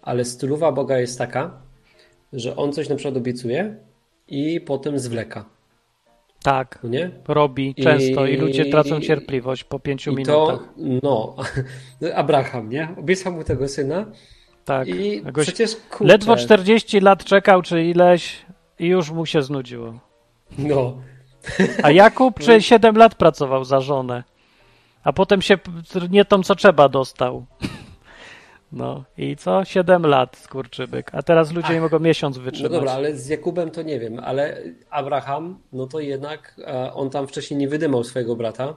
Ale 0.01 0.25
stylowa 0.25 0.71
Boga 0.71 0.99
jest 0.99 1.17
taka, 1.17 1.61
że 2.33 2.55
on 2.55 2.73
coś 2.73 2.89
na 2.89 2.95
przykład 2.95 3.17
obiecuje 3.17 3.75
i 4.27 4.61
potem 4.61 4.99
zwleka, 4.99 5.45
Tak, 6.43 6.79
no 6.83 6.89
nie? 6.89 7.11
robi 7.27 7.73
I- 7.77 7.83
często 7.83 8.25
i 8.25 8.37
ludzie 8.37 8.65
tracą 8.65 8.99
cierpliwość 9.01 9.63
po 9.63 9.79
pięciu 9.79 10.11
I 10.11 10.15
minutach. 10.15 10.59
to, 10.59 10.71
no, 11.03 11.35
Abraham, 12.15 12.69
nie? 12.69 12.87
Obiecał 12.99 13.33
mu 13.33 13.43
tego 13.43 13.67
syna 13.67 14.05
tak. 14.65 14.87
i 14.87 15.23
Jakoś 15.25 15.43
przecież, 15.45 15.75
kurczę, 15.89 16.13
Ledwo 16.13 16.35
40 16.35 16.99
lat 16.99 17.23
czekał, 17.23 17.61
czy 17.61 17.83
ileś 17.83 18.45
i 18.79 18.85
już 18.87 19.11
mu 19.11 19.25
się 19.25 19.41
znudziło. 19.41 19.99
no, 20.57 20.97
A 21.83 21.91
Jakub 21.91 22.39
czy 22.45 22.61
7 22.61 22.95
lat 22.97 23.15
pracował 23.15 23.63
za 23.65 23.81
żonę, 23.81 24.23
a 25.03 25.13
potem 25.13 25.41
się 25.41 25.57
nie 26.09 26.25
tą 26.25 26.43
co 26.43 26.55
trzeba 26.55 26.89
dostał. 26.89 27.45
No 28.73 29.03
i 29.17 29.35
co? 29.35 29.65
7 29.65 30.05
lat, 30.05 30.37
skurczybyk. 30.37 31.09
A 31.15 31.23
teraz 31.23 31.51
ludzie 31.51 31.73
nie 31.73 31.81
mogą 31.81 31.99
miesiąc 31.99 32.37
no 32.37 32.43
wytrzymać. 32.43 32.71
dobra, 32.71 32.91
ale 32.91 33.15
z 33.15 33.27
Jakubem 33.27 33.71
to 33.71 33.81
nie 33.81 33.99
wiem, 33.99 34.19
ale 34.19 34.57
Abraham, 34.89 35.59
no 35.73 35.87
to 35.87 35.99
jednak 35.99 36.55
e, 36.67 36.93
on 36.93 37.09
tam 37.09 37.27
wcześniej 37.27 37.57
nie 37.57 37.67
wydymał 37.67 38.03
swojego 38.03 38.35
brata, 38.35 38.75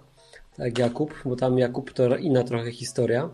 tak 0.57 0.67
jak 0.67 0.79
Jakub, 0.79 1.15
bo 1.25 1.37
tam 1.37 1.59
Jakub 1.59 1.93
to 1.93 2.17
inna 2.17 2.45
trochę 2.45 2.73
historia. 2.73 3.31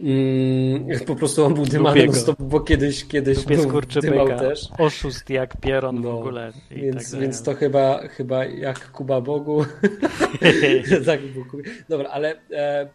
Mm, 0.00 1.00
po 1.06 1.16
prostu 1.16 1.44
on 1.44 1.54
był 1.54 1.64
no 1.80 2.12
stop, 2.12 2.42
bo 2.42 2.60
kiedyś, 2.60 3.04
kiedyś 3.04 3.38
Lubię 3.38 3.56
był, 3.56 3.80
dymał 4.02 4.28
też. 4.28 4.68
Oszust 4.78 5.30
jak 5.30 5.60
pieron 5.60 6.00
w 6.00 6.04
No, 6.04 6.18
ogóle. 6.18 6.52
I 6.70 6.80
Więc, 6.80 7.10
tak 7.10 7.20
więc 7.20 7.42
to 7.42 7.54
chyba, 7.54 8.08
chyba 8.08 8.44
jak 8.44 8.90
Kuba 8.92 9.20
Bogu. 9.20 9.64
tak, 11.06 11.20
Bogu. 11.26 11.58
Dobra, 11.88 12.08
ale 12.10 12.34
e, 12.50 12.88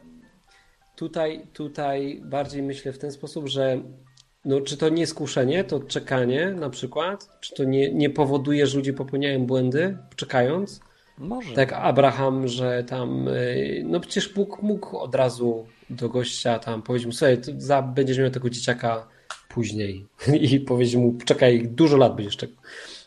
tutaj, 1.02 1.48
tutaj 1.54 2.22
bardziej 2.26 2.64
myślę 2.64 2.94
w 2.94 2.98
ten 2.98 3.12
sposób, 3.12 3.48
że 3.48 3.82
no, 4.46 4.62
czy 4.62 4.78
to 4.78 4.90
nie 4.90 5.02
jest 5.02 5.14
kuszenie, 5.14 5.64
to 5.64 5.80
czekanie 5.80 6.52
na 6.52 6.70
przykład, 6.70 7.30
czy 7.40 7.56
to 7.56 7.64
nie, 7.64 7.94
nie 7.94 8.10
powoduje, 8.10 8.68
że 8.68 8.78
ludzie 8.78 8.94
popełniają 8.94 9.46
błędy 9.46 9.98
czekając, 10.16 10.80
Może. 11.18 11.54
Tak, 11.54 11.74
Abraham, 11.74 12.48
że 12.48 12.84
tam, 12.84 13.28
y, 13.28 13.84
no 13.86 14.00
przecież 14.00 14.34
Bóg 14.34 14.62
mógł 14.62 14.98
od 14.98 15.16
razu 15.16 15.66
do 15.90 16.10
gościa 16.10 16.60
tam 16.60 16.82
powiedzieć 16.82 17.06
mu, 17.06 17.12
słuchaj, 17.12 17.38
za, 17.58 17.82
będziesz 17.82 18.18
miał 18.18 18.30
tego 18.30 18.50
dzieciaka 18.50 19.08
później 19.50 20.06
i 20.52 20.60
powiedzieć 20.60 20.96
mu, 20.96 21.18
czekaj, 21.26 21.68
dużo 21.68 21.98
lat 21.98 22.16
będziesz 22.16 22.38
czekał. 22.38 22.58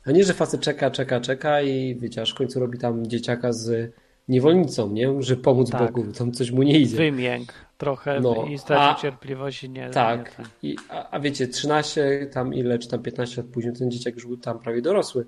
A 0.07 0.13
nie, 0.13 0.25
że 0.25 0.35
facet 0.35 0.61
czeka, 0.61 0.91
czeka, 0.91 1.21
czeka 1.21 1.63
i 1.63 1.97
wiecie, 1.97 2.23
aż 2.23 2.31
w 2.31 2.35
końcu 2.35 2.61
robi 2.61 2.79
tam 2.79 3.07
dzieciaka 3.07 3.53
z 3.53 3.93
niewolnicą, 4.29 4.91
nie? 4.91 5.23
Że 5.23 5.37
pomóc 5.37 5.71
Tak. 5.71 5.93
Bogu, 5.93 6.13
tam 6.13 6.33
coś 6.33 6.51
mu 6.51 6.63
nie 6.63 6.79
idzie. 6.79 6.97
Wymięk 6.97 7.64
trochę 7.79 8.21
No, 8.21 8.45
i 8.45 8.59
stracił 8.59 8.91
a- 8.91 8.95
cierpliwości. 9.03 9.71
Nie, 9.71 9.91
Tak. 9.91 10.39
Nie, 10.63 10.71
I, 10.71 10.77
a, 10.91 11.11
a 11.11 11.21
wiecie, 11.21 11.49
13 11.49 12.27
tam 12.33 12.55
ile, 12.55 12.79
czy 12.79 12.89
tam 12.89 13.03
15 13.03 13.43
lat 13.43 13.51
później 13.51 13.75
ten 13.75 13.91
dzieciak 13.91 14.15
już 14.15 14.27
był 14.27 14.37
tam 14.37 14.59
prawie 14.59 14.83
dorosły. 14.83 15.27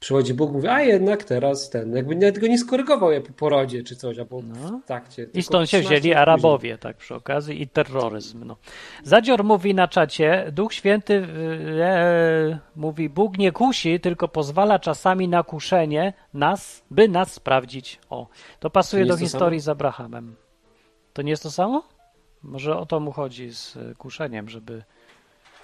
Przychodzi 0.00 0.34
Bóg, 0.34 0.52
mówi, 0.52 0.68
a 0.68 0.80
jednak 0.82 1.24
teraz 1.24 1.70
ten, 1.70 1.96
jakby 1.96 2.14
nawet 2.14 2.38
go 2.38 2.46
nie 2.46 2.58
skorygował 2.58 3.12
jak 3.12 3.22
po 3.22 3.32
porodzie 3.32 3.82
czy 3.82 3.96
coś, 3.96 4.18
albo 4.18 4.42
No. 4.42 4.80
w 4.84 4.86
trakcie. 4.86 5.26
I 5.34 5.42
stąd 5.42 5.70
się 5.70 5.78
13 5.80 6.00
wzięli 6.00 6.14
Arabowie, 6.14 6.78
tak 6.78 6.96
przy 6.96 7.14
okazji, 7.14 7.62
i 7.62 7.68
terroryzm. 7.68 8.44
No. 8.44 8.56
Zadzior 9.04 9.44
mówi 9.44 9.74
na 9.74 9.88
czacie, 9.88 10.46
Duch 10.52 10.74
Święty 10.74 11.26
e, 11.80 12.58
mówi, 12.76 13.08
Bóg 13.08 13.38
nie 13.38 13.52
kusi, 13.52 14.00
tylko 14.00 14.28
pozwala 14.28 14.78
czasami 14.78 15.28
na 15.28 15.42
kuszenie 15.42 16.12
nas, 16.34 16.84
by 16.90 17.08
nas 17.08 17.32
sprawdzić. 17.32 17.98
O, 18.10 18.28
to 18.60 18.70
pasuje 18.70 19.02
nie 19.04 19.08
do 19.08 19.16
historii 19.16 19.60
z 19.60 19.68
Abrahamem. 19.68 20.36
To 21.18 21.22
nie 21.22 21.30
jest 21.30 21.42
to 21.42 21.50
samo? 21.50 21.82
Może 22.42 22.76
o 22.76 22.86
to 22.86 23.00
mu 23.00 23.12
chodzi 23.12 23.54
z 23.54 23.76
e, 23.76 23.94
kuszeniem, 23.94 24.48
żeby 24.48 24.82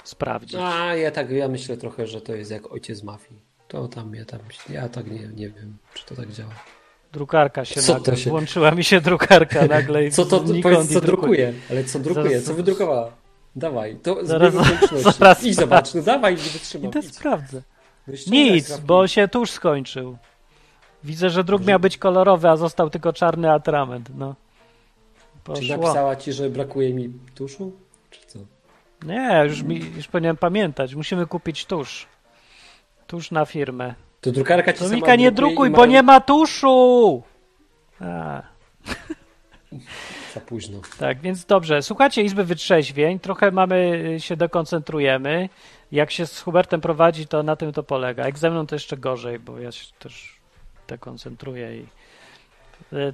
sprawdzić. 0.04 0.54
A 0.60 0.94
ja 0.94 1.10
tak, 1.10 1.30
ja 1.30 1.48
myślę 1.48 1.76
trochę, 1.76 2.06
że 2.06 2.20
to 2.20 2.34
jest 2.34 2.50
jak 2.50 2.72
ojciec 2.72 3.02
mafii. 3.02 3.40
To 3.68 3.88
tam, 3.88 4.14
ja 4.14 4.24
tam, 4.24 4.40
ja 4.68 4.88
tak 4.88 5.06
nie, 5.10 5.28
nie 5.28 5.48
wiem, 5.50 5.76
czy 5.94 6.06
to 6.06 6.14
tak 6.14 6.32
działa. 6.32 6.50
Drukarka 7.12 7.64
się 7.64 7.80
Co 7.80 7.92
nagle, 7.92 8.12
to 8.12 8.16
się- 8.18 8.30
włączyła 8.30 8.70
mi 8.70 8.84
się 8.84 9.00
drukarka 9.00 9.66
nagle. 9.76 10.04
i 10.06 10.10
Co 10.10 10.24
to, 10.24 10.40
powiedz, 10.62 10.90
i 10.90 10.94
co 10.94 11.00
drukuje. 11.00 11.52
Ale 11.70 11.84
co 11.84 11.98
drukuje? 11.98 12.30
Zaraz- 12.30 12.44
Co 12.46 12.54
wydrukowała? 12.54 13.10
Dawaj, 13.56 13.96
to 14.02 14.14
Zaraz- 14.26 14.54
zaraz 15.12 15.44
I 15.44 15.54
zobacz, 15.54 15.94
no 15.94 16.02
dawaj, 16.02 16.34
nie 16.36 16.42
wytrzymam. 16.42 16.88
Idę 16.90 17.00
idź. 17.00 17.14
sprawdzę. 17.14 17.62
Nic, 18.30 18.78
bo 18.78 19.06
się 19.08 19.28
tuż 19.28 19.50
skończył. 19.50 20.16
Widzę, 21.04 21.30
że 21.30 21.44
druk 21.44 21.64
miał 21.66 21.80
być 21.80 21.98
kolorowy, 21.98 22.48
a 22.48 22.56
został 22.56 22.90
tylko 22.90 23.12
czarny 23.12 23.52
atrament. 23.52 24.08
No. 24.14 24.34
Czy 25.52 25.68
napisała 25.68 26.16
ci, 26.16 26.32
że 26.32 26.50
brakuje 26.50 26.94
mi 26.94 27.12
tuszu? 27.34 27.72
Czy 28.10 28.20
co? 28.26 28.38
Nie, 29.02 29.42
już, 29.48 29.62
mi, 29.62 29.80
już 29.96 30.08
powinienem 30.08 30.36
pamiętać. 30.36 30.94
Musimy 30.94 31.26
kupić 31.26 31.64
tusz. 31.66 32.06
Tusz 33.06 33.30
na 33.30 33.44
firmę. 33.44 33.94
To 34.20 34.32
drukarka 34.32 34.72
ci 34.72 34.84
Domika, 34.84 35.06
sama 35.06 35.16
nie 35.16 35.32
drukuj, 35.32 35.70
bo 35.70 35.78
mają- 35.78 35.90
nie 35.92 36.02
ma 36.02 36.20
tuszu! 36.20 37.22
A, 38.00 38.42
Za 40.34 40.40
późno. 40.40 40.80
tak, 40.98 41.20
więc 41.20 41.44
dobrze. 41.44 41.82
Słuchajcie 41.82 42.22
Izby 42.22 42.44
Wytrzeźwień. 42.44 43.18
Trochę 43.20 43.50
mamy, 43.50 44.04
y, 44.16 44.20
się 44.20 44.36
dekoncentrujemy. 44.36 45.48
Jak 45.92 46.10
się 46.10 46.26
z 46.26 46.40
Hubertem 46.40 46.80
prowadzi, 46.80 47.26
to 47.26 47.42
na 47.42 47.56
tym 47.56 47.72
to 47.72 47.82
polega. 47.82 48.26
Jak 48.26 48.38
ze 48.38 48.50
mną 48.50 48.66
to 48.66 48.74
jeszcze 48.74 48.96
gorzej, 48.96 49.38
bo 49.38 49.58
ja 49.58 49.72
się 49.72 49.86
też 49.98 50.36
dekoncentruję 50.88 51.76
i 51.76 51.86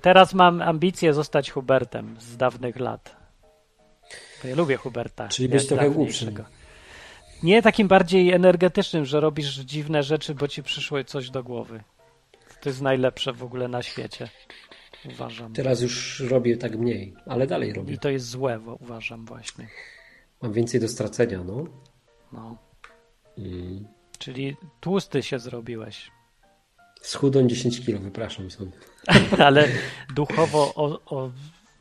teraz 0.03 0.35
mam 0.35 0.63
ambicje 0.63 1.15
zostać 1.15 1.51
Hubertem 1.51 2.17
z 2.21 2.37
dawnych 2.37 2.77
lat. 2.77 3.17
Bo 4.43 4.49
ja 4.49 4.57
lubię 4.57 4.77
Huberta. 4.77 5.29
Czyli 5.29 5.49
być 5.49 5.67
trochę 5.67 5.91
głupszym. 5.91 6.35
Nie 7.43 7.63
takim 7.63 7.89
bardziej 7.89 8.33
energetycznym, 8.33 9.05
że 9.05 9.21
robisz 9.21 9.55
dziwne 9.55 10.03
rzeczy, 10.03 10.35
bo 10.35 10.49
ci 10.49 10.63
przyszło 10.63 11.05
coś 11.05 11.31
do 11.31 11.43
głowy. 11.43 11.83
To 12.61 12.69
jest 12.69 12.83
najlepsze 12.83 13.33
w 13.33 13.43
ogóle 13.43 13.69
na 13.69 13.83
świecie. 13.83 14.29
Uważam. 15.05 15.53
Teraz 15.53 15.81
już 15.81 16.21
robię 16.21 16.57
tak 16.57 16.77
mniej, 16.77 17.15
ale 17.27 17.47
dalej 17.47 17.73
robię. 17.73 17.95
I 17.95 17.99
to 17.99 18.11
jest 18.11 18.27
złe, 18.27 18.59
bo 18.59 18.75
uważam 18.75 19.27
właśnie. 19.27 19.69
Mam 20.43 20.53
więcej 20.53 20.81
do 20.81 20.89
stracenia, 20.89 21.45
no. 21.45 21.65
No. 22.33 22.57
Mm. 23.39 23.89
Czyli 24.19 24.57
tłusty 24.81 25.23
się 25.23 25.39
zrobiłeś. 25.39 26.11
Schudłem 27.01 27.49
10 27.49 27.87
kilo, 27.87 27.99
wypraszam 27.99 28.51
sobie. 28.51 28.71
Ale 29.47 29.69
duchowo 30.15 30.73
o, 30.75 31.01
o, 31.07 31.31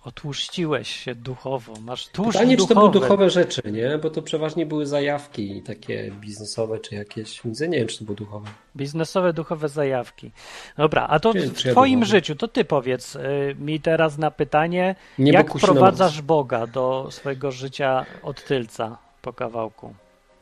otłuściłeś 0.04 0.90
się 1.04 1.16
duchowo. 1.16 1.74
Masz 1.82 2.08
tłuszcz 2.08 2.38
Pytanie, 2.38 2.58
czy 2.58 2.68
to 2.68 2.68
duchowy. 2.68 2.92
były 2.92 3.02
duchowe 3.04 3.30
rzeczy, 3.30 3.62
nie? 3.72 3.98
Bo 3.98 4.10
to 4.10 4.22
przeważnie 4.22 4.66
były 4.66 4.86
zajawki 4.86 5.62
takie 5.62 6.12
biznesowe 6.12 6.80
czy 6.80 6.96
jakieś, 6.96 7.44
nie 7.44 7.70
wiem, 7.70 7.88
czy 7.88 7.98
to 8.00 8.06
było 8.06 8.16
duchowe. 8.16 8.50
Biznesowe, 8.76 9.34
duchowe 9.34 9.70
zajawki. 9.70 10.32
Dobra, 10.78 11.08
a 11.10 11.20
to 11.20 11.34
w 11.34 11.36
ja 11.36 11.72
twoim 11.72 12.00
duchowy? 12.00 12.12
życiu, 12.12 12.36
to 12.36 12.48
ty 12.48 12.66
powiedz 12.66 13.16
y, 13.16 13.20
mi 13.60 13.80
teraz 13.80 14.18
na 14.18 14.32
pytanie, 14.32 14.96
jak 15.18 15.54
moc. 15.54 16.22
Boga 16.22 16.68
do 16.68 17.08
swojego 17.12 17.52
życia 17.52 18.06
od 18.24 18.44
tylca 18.44 18.98
po 19.22 19.34
kawałku? 19.34 19.94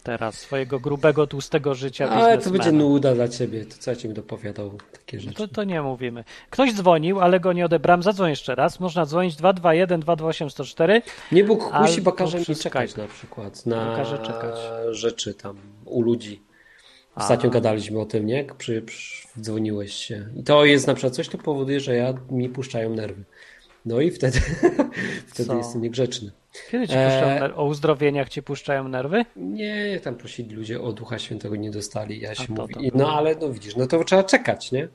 Teraz, 0.08 0.36
swojego 0.36 0.80
grubego, 0.80 1.28
tłustego 1.28 1.76
życia 1.76 2.10
Ale 2.10 2.38
to 2.38 2.50
będzie 2.50 2.72
nuda 2.72 3.16
dla 3.16 3.28
ciebie, 3.28 3.66
to 3.66 3.76
co 3.80 3.92
ja 3.92 3.98
ci 3.98 4.08
będę 4.08 4.22
opowiadał 4.22 4.72
takie 4.92 5.20
rzeczy. 5.20 5.36
To, 5.36 5.48
to 5.48 5.64
nie 5.64 5.82
mówimy. 5.82 6.24
Ktoś 6.50 6.74
dzwonił, 6.74 7.20
ale 7.20 7.40
go 7.40 7.54
nie 7.54 7.66
odebrałem. 7.66 8.04
Zadzwoń 8.04 8.30
jeszcze 8.30 8.56
raz. 8.56 8.80
Można 8.80 9.06
dzwonić 9.06 9.36
221 9.36 10.00
228 10.00 10.50
104. 10.50 11.02
Nie 11.32 11.44
Bóg 11.44 11.72
kusi, 11.72 12.02
bo 12.02 12.12
każe 12.12 12.40
mi 12.40 12.56
czekać 12.56 12.96
na 12.96 13.08
przykład 13.08 13.66
na 13.66 13.96
Każe 13.96 14.18
czekać. 14.18 14.56
rzeczy 14.92 15.34
tam 15.34 15.58
u 15.86 16.02
ludzi. 16.02 16.42
Ostatnio 17.16 17.50
A. 17.50 17.54
gadaliśmy 17.54 18.00
o 18.00 18.06
tym, 18.06 18.26
nie? 18.26 18.46
Przy, 18.58 18.82
przy, 18.82 19.28
dzwoniłeś 19.42 19.94
się. 19.94 20.30
I 20.36 20.44
to 20.44 20.66
jest 20.66 20.88
na 20.88 20.94
przykład 20.94 21.16
coś, 21.16 21.30
to 21.30 21.38
powoduje, 21.38 21.80
że 21.80 21.96
ja 21.96 22.14
mi 22.32 22.50
puszczają 22.50 22.90
nerwy. 22.90 23.24
No 23.86 24.02
i 24.02 24.12
wtedy, 24.12 24.40
wtedy 25.32 25.48
Co? 25.48 25.58
jestem 25.58 25.82
niegrzeczny. 25.82 26.32
Kiedy 26.72 26.88
ci 26.88 26.94
puszczają 26.94 27.40
ner- 27.40 27.54
o 27.56 27.66
uzdrowieniach 27.66 28.30
ci 28.30 28.44
puszczają 28.44 28.88
nerwy? 28.88 29.26
Nie, 29.36 30.00
tam 30.04 30.16
prosili 30.16 30.56
ludzie 30.56 30.82
o 30.82 30.94
Ducha 30.94 31.20
Świętego, 31.20 31.56
nie 31.56 31.72
dostali. 31.72 32.20
Ja 32.20 32.36
się 32.36 32.48
to- 32.48 32.62
mówi. 32.62 32.74
to 32.74 32.80
było. 32.80 32.92
No 32.96 33.14
ale 33.18 33.36
no 33.36 33.50
widzisz, 33.50 33.76
no 33.76 33.88
to 33.88 34.04
trzeba 34.04 34.24
czekać, 34.24 34.72
nie? 34.72 34.88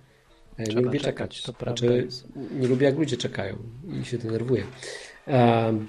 Ja 0.58 0.64
Trzeba 0.64 0.80
nie 0.80 0.84
lubię 0.86 1.00
czekać, 1.00 1.42
czekać. 1.42 1.56
to 1.58 1.64
Znaczy, 1.64 2.08
nie 2.60 2.68
lubię 2.68 2.86
jak 2.86 2.98
ludzie 2.98 3.16
czekają 3.16 3.56
i 4.02 4.04
się 4.04 4.18
denerwuję. 4.18 4.64
Um, 5.26 5.88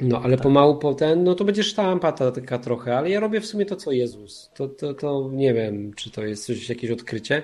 no 0.00 0.20
ale 0.22 0.36
pomału 0.36 0.76
potem, 0.76 1.24
no 1.24 1.34
to 1.34 1.44
będzie 1.44 1.62
sztampa 1.62 2.12
ta- 2.12 2.32
taka 2.32 2.58
trochę, 2.58 2.98
ale 2.98 3.10
ja 3.10 3.20
robię 3.20 3.40
w 3.40 3.46
sumie 3.46 3.66
to, 3.66 3.76
co 3.76 3.92
Jezus. 3.92 4.50
To, 4.54 4.68
to, 4.68 4.94
to 4.94 5.30
nie 5.32 5.54
wiem, 5.54 5.94
czy 5.94 6.10
to 6.10 6.24
jest 6.26 6.46
coś, 6.46 6.68
jakieś 6.68 6.90
odkrycie. 6.90 7.42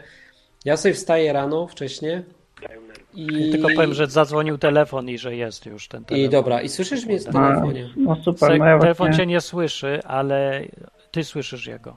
Ja 0.65 0.77
sobie 0.77 0.95
wstaję 0.95 1.33
rano 1.33 1.67
wcześnie 1.67 2.23
i... 3.17 3.51
Tylko 3.53 3.69
powiem, 3.77 3.95
że 3.95 4.07
zadzwonił 4.07 4.59
telefon 4.59 5.09
i 5.09 5.19
że 5.19 5.37
jest 5.37 5.67
już 5.67 5.89
ten 5.89 6.05
telefon. 6.05 6.27
I 6.27 6.31
dobra, 6.31 6.61
i 6.63 6.69
słyszysz 6.69 7.07
mnie 7.07 7.19
w 7.21 7.29
A, 7.29 7.33
telefonie? 7.33 7.89
no 7.97 8.17
super, 8.17 8.39
Se- 8.53 8.59
no 8.59 8.65
ja 8.67 8.79
telefon 8.79 9.07
właśnie, 9.07 9.25
cię 9.25 9.27
nie 9.27 9.41
słyszy, 9.41 10.01
ale 10.05 10.63
ty 11.11 11.25
słyszysz 11.25 11.67
jego. 11.67 11.97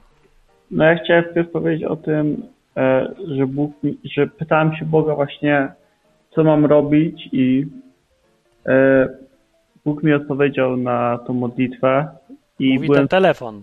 no 0.70 0.84
ja 0.84 0.98
chciałem 1.04 1.24
wpierw 1.30 1.50
powiedzieć 1.50 1.84
o 1.84 1.96
tym, 1.96 2.42
e, 2.76 3.14
że 3.36 3.46
Bóg, 3.46 3.72
mi- 3.82 3.98
że 4.04 4.26
pytałem 4.26 4.76
się 4.76 4.84
Boga 4.84 5.14
właśnie, 5.14 5.72
co 6.34 6.44
mam 6.44 6.66
robić 6.66 7.28
i 7.32 7.66
e, 8.66 9.08
Bóg 9.84 10.02
mi 10.02 10.12
odpowiedział 10.12 10.76
na 10.76 11.18
tą 11.26 11.32
modlitwę 11.32 12.08
i 12.58 12.74
Mówi 12.74 12.86
byłem 12.86 13.00
ten 13.00 13.08
telefon. 13.08 13.62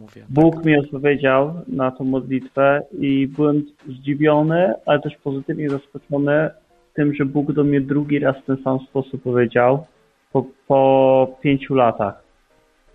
Mówię. 0.00 0.24
Bóg 0.28 0.64
mi 0.64 0.78
odpowiedział 0.78 1.54
na 1.68 1.90
tą 1.90 2.04
modlitwę 2.04 2.82
i 2.98 3.26
byłem 3.26 3.62
zdziwiony, 3.88 4.74
ale 4.86 5.00
też 5.00 5.12
pozytywnie 5.24 5.70
zaskoczony 5.70 6.50
tym, 6.94 7.14
że 7.14 7.24
Bóg 7.24 7.52
do 7.52 7.64
mnie 7.64 7.80
drugi 7.80 8.18
raz 8.18 8.36
w 8.36 8.46
ten 8.46 8.56
sam 8.64 8.78
sposób 8.80 9.22
powiedział 9.22 9.86
po, 10.32 10.44
po 10.66 11.36
pięciu 11.40 11.74
latach. 11.74 12.22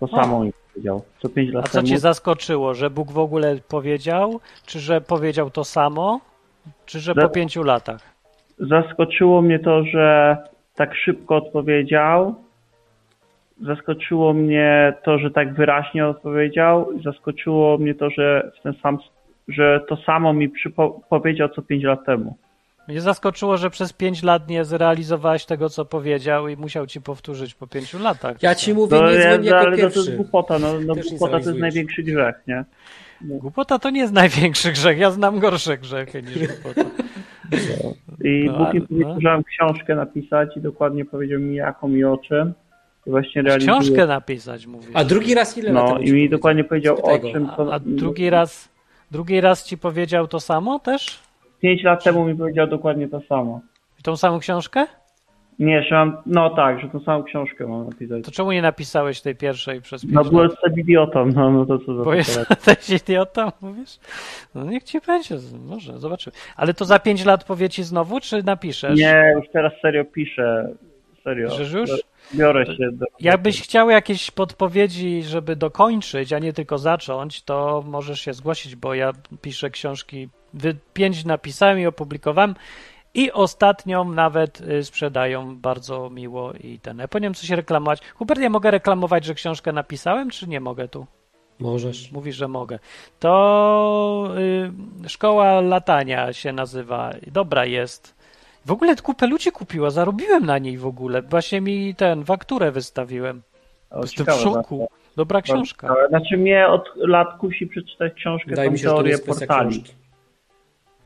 To 0.00 0.06
O. 0.06 0.16
samo 0.16 0.44
mi 0.44 0.52
powiedział. 0.72 1.02
Co 1.22 1.28
pięć 1.28 1.52
lat 1.52 1.64
A 1.64 1.68
co 1.68 1.78
temu. 1.78 1.88
cię 1.88 1.98
zaskoczyło? 1.98 2.74
Że 2.74 2.90
Bóg 2.90 3.10
w 3.12 3.18
ogóle 3.18 3.56
powiedział? 3.68 4.40
Czy 4.66 4.80
że 4.80 5.00
powiedział 5.00 5.50
to 5.50 5.64
samo? 5.64 6.20
Czy 6.86 7.00
że 7.00 7.14
po 7.14 7.28
pięciu 7.28 7.62
latach? 7.62 8.00
Zaskoczyło 8.58 9.42
mnie 9.42 9.58
to, 9.58 9.84
że 9.84 10.36
tak 10.74 10.94
szybko 10.94 11.36
odpowiedział. 11.36 12.34
Zaskoczyło 13.66 14.32
mnie 14.34 14.92
to, 15.04 15.18
że 15.18 15.30
tak 15.30 15.54
wyraźnie 15.54 16.06
odpowiedział. 16.06 16.88
Zaskoczyło 17.04 17.78
mnie 17.78 17.94
to, 17.94 18.10
że 18.10 18.52
w 18.60 18.62
ten 18.62 18.74
sam, 18.82 18.98
że 19.48 19.80
to 19.88 19.96
samo 19.96 20.32
mi 20.32 20.48
powiedział 21.10 21.48
co 21.48 21.62
pięć 21.62 21.84
lat 21.84 22.06
temu. 22.06 22.36
Mnie 22.88 23.00
zaskoczyło, 23.00 23.56
że 23.56 23.70
przez 23.70 23.92
pięć 23.92 24.22
lat 24.22 24.48
nie 24.48 24.64
zrealizowałeś 24.64 25.44
tego, 25.44 25.68
co 25.68 25.84
powiedział 25.84 26.48
i 26.48 26.56
musiał 26.56 26.86
ci 26.86 27.00
powtórzyć 27.00 27.54
po 27.54 27.66
pięciu 27.66 27.98
latach. 27.98 28.42
Ja 28.42 28.54
ci 28.54 28.74
mówię, 28.74 28.96
No, 29.00 29.10
nie 29.10 29.16
ja, 29.16 29.30
jako 29.36 29.58
ale 29.58 29.76
to 29.76 29.82
jest 29.82 29.96
pierwszy. 29.96 30.12
głupota, 30.16 30.58
no, 30.58 30.68
no 30.86 30.94
głupota 31.10 31.40
to 31.40 31.48
jest 31.48 31.60
największy 31.60 32.02
grzech, 32.02 32.34
nie? 32.46 32.64
Głupota 33.20 33.78
to 33.78 33.90
nie 33.90 34.00
jest 34.00 34.12
największy 34.12 34.72
grzech. 34.72 34.98
Ja 34.98 35.10
znam 35.10 35.38
gorsze 35.38 35.78
grzechy 35.78 36.22
niż 36.22 36.38
głupota. 36.38 36.90
I 38.24 38.44
No, 38.46 38.58
Bóg 38.58 38.74
mi 38.74 38.80
powiedział, 38.80 39.36
no. 39.38 39.42
książkę 39.44 39.94
napisać 39.94 40.56
i 40.56 40.60
dokładnie 40.60 41.04
powiedział 41.04 41.40
mi 41.40 41.54
jaką 41.56 41.88
i 41.90 42.04
o 42.04 42.16
czym. 42.16 42.52
I 43.08 43.10
właśnie 43.10 43.42
realizuję. 43.42 43.72
Książkę 43.80 44.06
napisać, 44.06 44.66
mówisz. 44.66 44.90
A 44.94 45.04
drugi 45.04 45.34
raz 45.34 45.58
ile 45.58 45.72
No 45.72 45.98
i 45.98 46.12
mi 46.12 46.28
dokładnie 46.28 46.64
powiedział 46.64 46.98
o 47.02 47.18
czym. 47.18 47.50
A, 47.50 47.56
To, 47.56 47.74
a 47.74 47.78
drugi 47.78 48.30
raz 48.30 48.68
drugi 49.10 49.40
raz 49.40 49.64
ci 49.64 49.78
powiedział 49.78 50.28
to 50.28 50.40
samo 50.40 50.78
też? 50.78 51.18
Pięć 51.60 51.82
lat 51.82 52.04
temu 52.04 52.24
mi 52.24 52.34
powiedział 52.36 52.66
dokładnie 52.66 53.08
to 53.08 53.20
samo. 53.28 53.60
I 54.00 54.02
tą 54.02 54.16
samą 54.16 54.38
książkę? 54.38 54.86
Nie, 55.58 55.82
że 55.82 55.94
mam, 55.94 56.16
no 56.26 56.50
tak, 56.50 56.80
że 56.80 56.88
tą 56.88 57.00
samą 57.00 57.22
książkę 57.24 57.66
mam 57.66 57.88
napisać. 57.88 58.24
To 58.24 58.30
czemu 58.30 58.52
nie 58.52 58.62
napisałeś 58.62 59.20
tej 59.20 59.36
pierwszej 59.36 59.82
przez 59.82 60.02
pięć 60.02 60.14
No 60.14 60.24
bo 60.24 60.42
jestem 60.44 60.72
idiotą, 60.78 61.26
no, 61.26 61.50
no 61.50 61.66
to 61.66 61.78
co 61.78 61.96
za 61.96 62.02
Bo 62.04 62.14
jesteś 62.14 62.90
idiotą, 63.02 63.52
mówisz? 63.60 63.98
No 64.54 64.64
niech 64.64 64.84
ci 64.84 65.00
będzie, 65.06 65.36
może, 65.66 65.98
zobaczymy. 65.98 66.36
Ale 66.56 66.74
to 66.74 66.84
za 66.84 66.98
pięć 66.98 67.24
lat 67.24 67.44
powie 67.44 67.68
ci 67.68 67.82
znowu, 67.82 68.20
czy 68.20 68.42
napiszesz? 68.42 68.98
Nie, 68.98 69.32
już 69.36 69.46
teraz 69.52 69.72
serio 69.82 70.04
piszę. 70.04 70.74
Serio. 71.24 71.50
Że 71.50 71.78
już? 71.78 71.90
Biorę 72.34 72.66
się 72.66 72.92
do... 72.92 73.06
Jakbyś 73.20 73.62
chciał 73.62 73.90
jakieś 73.90 74.30
podpowiedzi, 74.30 75.22
żeby 75.22 75.56
dokończyć, 75.56 76.32
a 76.32 76.38
nie 76.38 76.52
tylko 76.52 76.78
zacząć, 76.78 77.42
to 77.42 77.84
możesz 77.86 78.20
się 78.20 78.34
zgłosić, 78.34 78.76
bo 78.76 78.94
ja 78.94 79.12
piszę 79.42 79.70
książki, 79.70 80.28
pięć 80.92 81.24
napisałem 81.24 81.78
i 81.78 81.86
opublikowałem 81.86 82.54
i 83.14 83.32
ostatnią 83.32 84.12
nawet 84.12 84.60
y, 84.60 84.84
sprzedają 84.84 85.56
bardzo 85.56 86.10
miło 86.10 86.52
i 86.52 86.78
ten. 86.78 86.98
Ja 86.98 87.08
powinienem 87.08 87.34
coś 87.34 87.50
reklamować. 87.50 88.00
Hubert, 88.14 88.40
ja 88.40 88.50
mogę 88.50 88.70
reklamować, 88.70 89.24
że 89.24 89.34
książkę 89.34 89.72
napisałem, 89.72 90.30
czy 90.30 90.48
nie 90.48 90.60
mogę 90.60 90.88
tu? 90.88 91.06
Możesz. 91.58 92.12
Mówisz, 92.12 92.36
że 92.36 92.48
mogę. 92.48 92.78
To 93.18 94.30
y, 95.04 95.08
szkoła 95.08 95.60
latania 95.60 96.32
się 96.32 96.52
nazywa. 96.52 97.10
Dobra 97.26 97.64
jest. 97.64 98.17
W 98.66 98.70
ogóle 98.72 98.96
kupę 98.96 99.26
ludzi 99.26 99.52
kupiła, 99.52 99.90
zarobiłem 99.90 100.46
na 100.46 100.58
niej 100.58 100.78
w 100.78 100.86
ogóle. 100.86 101.22
Właśnie 101.22 101.60
mi 101.60 101.94
ten 101.94 102.24
fakturę 102.24 102.70
wystawiłem. 102.70 103.42
O, 103.90 104.00
Jestem 104.00 104.26
w 104.26 104.30
szoku. 104.32 104.88
Dobra 105.16 105.42
książka. 105.42 105.94
Znaczy 106.08 106.36
mnie 106.36 106.68
od 106.68 106.82
lat 106.96 107.38
kusi 107.38 107.66
przeczytać 107.66 108.12
książkę 108.14 108.50
Wydaje 108.50 108.70
mi 108.70 108.78
się, 108.78 108.82
że 108.82 108.88
to 108.88 108.94
teorię 108.94 109.10
jest 109.10 109.26
portali. 109.26 109.70
książki. 109.70 109.92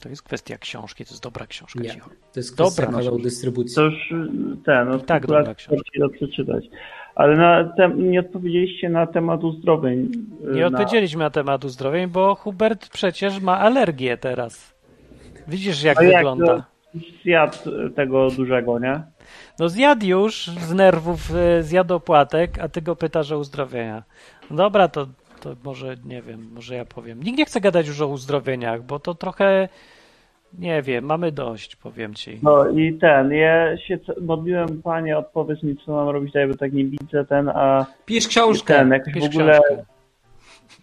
To 0.02 0.08
jest 0.08 0.22
kwestia 0.22 0.58
książki, 0.58 1.04
to 1.04 1.10
jest 1.10 1.22
dobra 1.22 1.46
książka. 1.46 1.80
Nie. 1.80 1.90
cicho. 1.90 2.10
To 2.32 2.40
jest 2.40 2.54
kwestia 2.56 2.82
Dobra. 2.82 2.98
kanału 2.98 3.18
dystrybucji. 3.18 3.74
To 3.74 3.82
już 3.82 3.94
ten, 4.64 4.88
no 4.88 4.98
tak, 4.98 5.06
tak, 5.06 5.26
dobra 5.26 5.42
lat 5.42 5.56
książka. 5.56 5.98
do 5.98 6.08
przeczytać. 6.08 6.64
Ale 7.14 7.36
na 7.36 7.64
tem, 7.76 8.10
nie 8.10 8.20
odpowiedzieliście 8.20 8.88
na 8.88 9.06
temat 9.06 9.44
uzdrowień. 9.44 10.10
Nie 10.54 10.60
na, 10.60 10.66
odpowiedzieliśmy 10.66 11.18
na 11.24 11.30
temat 11.30 11.64
uzdrowień, 11.64 12.06
bo 12.08 12.34
Hubert 12.34 12.88
przecież 12.88 13.40
ma 13.40 13.58
alergię 13.58 14.16
teraz. 14.16 14.74
Widzisz, 15.48 15.82
jak 15.82 15.96
No 15.96 16.02
jak 16.02 16.16
wygląda. 16.16 16.46
to 16.46 16.62
zjadł 17.22 17.56
y, 17.86 17.90
tego 17.90 18.30
dużego, 18.30 18.78
nie? 18.78 19.02
No 19.58 19.68
zjadł 19.68 20.06
już 20.06 20.46
z 20.46 20.72
nerwów, 20.74 21.30
y, 21.58 21.62
zjadł 21.62 21.94
opłatek, 21.94 22.58
a 22.58 22.68
ty 22.68 22.82
go 22.82 22.96
pytasz 22.96 23.32
o 23.32 23.38
uzdrowienia. 23.38 24.02
No 24.50 24.56
Dobra, 24.56 24.88
to, 24.88 25.06
to 25.40 25.50
może, 25.64 25.94
nie 26.04 26.22
wiem, 26.22 26.48
może 26.54 26.74
ja 26.74 26.84
powiem. 26.84 27.22
Nikt 27.22 27.38
nie 27.38 27.44
chce 27.44 27.60
gadać 27.60 27.86
już 27.88 28.00
o 28.00 28.06
uzdrowieniach, 28.06 28.82
bo 28.82 28.98
to 28.98 29.14
trochę, 29.14 29.68
nie 30.58 30.82
wiem, 30.82 31.04
mamy 31.04 31.32
dość, 31.32 31.76
powiem 31.76 32.14
ci. 32.14 32.38
No 32.42 32.68
i 32.70 32.94
ten, 32.98 33.32
ja 33.32 33.78
się 33.78 33.98
modliłem, 34.20 34.82
panie, 34.82 35.18
odpowiedz 35.18 35.62
mi, 35.62 35.76
co 35.76 35.92
mam 35.92 36.08
robić, 36.08 36.32
bo 36.48 36.54
tak 36.56 36.72
nie 36.72 36.84
widzę 36.84 37.24
ten, 37.24 37.48
a 37.48 37.86
Pisz 38.06 38.28
książkę. 38.28 38.74
ten, 38.74 38.90
jakoś 38.90 39.14
Pisz 39.14 39.22
w 39.24 39.26
ogóle 39.26 39.60
książkę. 39.68 39.84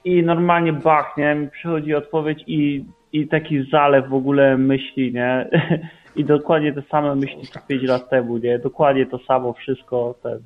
i 0.06 0.24
normalnie 0.24 0.74
bach, 0.74 1.18
nie, 1.18 1.36
mi 1.36 1.50
przychodzi 1.50 1.96
odpowiedź 1.96 2.44
i, 2.48 2.86
i 3.14 3.28
taki 3.28 3.70
zalew 3.72 4.10
w 4.10 4.14
ogóle 4.14 4.58
myśli, 4.58 5.14
nie, 5.14 5.48
i 6.16 6.26
dokładnie 6.26 6.74
te 6.74 6.82
same 6.92 7.16
myśli 7.16 7.48
co 7.48 7.60
5 7.68 7.84
lat 7.84 8.10
temu, 8.10 8.38
nie, 8.38 8.60
dokładnie 8.60 9.06
to 9.06 9.20
samo, 9.28 9.54
wszystko, 9.54 10.16
ten, 10.24 10.40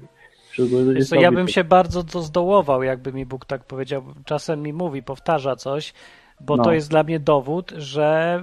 wszystko 0.51 1.15
ja 1.15 1.31
bym 1.31 1.47
się 1.47 1.63
bardzo 1.63 2.03
to 2.03 2.21
zdołował, 2.21 2.83
jakby 2.83 3.13
mi 3.13 3.25
Bóg 3.25 3.45
tak 3.45 3.63
powiedział. 3.63 4.03
Czasem 4.25 4.61
mi 4.61 4.73
mówi, 4.73 5.03
powtarza 5.03 5.55
coś, 5.55 5.93
bo 6.41 6.57
No. 6.57 6.63
to 6.63 6.73
jest 6.73 6.89
dla 6.89 7.03
mnie 7.03 7.19
dowód, 7.19 7.71
że 7.77 8.41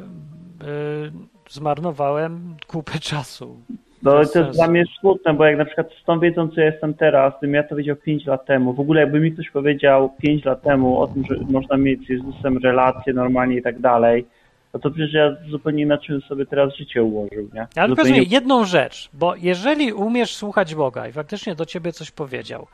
y, 0.62 1.52
zmarnowałem 1.52 2.56
kupę 2.66 2.98
czasu. 2.98 3.56
No 4.02 4.10
to 4.10 4.20
jest 4.20 4.32
sensu. 4.32 4.52
dla 4.52 4.68
mnie 4.68 4.84
smutne, 5.00 5.34
bo 5.34 5.44
jak 5.44 5.58
na 5.58 5.64
przykład 5.64 5.88
z 6.02 6.04
tą 6.04 6.20
wiedzą, 6.20 6.48
co 6.48 6.60
ja 6.60 6.66
jestem 6.66 6.94
teraz, 6.94 7.34
gdybym 7.38 7.54
ja 7.54 7.62
to 7.62 7.76
wiedział 7.76 7.96
5 7.96 8.26
lat 8.26 8.46
temu, 8.46 8.72
w 8.72 8.80
ogóle 8.80 9.00
jakby 9.00 9.20
mi 9.20 9.32
ktoś 9.32 9.50
powiedział 9.50 10.10
5 10.22 10.44
lat 10.44 10.62
temu 10.62 11.00
o 11.00 11.06
tym, 11.06 11.24
że 11.30 11.36
można 11.50 11.76
mieć 11.76 12.06
z 12.06 12.08
Jezusem 12.08 12.58
relacje 12.58 13.12
normalnie 13.12 13.56
i 13.56 13.62
tak 13.62 13.78
dalej, 13.80 14.26
no 14.74 14.80
to 14.80 14.90
przecież 14.90 15.12
ja 15.12 15.36
zupełnie 15.50 15.82
inaczej 15.82 16.20
sobie 16.28 16.46
teraz 16.46 16.74
życie 16.76 17.02
ułożył, 17.02 17.48
nie? 17.54 17.60
Ale 17.76 17.88
powiedz 17.88 18.06
Zupełnie- 18.06 18.20
mi 18.20 18.28
jedną 18.28 18.64
rzecz, 18.64 19.10
bo 19.12 19.34
jeżeli 19.36 19.92
umiesz 19.92 20.34
słuchać 20.36 20.74
Boga 20.74 21.08
i 21.08 21.12
faktycznie 21.12 21.54
do 21.54 21.66
ciebie 21.66 21.92
coś 21.92 22.10
powiedział, 22.10 22.66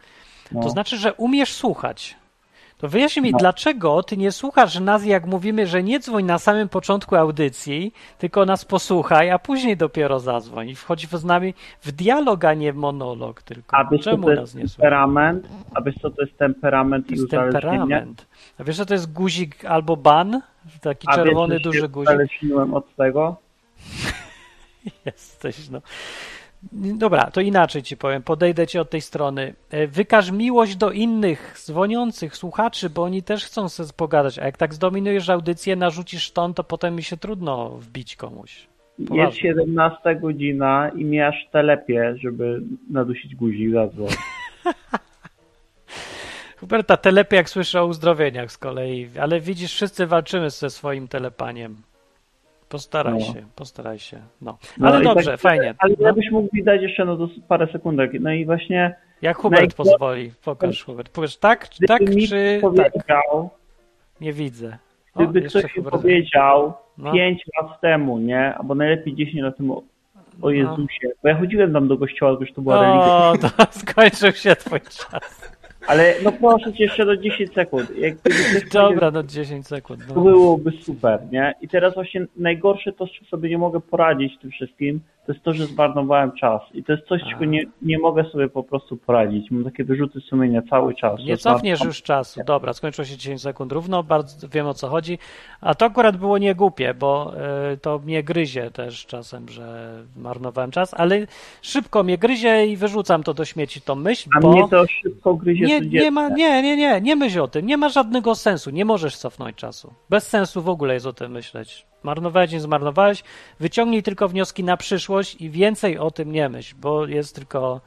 no. 0.52 0.62
to 0.62 0.68
znaczy, 0.68 0.96
że 0.96 1.14
umiesz 1.14 1.52
słuchać. 1.52 2.16
To 2.78 2.88
wyjaśnij 2.88 3.22
mi, 3.24 3.32
No. 3.32 3.38
dlaczego 3.38 4.02
ty 4.02 4.16
nie 4.16 4.32
słuchasz 4.32 4.80
nas, 4.80 5.04
jak 5.04 5.26
mówimy, 5.26 5.66
że 5.66 5.82
nie 5.82 6.00
dzwoń 6.00 6.24
na 6.24 6.38
samym 6.38 6.68
początku 6.68 7.16
audycji, 7.16 7.92
tylko 8.18 8.44
nas 8.46 8.64
posłuchaj, 8.64 9.30
a 9.30 9.38
później 9.38 9.76
dopiero 9.76 10.20
zadzwoń 10.20 10.68
i 10.68 10.74
wchodź 10.74 11.08
z 11.08 11.24
nami 11.24 11.54
w 11.82 11.92
dialog, 11.92 12.44
a 12.44 12.54
nie 12.54 12.72
w 12.72 12.76
monolog 12.76 13.42
tylko. 13.42 13.76
A 13.76 13.84
wiesz 13.84 14.04
co 14.04 14.10
Czemu 14.10 14.26
to 14.26 14.34
nas 14.34 14.54
nie 14.54 14.60
słuchasz? 14.60 14.76
temperament? 14.76 15.48
A 15.74 15.80
wiesz 15.82 15.94
co 16.02 16.10
to 16.10 16.22
jest 16.22 16.38
temperament 16.38 17.08
i 17.10 17.12
jest 17.12 17.24
uzależnienie? 17.24 17.60
temperament. 17.62 18.26
A 18.58 18.64
wiesz, 18.64 18.76
że 18.76 18.86
to 18.86 18.94
jest 18.94 19.12
guzik 19.12 19.64
albo 19.64 19.96
ban? 19.96 20.40
Taki 20.80 21.06
A 21.10 21.14
czerwony, 21.14 21.54
wiesz, 21.54 21.62
duży 21.62 21.88
guzik. 21.88 22.10
uzależniłem 22.10 22.74
od 22.74 22.96
tego? 22.96 23.36
Jesteś, 25.06 25.68
no. 25.70 25.80
Dobra, 26.72 27.30
to 27.30 27.40
inaczej 27.40 27.82
ci 27.82 27.96
powiem. 27.96 28.22
Podejdę 28.22 28.66
ci 28.66 28.78
od 28.78 28.90
tej 28.90 29.00
strony. 29.00 29.54
E, 29.70 29.86
Wykaż 29.86 30.30
miłość 30.30 30.76
do 30.76 30.90
innych 30.90 31.54
dzwoniących 31.64 32.36
słuchaczy, 32.36 32.90
bo 32.90 33.02
oni 33.02 33.22
też 33.22 33.44
chcą 33.44 33.68
sobie 33.68 33.90
pogadać. 33.96 34.38
A 34.38 34.44
jak 34.44 34.56
tak 34.56 34.74
zdominujesz 34.74 35.28
audycję, 35.28 35.76
narzucisz 35.76 36.30
ton, 36.30 36.54
to 36.54 36.64
potem 36.64 36.96
mi 36.96 37.02
się 37.02 37.16
trudno 37.16 37.68
wbić 37.70 38.16
komuś. 38.16 38.66
Jest 38.98 39.08
Poważnie. 39.10 39.40
17 39.40 40.16
godzina 40.16 40.90
i 40.96 41.20
aż 41.20 41.34
telepie, 41.52 42.14
żeby 42.22 42.62
nadusić 42.90 43.34
guzik 43.34 43.72
zadzwoń. 43.72 44.08
Huberta 46.66 46.96
telepie, 46.96 47.36
jak 47.36 47.48
słyszę 47.50 47.82
o 47.82 47.86
uzdrowieniach 47.86 48.52
z 48.52 48.58
kolei, 48.58 49.08
ale 49.20 49.40
widzisz, 49.40 49.72
wszyscy 49.72 50.06
walczymy 50.06 50.50
ze 50.50 50.70
swoim 50.70 51.08
telepaniem. 51.08 51.76
Postaraj 52.68 53.14
No. 53.14 53.20
się, 53.20 53.42
postaraj 53.54 53.98
się. 53.98 54.18
No. 54.42 54.58
No 54.78 54.88
Ale 54.88 55.00
i 55.00 55.04
dobrze, 55.04 55.30
tak- 55.30 55.40
fajnie. 55.40 55.74
Ale 55.78 55.94
No. 56.00 56.06
jakbyś 56.06 56.30
mógł 56.30 56.48
mi 56.56 56.64
dać 56.64 56.82
jeszcze 56.82 57.04
no, 57.04 57.28
parę 57.48 57.66
sekundek. 57.72 58.10
No 58.20 58.32
i 58.32 58.44
właśnie 58.46 58.96
Jak 59.22 59.36
Hubert 59.36 59.62
Najgor- 59.62 59.74
pozwoli. 59.76 60.32
Pokaż, 60.44 60.84
Hubert. 60.84 61.08
Powiesz 61.08 61.36
tak, 61.36 61.68
gdyby 61.76 61.86
tak 61.86 62.00
czy 62.04 62.10
tak? 63.06 63.22
Nie 64.20 64.32
widzę. 64.32 64.78
O, 65.14 65.22
gdyby 65.26 65.42
ktoś 65.48 65.76
mi 65.76 65.82
powiedział 65.82 66.74
No. 66.98 67.12
5 67.12 67.42
lat 67.62 67.80
temu, 67.80 68.18
nie? 68.18 68.54
Albo 68.54 68.74
najlepiej 68.74 69.14
10 69.14 69.42
lat 69.42 69.56
temu 69.56 69.78
o 69.78 69.82
No. 70.42 70.50
Jezusie. 70.50 71.08
Bo 71.22 71.28
ja 71.28 71.38
chodziłem 71.38 71.72
tam 71.72 71.88
do 71.88 71.98
kościoła, 71.98 72.36
że 72.46 72.52
to 72.54 72.62
była 72.62 72.80
religia. 72.82 73.06
O, 73.06 73.34
to 73.38 73.48
skończył 73.80 74.32
się 74.32 74.56
twój 74.56 74.80
czas. 74.80 75.55
Ale 75.86 76.14
no 76.24 76.32
proszę 76.32 76.72
cię 76.72 76.84
jeszcze 76.84 77.06
do 77.06 77.16
10 77.16 77.52
sekund. 77.52 77.98
Jak 77.98 78.14
Dobra, 78.72 79.10
no 79.10 79.22
10 79.22 79.66
sekund. 79.66 80.06
To 80.06 80.20
byłoby 80.20 80.72
super, 80.82 81.20
nie? 81.32 81.54
I 81.60 81.68
teraz 81.68 81.94
właśnie 81.94 82.26
najgorsze 82.36 82.92
to, 82.92 83.06
że 83.06 83.26
sobie 83.30 83.50
nie 83.50 83.58
mogę 83.58 83.80
poradzić 83.80 84.38
tym 84.38 84.50
wszystkim, 84.50 85.00
to 85.26 85.32
jest 85.32 85.44
to, 85.44 85.52
że 85.52 85.66
zmarnowałem 85.66 86.32
czas. 86.32 86.62
I 86.74 86.84
to 86.84 86.92
jest 86.92 87.06
coś, 87.08 87.22
czego 87.30 87.44
nie, 87.44 87.64
nie 87.82 87.98
mogę 87.98 88.24
sobie 88.24 88.48
po 88.48 88.62
prostu 88.62 88.96
poradzić. 88.96 89.50
Mam 89.50 89.64
takie 89.64 89.84
wyrzuty 89.84 90.20
sumienia 90.20 90.62
cały 90.70 90.94
czas. 90.94 91.20
Nie 91.24 91.36
cofniesz 91.36 91.84
już 91.84 92.02
czasu. 92.02 92.40
Dobra, 92.46 92.72
skończyło 92.72 93.04
się 93.04 93.16
10 93.16 93.42
sekund 93.42 93.72
równo, 93.72 94.02
bardzo 94.02 94.48
wiem 94.48 94.66
o 94.66 94.74
co 94.74 94.88
chodzi. 94.88 95.18
A 95.60 95.74
to 95.74 95.86
akurat 95.86 96.16
było 96.16 96.38
niegłupie, 96.38 96.94
bo 96.94 97.32
y, 97.72 97.76
to 97.76 97.98
mnie 97.98 98.22
gryzie 98.22 98.70
też 98.70 99.06
czasem, 99.06 99.48
że 99.48 99.92
marnowałem 100.16 100.70
czas, 100.70 100.94
ale 100.94 101.26
szybko 101.62 102.02
mnie 102.02 102.18
gryzie 102.18 102.66
i 102.66 102.76
wyrzucam 102.76 103.22
to 103.22 103.34
do 103.34 103.44
śmieci 103.44 103.80
tą 103.80 103.94
myśl, 103.94 104.28
A 104.36 104.40
bo 104.40 104.52
mnie 104.52 104.68
to 104.70 104.84
szybko 105.02 105.34
gryzie 105.34 105.66
nie, 105.66 105.75
codziennie. 105.78 106.00
nie 106.00 106.10
ma, 106.10 106.28
nie, 106.28 106.62
nie, 106.62 106.76
nie, 106.76 107.00
nie 107.00 107.16
myśl 107.16 107.40
o 107.40 107.48
tym, 107.48 107.66
nie 107.66 107.76
ma 107.76 107.88
żadnego 107.88 108.34
sensu, 108.34 108.70
nie 108.70 108.84
możesz 108.84 109.16
cofnąć 109.16 109.56
czasu. 109.56 109.94
Bez 110.10 110.26
sensu 110.28 110.62
w 110.62 110.68
ogóle 110.68 110.94
jest 110.94 111.06
o 111.06 111.12
tym 111.12 111.32
myśleć. 111.32 111.86
Marnowałeś, 112.02 112.52
nie 112.52 112.60
zmarnowałeś, 112.60 113.22
wyciągnij 113.60 114.02
tylko 114.02 114.28
wnioski 114.28 114.64
na 114.64 114.76
przyszłość 114.76 115.34
i 115.40 115.50
więcej 115.50 115.98
o 115.98 116.10
tym 116.10 116.32
nie 116.32 116.48
myśl, 116.48 116.74
bo 116.78 117.06
jest 117.06 117.34
tylko, 117.34 117.80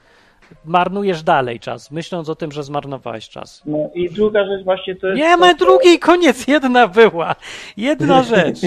marnujesz 0.65 1.23
dalej 1.23 1.59
czas, 1.59 1.91
myśląc 1.91 2.29
o 2.29 2.35
tym, 2.35 2.51
że 2.51 2.63
zmarnowałeś 2.63 3.29
czas. 3.29 3.63
No 3.65 3.89
i 3.93 4.09
druga 4.09 4.45
rzecz 4.45 4.63
właśnie 4.63 4.95
to 4.95 5.07
jest... 5.07 5.19
Nie 5.21 5.31
to, 5.31 5.37
ma 5.37 5.53
drugiej, 5.53 5.99
koniec, 5.99 6.47
jedna 6.47 6.87
była. 6.87 7.35
Jedna 7.77 8.23
rzecz. 8.33 8.59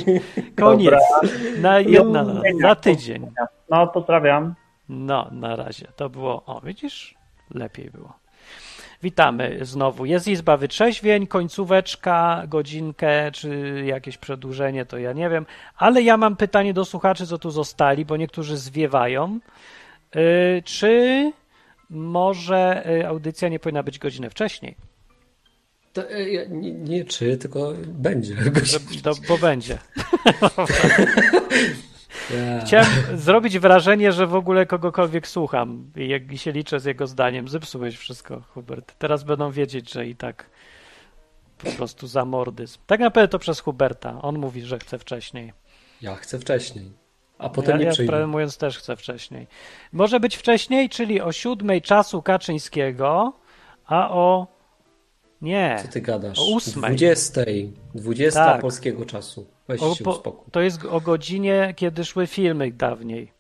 Koniec. 0.57 0.95
Na 1.61 1.81
jedna, 1.81 2.23
na, 2.25 2.41
na 2.61 2.75
tydzień. 2.75 3.27
No, 3.71 3.87
pozdrawiam. 3.87 4.55
No, 4.89 5.29
na 5.33 5.57
razie. 5.57 5.87
To 5.97 6.09
było, 6.11 6.43
o 6.47 6.61
widzisz, 6.61 7.15
lepiej 7.55 7.91
było. 7.91 8.22
Witamy 9.03 9.59
znowu. 9.63 10.05
Jest 10.05 10.29
Izba 10.29 10.57
Wytrzeźwień, 10.57 11.27
końcóweczka, 11.27 12.43
godzinkę, 12.49 13.31
czy 13.33 13.83
jakieś 13.87 14.19
przedłużenie, 14.19 14.87
to 14.87 14.99
ja 14.99 15.13
nie 15.13 15.31
wiem. 15.31 15.47
Ale 15.77 16.03
ja 16.03 16.17
mam 16.17 16.37
pytanie 16.37 16.75
do 16.75 16.85
słuchaczy, 16.85 17.27
co 17.27 17.39
tu 17.39 17.51
zostali, 17.51 18.05
bo 18.05 18.17
niektórzy 18.17 18.57
zwiewają. 18.57 19.39
Yy, 20.15 20.63
czy 20.65 21.33
może 21.91 22.85
yy, 22.87 23.09
audycja 23.09 23.49
nie 23.49 23.59
powinna 23.59 23.83
być 23.83 23.99
godzinę 23.99 24.31
wcześniej? 24.31 24.77
To, 25.93 26.11
e, 26.11 26.49
nie, 26.49 26.73
nie 26.73 27.05
czy, 27.05 27.37
tylko 27.37 27.73
będzie. 27.87 28.35
Do, 29.03 29.13
bo 29.29 29.39
będzie. 29.39 29.79
Ja. 32.31 32.65
Chciałem 32.65 32.87
zrobić 33.15 33.59
wrażenie, 33.59 34.13
że 34.13 34.27
w 34.27 34.35
ogóle 34.35 34.67
kogokolwiek 34.67 35.29
słucham 35.29 35.91
i 35.97 36.09
jak 36.09 36.23
się 36.37 36.53
liczę 36.53 36.81
z 36.81 36.85
jego 36.85 37.07
zdaniem. 37.07 37.49
Zepsułeś 37.49 37.97
wszystko, 37.97 38.43
Hubert. 38.55 38.95
Teraz 38.99 39.25
będą 39.25 39.51
wiedzieć, 39.51 39.93
że 39.93 40.07
i 40.07 40.17
tak 40.17 40.51
po 41.59 41.71
prostu 41.71 42.07
zamordyzm. 42.07 42.81
Tak 42.87 43.01
naprawdę 43.01 43.29
to 43.29 43.39
przez 43.39 43.61
Huberta. 43.61 44.23
On 44.23 44.39
mówi, 44.39 44.63
że 44.63 44.79
chce 44.79 44.99
wcześniej. 44.99 45.53
ja 46.01 46.15
chcę 46.15 46.39
wcześniej. 46.39 46.93
A 47.39 47.49
potem 47.49 47.73
ja, 47.73 47.79
nie 47.79 47.85
ja 47.85 47.93
przyjdę. 47.93 48.11
prawdę 48.11 48.27
mówiąc 48.27 48.57
też 48.57 48.79
chcę 48.79 48.97
wcześniej. 48.97 49.47
Może 49.93 50.21
być 50.21 50.37
wcześniej, 50.37 50.89
czyli 50.89 51.21
o 51.21 51.33
siódmej 51.33 51.83
czasu 51.83 52.23
Kaczyńskiego, 52.23 53.33
a 53.87 54.11
o... 54.11 54.47
Nie. 55.43 55.79
Co 55.83 55.89
ty 55.93 56.01
gadasz? 56.01 56.39
O 56.39 56.45
ósmej. 56.55 56.97
20. 56.97 57.41
20 57.95 58.45
Tak. 58.45 58.61
polskiego 58.61 59.07
czasu. 59.07 59.47
Weź 59.69 59.83
O, 59.83 59.95
się 59.95 60.05
po, 60.05 60.11
uspokój. 60.11 60.51
to 60.53 60.61
jest 60.61 60.85
o 60.85 61.01
godzinie, 61.01 61.73
kiedy 61.77 62.05
szły 62.05 62.27
filmy 62.27 62.71
dawniej. 62.73 63.33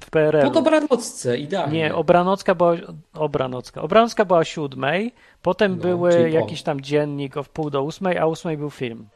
W 0.00 0.10
PRL. 0.10 0.42
Po 0.44 0.50
dobranocce, 0.50 1.38
idealnie. 1.38 1.78
Nie, 1.78 1.94
Obranocka 1.94 2.54
była. 2.54 2.74
Obranocka. 3.14 3.82
Obranocka 3.82 4.24
była 4.24 4.38
o 4.38 4.44
siódmej, 4.44 5.12
potem 5.42 5.76
No, 5.76 5.82
były 5.82 6.10
po. 6.12 6.16
jakiś 6.18 6.62
tam 6.62 6.80
dziennik 6.80 7.36
o 7.36 7.42
wpół 7.42 7.70
do 7.70 7.82
ósmej, 7.82 8.18
a 8.18 8.24
o 8.26 8.28
ósmej 8.28 8.56
był 8.56 8.70
film. 8.70 9.08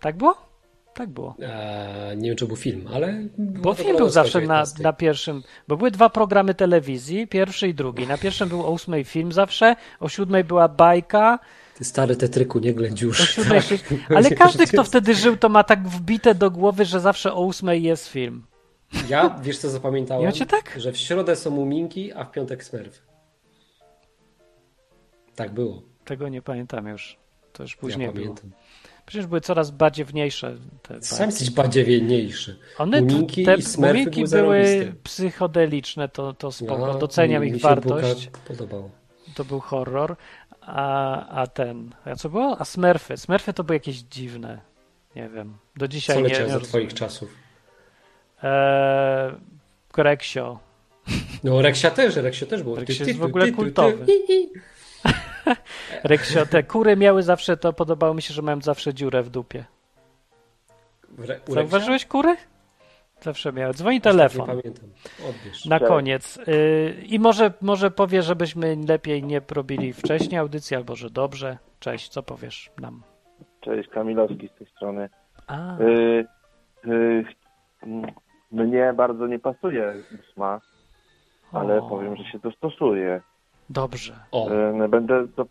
Tak 0.00 0.16
było? 0.16 0.51
Tak 0.94 1.10
było. 1.10 1.34
Eee, 1.40 2.16
nie 2.16 2.28
wiem, 2.28 2.36
czy 2.36 2.46
był 2.46 2.56
film, 2.56 2.88
ale... 2.94 3.22
Bo 3.38 3.74
film 3.74 3.96
był 3.96 4.08
zawsze 4.08 4.40
na, 4.40 4.64
na 4.82 4.92
pierwszym, 4.92 5.42
bo 5.68 5.76
były 5.76 5.90
dwa 5.90 6.10
programy 6.10 6.54
telewizji, 6.54 7.26
pierwszy 7.28 7.68
i 7.68 7.74
drugi. 7.74 8.06
Na 8.06 8.18
pierwszym 8.18 8.48
był 8.48 8.66
o 8.66 8.70
ósmej 8.70 9.04
film 9.04 9.32
zawsze, 9.32 9.76
o 10.00 10.08
siódmej 10.08 10.44
była 10.44 10.68
bajka, 10.68 11.38
Ty 11.74 11.84
stary 11.84 12.16
tetryku, 12.16 12.58
nie 12.58 12.74
ględź 12.74 13.04
o 13.04 13.12
siódmej 13.12 13.62
się... 13.62 13.78
Ale 14.08 14.30
każdy, 14.44 14.66
kto 14.66 14.84
wtedy 14.84 15.14
żył, 15.14 15.36
to 15.36 15.48
ma 15.48 15.64
tak 15.64 15.88
wbite 15.88 16.34
do 16.34 16.50
głowy, 16.50 16.84
że 16.84 17.00
zawsze 17.00 17.32
o 17.32 17.44
ósmej 17.44 17.82
jest 17.82 18.08
film. 18.08 18.46
Ja, 19.08 19.40
wiesz 19.42 19.58
co 19.58 19.70
zapamiętałem? 19.70 20.20
Nie 20.20 20.26
macie 20.26 20.46
tak? 20.46 20.74
Że 20.76 20.92
w 20.92 20.96
środę 20.96 21.36
są 21.36 21.50
muminki, 21.50 22.12
a 22.12 22.24
w 22.24 22.30
piątek 22.30 22.64
smurf. 22.64 23.02
Tak 25.34 25.54
było. 25.54 25.82
Tego 26.04 26.28
nie 26.28 26.42
pamiętam 26.42 26.86
już. 26.86 27.16
To 27.52 27.62
już 27.62 27.76
później 27.76 28.06
ja 28.06 28.12
było. 28.12 28.34
Przecież 29.12 29.26
były 29.26 29.40
coraz 29.40 29.70
badziewniejsze 29.70 30.56
te 30.82 31.02
Sam 31.02 31.26
jesteś 31.26 31.50
badziewniejszy. 31.50 32.58
One, 32.78 33.02
te 33.44 33.56
i 34.20 34.24
były 34.24 34.92
psychodeliczne, 35.04 36.08
to, 36.08 36.32
to 36.32 36.52
spoko. 36.52 36.86
No, 36.86 36.98
Doceniam 36.98 37.42
mi 37.42 37.48
ich 37.48 37.54
się 37.54 37.60
wartość. 37.60 38.30
Podobało. 38.48 38.90
To 39.34 39.44
był 39.44 39.60
horror. 39.60 40.16
A, 40.60 41.26
a 41.28 41.46
ten. 41.46 41.90
A 42.04 42.16
co 42.16 42.28
było? 42.28 42.56
A 42.60 42.64
Smurfy. 42.64 43.16
Smurfy 43.16 43.52
to 43.52 43.64
były 43.64 43.76
jakieś 43.76 43.96
dziwne. 43.96 44.60
Nie 45.16 45.28
wiem. 45.28 45.56
Do 45.76 45.88
dzisiaj 45.88 46.16
Co 46.16 46.28
nie, 46.28 46.44
nie 46.44 46.48
za 46.48 46.60
twoich 46.60 46.94
czasów? 46.94 47.34
Eee, 48.42 49.32
Greksio. 49.94 50.58
No 51.44 51.62
Reksia 51.62 51.90
też, 51.90 52.16
Reksia 52.16 52.46
też 52.46 52.62
było. 52.62 52.76
Reksio 52.76 53.04
Ty, 53.04 53.10
jest 53.10 53.20
w 53.20 53.24
ogóle 53.24 53.52
kultowy. 53.52 54.06
Reksio. 56.04 56.46
Te 56.46 56.62
kury 56.62 56.96
miały 56.96 57.22
zawsze 57.22 57.56
to, 57.56 57.72
podobało 57.72 58.14
mi 58.14 58.22
się, 58.22 58.34
że 58.34 58.42
miałem 58.42 58.62
zawsze 58.62 58.94
dziurę 58.94 59.22
w 59.22 59.30
dupie. 59.30 59.64
W 61.08 61.24
Re-? 61.24 61.40
Zauważyłeś 61.48 62.06
kury? 62.06 62.36
Zawsze 63.20 63.52
miały. 63.52 63.74
Dzwoni 63.74 64.00
tak 64.00 64.12
telefon. 64.12 64.40
Nie 64.40 64.62
pamiętam. 64.62 64.90
Odbierz. 65.30 65.64
Na 65.66 65.80
koniec. 65.80 66.38
Y, 66.48 66.94
I 67.06 67.18
może, 67.18 67.52
może 67.60 67.90
powie, 67.90 68.22
żebyśmy 68.22 68.76
lepiej 68.88 69.22
nie 69.22 69.40
robili 69.50 69.92
wcześniej 69.92 70.38
audycji, 70.40 70.76
albo 70.76 70.96
że 70.96 71.10
dobrze. 71.10 71.58
Cześć, 71.78 72.08
co 72.08 72.22
powiesz 72.22 72.70
nam? 72.80 73.02
Cześć, 73.60 73.88
Kamilowski 73.88 74.48
z 74.48 74.58
tej 74.58 74.66
strony. 74.66 75.08
A, 75.46 75.78
Y, 75.78 76.26
y, 76.86 77.24
mnie 78.50 78.92
bardzo 78.96 79.26
nie 79.26 79.38
pasuje 79.38 79.94
ósma, 80.20 80.60
ale 81.52 81.78
o, 81.78 81.88
powiem, 81.88 82.16
że 82.16 82.24
się 82.24 82.38
dostosuje. 82.38 83.20
Dobrze. 83.72 84.12
O, 84.32 84.48
Y, 84.84 84.88
będę 84.88 85.28
to, 85.36 85.46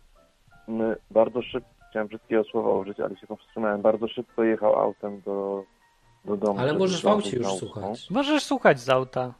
my 0.68 0.96
bardzo 1.10 1.42
szybko, 1.42 1.70
chciałem 1.90 2.08
wszystkiego 2.08 2.44
słowa 2.44 2.70
użyć, 2.70 3.00
ale 3.00 3.16
się 3.16 3.26
powstrzymałem, 3.26 3.82
bardzo 3.82 4.08
szybko 4.08 4.44
jechał 4.44 4.76
autem 4.80 5.20
do, 5.20 5.64
do 6.24 6.36
domu. 6.36 6.60
ale 6.60 6.72
możesz 6.72 7.02
w 7.02 7.06
aucie 7.08 7.36
już 7.36 7.46
słuchać. 7.46 8.10
Możesz 8.10 8.42
słuchać 8.44 8.80
z 8.80 8.88
auta. 8.90 9.32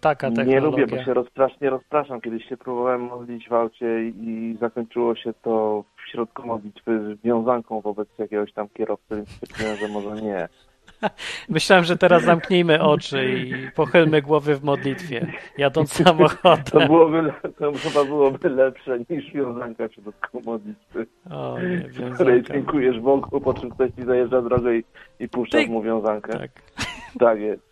Taka 0.00 0.28
Nie 0.28 0.36
technologia. 0.36 0.82
lubię, 0.84 0.96
bo 0.96 1.04
się 1.04 1.14
rozprasznie 1.14 1.70
rozpraszam. 1.70 2.20
Kiedyś 2.20 2.48
się 2.48 2.56
próbowałem 2.56 3.00
modlić 3.04 3.48
w 3.48 3.52
aucie 3.52 4.08
i 4.08 4.56
zakończyło 4.60 5.16
się 5.16 5.32
to 5.42 5.84
w 5.96 6.10
środku 6.10 6.46
modlitwy 6.46 7.16
wiązanką 7.24 7.80
wobec 7.80 8.08
jakiegoś 8.18 8.52
tam 8.52 8.68
kierowcy, 8.68 9.16
więc 9.16 9.28
stwierdziłem, 9.30 9.76
że 9.76 9.88
może 9.88 10.22
nie. 10.22 10.48
Myślałem, 11.48 11.84
że 11.84 11.96
teraz 11.96 12.22
zamknijmy 12.22 12.82
oczy 12.82 13.24
i 13.24 13.70
pochylmy 13.70 14.22
głowy 14.22 14.56
w 14.56 14.64
modlitwie, 14.64 15.26
jadąc 15.58 15.92
samochodem. 16.04 16.64
To 16.64 16.80
byłoby, 16.86 17.32
to 17.58 17.72
chyba 17.72 18.04
byłoby 18.04 18.48
lepsze 18.48 18.98
niż 19.10 19.32
wiązanka 19.32 19.88
w 19.88 19.92
środku 19.94 20.40
modlitwy, 20.44 21.06
O 21.30 21.56
nie, 21.60 22.10
której 22.14 22.42
dziękujesz 22.42 23.00
Bogu, 23.00 23.40
po 23.40 23.54
czym 23.54 23.70
ktoś 23.70 23.90
ci 23.90 24.02
zajeżdża 24.02 24.42
drogę 24.42 24.76
i, 24.76 24.84
i 25.20 25.28
puszczasz 25.28 25.64
Ty- 25.64 25.70
mu 25.70 25.82
wiązankę. 25.82 26.38
Tak. 26.38 26.50
Tak 27.18 27.40
jest. 27.40 27.62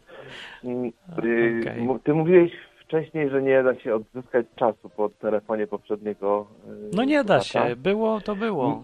Y, 0.65 0.93
okej. 1.19 1.83
mu- 1.83 1.99
Ty 1.99 2.15
mówiłeś 2.15 2.53
wcześniej, 2.87 3.31
że 3.31 3.43
nie 3.43 3.63
da 3.63 3.75
się 3.75 3.95
odzyskać 3.95 4.47
czasu 4.57 4.89
po 4.97 5.09
telefonie 5.09 5.67
poprzedniego. 5.67 6.47
y, 6.69 6.91
No 6.97 7.05
nie 7.05 7.25
da 7.25 7.41
słuchacza. 7.41 7.69
się. 7.69 7.77
Było, 7.77 8.21
to 8.21 8.37
było. 8.37 8.83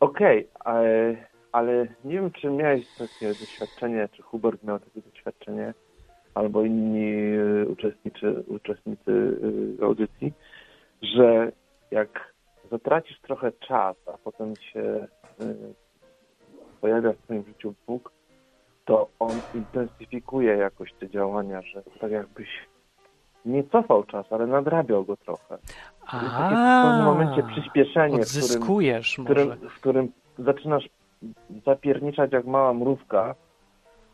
Okej, 0.00 0.48
ale, 0.64 1.16
ale 1.58 1.86
nie 2.04 2.14
wiem, 2.14 2.30
czy 2.30 2.50
miałeś 2.50 2.86
takie 2.98 3.28
doświadczenie, 3.28 4.08
czy 4.12 4.22
Hubert 4.22 4.62
miał 4.62 4.78
takie 4.78 5.00
doświadczenie, 5.02 5.74
albo 6.34 6.64
inni 6.64 7.12
y, 7.62 7.66
uczestniczy, 7.68 8.44
uczestnicy 8.46 9.10
y, 9.80 9.84
audycji, 9.84 10.32
że 11.02 11.52
jak 11.90 12.34
zatracisz 12.70 13.20
trochę 13.20 13.52
czas, 13.52 13.96
a 14.06 14.18
potem 14.18 14.56
się 14.56 14.80
y, 14.80 15.74
pojawia 16.80 17.12
w 17.12 17.16
twoim 17.16 17.44
życiu 17.44 17.74
Bóg, 17.86 18.12
to 18.84 19.08
on 19.18 19.32
intensyfikuje 19.54 20.56
jakoś 20.56 20.92
te 20.92 21.10
działania, 21.10 21.62
że 21.62 21.82
tak 22.00 22.10
jakbyś 22.10 22.48
nie 23.44 23.64
cofał 23.64 24.04
czas, 24.04 24.26
ale 24.30 24.46
nadrabiał 24.46 25.04
go 25.04 25.16
trochę. 25.16 25.58
Takie 26.10 26.26
w 26.26 26.82
pewnym 26.82 27.04
momencie 27.04 27.42
przyspieszenie, 27.42 28.18
w 28.24 28.28
którym 28.28 28.62
w 29.02 29.24
którym, 29.24 29.68
w 29.68 29.74
którym 29.80 30.12
zaczynasz 30.38 30.88
zapierniczać 31.66 32.32
jak 32.32 32.46
mała 32.46 32.74
mrówka 32.74 33.34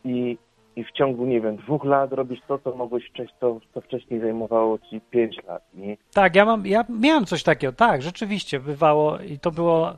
i, 0.03 0.37
i 0.75 0.83
w 0.83 0.91
ciągu, 0.91 1.25
nie 1.25 1.41
wiem, 1.41 1.57
dwóch 1.57 1.83
lat 1.83 2.13
robisz 2.13 2.39
to, 2.47 2.59
co 2.59 2.75
mogłeś 2.75 3.09
wcześniej, 3.09 3.37
to, 3.39 3.59
co 3.73 3.81
wcześniej 3.81 4.19
zajmowało 4.19 4.79
ci 4.79 5.01
pięć 5.01 5.43
lat. 5.47 5.63
Nie? 5.73 5.97
Tak, 6.13 6.35
ja, 6.35 6.45
mam, 6.45 6.65
ja 6.65 6.85
miałem 6.89 7.25
coś 7.25 7.43
takiego, 7.43 7.73
tak, 7.73 8.01
rzeczywiście 8.01 8.59
bywało 8.59 9.19
i 9.19 9.39
to 9.39 9.51
było 9.51 9.93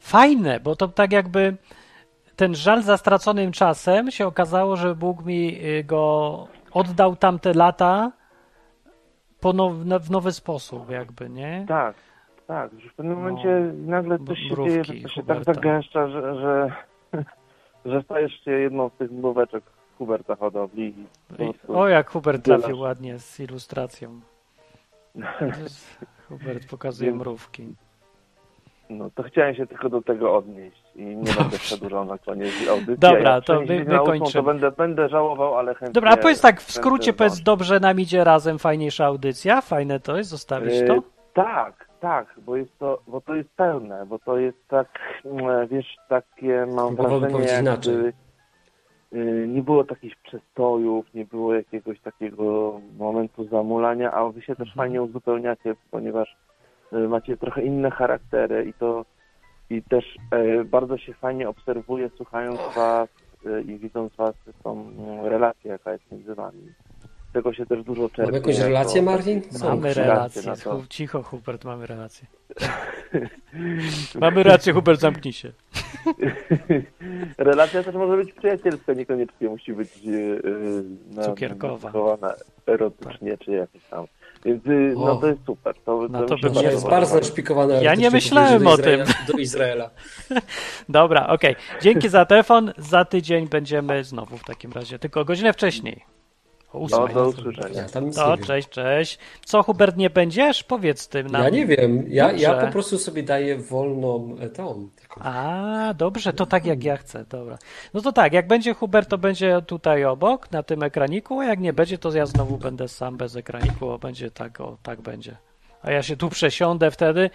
fajne, 0.00 0.60
bo 0.60 0.76
to 0.76 0.88
tak 0.88 1.12
jakby 1.12 1.56
ten 2.36 2.54
żal 2.54 2.82
za 2.82 2.96
straconym 2.96 3.52
czasem 3.52 4.10
się 4.10 4.26
okazało, 4.26 4.76
że 4.76 4.94
Bóg 4.94 5.24
mi 5.24 5.64
y, 5.64 5.84
go 5.84 6.48
oddał 6.72 7.16
tamte 7.16 7.54
lata 7.54 8.12
w 10.00 10.10
nowy 10.10 10.32
sposób 10.32 10.90
jakby, 10.90 11.30
nie? 11.30 11.64
Tak, 11.68 11.94
tak, 12.46 12.70
że 12.80 12.88
w 12.88 12.94
pewnym 12.94 13.14
No. 13.14 13.20
momencie 13.20 13.72
nagle 13.86 14.18
coś 14.18 14.38
się 14.38 14.54
dzieje, 14.64 14.84
że 14.84 14.92
to 14.94 14.98
się 14.98 15.04
tak 15.04 15.14
Huberta. 15.36 15.54
zagęszcza, 15.54 16.08
że, 16.08 16.34
że, 16.40 16.72
że 17.92 18.02
stajesz 18.02 18.44
się 18.44 18.50
jedną 18.50 18.88
z 18.88 18.92
tych 18.92 19.10
mróweczek 19.10 19.64
Huberta 19.98 20.36
hodowli. 20.36 20.94
o, 21.68 21.88
jak 21.88 22.10
Hubert 22.10 22.44
trafił 22.44 22.78
ładnie 22.78 23.18
z 23.18 23.40
ilustracją. 23.40 24.20
Hubert 26.28 26.68
pokazuje 26.70 27.10
Więc- 27.10 27.20
mrówki. 27.22 27.74
No 28.90 29.10
to 29.14 29.22
chciałem 29.22 29.54
się 29.54 29.66
tylko 29.66 29.88
do 29.88 30.02
tego 30.02 30.36
odnieść 30.36 30.82
i 30.94 31.04
nie 31.04 31.32
będę 31.32 31.58
przedłużał 31.58 32.04
na 32.04 32.18
koniec 32.18 32.52
audycji. 32.70 32.98
Dobra, 32.98 33.30
A 33.30 33.34
jak 33.34 33.44
to 33.44 33.60
my- 33.60 33.84
wykończymy. 33.84 34.32
To 34.32 34.42
będę, 34.42 34.70
będę 34.70 35.08
żałował, 35.08 35.58
ale 35.58 35.74
chętnie... 35.74 35.92
Dobra, 35.92 36.10
a 36.12 36.16
powiedz 36.16 36.40
tak, 36.40 36.60
w 36.60 36.72
skrócie 36.72 37.12
powiedz, 37.12 37.40
dobrze 37.42 37.80
nam 37.80 38.00
idzie 38.00 38.24
razem, 38.24 38.58
fajniejsza 38.58 39.06
audycja, 39.06 39.60
fajne 39.60 40.00
to 40.00 40.16
jest, 40.16 40.30
zostawić 40.30 40.74
E, 40.74 40.84
to? 40.86 41.02
Tak, 41.34 41.85
tak, 42.00 42.34
bo 42.46 42.56
jest 42.56 42.78
to, 42.78 43.02
bo 43.06 43.20
to 43.20 43.34
jest 43.34 43.50
pełne, 43.50 44.06
bo 44.06 44.18
to 44.18 44.38
jest 44.38 44.68
tak, 44.68 44.88
mm, 45.24 45.68
wiesz, 45.68 45.96
takie 46.08 46.66
mam 46.66 46.96
wrażenie, 46.96 47.62
jakby, 47.94 48.12
y, 49.12 49.46
nie 49.48 49.62
było 49.62 49.84
takich 49.84 50.16
przestojów, 50.16 51.14
nie 51.14 51.24
było 51.24 51.54
jakiegoś 51.54 52.00
takiego 52.00 52.80
momentu 52.98 53.44
zamulania, 53.48 54.12
a 54.12 54.28
wy 54.28 54.42
się 54.42 54.56
też 54.56 54.68
Mhm. 54.68 54.76
fajnie 54.76 55.02
uzupełniacie, 55.02 55.74
ponieważ 55.90 56.36
y, 56.92 57.08
macie 57.08 57.36
trochę 57.36 57.62
inne 57.62 57.90
charaktery 57.90 58.64
i 58.64 58.72
to 58.72 59.04
i 59.70 59.82
też 59.82 60.04
e, 60.30 60.64
bardzo 60.64 60.98
się 60.98 61.14
fajnie 61.14 61.48
obserwuje, 61.48 62.10
słuchając 62.16 62.60
was 62.76 63.08
e, 63.46 63.60
i 63.60 63.78
widząc 63.78 64.16
was 64.16 64.34
tą 64.62 64.72
mm, 64.72 65.26
relację, 65.26 65.70
jaka 65.70 65.92
jest 65.92 66.12
między 66.12 66.34
wami. 66.34 66.72
Tego 67.36 67.52
się 67.52 67.66
też 67.66 67.82
dużo 67.82 68.08
czerpie. 68.08 68.22
Mamy 68.22 68.36
jakąś 68.38 68.58
relację, 68.58 69.02
Martin? 69.02 69.42
Co? 69.50 69.68
Mamy 69.68 69.94
relacje 69.94 70.42
relację. 70.42 70.70
na 70.70 70.76
to. 70.78 70.82
Cicho, 70.96 71.22
Hubert, 71.22 71.64
mamy 71.64 71.86
relację. 71.86 72.26
mamy 74.20 74.42
rację, 74.42 74.72
Hubert, 74.72 75.00
zamknij 75.00 75.32
się. 75.32 75.52
Relacja 77.38 77.82
też 77.82 77.94
może 77.94 78.16
być 78.16 78.32
przyjacielska, 78.32 78.92
niekoniecznie 78.92 79.48
musi 79.48 79.72
być 79.72 79.88
e, 79.88 80.10
e, 80.10 81.14
na- 81.16 81.22
Cukierkowa. 81.22 81.74
nacechowana 81.74 82.34
erotycznie 82.66 83.38
czy 83.38 83.50
jakieś 83.50 83.84
tam. 83.84 84.04
Więc 84.44 84.66
y, 84.66 84.94
no 84.96 85.16
to 85.16 85.26
jest 85.26 85.40
super. 85.46 85.74
To, 85.84 86.06
No 86.10 86.20
to 86.22 86.26
to 86.26 86.36
bym 86.42 86.54
To 86.54 86.62
jest 86.62 86.88
bardzo 86.88 87.16
naszpikowane. 87.16 87.84
Ja 87.84 87.94
nie 87.94 88.10
myślałem 88.10 88.66
o 88.66 88.74
Izraela- 88.76 89.26
Do 89.26 89.38
Izraela. 89.38 89.90
Dobra, 90.88 91.26
okej. 91.26 91.56
Dzięki 91.82 92.08
za 92.08 92.24
telefon. 92.24 92.72
Za 92.78 93.04
tydzień 93.04 93.48
będziemy 93.48 94.04
znowu 94.04 94.36
w 94.38 94.44
takim 94.44 94.72
razie, 94.72 94.98
tylko 94.98 95.24
godzinę 95.24 95.52
wcześniej. 95.52 96.15
O 96.76 96.78
No, 96.78 96.84
ósmej. 96.84 97.14
do 97.14 97.28
usłyszenia. 97.28 97.82
Ja 97.82 97.88
tam 97.88 98.06
nic 98.06 98.16
To, 98.16 98.30
nie 98.30 98.36
wiem. 98.36 98.46
cześć, 98.46 98.68
cześć. 98.68 99.18
Co, 99.44 99.62
Hubert, 99.62 99.96
nie 99.96 100.10
będziesz? 100.10 100.62
Powiedz 100.64 101.08
tym 101.08 101.26
nam. 101.26 101.42
Ja 101.42 101.48
nie 101.50 101.66
wiem. 101.66 102.04
Ja, 102.08 102.32
ja 102.32 102.54
po 102.54 102.72
prostu 102.72 102.98
sobie 102.98 103.22
daję 103.22 103.56
wolną 103.58 104.36
e, 104.40 104.48
tą. 104.48 104.88
Taką. 105.02 105.20
A, 105.24 105.94
dobrze, 105.98 106.32
to 106.32 106.46
tak 106.46 106.66
jak 106.66 106.84
ja 106.84 106.96
chcę, 106.96 107.24
dobra. 107.24 107.58
No 107.94 108.00
to 108.00 108.12
tak, 108.12 108.32
jak 108.32 108.46
będzie 108.46 108.74
Hubert, 108.74 109.08
to 109.10 109.18
będzie 109.18 109.62
tutaj 109.66 110.04
obok, 110.04 110.50
na 110.50 110.62
tym 110.62 110.82
ekraniku, 110.82 111.40
a 111.40 111.44
jak 111.44 111.58
nie 111.60 111.72
będzie, 111.72 111.98
to 111.98 112.12
ja 112.16 112.26
znowu 112.26 112.56
będę 112.58 112.88
sam 112.88 113.16
bez 113.16 113.36
ekraniku, 113.36 113.88
o, 113.90 113.98
będzie 113.98 114.30
tak, 114.30 114.60
o, 114.60 114.76
tak 114.82 115.00
będzie. 115.00 115.36
A 115.82 115.90
ja 115.90 116.02
się 116.02 116.16
tu 116.16 116.28
przesiądę 116.28 116.90
wtedy, 116.90 117.30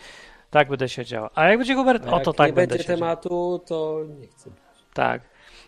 tak 0.50 0.70
będę 0.70 0.89
siedział. 0.89 1.30
A 1.36 1.46
jak 1.48 1.58
będzie 1.58 1.76
Hubert, 1.76 2.08
A 2.08 2.12
o 2.12 2.20
to 2.20 2.34
tak 2.34 2.48
nie 2.48 2.54
będę 2.54 2.68
będzie 2.76 2.84
siedział. 2.84 2.98
tematu, 2.98 3.62
to 3.68 4.00
nie 4.20 4.28
chcę. 4.28 4.50
Tak. 4.94 5.22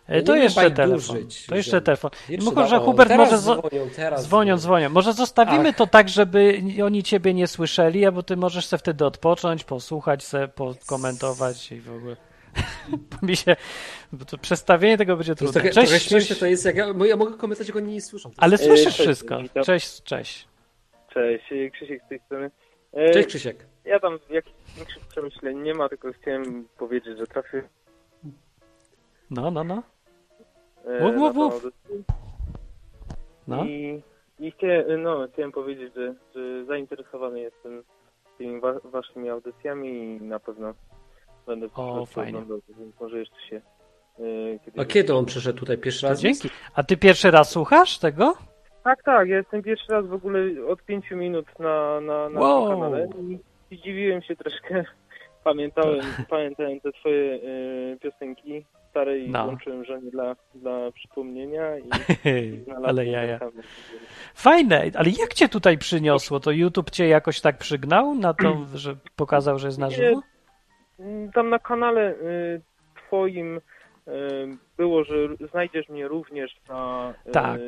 E, 0.07 0.21
To 0.21 0.35
jeszcze 0.35 0.71
telefon. 0.71 1.15
To 1.17 1.31
że- 1.49 1.55
jeszcze 1.57 1.81
telefon. 1.81 2.11
Jeszcze 2.29 2.77
o, 2.77 2.79
Hubert 2.79 3.09
teraz 3.09 3.31
może... 3.31 3.41
dzwonią, 3.41 3.89
teraz 3.95 4.23
Dzwonią, 4.23 4.57
dzwonią. 4.57 4.89
Może 4.89 5.13
zostawimy 5.13 5.69
Ach. 5.69 5.75
to 5.75 5.87
tak, 5.87 6.09
żeby 6.09 6.61
oni 6.85 7.03
ciebie 7.03 7.33
nie 7.33 7.47
słyszeli, 7.47 8.05
albo 8.05 8.23
ty 8.23 8.37
możesz 8.37 8.65
se 8.65 8.77
wtedy 8.77 9.05
odpocząć, 9.05 9.63
posłuchać 9.63 10.23
se, 10.23 10.47
pokomentować 10.47 11.71
i 11.71 11.79
w 11.81 11.95
ogóle. 11.95 12.15
Mi 13.21 13.35
się, 13.37 13.55
bo 14.11 14.25
to 14.25 14.37
przestawienie 14.37 14.97
tego 14.97 15.17
będzie 15.17 15.35
To 15.35 15.39
trudne. 15.39 15.53
trochę, 15.53 15.69
Cześć, 15.69 16.07
trochę 16.09 16.25
cześć. 16.25 16.39
to 16.39 16.45
jest, 16.45 16.65
jak 16.65 16.75
ja, 16.75 16.85
ja 17.05 17.15
mogę 17.15 17.37
komentować, 17.37 17.67
jak 17.67 17.77
oni 17.77 17.93
nie 17.93 18.01
słyszą. 18.01 18.31
Ale 18.37 18.57
słyszysz 18.57 18.83
cześć, 18.85 18.99
wszystko. 18.99 19.39
witam. 19.41 19.63
Cześć, 19.63 20.03
cześć. 20.03 20.47
Cześć, 21.13 21.43
Krzysiek 21.73 22.03
z 22.05 22.09
tej 22.09 22.19
strony. 22.19 22.51
E, 22.93 23.11
Cześć 23.11 23.27
Krzysiek. 23.27 23.65
Ja 23.85 23.99
tam 23.99 24.19
jakichś 24.29 24.55
większych 24.77 25.05
przemyśleń 25.05 25.61
nie 25.61 25.73
ma, 25.73 25.89
tylko 25.89 26.11
chciałem 26.21 26.67
powiedzieć, 26.77 27.17
że 27.17 27.27
trafię 27.27 27.63
No, 29.29 29.51
no, 29.51 29.63
no. 29.63 29.83
Mów, 31.01 31.15
mów, 31.15 31.35
mów. 31.35 31.67
no. 33.47 33.65
i, 33.65 34.01
i 34.39 34.51
chciałem, 34.51 35.03
no, 35.03 35.27
chciałem 35.33 35.51
powiedzieć, 35.51 35.93
że, 35.95 36.13
że 36.35 36.65
zainteresowany 36.65 37.39
jestem 37.39 37.83
tymi 38.37 38.59
wa 38.59 38.73
waszymi 38.83 39.29
audycjami 39.29 39.89
i 39.89 40.21
na 40.21 40.39
pewno 40.39 40.73
będę 41.47 41.69
w 41.69 41.79
O, 41.79 42.05
fajnie. 42.05 42.29
oglądał, 42.39 42.59
więc 42.79 42.99
może 42.99 43.19
jeszcze 43.19 43.41
się 43.49 43.55
e, 44.19 44.59
kiedyś... 44.65 44.79
A 44.81 44.85
kiedy 44.85 45.13
on 45.15 45.25
przyszedł 45.25 45.59
tutaj 45.59 45.77
pierwszy 45.77 46.07
raz? 46.07 46.19
dzięki. 46.21 46.49
A 46.75 46.83
ty 46.83 46.97
pierwszy 46.97 47.31
raz 47.31 47.49
słuchasz 47.49 47.99
tego? 47.99 48.33
Tak, 48.83 49.03
tak, 49.03 49.27
ja 49.29 49.37
jestem 49.37 49.63
pierwszy 49.63 49.91
raz 49.91 50.05
w 50.07 50.13
ogóle 50.13 50.39
od 50.67 50.81
pięciu 50.83 51.15
minut 51.17 51.45
na, 51.59 52.01
na, 52.01 52.29
na 52.29 52.39
Wow. 52.39 52.67
tym 52.69 52.73
kanale 52.79 53.07
i, 53.29 53.39
i 53.75 53.81
dziwiłem 53.81 54.21
się 54.21 54.35
troszkę. 54.35 54.83
Pamiętałem, 55.43 56.01
pamiętałem 56.29 56.79
te 56.79 56.91
twoje 56.91 57.33
e, 57.33 57.39
piosenki 57.99 58.65
stare 58.93 59.19
i 59.19 59.29
No. 59.29 59.43
włączyłem 59.45 59.85
żonie 59.85 60.11
dla, 60.11 60.35
dla 60.55 60.91
przypomnienia 60.91 61.77
i, 61.77 61.83
i 62.29 62.63
Ale 62.85 63.05
jaja. 63.05 63.39
kanał. 63.39 63.53
Fajne, 64.35 64.91
ale 64.95 65.09
jak 65.09 65.33
cię 65.33 65.49
tutaj 65.49 65.77
przyniosło? 65.77 66.39
To 66.39 66.51
YouTube 66.51 66.91
cię 66.91 67.07
jakoś 67.07 67.41
tak 67.41 67.57
przygnał 67.57 68.15
na 68.15 68.33
to, 68.33 68.57
że 68.75 68.95
pokazał, 69.15 69.59
że 69.59 69.67
jest 69.67 69.79
na 69.79 69.89
żywo? 69.89 70.21
Tam 71.33 71.49
na 71.49 71.59
kanale 71.59 72.11
y, 72.11 72.61
twoim 73.07 73.57
y, 73.57 74.11
było, 74.77 75.03
że 75.03 75.13
znajdziesz 75.51 75.89
mnie 75.89 76.07
również 76.07 76.55
na 76.69 77.13
y, 77.27 77.31
Tak. 77.31 77.61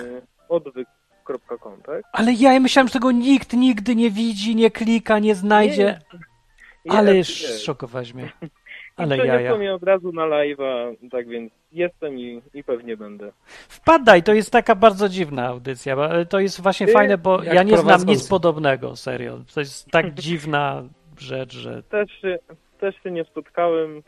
odwyk.com, 0.49 1.81
tak? 1.85 2.03
Ale 2.13 2.33
ja 2.33 2.59
myślałem, 2.59 2.87
że 2.87 2.93
tego 2.93 3.11
nikt 3.11 3.53
nigdy 3.53 3.95
nie 3.95 4.11
widzi, 4.11 4.55
nie 4.55 4.71
klika, 4.71 5.19
nie 5.19 5.35
znajdzie. 5.35 5.99
Ale 6.89 7.15
Jest, 7.17 7.29
jest. 7.41 7.63
szokowałeś 7.63 8.13
mnie. 8.13 8.29
Ale 8.95 9.15
przeniosło 9.17 9.41
jaja. 9.41 9.57
mnie 9.57 9.73
od 9.73 9.83
razu 9.83 10.11
na 10.11 10.21
live'a, 10.23 10.95
tak 11.11 11.27
więc 11.27 11.51
jestem 11.71 12.19
i, 12.19 12.41
i 12.53 12.63
pewnie 12.63 12.97
będę. 12.97 13.31
Wpadaj, 13.69 14.23
to 14.23 14.33
jest 14.33 14.51
taka 14.51 14.75
bardzo 14.75 15.09
dziwna 15.09 15.47
audycja. 15.47 15.95
e, 15.95 16.25
To 16.25 16.39
jest 16.39 16.61
właśnie 16.61 16.87
Ty, 16.87 16.93
fajne, 16.93 17.17
bo 17.17 17.43
ja 17.43 17.63
nie 17.63 17.77
znam 17.77 18.05
nic 18.05 18.27
podobnego, 18.27 18.95
serio. 18.95 19.39
To 19.53 19.59
jest 19.59 19.91
tak 19.91 20.13
dziwna 20.25 20.83
rzecz, 21.17 21.53
że... 21.53 21.83
Też 21.83 22.11
się, 22.21 22.39
też 22.79 22.95
się 23.03 23.11
nie 23.11 23.23
spotkałem 23.23 23.97
y, 23.97 24.01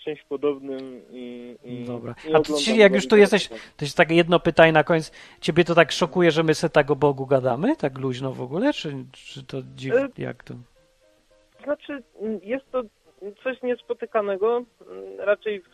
z 0.00 0.04
czymś 0.04 0.22
podobnym 0.28 1.02
i, 1.10 1.56
i 1.64 1.84
Dobra. 1.84 2.14
i 2.28 2.34
A 2.34 2.40
ty, 2.40 2.76
jak 2.76 2.94
już 2.94 3.08
tu 3.08 3.16
jesteś, 3.16 3.48
to 3.48 3.56
jest 3.84 3.96
takie 3.96 4.14
jedno 4.14 4.40
pytanie 4.40 4.72
na 4.72 4.84
koniec. 4.84 5.12
Ciebie 5.40 5.64
to 5.64 5.74
tak 5.74 5.92
szokuje, 5.92 6.30
że 6.30 6.42
my 6.42 6.54
se 6.54 6.70
tak 6.70 6.90
o 6.90 6.96
Bogu 6.96 7.26
gadamy? 7.26 7.76
Tak 7.76 7.98
luźno 7.98 8.32
w 8.32 8.42
ogóle? 8.42 8.72
Czy, 8.72 8.94
czy 9.12 9.42
to 9.44 9.58
dziwne? 9.76 10.00
E, 10.00 10.08
Jak 10.18 10.44
to? 10.44 10.54
Znaczy, 11.64 12.02
jest 12.42 12.70
to 12.70 12.82
coś 13.44 13.62
niespotykanego, 13.62 14.56
mm, 14.90 15.20
raczej 15.20 15.60
w, 15.62 15.68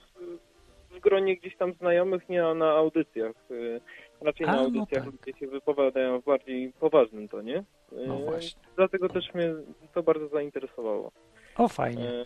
w 0.90 1.00
gronie 1.00 1.36
gdzieś 1.36 1.56
tam 1.56 1.72
znajomych, 1.74 2.28
nie 2.28 2.42
na 2.42 2.70
audycjach. 2.70 3.32
Y, 3.50 3.80
Raczej 4.20 4.46
A, 4.46 4.50
na 4.50 4.56
no 4.56 4.62
audycjach 4.62 5.04
tak. 5.04 5.12
ludzie 5.12 5.38
się 5.38 5.46
wypowiadają 5.46 6.20
w 6.20 6.24
bardziej 6.24 6.72
poważnym 6.80 7.28
tonie. 7.28 7.58
Y, 7.92 8.06
No 8.06 8.16
właśnie. 8.18 8.60
Dlatego 8.76 9.08
też 9.08 9.34
mnie 9.34 9.54
to 9.94 10.02
bardzo 10.02 10.28
zainteresowało. 10.28 11.10
O, 11.58 11.68
fajnie. 11.68 12.10
Y, 12.10 12.24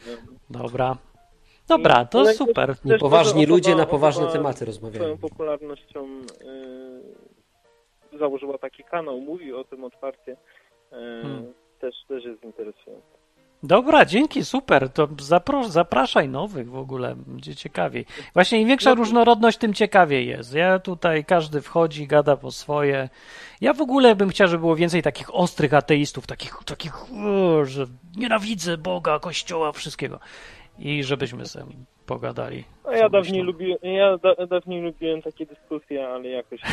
Dobra. 0.51 0.97
Dobra, 1.69 2.05
to 2.05 2.19
Ale 2.21 2.35
super. 2.35 2.69
też 2.69 2.83
może 3.03 3.47
ludzie 3.47 3.71
osoba- 3.71 3.77
na 3.83 3.87
poważne 3.87 4.27
tematy 4.33 4.57
Swoją 4.57 4.67
rozmawiają. 4.67 5.19
popularnością 5.19 6.07
y, 8.15 8.19
założyła 8.19 8.59
taki 8.59 8.85
kanał, 8.85 9.21
mówi 9.21 9.53
o 9.53 9.65
tym 9.65 9.85
otwarcie. 9.85 10.33
Y, 10.33 10.37
Hmm. 11.23 11.53
też, 11.81 11.95
też 12.09 12.25
jest 12.25 12.45
interesujące. 12.45 13.18
Dobra, 13.63 14.05
dzięki, 14.05 14.45
super. 14.45 14.89
To 14.91 15.07
zapro- 15.07 15.69
zapraszaj 15.69 16.29
nowych 16.29 16.71
w 16.71 16.77
ogóle, 16.77 17.15
będzie 17.27 17.57
ciekawiej. 17.57 18.07
Właśnie 18.35 18.61
im 18.61 18.69
większa 18.69 18.91
No. 18.91 18.97
różnorodność, 18.97 19.59
tym 19.59 19.75
ciekawiej 19.75 20.29
jest. 20.29 20.55
Ja 20.55 20.79
tutaj, 20.79 21.25
każdy 21.25 21.61
wchodzi, 21.61 22.07
gada 22.07 22.37
po 22.37 22.51
swoje. 22.51 23.09
Ja 23.61 23.73
w 23.73 23.81
ogóle 23.81 24.17
bym 24.17 24.29
chciał, 24.29 24.49
żeby 24.49 24.61
było 24.61 24.77
więcej 24.77 25.03
takich 25.03 25.35
ostrych 25.35 25.75
ateistów, 25.75 26.27
takich, 26.27 26.55
takich 26.67 26.93
że 27.65 27.87
nienawidzę 28.17 28.77
Boga, 28.77 29.19
Kościoła, 29.19 29.73
wszystkiego. 29.73 30.21
I 30.79 31.05
żebyśmy 31.05 31.47
sobie 31.47 31.73
pogadali. 32.07 32.65
No 32.85 32.93
ja 32.93 33.09
dawniej 33.09 33.45
ja 33.83 34.19
da, 34.19 34.47
dawniej 34.47 34.83
lubiłem 34.83 35.23
takie 35.23 35.47
dyskusje, 35.47 36.09
ale 36.09 36.29
jakoś 36.29 36.61
tak... 36.61 36.71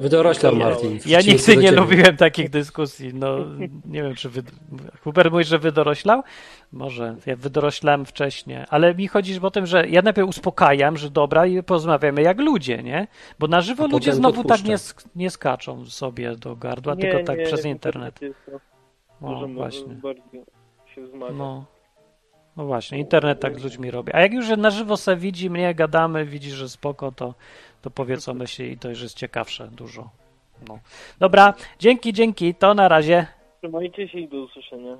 Wydoroślał 0.00 0.56
Martin. 0.56 0.98
Ja 1.06 1.20
nigdy 1.20 1.56
nie 1.56 1.72
lubiłem 1.72 2.16
takich 2.16 2.50
dyskusji. 2.50 3.14
No, 3.14 3.36
nie 3.84 4.02
wiem, 4.02 4.14
czy 4.14 4.28
wy... 4.28 4.42
Hubert 5.04 5.32
mówi, 5.32 5.44
że 5.44 5.58
wydoroślał? 5.58 6.22
Może. 6.72 7.16
Ja 7.26 7.36
wydoroślałem 7.36 8.06
wcześniej. 8.06 8.58
Ale 8.68 8.94
mi 8.94 9.08
chodzi 9.08 9.40
o 9.40 9.50
tym, 9.50 9.66
że 9.66 9.88
ja 9.88 10.02
najpierw 10.02 10.28
uspokajam, 10.28 10.96
że 10.96 11.10
dobra 11.10 11.46
i 11.46 11.62
porozmawiamy 11.62 12.22
jak 12.22 12.40
ludzie, 12.40 12.82
nie? 12.82 13.06
Bo 13.38 13.46
na 13.46 13.60
żywo 13.60 13.84
A 13.84 13.86
ludzie 13.86 14.12
znowu 14.12 14.44
tak 14.44 14.64
nie, 14.64 14.76
sk- 14.76 15.06
nie 15.16 15.30
skaczą 15.30 15.84
sobie 15.86 16.36
do 16.36 16.56
gardła, 16.56 16.94
Nie, 16.94 17.00
tylko 17.00 17.22
tak 17.26 17.38
nie, 17.38 17.44
przez 17.44 17.64
internet. 17.64 18.22
jest 18.22 18.38
to 18.46 18.52
O, 19.26 19.34
Dużo 19.34 19.48
właśnie. 19.48 19.94
bardziej 19.94 20.44
się 20.94 21.02
wzmaga. 21.02 21.32
No. 21.32 21.64
No 22.56 22.66
właśnie, 22.66 22.98
internet 22.98 23.40
tak 23.40 23.60
z 23.60 23.64
ludźmi 23.64 23.90
robi. 23.90 24.12
A 24.12 24.20
jak 24.20 24.32
już 24.32 24.48
na 24.48 24.70
żywo 24.70 24.96
se 24.96 25.16
widzi 25.16 25.50
mnie, 25.50 25.74
gadamy, 25.74 26.24
widzi, 26.24 26.50
że 26.50 26.68
spoko, 26.68 27.12
to, 27.12 27.34
to 27.86 27.90
powie 27.90 28.18
co 28.18 28.34
myśli 28.34 28.72
i 28.72 28.78
to 28.78 28.88
już 28.88 29.02
jest 29.02 29.16
ciekawsze 29.16 29.68
dużo. 29.68 30.10
No. 30.68 30.78
Dobra, 31.18 31.54
dzięki, 31.78 32.12
dzięki, 32.12 32.54
to 32.54 32.74
na 32.74 32.88
razie. 32.88 33.26
Trzymajcie 33.58 34.08
się 34.08 34.18
i 34.18 34.28
do 34.28 34.36
usłyszenia. 34.36 34.96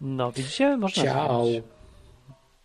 No, 0.00 0.32
widzicie? 0.32 0.76
Można 0.76 1.04
Ciao. 1.04 1.44
zmienić. 1.44 1.64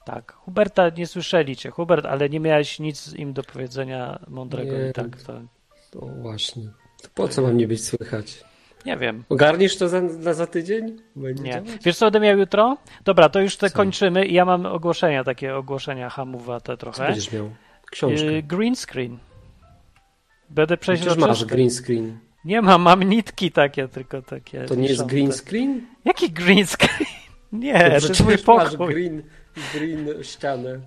Tak. 0.06 0.32
Huberta 0.34 0.90
nie 0.90 1.08
słyszeli 1.08 1.56
cię, 1.56 1.70
Hubert, 1.72 2.06
ale 2.06 2.30
nie 2.30 2.40
miałeś 2.40 2.80
nic 2.80 3.14
im 3.14 3.34
do 3.34 3.44
powiedzenia 3.44 4.20
mądrego 4.28 4.78
Nie. 4.78 4.90
i 4.90 4.94
tak. 4.94 5.22
To, 5.92 6.00
O 6.00 6.06
właśnie. 6.06 6.64
To 7.04 7.10
po 7.16 7.28
co 7.28 7.42
mam 7.42 7.58
nie 7.58 7.68
być 7.68 7.84
słychać? 7.86 8.44
nie 8.86 8.98
wiem. 8.98 9.24
Ogarniesz 9.30 9.78
to 9.78 9.90
za, 9.90 10.02
na 10.02 10.34
za 10.34 10.48
tydzień? 10.48 10.98
Będzie 11.16 11.44
Nie. 11.44 11.52
działać? 11.52 11.70
Wiesz 11.86 11.98
co 11.98 12.06
będę 12.06 12.20
miał 12.20 12.38
jutro? 12.38 12.78
Dobra, 13.06 13.30
to 13.30 13.40
już 13.42 13.58
te 13.58 13.70
Co? 13.70 13.76
kończymy 13.76 14.26
i 14.26 14.34
ja 14.34 14.46
mam 14.46 14.66
ogłoszenia, 14.66 15.24
takie 15.24 15.56
ogłoszenia 15.56 16.10
hamowate 16.10 16.74
Co 16.74 16.78
trochę. 16.78 17.06
będziesz 17.06 17.32
miał? 17.32 17.50
Książkę. 17.96 18.28
Y, 18.30 18.44
green 18.44 18.76
screen. 18.76 19.18
Będę 20.50 20.78
Przecież 20.78 21.00
przeźroczysty. 21.00 21.28
masz 21.30 21.46
green 21.46 21.70
screen. 21.72 22.18
Nie 22.46 22.62
mam, 22.62 22.82
mam 22.82 23.04
nitki 23.04 23.52
takie, 23.52 23.88
tylko 23.88 24.22
takie. 24.22 24.66
To 24.66 24.76
nie 24.76 24.88
jest 24.88 25.06
green 25.06 25.32
screen? 25.32 25.82
Jaki 26.06 26.32
green 26.32 26.66
screen? 26.68 27.06
Nie, 27.52 27.74
To 27.74 27.80
to 28.02 28.08
jest 28.08 28.24
mój 28.24 28.34
przecież 28.34 28.48
masz 28.48 28.72
pokój. 28.72 28.94
green, 28.94 29.24
green 29.74 30.24
ścianę. 30.24 30.80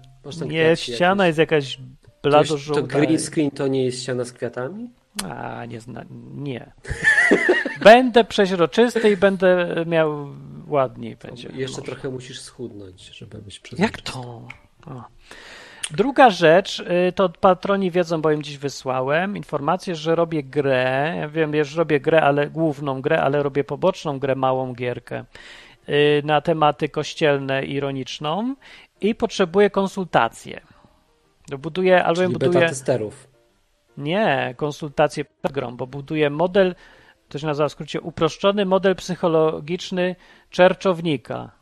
Nie, 0.47 0.77
ściana 0.77 1.27
jakieś. 1.27 1.39
jest 1.39 1.39
jakaś 1.39 1.77
To, 1.77 2.31
blado 2.31 2.49
to 2.49 2.59
żółta. 2.59 2.83
green 2.83 3.19
screen 3.19 3.51
to 3.51 3.67
nie 3.69 3.85
jest 3.85 4.03
ściana 4.03 4.25
z 4.25 4.33
kwiatami? 4.33 4.91
A, 5.31 5.65
nie 5.65 5.81
zna, 5.81 6.05
nie. 6.35 6.73
Będę 7.85 8.25
przeźroczysty 8.25 9.11
i 9.11 9.17
będę 9.17 9.85
miał 9.87 10.29
ładniej 10.67 11.17
będzie. 11.17 11.49
Jeszcze 11.55 11.81
może. 11.81 11.93
trochę 11.93 12.09
musisz 12.11 12.41
schudnąć, 12.41 13.03
żeby 13.03 13.39
być 13.39 13.55
Jak 13.57 13.63
przezroczysty. 13.63 14.13
to? 14.13 14.49
O. 14.87 15.05
Druga 15.91 16.31
rzecz, 16.31 16.81
y, 17.09 17.13
to 17.13 17.29
patroni 17.29 17.91
wiedzą, 17.91 18.23
bo 18.23 18.31
im 18.31 18.43
dziś 18.43 18.59
wysłałem, 18.59 19.37
informację, 19.37 19.95
że 19.95 20.15
robię 20.15 20.43
grę. 20.43 21.15
Ja 21.21 21.29
wiem, 21.29 21.65
że 21.65 21.79
robię 21.79 22.01
grę, 22.01 22.23
ale 22.23 22.51
główną 22.51 23.01
grę, 23.01 23.23
ale 23.23 23.43
robię 23.43 23.65
poboczną 23.65 24.19
grę, 24.19 24.35
małą 24.35 24.75
gierkę 24.75 25.25
y, 25.89 26.23
na 26.25 26.41
tematy 26.41 26.89
kościelne, 26.89 27.65
ironiczną 27.65 28.55
i 29.01 29.15
potrzebuję 29.15 29.71
konsultacje. 29.71 30.61
Buduję, 31.59 32.05
albo 32.05 32.21
Czyli 32.23 32.33
buduję. 32.33 32.69
testerów. 32.69 33.29
Nie, 33.97 34.55
konsultacje 34.57 35.25
przed 35.25 35.53
grą, 35.53 35.77
bo 35.77 35.87
buduje 35.87 36.31
model, 36.31 36.75
to 37.29 37.39
się 37.39 37.47
nazywa 37.47 37.69
w 37.69 37.73
skrócie 37.73 38.01
uproszczony 38.01 38.67
model 38.67 38.97
psychologiczny 38.97 40.17
czerczownika. 40.51 41.58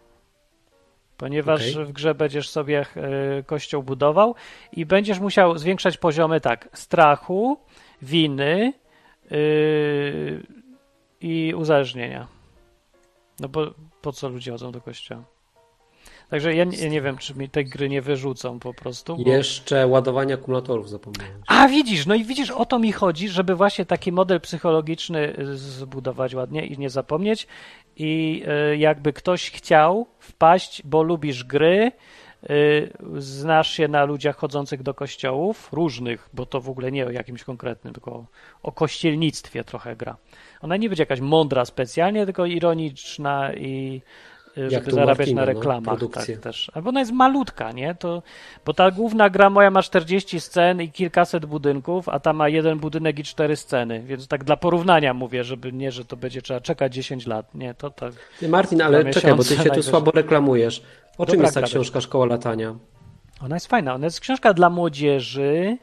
Ponieważ 1.16 1.72
Okej. 1.72 1.84
w 1.84 1.93
grze 1.93 2.14
będziesz 2.14 2.48
sobie 2.51 2.86
e, 2.97 3.43
kościół 3.43 3.82
budował 3.82 4.34
i 4.72 4.86
będziesz 4.86 5.20
musiał 5.20 5.59
zwiększać 5.59 5.98
poziomy 5.98 6.40
tak, 6.40 6.68
strachu, 6.72 7.59
winy 8.02 8.72
yy, 9.30 10.47
i 11.20 11.55
uzależnienia. 11.56 12.26
No 13.40 13.48
bo 13.48 13.74
po 14.02 14.12
co 14.12 14.28
ludzie 14.28 14.52
chodzą 14.52 14.72
do 14.72 14.80
kościoła? 14.80 15.35
Także 16.31 16.55
ja 16.55 16.65
nie, 16.65 16.78
ja 16.78 16.89
nie 16.89 17.03
wiem, 17.03 17.19
czy 17.19 17.35
mi 17.35 17.48
tej 17.48 17.65
gry 17.65 17.89
nie 17.89 18.03
wyrzucą 18.03 18.59
po 18.59 18.74
prostu. 18.74 19.16
Bo... 19.16 19.31
Jeszcze 19.31 19.86
ładowanie 19.86 20.35
akumulatorów 20.35 20.90
zapomniałem. 20.90 21.43
A 21.47 21.69
widzisz, 21.69 22.07
no 22.07 22.15
i 22.15 22.24
widzisz, 22.24 22.51
o 22.51 22.66
to 22.66 22.78
mi 22.78 22.93
chodzi, 22.93 23.28
żeby 23.28 23.55
właśnie 23.55 23.86
taki 23.86 24.12
model 24.12 24.40
psychologiczny 24.40 25.39
y, 25.39 25.57
zbudować 25.57 26.35
ładnie 26.35 26.66
i 26.66 26.78
nie 26.78 26.90
zapomnieć. 26.90 27.47
I 27.97 28.43
y, 28.73 28.77
jakby 28.77 29.12
ktoś 29.12 29.51
chciał 29.51 30.07
wpaść, 30.19 30.82
bo 30.85 31.03
lubisz 31.03 31.44
gry, 31.44 31.93
y, 32.51 32.93
znasz 33.19 33.73
się 33.73 33.89
na 33.89 34.05
ludziach 34.05 34.36
chodzących 34.36 34.82
do 34.82 34.94
kościołów, 34.94 35.69
różnych, 35.73 36.28
bo 36.32 36.47
to 36.47 36.61
w 36.61 36.70
ogóle 36.70 36.93
nie 36.93 37.07
o 37.07 37.11
jakimś 37.11 37.44
konkretnym, 37.44 37.94
tylko 37.94 38.27
o, 38.62 38.73
kościelnictwie 38.73 39.65
trochę 39.65 39.97
gra. 39.97 40.16
Ona 40.61 40.77
nie 40.77 40.89
będzie 40.89 41.03
jakaś 41.03 41.20
mądra 41.20 41.65
specjalnie, 41.65 42.24
tylko 42.24 42.47
ironiczna 42.47 43.55
i 43.55 44.03
żeby 44.56 44.90
tu 44.90 44.96
zarabiać 44.96 45.32
na 45.32 45.40
no, 45.40 45.46
reklamach. 45.46 45.98
produkcje. 45.98 46.34
tak 46.34 46.44
też. 46.44 46.70
Albo 46.74 46.88
ona 46.88 47.00
jest 47.00 47.12
malutka, 47.12 47.72
nie? 47.72 47.94
To, 47.94 48.22
bo 48.64 48.74
ta 48.74 48.90
główna 48.90 49.30
gra 49.30 49.50
moja 49.50 49.70
ma 49.70 49.82
40 49.82 50.40
scen 50.40 50.82
i 50.82 50.90
kilkaset 50.90 51.46
budynków, 51.46 52.08
a 52.08 52.20
ta 52.20 52.32
ma 52.32 52.48
jeden 52.48 52.78
budynek 52.78 53.18
i 53.18 53.24
cztery 53.24 53.56
sceny. 53.56 54.02
Więc 54.02 54.28
tak 54.28 54.44
dla 54.44 54.56
porównania 54.56 55.14
mówię, 55.14 55.44
żeby 55.44 55.72
nie, 55.72 55.92
że 55.92 56.04
to 56.04 56.16
będzie 56.16 56.42
trzeba 56.42 56.60
czekać 56.60 56.94
10 56.94 57.26
lat. 57.26 57.54
Nie, 57.54 57.74
to 57.74 57.90
tak. 57.90 58.12
Ty, 58.40 58.48
Martin, 58.48 58.82
ale 58.82 59.10
czekaj, 59.10 59.34
bo 59.34 59.44
ty 59.44 59.56
się 59.56 59.70
tu 59.70 59.82
słabo 59.82 60.10
reklamujesz. 60.10 60.82
O 61.18 61.26
czym 61.26 61.32
Dobra, 61.32 61.46
jest 61.46 61.54
ta 61.54 61.62
książka 61.62 62.00
Szkoła 62.00 62.26
Latania? 62.26 62.74
Ona 63.40 63.56
jest 63.56 63.66
fajna. 63.66 63.94
Ona 63.94 64.06
jest 64.06 64.20
książka 64.20 64.54
dla 64.54 64.70
młodzieży, 64.70 65.76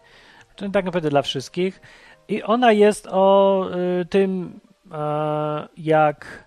tak 0.73 0.85
naprawdę 0.85 1.09
dla 1.09 1.21
wszystkich. 1.21 1.81
I 2.27 2.43
ona 2.43 2.71
jest 2.71 3.07
o 3.11 3.65
y, 4.01 4.05
tym, 4.05 4.59
e, 4.91 5.67
jak. 5.77 6.42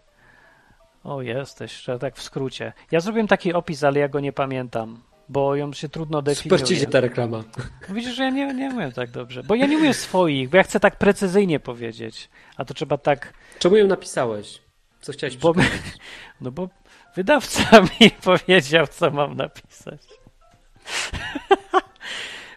O, 1.06 1.22
jesteś, 1.22 1.82
że 1.82 1.98
tak 1.98 2.16
w 2.16 2.22
skrócie. 2.22 2.72
Ja 2.90 3.00
zrobiłem 3.00 3.26
taki 3.28 3.52
opis, 3.52 3.84
ale 3.84 4.00
ja 4.00 4.08
go 4.08 4.20
nie 4.20 4.32
pamiętam, 4.32 5.02
bo 5.28 5.56
ją 5.56 5.72
się 5.72 5.88
trudno 5.88 6.18
Super 6.18 6.34
definiuje. 6.34 6.62
ci 6.64 6.74
idzie 6.74 6.86
ta 6.86 7.00
reklama. 7.00 7.44
Widzisz, 7.88 8.14
że 8.14 8.24
ja 8.24 8.30
nie, 8.30 8.54
nie 8.54 8.70
umiem 8.70 8.92
tak 8.92 9.10
dobrze, 9.10 9.42
bo 9.42 9.54
ja 9.54 9.66
nie 9.66 9.78
umiem 9.78 9.94
swoich, 9.94 10.48
bo 10.48 10.56
ja 10.56 10.62
chcę 10.62 10.80
tak 10.80 10.98
precyzyjnie 10.98 11.60
powiedzieć, 11.60 12.30
a 12.56 12.64
to 12.64 12.74
trzeba 12.74 12.98
tak, 12.98 13.32
Czemu 13.58 13.76
ją 13.76 13.86
napisałeś? 13.86 14.58
Co 15.00 15.12
chciałeś 15.12 15.36
bo, 15.36 15.54
no 16.40 16.50
bo 16.50 16.68
wydawca 17.16 17.80
mi 18.00 18.10
powiedział, 18.10 18.86
co 18.86 19.10
mam 19.10 19.36
napisać. 19.36 20.00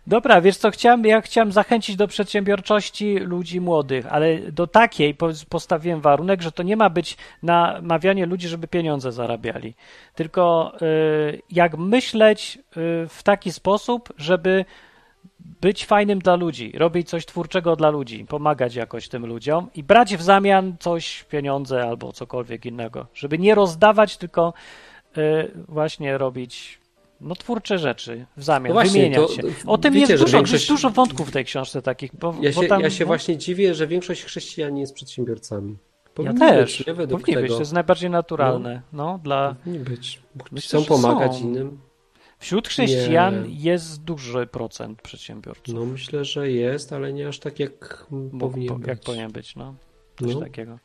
Dobra, 0.10 0.42
wiesz 0.42 0.58
co, 0.58 0.72
chciałem, 0.72 1.06
ja 1.06 1.22
chciałem 1.22 1.52
zachęcić 1.52 1.96
do 1.96 2.08
przedsiębiorczości 2.08 3.16
ludzi 3.16 3.62
młodych, 3.62 4.06
ale 4.14 4.40
do 4.52 4.68
takiej 4.68 5.16
po- 5.16 5.30
postawiłem 5.50 6.02
warunek, 6.02 6.42
że 6.42 6.52
to 6.52 6.64
nie 6.64 6.78
ma 6.78 6.90
być 6.90 7.18
namawianie 7.44 8.26
ludzi, 8.26 8.48
żeby 8.48 8.68
pieniądze 8.68 9.12
zarabiali, 9.12 9.74
tylko 10.16 10.74
y, 10.82 11.42
jak 11.52 11.78
myśleć 11.78 12.58
y, 12.58 12.62
w 13.10 13.24
taki 13.24 13.52
sposób, 13.52 14.14
żeby 14.18 14.66
być 15.40 15.86
fajnym 15.86 16.20
dla 16.20 16.36
ludzi, 16.36 16.72
robić 16.78 17.10
coś 17.10 17.26
twórczego 17.26 17.76
dla 17.76 17.90
ludzi, 17.90 18.26
pomagać 18.26 18.76
jakoś 18.76 19.10
tym 19.10 19.26
ludziom 19.26 19.70
i 19.76 19.84
brać 19.84 20.18
w 20.18 20.22
zamian 20.22 20.76
coś, 20.80 21.24
pieniądze 21.24 21.84
albo 21.84 22.14
cokolwiek 22.14 22.66
innego, 22.66 23.08
żeby 23.14 23.38
nie 23.38 23.56
rozdawać, 23.56 24.18
tylko 24.18 24.54
y, 25.18 25.52
właśnie 25.68 26.18
robić 26.18 26.80
no, 27.22 27.36
twórcze 27.36 27.78
rzeczy 27.80 28.26
w 28.38 28.44
zamian, 28.44 28.68
No 28.68 28.74
właśnie, 28.74 29.02
wymieniać 29.02 29.32
się. 29.32 29.42
O 29.68 29.78
tym 29.78 29.94
wiecie, 29.94 30.14
jest 30.14 30.24
dużo, 30.24 30.38
większość- 30.38 30.54
jest 30.54 30.68
dużo 30.68 30.90
wątków 30.90 31.30
w 31.30 31.32
tej 31.32 31.46
książce 31.46 31.82
takich. 31.82 32.12
Bo, 32.16 32.36
Ja 32.42 32.52
bo 32.52 32.62
się, 32.62 32.68
tam, 32.68 32.82
ja 32.82 32.90
się 32.90 33.04
no, 33.04 33.08
właśnie 33.08 33.38
dziwię, 33.38 33.76
że 33.76 33.88
większość 33.88 34.24
chrześcijan 34.24 34.74
nie 34.74 34.82
jest 34.82 34.94
przedsiębiorcami. 34.94 35.72
ja 35.74 36.10
Powinni 36.14 36.40
też. 36.40 36.78
Być, 36.78 36.88
nie? 36.88 36.94
Według 36.94 37.22
Powinni 37.22 37.36
tego. 37.36 37.48
być, 37.48 37.54
to 37.54 37.60
jest 37.60 37.74
najbardziej 37.74 38.10
naturalne. 38.10 38.82
No, 38.94 39.20
dla... 39.24 39.56
Powinni 39.64 39.80
być. 39.80 40.22
Bo 40.36 40.46
Myślę, 40.52 40.82
Chcą 40.82 40.88
pomagać 41.02 41.36
są. 41.36 41.40
innym. 41.44 41.80
Wśród 42.40 42.68
chrześcijan 42.68 43.44
Nie. 43.44 43.56
jest 43.56 44.04
duży 44.04 44.48
procent 44.48 45.02
przedsiębiorców. 45.02 45.76
No 45.76 45.86
myślę, 45.86 46.26
że 46.26 46.52
jest, 46.52 46.94
ale 46.94 47.14
nie 47.14 47.28
aż 47.28 47.40
tak 47.40 47.60
jak 47.60 48.06
Mógł- 48.12 48.40
powinien 48.40 48.70
po- 48.70 48.76
być. 48.80 48.88
jak 48.88 49.00
powinien 49.00 49.32
być, 49.32 49.56
no. 49.56 49.76
Coś 50.20 50.34
No. 50.34 50.40
takiego. 50.40 50.80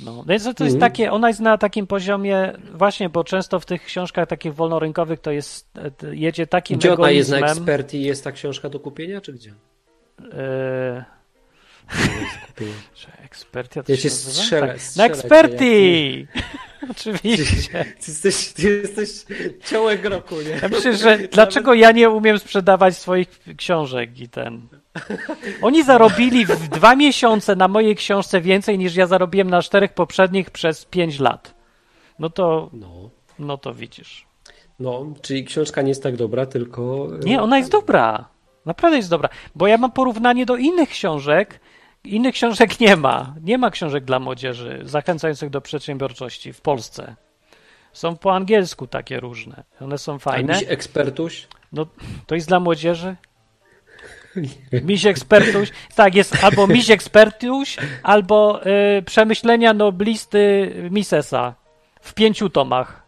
No, 0.00 0.24
jest, 0.28 0.44
to 0.44 0.64
jest 0.64 0.74
Mhm. 0.76 0.80
takie, 0.80 1.12
ona 1.12 1.28
jest 1.28 1.40
na 1.40 1.58
takim 1.58 1.86
poziomie, 1.86 2.52
właśnie, 2.74 3.08
bo 3.08 3.24
często 3.24 3.60
w 3.60 3.66
tych 3.66 3.84
książkach 3.84 4.28
takich 4.28 4.54
wolnorynkowych 4.54 5.20
to 5.20 5.30
jest, 5.30 5.68
e, 6.04 6.16
jedzie 6.16 6.46
takim 6.46 6.78
Gdzie 6.78 6.94
ona 6.94 7.10
jest 7.10 7.30
na 7.30 7.36
egoizmem. 7.36 7.58
ekspertii? 7.58 8.02
Jest 8.02 8.24
ta 8.24 8.32
książka 8.32 8.68
do 8.68 8.80
kupienia, 8.80 9.20
czy 9.20 9.32
gdzie? 9.32 9.54
e, 10.32 11.04
Kupienia. 12.46 12.72
czy 12.94 13.06
ekspertia 13.24 13.82
to 13.82 13.92
Ja 13.92 13.98
się 13.98 14.10
strzelę, 14.10 14.66
Tak. 14.66 14.96
Na 14.96 15.04
ekspertii! 15.06 16.26
Oczywiście. 16.90 17.84
Ty 18.00 18.10
jesteś, 18.10 18.52
ty 18.52 18.62
jesteś 18.62 19.08
ciołek 19.70 20.04
roku, 20.04 20.34
nie? 20.40 20.50
Ja 20.62 20.68
myślę, 20.68 20.96
że 20.96 21.18
dlaczego 21.18 21.74
ja 21.74 21.92
nie 21.92 22.10
umiem 22.10 22.38
sprzedawać 22.38 22.96
swoich 22.96 23.40
książek 23.56 24.20
i 24.20 24.28
ten. 24.28 24.68
Oni 25.62 25.84
zarobili 25.84 26.46
w 26.46 26.68
dwa 26.68 26.96
miesiące 26.96 27.56
na 27.56 27.68
mojej 27.68 27.96
książce 27.96 28.40
więcej 28.40 28.78
niż 28.78 28.96
ja 28.96 29.06
zarobiłem 29.06 29.50
na 29.50 29.62
czterech 29.62 29.92
poprzednich 29.92 30.50
przez 30.50 30.84
pięć 30.84 31.18
lat. 31.18 31.54
No 32.18 32.30
to, 32.30 32.70
No. 32.72 33.10
no 33.38 33.58
to 33.58 33.74
widzisz. 33.74 34.26
no, 34.80 35.06
czyli 35.22 35.44
książka 35.44 35.82
nie 35.82 35.88
jest 35.88 36.02
tak 36.02 36.16
dobra, 36.16 36.46
tylko... 36.46 37.08
Nie, 37.24 37.42
ona 37.42 37.58
jest 37.58 37.70
dobra. 37.70 38.28
Naprawdę 38.66 38.96
jest 38.96 39.10
dobra. 39.10 39.28
Bo 39.54 39.66
ja 39.66 39.78
mam 39.78 39.92
porównanie 39.92 40.46
do 40.46 40.56
innych 40.56 40.88
książek. 40.88 41.60
Innych 42.04 42.34
książek 42.34 42.80
nie 42.80 42.96
ma. 42.96 43.34
Nie 43.42 43.58
ma 43.58 43.70
książek 43.70 44.04
dla 44.04 44.18
młodzieży 44.20 44.80
zachęcających 44.84 45.50
do 45.50 45.60
przedsiębiorczości 45.60 46.52
w 46.52 46.60
Polsce. 46.60 47.16
Są 47.92 48.16
po 48.16 48.34
angielsku 48.34 48.86
takie 48.86 49.20
różne. 49.20 49.64
One 49.80 49.98
są 49.98 50.14
A 50.14 50.18
fajne. 50.18 50.54
miś 50.54 50.64
ekspertuś? 50.68 51.48
No, 51.72 51.86
to 52.26 52.34
jest 52.34 52.48
dla 52.48 52.60
młodzieży? 52.60 53.16
Miś 54.82 55.06
ekspertuś. 55.06 55.70
Tak, 55.94 56.14
jest 56.14 56.44
albo 56.44 56.66
miś 56.66 56.90
ekspertuś, 56.90 57.76
albo 58.02 58.66
y, 58.98 59.02
przemyślenia 59.02 59.74
noblisty 59.74 60.72
Misesa 60.90 61.54
w 62.00 62.14
pięciu 62.14 62.50
tomach. 62.50 63.02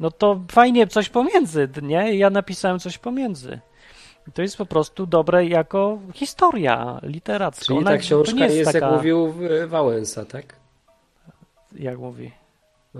No 0.00 0.10
to 0.10 0.40
fajnie 0.50 0.86
coś 0.86 1.08
pomiędzy, 1.08 1.68
nie? 1.82 2.16
Ja 2.16 2.30
napisałem 2.30 2.78
coś 2.78 2.98
pomiędzy. 2.98 3.60
To 4.34 4.42
jest 4.42 4.56
po 4.56 4.66
prostu 4.66 5.06
dobre 5.06 5.46
jako 5.46 5.98
historia 6.14 7.00
literacka. 7.02 7.64
Czyli 7.64 7.78
Ona- 7.78 7.90
ta 7.90 7.98
książka 7.98 8.36
nie 8.36 8.46
jest, 8.46 8.72
taka, 8.72 8.86
jak 8.86 8.96
mówił 8.96 9.34
e, 9.62 9.66
Wałęsa, 9.66 10.24
tak? 10.24 10.56
Jak 11.72 11.98
mówi? 11.98 12.30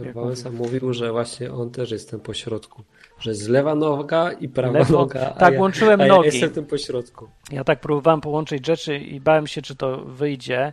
Jak 0.04 0.14
Wałęsa 0.14 0.50
mówił, 0.50 0.92
że 0.92 1.12
właśnie 1.12 1.52
on 1.52 1.70
też 1.70 1.90
jest 1.90 2.10
tym 2.10 2.20
pośrodku. 2.20 2.82
Że 3.20 3.30
jest 3.30 3.48
lewa 3.48 3.74
noga 3.74 4.32
i 4.32 4.48
prawa 4.48 4.78
Lewo- 4.78 4.92
noga. 4.92 5.26
tak, 5.30 5.54
ja, 5.54 5.60
łączyłem 5.60 6.00
a 6.00 6.06
ja 6.06 6.14
nogi. 6.14 6.26
jestem 6.26 6.50
tym 6.50 6.66
pośrodku. 6.66 7.28
Ja 7.52 7.64
tak 7.64 7.80
próbowałem 7.80 8.20
połączyć 8.20 8.66
rzeczy 8.66 8.98
i 8.98 9.20
bałem 9.20 9.46
się, 9.46 9.62
czy 9.62 9.76
to 9.76 9.96
wyjdzie, 10.04 10.72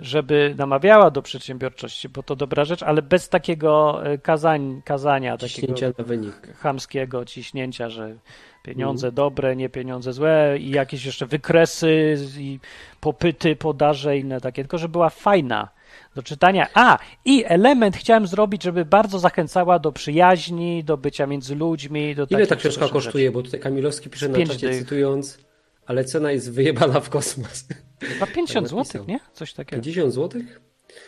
żeby 0.00 0.54
namawiała 0.58 1.10
do 1.10 1.22
przedsiębiorczości, 1.22 2.08
bo 2.08 2.22
to 2.22 2.36
dobra 2.36 2.64
rzecz, 2.64 2.82
ale 2.82 3.02
bez 3.02 3.28
takiego 3.28 4.00
e, 4.06 4.18
kazań, 4.18 4.82
kazania, 4.84 5.32
takiego 5.36 5.48
Ciśnięcia 5.48 5.92
na 5.98 6.04
wynik. 6.04 6.56
chamskiego 6.56 7.24
ciśnięcia, 7.24 7.90
że 7.90 8.14
pieniądze 8.62 9.06
Mhm. 9.06 9.14
dobre, 9.14 9.56
nie 9.56 9.68
pieniądze 9.68 10.12
złe 10.12 10.56
i 10.60 10.70
jakieś 10.70 11.04
jeszcze 11.06 11.26
wykresy 11.26 12.16
i 12.38 12.60
popyty, 13.00 13.56
podaże 13.56 14.18
inne 14.18 14.40
takie, 14.40 14.62
tylko 14.62 14.78
że 14.78 14.88
była 14.88 15.10
fajna 15.10 15.68
do 16.16 16.22
czytania. 16.22 16.66
A, 16.74 16.98
i 17.24 17.44
element 17.46 17.96
chciałem 17.96 18.26
zrobić, 18.26 18.62
żeby 18.62 18.84
bardzo 18.84 19.18
zachęcała 19.18 19.78
do 19.78 19.92
przyjaźni, 19.92 20.84
do 20.84 20.96
bycia 20.96 21.26
między 21.26 21.54
ludźmi, 21.54 22.14
do 22.14 22.26
Ile 22.30 22.46
ta 22.46 22.56
książka 22.56 22.80
rzeczy. 22.82 22.92
kosztuje? 22.92 23.30
Bo 23.30 23.42
tutaj 23.42 23.60
Kamilowski 23.60 24.10
pisze 24.10 24.28
na 24.28 24.38
czacie, 24.46 24.68
dych. 24.68 24.78
cytując 24.78 25.38
ale 25.86 26.04
cena 26.04 26.32
jest 26.32 26.52
wyjebana 26.52 27.00
w 27.00 27.10
kosmos. 27.10 27.64
Chyba 28.00 28.26
50 28.26 28.70
Tak 28.70 28.84
zł, 28.84 29.04
nie? 29.08 29.20
Coś 29.32 29.52
takiego. 29.54 29.82
50 29.82 30.12
zł? 30.14 30.42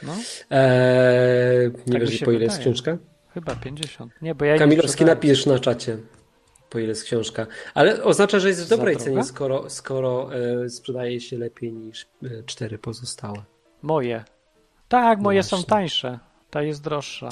No, 0.03 0.13
Eee, 0.51 1.71
nie 1.87 1.93
Tak 2.01 2.09
wiesz, 2.11 2.21
po 2.21 2.33
ile 2.33 2.45
jest 2.45 2.57
wydaje. 2.57 2.73
książka? 2.75 2.99
chyba 3.35 3.55
50. 3.55 4.13
Nie, 4.23 4.35
bo 4.35 4.45
ja 4.45 4.59
Kamilowski 4.59 5.05
napisz 5.05 5.47
na 5.47 5.59
czacie, 5.59 5.97
po 6.71 6.79
ile 6.79 6.89
jest 6.89 7.05
książka. 7.05 7.47
Ale 7.75 8.03
oznacza, 8.05 8.39
że 8.41 8.49
jest 8.49 8.65
w 8.67 8.69
dobrej 8.69 8.97
cenie, 8.97 9.25
skoro, 9.25 9.71
skoro 9.71 10.31
e, 10.65 10.69
sprzedaje 10.71 11.21
się 11.21 11.39
lepiej 11.39 11.73
niż 11.73 12.07
e, 12.23 12.29
cztery 12.47 12.79
pozostałe. 12.79 13.43
Moje. 13.83 14.25
Tak, 14.89 15.21
moje 15.21 15.43
są 15.43 15.57
No 15.57 15.61
właśnie. 15.61 15.71
tańsze. 15.77 16.19
Ta 16.51 16.63
jest 16.63 16.85
droższa. 16.85 17.29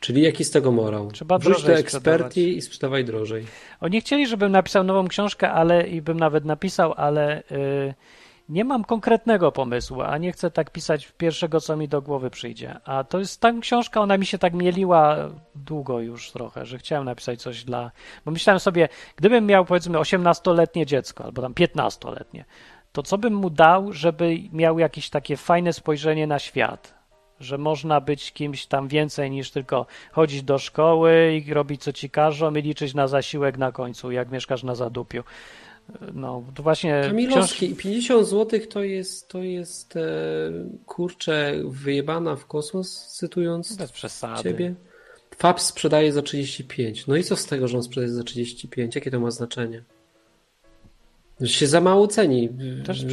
Czyli 0.00 0.22
jaki 0.22 0.44
z 0.44 0.50
tego 0.50 0.72
morał? 0.72 1.10
Trzeba 1.10 1.38
Wrzuć 1.38 1.62
do 1.62 1.72
ekspertii 1.72 2.56
i 2.56 2.62
sprzedawaj 2.62 3.04
drożej. 3.04 3.46
Oni 3.80 4.00
chcieli, 4.00 4.26
żebym 4.26 4.52
napisał 4.52 4.84
nową 4.84 5.08
książkę, 5.08 5.50
ale 5.50 5.88
i 5.88 6.02
bym 6.02 6.20
nawet 6.20 6.44
napisał, 6.44 6.94
ale 6.96 7.42
y, 7.52 7.94
nie 8.48 8.64
mam 8.64 8.84
konkretnego 8.84 9.52
pomysłu, 9.52 10.00
a 10.02 10.18
nie 10.18 10.32
chcę 10.32 10.50
tak 10.50 10.70
pisać 10.70 11.12
pierwszego, 11.18 11.60
co 11.60 11.76
mi 11.76 11.88
do 11.88 12.02
głowy 12.02 12.30
przyjdzie. 12.30 12.80
A 12.84 13.04
to 13.04 13.18
jest 13.18 13.40
ta 13.40 13.52
książka, 13.60 14.00
ona 14.00 14.18
mi 14.18 14.26
się 14.26 14.38
tak 14.38 14.54
mieliła 14.54 15.16
długo 15.54 16.00
już 16.00 16.30
trochę, 16.30 16.66
że 16.66 16.78
chciałem 16.78 17.04
napisać 17.04 17.42
coś 17.42 17.64
dla. 17.64 17.90
Bo 18.24 18.30
myślałem 18.30 18.60
sobie, 18.60 18.88
gdybym 19.16 19.46
miał 19.46 19.64
powiedzmy 19.64 19.98
18-letnie 19.98 20.86
dziecko 20.86 21.24
albo 21.24 21.42
tam 21.42 21.54
15-letnie, 21.54 22.44
to 22.92 23.02
co 23.02 23.18
bym 23.18 23.34
mu 23.34 23.50
dał, 23.50 23.92
żeby 23.92 24.38
miał 24.52 24.78
jakieś 24.78 25.10
takie 25.10 25.36
fajne 25.36 25.72
spojrzenie 25.72 26.26
na 26.26 26.38
świat? 26.38 26.94
Że 27.40 27.58
można 27.58 28.00
być 28.00 28.32
kimś 28.32 28.66
tam 28.66 28.88
więcej 28.88 29.30
niż 29.30 29.50
tylko 29.50 29.86
chodzić 30.12 30.42
do 30.42 30.58
szkoły 30.58 31.42
i 31.46 31.54
robić 31.54 31.82
co 31.82 31.92
ci 31.92 32.10
każą 32.10 32.54
i 32.54 32.62
liczyć 32.62 32.94
na 32.94 33.08
zasiłek 33.08 33.58
na 33.58 33.72
końcu, 33.72 34.10
jak 34.10 34.30
mieszkasz 34.30 34.62
na 34.62 34.74
zadupiu. 34.74 35.22
No, 36.14 36.42
to 36.54 36.62
właśnie. 36.62 37.02
Kamilowski, 37.06 37.70
i 37.70 37.76
50 37.76 38.26
zł 38.26 38.60
to 38.70 38.82
jest, 38.82 39.28
to 39.28 39.42
jest 39.42 39.96
e, 39.96 40.00
kurczę, 40.86 41.54
wyjebana 41.64 42.36
w 42.36 42.46
kosmos, 42.46 43.06
cytując 43.18 43.76
Bez 43.76 43.92
przesady. 43.92 44.42
ciebie. 44.42 44.74
Fab 45.36 45.60
sprzedaje 45.60 46.12
za 46.12 46.22
35. 46.22 47.06
No 47.06 47.16
i 47.16 47.24
co 47.24 47.36
z 47.36 47.46
tego, 47.46 47.68
że 47.68 47.76
on 47.76 47.82
sprzedaje 47.82 48.12
za 48.12 48.24
35? 48.24 48.94
Jakie 48.94 49.10
to 49.10 49.20
ma 49.20 49.30
znaczenie? 49.30 49.84
Się 51.44 51.66
za 51.66 51.80
mało 51.80 52.08
ceni. 52.08 52.48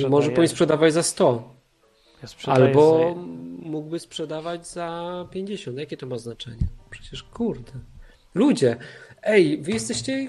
Może 0.10 0.30
powinien 0.30 0.48
sprzedawać 0.48 0.94
za 0.94 1.04
100. 1.04 1.54
Ja 2.24 2.54
Albo 2.54 3.00
za- 3.00 3.22
mógłby 3.70 4.00
sprzedawać 4.00 4.68
za 4.68 5.28
50. 5.32 5.78
Jakie 5.78 5.98
to 5.98 6.08
ma 6.08 6.18
znaczenie? 6.18 6.68
Przecież 6.90 7.24
kurde. 7.24 7.72
Ludzie, 8.36 8.78
ej, 9.24 9.58
wy 9.62 9.72
jesteście. 9.72 10.28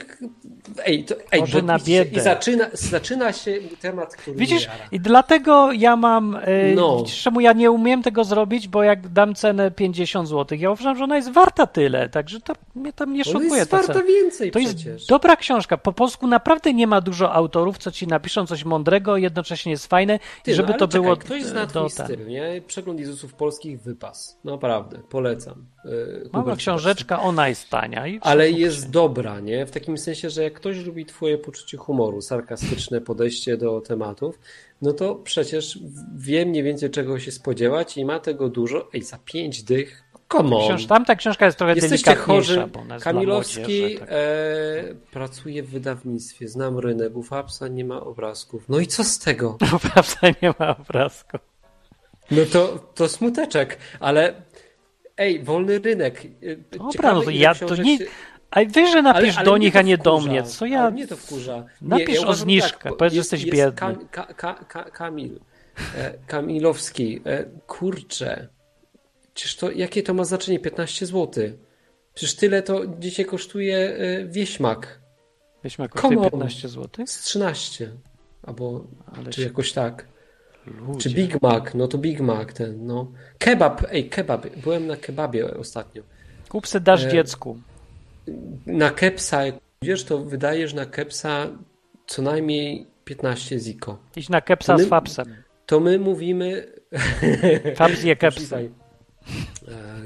Ej, 0.86 1.04
to, 1.04 1.14
ej 1.32 1.40
Może 1.40 1.62
na 1.62 1.78
biedę. 1.78 2.10
I 2.16 2.20
zaczyna, 2.20 2.66
zaczyna 2.72 3.32
się 3.32 3.58
temat, 3.80 4.16
który 4.16 4.36
Widzisz, 4.36 4.68
i 4.92 5.00
dlatego 5.00 5.72
ja 5.72 5.96
mam. 5.96 6.38
Yy, 6.46 6.74
No. 6.74 6.96
Widzisz, 6.98 7.22
czemu 7.22 7.40
ja 7.40 7.52
nie 7.52 7.70
umiem 7.70 8.02
tego 8.02 8.24
zrobić, 8.24 8.68
bo 8.68 8.82
jak 8.82 9.08
dam 9.08 9.34
cenę 9.34 9.70
50 9.70 10.28
zł, 10.28 10.58
ja 10.60 10.70
uważam, 10.70 10.96
że 10.96 11.04
ona 11.04 11.16
jest 11.16 11.30
warta 11.32 11.66
tyle, 11.66 12.08
także 12.08 12.40
to 12.40 12.52
mnie 12.74 12.92
tam 12.92 13.12
nie 13.12 13.22
Ona 13.22 13.32
szokuje 13.32 13.56
jest 13.58 13.70
ta 13.70 13.76
warta 13.76 13.92
cena. 13.92 14.04
więcej 14.06 14.50
To 14.50 14.58
przecież. 14.58 14.84
jest 14.84 15.08
dobra 15.08 15.36
książka. 15.36 15.76
Po 15.76 15.92
polsku 15.92 16.26
naprawdę 16.26 16.74
nie 16.74 16.86
ma 16.86 17.00
dużo 17.00 17.32
autorów, 17.32 17.78
co 17.78 17.90
ci 17.90 18.06
napiszą 18.06 18.46
coś 18.46 18.64
mądrego, 18.64 19.16
jednocześnie 19.16 19.72
jest 19.72 19.86
fajne, 19.86 20.18
Ty, 20.42 20.50
i 20.50 20.54
żeby 20.54 20.72
no, 20.72 20.78
to 20.78 20.88
czekaj, 20.88 21.02
było 21.02 21.16
Ktoś 21.16 21.44
zna 21.44 21.66
do 21.66 21.86
twój 21.88 21.90
styl, 22.04 22.26
nie? 22.26 22.62
Przegląd 22.66 23.00
Jezusów 23.00 23.34
Polskich 23.34 23.80
wypas. 23.82 24.38
Naprawdę, 24.44 24.98
polecam. 25.08 25.64
Yy, 25.84 26.28
Mała 26.32 26.42
Hubert 26.42 26.60
książeczka, 26.60 27.22
ona 27.22 27.48
jest 27.48 27.70
tania. 27.70 28.04
Ale 28.20 28.50
jest 28.50 28.90
dobra, 28.90 29.40
nie? 29.40 29.66
W 29.66 29.70
takim 29.70 29.98
sensie, 29.98 30.30
że 30.30 30.42
jak 30.42 30.52
ktoś 30.52 30.76
lubi 30.76 31.06
twoje 31.06 31.38
poczucie 31.38 31.76
humoru, 31.76 32.20
sarkastyczne 32.20 33.00
podejście 33.00 33.56
do 33.56 33.80
tematów, 33.80 34.38
no 34.82 34.92
to 34.92 35.14
przecież 35.14 35.78
wie 36.16 36.46
mniej 36.46 36.62
więcej 36.62 36.90
czego 36.90 37.18
się 37.18 37.32
spodziewać 37.32 37.96
i 37.96 38.04
ma 38.04 38.20
tego 38.20 38.48
dużo. 38.48 38.88
Ej, 38.94 39.02
za 39.02 39.18
pięć 39.24 39.62
dych, 39.62 40.10
come 40.32 40.56
on. 40.56 40.68
Książ, 40.68 40.86
tamta 40.86 41.16
książka 41.16 41.46
jest 41.46 41.58
trochę 41.58 41.74
Jesteście 41.74 42.14
chorzy. 42.14 42.68
Kamilowski 43.00 43.60
młodzieży, 43.60 43.98
tak. 43.98 44.08
e, 44.10 44.14
pracuje 45.10 45.62
w 45.62 45.70
wydawnictwie, 45.70 46.48
znam 46.48 46.78
rynek, 46.78 47.16
u 47.16 47.22
Fabsa 47.22 47.68
nie 47.68 47.84
ma 47.84 48.00
obrazków. 48.00 48.64
No 48.68 48.78
i 48.78 48.86
co 48.86 49.04
z 49.04 49.18
tego? 49.18 49.58
No 49.72 49.78
prawda, 49.78 50.38
nie 50.42 50.54
ma 50.58 50.76
obrazku. 50.76 51.38
No 52.30 52.42
to, 52.52 52.78
to 52.94 53.08
smuteczek, 53.08 53.78
ale 54.00 54.34
ej, 55.20 55.42
wolny 55.42 55.78
rynek. 55.78 56.24
E, 56.24 56.56
Dobra, 56.56 56.90
ciekawe, 56.92 57.14
no 57.14 57.22
to 57.22 57.30
ja 57.30 57.54
to 57.54 57.66
książek 57.66 57.84
nie... 57.86 57.98
się- 57.98 58.04
A 58.50 58.60
wy, 58.64 58.86
że 58.86 59.02
napisz 59.02 59.36
ale 59.36 59.44
do 59.44 59.52
mnie 59.56 59.64
nich, 59.64 59.72
to 59.72 59.78
a 59.78 59.82
nie 59.82 59.98
do 59.98 60.20
mnie, 60.20 60.42
co 60.42 60.64
Ale 60.64 60.74
ja... 60.74 60.90
mnie 60.90 61.06
to 61.06 61.16
wkurza. 61.16 61.66
Napisz 61.82 62.18
o 62.18 62.22
uważam 62.22 62.42
zniżkę, 62.44 62.90
powiedz, 62.98 63.12
że 63.12 63.18
jesteś 63.18 63.44
biedny. 63.44 63.72
Kam, 63.72 64.08
ka, 64.08 64.24
ka, 64.34 64.54
ka, 64.68 64.84
Kamil, 64.84 65.40
e, 65.96 66.14
Kamilowski, 66.26 67.20
e, 67.26 67.44
kurczę, 67.66 68.48
przecież 69.34 69.56
to, 69.56 69.70
jakie 69.70 70.02
to 70.02 70.14
ma 70.14 70.24
znaczenie? 70.24 70.58
15 70.58 71.06
zł. 71.06 71.44
Przecież 72.14 72.36
tyle 72.36 72.62
to 72.62 72.82
dzisiaj 72.98 73.24
kosztuje 73.24 73.76
e, 73.78 74.24
wieśmak. 74.24 75.00
Come 75.76 75.88
kosztuje 75.88 76.18
on. 76.18 76.30
15 76.30 76.68
zł. 76.68 77.06
Z 77.06 77.22
13. 77.22 77.90
Albo, 78.42 78.84
Ale 79.16 79.30
czy 79.30 79.40
się- 79.40 79.46
jakoś 79.46 79.72
tak. 79.72 80.06
Ludzie. 80.66 81.00
Czy 81.00 81.10
Big 81.10 81.42
Mac, 81.42 81.64
no 81.74 81.88
to 81.88 81.98
Big 81.98 82.20
Mac 82.20 82.52
ten, 82.54 82.86
no. 82.86 83.12
Kebab, 83.38 83.86
ej, 83.90 84.08
kebab. 84.08 84.46
Byłem 84.56 84.86
na 84.86 84.96
kebabie 84.96 85.54
ostatnio. 85.54 86.02
Kup 86.48 86.66
se 86.66 86.80
dasz 86.80 87.04
E, 87.04 87.08
dziecku. 87.08 87.58
Na 88.66 88.90
kepsa, 88.90 89.46
jak 89.46 89.54
wiesz, 89.82 90.04
to 90.04 90.18
wydajesz 90.18 90.74
na 90.74 90.86
kepsa 90.86 91.46
co 92.06 92.22
najmniej 92.22 92.86
15 93.04 93.58
ziko. 93.58 93.98
Idź 94.16 94.28
na 94.28 94.40
kepsa 94.40 94.76
my- 94.76 94.84
z 94.84 94.88
Fapsem. 94.88 95.34
To 95.66 95.80
my 95.80 95.98
mówimy. 95.98 96.66
Faps 97.76 98.02
je 98.02 98.16
kepsa. 98.16 98.56
E, 98.58 98.70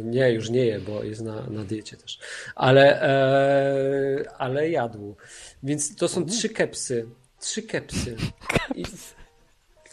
Nie, 0.02 0.32
już 0.32 0.50
nie 0.50 0.64
je, 0.64 0.80
bo 0.80 1.04
jest 1.04 1.22
na, 1.22 1.46
na 1.50 1.64
diecie 1.64 1.96
też. 1.96 2.18
Ale, 2.54 3.02
e, 3.02 4.24
ale 4.38 4.70
jadł. 4.70 5.16
Więc 5.62 5.96
to 5.96 6.08
są 6.08 6.26
trzy 6.26 6.48
kepsy. 6.48 7.06
Trzy 7.40 7.62
kepsy. 7.62 8.16
I, 8.74 8.84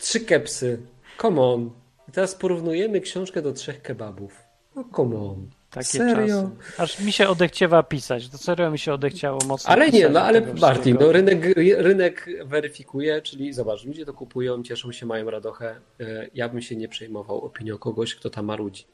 trzy 0.02 0.20
kepsy. 0.20 0.80
Come 1.22 1.42
on. 1.42 1.72
I 2.10 2.12
teraz 2.12 2.36
porównujemy 2.36 3.02
książkę 3.02 3.42
do 3.42 3.54
trzech 3.54 3.82
kebabów. 3.82 4.44
No 4.76 4.84
come 4.96 5.16
on. 5.16 5.50
Takie 5.70 5.86
Serio? 5.86 6.50
czasy. 6.68 6.82
Aż 6.82 7.00
mi 7.00 7.12
się 7.12 7.28
odechciewa 7.28 7.84
pisać. 7.84 8.30
To 8.30 8.38
serio 8.38 8.72
mi 8.72 8.80
się 8.80 8.94
odechciało 8.94 9.40
mocno 9.48 9.70
Ale 9.70 9.90
nie, 9.90 10.10
no 10.10 10.22
ale 10.22 10.42
Martin, 10.42 10.98
no 11.00 11.12
rynek, 11.12 11.46
rynek 11.78 12.30
weryfikuje, 12.46 13.22
czyli 13.22 13.54
zobacz, 13.54 13.86
ludzie 13.86 14.06
to 14.06 14.14
kupują, 14.14 14.64
cieszą 14.64 14.92
się, 14.92 15.06
mają 15.06 15.30
radochę. 15.30 15.76
E, 16.00 16.28
Ja 16.34 16.50
bym 16.50 16.62
się 16.62 16.76
nie 16.76 16.88
przejmował 16.88 17.42
opinią 17.46 17.78
kogoś, 17.78 18.16
kto 18.16 18.30
tam 18.30 18.46
marudzi. 18.46 18.86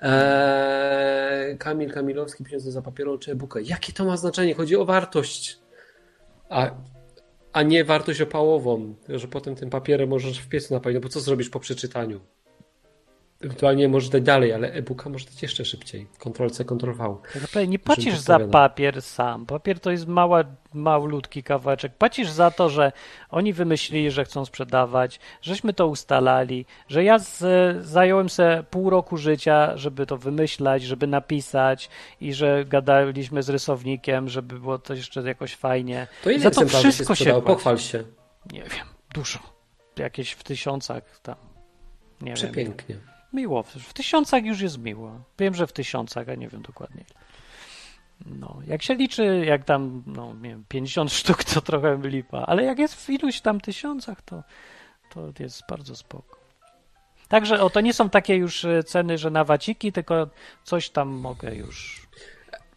Eee, 0.00 1.58
Kamil 1.58 1.92
Kamilowski, 1.92 2.44
pieniądze 2.44 2.72
za 2.72 2.82
papierą 2.82 3.18
czy 3.18 3.32
e-booka. 3.32 3.60
Jakie 3.60 3.92
to 3.92 4.04
ma 4.04 4.16
znaczenie? 4.16 4.54
Chodzi 4.54 4.76
o 4.76 4.84
wartość. 4.84 5.58
A, 6.48 6.70
a 7.58 7.62
nie 7.62 7.84
wartość 7.84 8.20
opałową, 8.20 8.94
że 9.08 9.28
potem 9.28 9.54
tym 9.54 9.70
papierem 9.70 10.08
możesz 10.08 10.38
w 10.38 10.48
piecu 10.48 10.74
napalić. 10.74 10.94
No 10.94 11.00
bo 11.00 11.08
co 11.08 11.20
zrobisz 11.20 11.50
po 11.50 11.60
przeczytaniu? 11.60 12.20
Ewentualnie 13.40 13.88
możesz 13.88 14.08
dać 14.08 14.22
dalej, 14.22 14.52
ale 14.52 14.72
e-booka 14.72 15.10
możesz 15.10 15.26
dać 15.26 15.42
jeszcze 15.42 15.64
szybciej. 15.64 16.06
Ctrl-C, 16.18 16.64
Ctrl-V. 16.64 17.16
Tak 17.32 17.42
naprawdę 17.42 17.66
nie 17.68 17.78
płacisz 17.78 18.18
za 18.18 18.38
papier 18.38 19.02
sam. 19.02 19.46
Papier 19.46 19.80
to 19.80 19.90
jest 19.90 20.06
mała, 20.06 20.44
małutki 20.74 21.42
kawałeczek. 21.42 21.94
Płacisz 21.94 22.30
za 22.30 22.50
to, 22.50 22.70
że 22.70 22.92
oni 23.30 23.52
wymyślili, 23.52 24.10
że 24.10 24.24
chcą 24.24 24.44
sprzedawać, 24.44 25.20
żeśmy 25.42 25.72
to 25.72 25.86
ustalali, 25.86 26.66
że 26.88 27.04
ja 27.04 27.18
z, 27.18 27.86
zająłem 27.86 28.28
sobie 28.28 28.62
pół 28.70 28.90
roku 28.90 29.16
życia, 29.16 29.76
żeby 29.76 30.06
to 30.06 30.16
wymyślać, 30.16 30.82
żeby 30.82 31.06
napisać 31.06 31.90
i 32.20 32.34
że 32.34 32.64
gadaliśmy 32.64 33.42
z 33.42 33.48
rysownikiem, 33.48 34.28
żeby 34.28 34.60
było 34.60 34.78
to 34.78 34.94
jeszcze 34.94 35.22
jakoś 35.22 35.54
fajnie. 35.54 36.06
To 36.24 36.30
ile 36.30 36.40
Za 36.40 36.50
to 36.50 36.68
się 36.68 36.78
wszystko 36.78 37.14
się 37.14 37.30
płaci. 37.30 37.46
Pochwal 37.46 37.78
się. 37.78 38.04
Nie 38.52 38.62
wiem, 38.62 38.86
dużo. 39.14 39.38
Jakieś 39.96 40.32
w 40.32 40.44
tysiącach 40.44 41.20
tam. 41.22 41.36
Nie 42.20 42.34
wiem. 42.34 42.74
Miło. 43.32 43.62
W 43.62 43.92
tysiącach 43.94 44.44
już 44.44 44.60
jest 44.60 44.78
miło. 44.78 45.20
Wiem, 45.38 45.54
że 45.54 45.66
w 45.66 45.72
tysiącach, 45.72 46.28
a 46.28 46.34
nie 46.34 46.48
wiem 46.48 46.62
dokładnie. 46.62 47.04
No, 48.26 48.58
jak 48.66 48.82
się 48.82 48.94
liczy, 48.94 49.44
jak 49.46 49.64
tam, 49.64 50.02
no 50.06 50.34
nie 50.42 50.48
wiem, 50.50 50.64
50 50.68 51.12
sztuk, 51.18 51.44
to 51.44 51.60
trochę 51.60 51.98
lipa, 52.02 52.38
ale 52.46 52.64
jak 52.64 52.78
jest 52.78 52.94
w 52.94 53.10
iluś 53.10 53.40
tam 53.40 53.60
tysiącach, 53.60 54.22
to, 54.22 54.42
to 55.14 55.32
jest 55.38 55.62
bardzo 55.68 55.96
spoko. 55.96 56.38
Także 57.28 57.60
o, 57.60 57.70
to 57.70 57.80
nie 57.80 57.94
są 57.94 58.10
takie 58.10 58.36
już 58.36 58.64
e, 58.64 58.82
ceny, 58.84 59.18
że 59.18 59.30
na 59.30 59.44
waciki, 59.44 59.92
tylko 59.92 60.28
coś 60.64 60.90
tam 60.90 61.08
mogę 61.08 61.54
już 61.54 62.08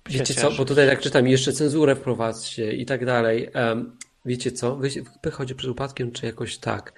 Wiecie 0.10 0.34
co, 0.34 0.42
cieszyć. 0.42 0.58
bo 0.58 0.66
tutaj 0.66 0.88
tak 0.88 1.02
czytam, 1.02 1.28
jeszcze 1.28 1.54
cenzurę 1.54 1.96
wprowadźcie 1.96 2.74
i 2.74 2.86
tak 2.86 3.06
dalej. 3.06 3.50
Em, 3.54 3.98
wiecie 4.26 4.52
co, 4.52 4.76
Wy- 4.76 4.90
wychodzi 5.24 5.56
przed 5.56 5.70
upadkiem, 5.72 6.12
czy 6.12 6.26
jakoś 6.26 6.58
tak. 6.58 6.94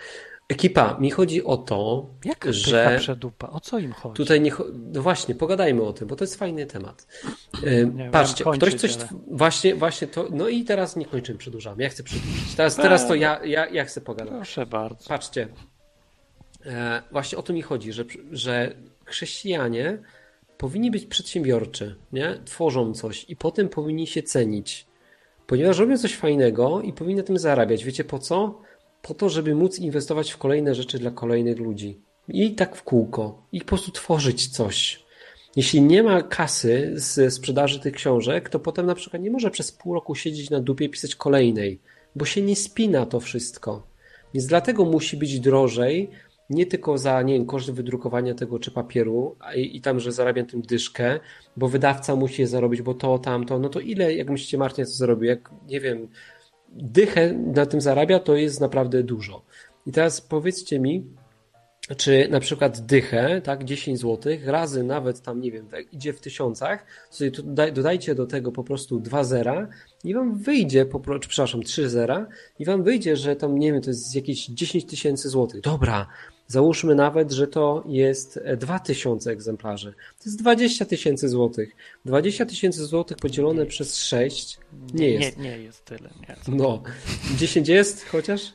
Ekipa, 0.50 0.98
mi 1.00 1.12
chodzi 1.12 1.44
o 1.44 1.58
to, 1.58 2.06
Jak 2.26 2.46
że 2.50 2.96
przedupa? 3.00 3.50
O 3.50 3.60
co 3.60 3.80
im 3.80 3.92
chodzi? 3.94 4.16
tutaj 4.16 4.42
nie. 4.42 4.52
No 4.94 5.02
właśnie, 5.02 5.36
pogadajmy 5.36 5.82
o 5.82 5.94
tym, 5.94 6.08
bo 6.08 6.16
to 6.16 6.24
jest 6.24 6.36
fajny 6.36 6.66
temat. 6.66 7.08
Ym, 7.68 7.98
wiem, 7.98 8.12
Patrzcie, 8.12 8.44
kończyć, 8.44 8.70
ktoś 8.76 8.96
coś. 8.96 9.02
ale- 9.12 9.20
Właśnie, 9.32 9.76
właśnie 9.76 10.08
to. 10.08 10.28
No 10.32 10.48
i 10.50 10.64
teraz 10.64 10.96
nie 10.96 11.06
kończymy, 11.06 11.38
przedłużamy. 11.40 11.84
Ja 11.84 11.90
chcę 11.90 12.04
przedłużyć. 12.04 12.56
Teraz, 12.56 12.76
teraz 12.76 13.08
to 13.08 13.16
ja, 13.16 13.40
ja, 13.46 13.70
ja 13.70 13.86
chcę 13.86 14.02
pogadać. 14.02 14.34
Proszę 14.34 14.66
bardzo. 14.66 15.10
Patrzcie, 15.10 15.48
e, 16.66 17.02
właśnie 17.12 17.38
o 17.38 17.44
to 17.44 17.54
mi 17.54 17.62
chodzi, 17.62 17.94
że, 17.94 18.06
że 18.32 18.76
chrześcijanie 19.06 19.98
powinni 20.58 20.92
być 20.92 21.06
przedsiębiorczy, 21.06 21.96
nie? 22.14 22.38
Tworzą 22.46 22.94
coś 22.94 23.26
i 23.30 23.36
potem 23.36 23.70
powinni 23.70 24.08
się 24.08 24.24
cenić, 24.24 24.86
ponieważ 25.48 25.80
robią 25.80 25.98
coś 25.98 26.16
fajnego 26.16 26.82
i 26.82 26.94
powinni 26.94 27.16
na 27.16 27.24
tym 27.24 27.38
zarabiać. 27.38 27.84
Wiecie 27.84 28.04
po 28.04 28.20
co? 28.20 28.62
Po 29.08 29.14
to, 29.14 29.30
żeby 29.30 29.56
móc 29.56 29.80
inwestować 29.80 30.32
w 30.32 30.38
kolejne 30.38 30.76
rzeczy 30.76 31.00
dla 31.00 31.12
kolejnych 31.12 31.60
ludzi. 31.60 32.02
I 32.30 32.56
tak 32.56 32.76
w 32.76 32.84
kółko. 32.84 33.48
I 33.52 33.60
po 33.60 33.66
prostu 33.66 33.92
tworzyć 33.92 34.48
coś. 34.48 35.04
Jeśli 35.56 35.82
nie 35.82 36.04
ma 36.04 36.22
kasy 36.22 36.92
z 36.96 37.34
sprzedaży 37.34 37.80
tych 37.80 37.94
książek, 37.94 38.50
to 38.50 38.60
potem 38.60 38.86
na 38.86 38.96
przykład 38.96 39.24
nie 39.24 39.32
może 39.32 39.52
przez 39.52 39.72
pół 39.72 39.94
roku 39.94 40.16
siedzieć 40.16 40.50
na 40.50 40.60
dupie 40.60 40.86
i 40.86 40.90
pisać 40.90 41.16
kolejnej, 41.16 41.80
bo 42.16 42.26
się 42.26 42.42
nie 42.42 42.56
spina 42.56 43.06
to 43.06 43.20
wszystko. 43.20 43.88
Więc 44.34 44.48
dlatego 44.48 44.86
musi 44.86 45.18
być 45.18 45.40
drożej, 45.40 46.10
nie 46.50 46.66
tylko 46.66 46.98
za, 46.98 47.22
nie 47.22 47.34
wiem, 47.34 47.46
koszt 47.46 47.72
wydrukowania 47.72 48.34
tego 48.34 48.60
czy 48.60 48.72
papieru 48.72 49.36
i, 49.56 49.78
i 49.78 49.82
tam, 49.82 50.00
że 50.00 50.12
zarabiam 50.12 50.46
tym 50.46 50.62
dyszkę, 50.62 51.20
bo 51.58 51.68
wydawca 51.68 52.16
musi 52.16 52.42
je 52.42 52.48
zarobić, 52.48 52.82
bo 52.82 52.94
to, 52.94 53.20
tamto, 53.20 53.60
no 53.60 53.70
to 53.70 53.80
ile, 53.80 54.14
jak 54.14 54.30
myślicie, 54.30 54.58
Martin, 54.58 54.86
co 54.86 54.92
zarobił? 54.92 55.30
Jak, 55.30 55.50
nie 55.68 55.80
wiem, 55.80 56.08
dychę 56.74 57.34
na 57.34 57.66
tym 57.66 57.82
zarabia, 57.82 58.20
to 58.20 58.36
jest 58.36 58.62
naprawdę 58.62 59.04
dużo. 59.04 59.46
I 59.86 59.92
teraz 59.92 60.22
powiedzcie 60.22 60.80
mi, 60.80 61.06
czy 61.98 62.28
na 62.32 62.40
przykład 62.40 62.80
dychę, 62.80 63.42
tak, 63.42 63.64
10 63.64 64.00
zł, 64.00 64.34
razy 64.46 64.84
nawet 64.84 65.22
tam, 65.22 65.42
nie 65.42 65.52
wiem, 65.52 65.68
tak, 65.68 65.94
idzie 65.94 66.14
w 66.14 66.20
tysiącach, 66.20 66.86
sobie 67.10 67.32
dodajcie 67.72 68.16
do 68.16 68.26
tego 68.26 68.52
po 68.52 68.64
prostu 68.64 69.00
dwa 69.00 69.24
zera 69.24 69.68
i 70.04 70.14
wam 70.14 70.38
wyjdzie, 70.38 70.86
po, 70.86 71.00
przepraszam, 71.00 71.64
trzy 71.64 71.90
zera 71.90 72.28
i 72.60 72.66
wam 72.66 72.84
wyjdzie, 72.84 73.16
że 73.16 73.36
tam, 73.36 73.58
nie 73.58 73.74
wiem, 73.74 73.82
to 73.82 73.90
jest 73.90 74.16
jakieś 74.16 74.46
10 74.46 74.86
tysięcy 74.86 75.30
złotych. 75.30 75.62
Dobra, 75.62 76.08
załóżmy 76.48 76.96
nawet, 76.96 77.32
że 77.32 77.48
to 77.48 77.84
jest 77.88 78.40
e, 78.44 78.58
2000 78.58 79.32
egzemplarzy. 79.32 79.92
To 79.92 80.24
jest 80.26 80.40
20 80.40 80.86
tysięcy 80.86 81.30
złotych. 81.30 81.76
20 82.06 82.46
tysięcy 82.46 82.86
złotych 82.86 83.18
podzielone 83.18 83.66
przez 83.66 83.98
6 83.98 84.58
nie 84.94 85.10
jest. 85.10 85.38
Nie, 85.38 85.44
nie 85.50 85.58
jest 85.58 85.86
tyle. 85.86 86.10
Nie. 86.30 86.36
No, 86.48 86.84
10 87.38 87.68
jest 87.68 88.06
chociaż? 88.06 88.54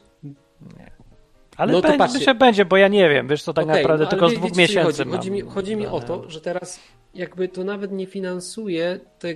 Ale 1.57 1.73
No 1.73 1.79
to 1.81 1.89
będzie, 1.89 1.99
patrzcie. 1.99 2.19
myślę, 2.19 2.35
będzie, 2.35 2.65
bo 2.65 2.77
ja 2.77 2.89
nie 2.89 3.09
wiem, 3.09 3.29
wiesz, 3.29 3.43
to 3.43 3.55
tak 3.55 3.65
Okej, 3.65 3.77
naprawdę 3.83 4.05
no, 4.05 4.11
tylko 4.11 4.29
z 4.29 4.35
dwóch 4.35 4.51
co 4.51 4.59
miesięcy 4.59 5.05
chodzi? 5.05 5.11
Chodzi 5.17 5.31
mi, 5.31 5.41
chodzi 5.41 5.77
mi 5.77 5.87
o 5.87 6.01
to, 6.01 6.31
że 6.31 6.41
teraz 6.41 6.81
jakby 7.15 7.49
to 7.49 7.65
nawet 7.65 7.93
nie 7.93 8.07
finansuje 8.07 9.01
te, 9.19 9.29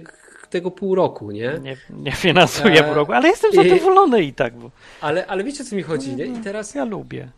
tego 0.50 0.70
pół 0.70 0.94
roku, 0.94 1.30
nie? 1.30 1.60
Nie, 1.62 1.76
nie 1.90 2.12
finansuję 2.12 2.84
Eee, 2.86 2.92
w 2.92 2.96
roku, 2.96 3.12
ale 3.12 3.28
jestem 3.28 3.50
i- 3.52 3.54
zadowolony 3.54 4.22
i 4.22 4.32
tak, 4.32 4.54
bo 4.56 4.70
Ale, 5.00 5.26
ale 5.26 5.44
wiecie, 5.44 5.64
co 5.64 5.76
mi 5.76 5.82
chodzi, 5.82 6.16
nie? 6.16 6.24
I 6.26 6.32
teraz 6.44 6.74
ja 6.74 6.84
lubię. 6.84 7.28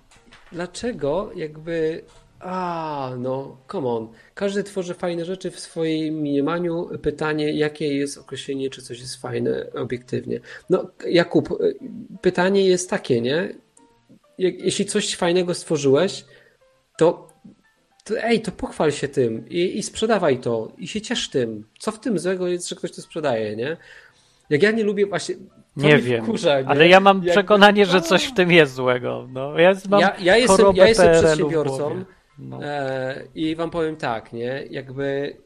Dlaczego 0.54 1.30
jakby... 1.36 2.02
A, 2.40 3.12
no, 3.18 3.56
come 3.72 3.88
on. 3.88 4.08
Każdy 4.34 4.64
tworzy 4.64 4.94
fajne 4.94 5.24
rzeczy 5.24 5.50
w 5.50 5.60
swoim 5.60 6.14
mniemaniu. 6.14 6.88
Pytanie, 7.02 7.52
jakie 7.52 7.96
jest 7.96 8.18
określenie, 8.18 8.70
czy 8.70 8.82
coś 8.82 9.00
jest 9.00 9.16
fajne 9.16 9.72
obiektywnie. 9.72 10.40
No, 10.70 10.90
Jakub, 11.08 11.48
pytanie 12.22 12.66
jest 12.66 12.90
takie, 12.90 13.20
nie? 13.20 13.54
Jeśli 14.38 14.84
coś 14.84 15.16
fajnego 15.16 15.54
stworzyłeś, 15.54 16.24
to, 16.98 17.28
to 18.04 18.22
ej, 18.22 18.40
to 18.42 18.52
pochwal 18.52 18.92
się 18.92 19.08
tym 19.08 19.48
i, 19.48 19.78
i 19.78 19.82
sprzedawaj 19.82 20.38
to 20.38 20.72
i 20.78 20.88
się 20.88 21.00
ciesz 21.00 21.30
tym. 21.30 21.66
Co 21.78 21.92
w 21.92 22.00
tym 22.00 22.18
złego 22.18 22.48
jest, 22.48 22.68
że 22.68 22.76
ktoś 22.76 22.92
to 22.92 23.02
sprzedaje, 23.02 23.56
nie? 23.56 23.76
Jak 24.50 24.62
ja 24.62 24.70
nie 24.70 24.84
lubię 24.84 25.06
właśnie... 25.06 25.34
Nie 25.76 25.98
wiem, 25.98 26.24
wkurza, 26.24 26.60
nie? 26.60 26.68
ale 26.68 26.88
ja 26.88 27.00
mam 27.00 27.16
Jakby- 27.16 27.30
przekonanie, 27.30 27.86
że 27.86 28.00
coś 28.00 28.24
w 28.24 28.34
tym 28.34 28.52
jest 28.52 28.74
złego. 28.74 29.28
No, 29.32 29.58
ja 29.58 29.72
mam 29.88 30.00
ja, 30.00 30.16
ja 30.20 30.36
jestem, 30.36 30.76
ja 30.76 30.88
jestem 30.88 31.12
przedsiębiorcą. 31.12 32.04
No. 32.38 32.64
e, 32.64 33.22
i 33.34 33.56
wam 33.56 33.70
powiem 33.70 33.96
tak, 33.96 34.32
nie? 34.32 34.64
Jakby 34.70 35.36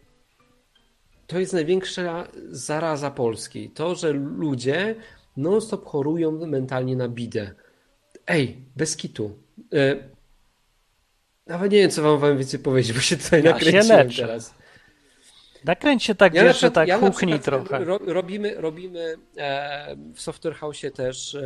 to 1.26 1.38
jest 1.38 1.52
największa 1.52 2.28
zaraza 2.50 3.10
Polski. 3.10 3.70
To, 3.70 3.94
że 3.94 4.12
ludzie 4.12 4.94
non-stop 5.36 5.84
chorują 5.84 6.30
mentalnie 6.46 6.96
na 6.96 7.08
bidę. 7.08 7.50
Ej, 8.26 8.56
bez 8.76 8.96
kitu. 8.96 9.38
E, 9.74 9.96
nawet 11.46 11.72
nie 11.72 11.78
wiem, 11.78 11.90
co 11.90 12.02
wam, 12.02 12.18
wam 12.18 12.38
więcej 12.38 12.60
powiedzieć, 12.60 12.92
bo 12.92 13.00
się 13.00 13.16
tutaj 13.16 13.42
Ja 13.42 13.48
się 13.48 13.52
nakręciłem 13.54 14.06
leczę. 14.06 14.22
teraz. 14.22 14.54
Nakręć 15.64 16.04
się 16.04 16.14
tak, 16.14 16.34
Ja 16.34 16.44
wiesz, 16.44 16.56
przykład- 16.56 16.74
tak 16.74 16.88
ja 16.88 17.38
trochę. 17.38 17.84
Ro, 17.84 17.98
robimy 18.06 18.54
robimy 18.54 19.16
e, 19.36 19.96
w 20.14 20.20
Software 20.20 20.54
House 20.54 20.80
też, 20.94 21.36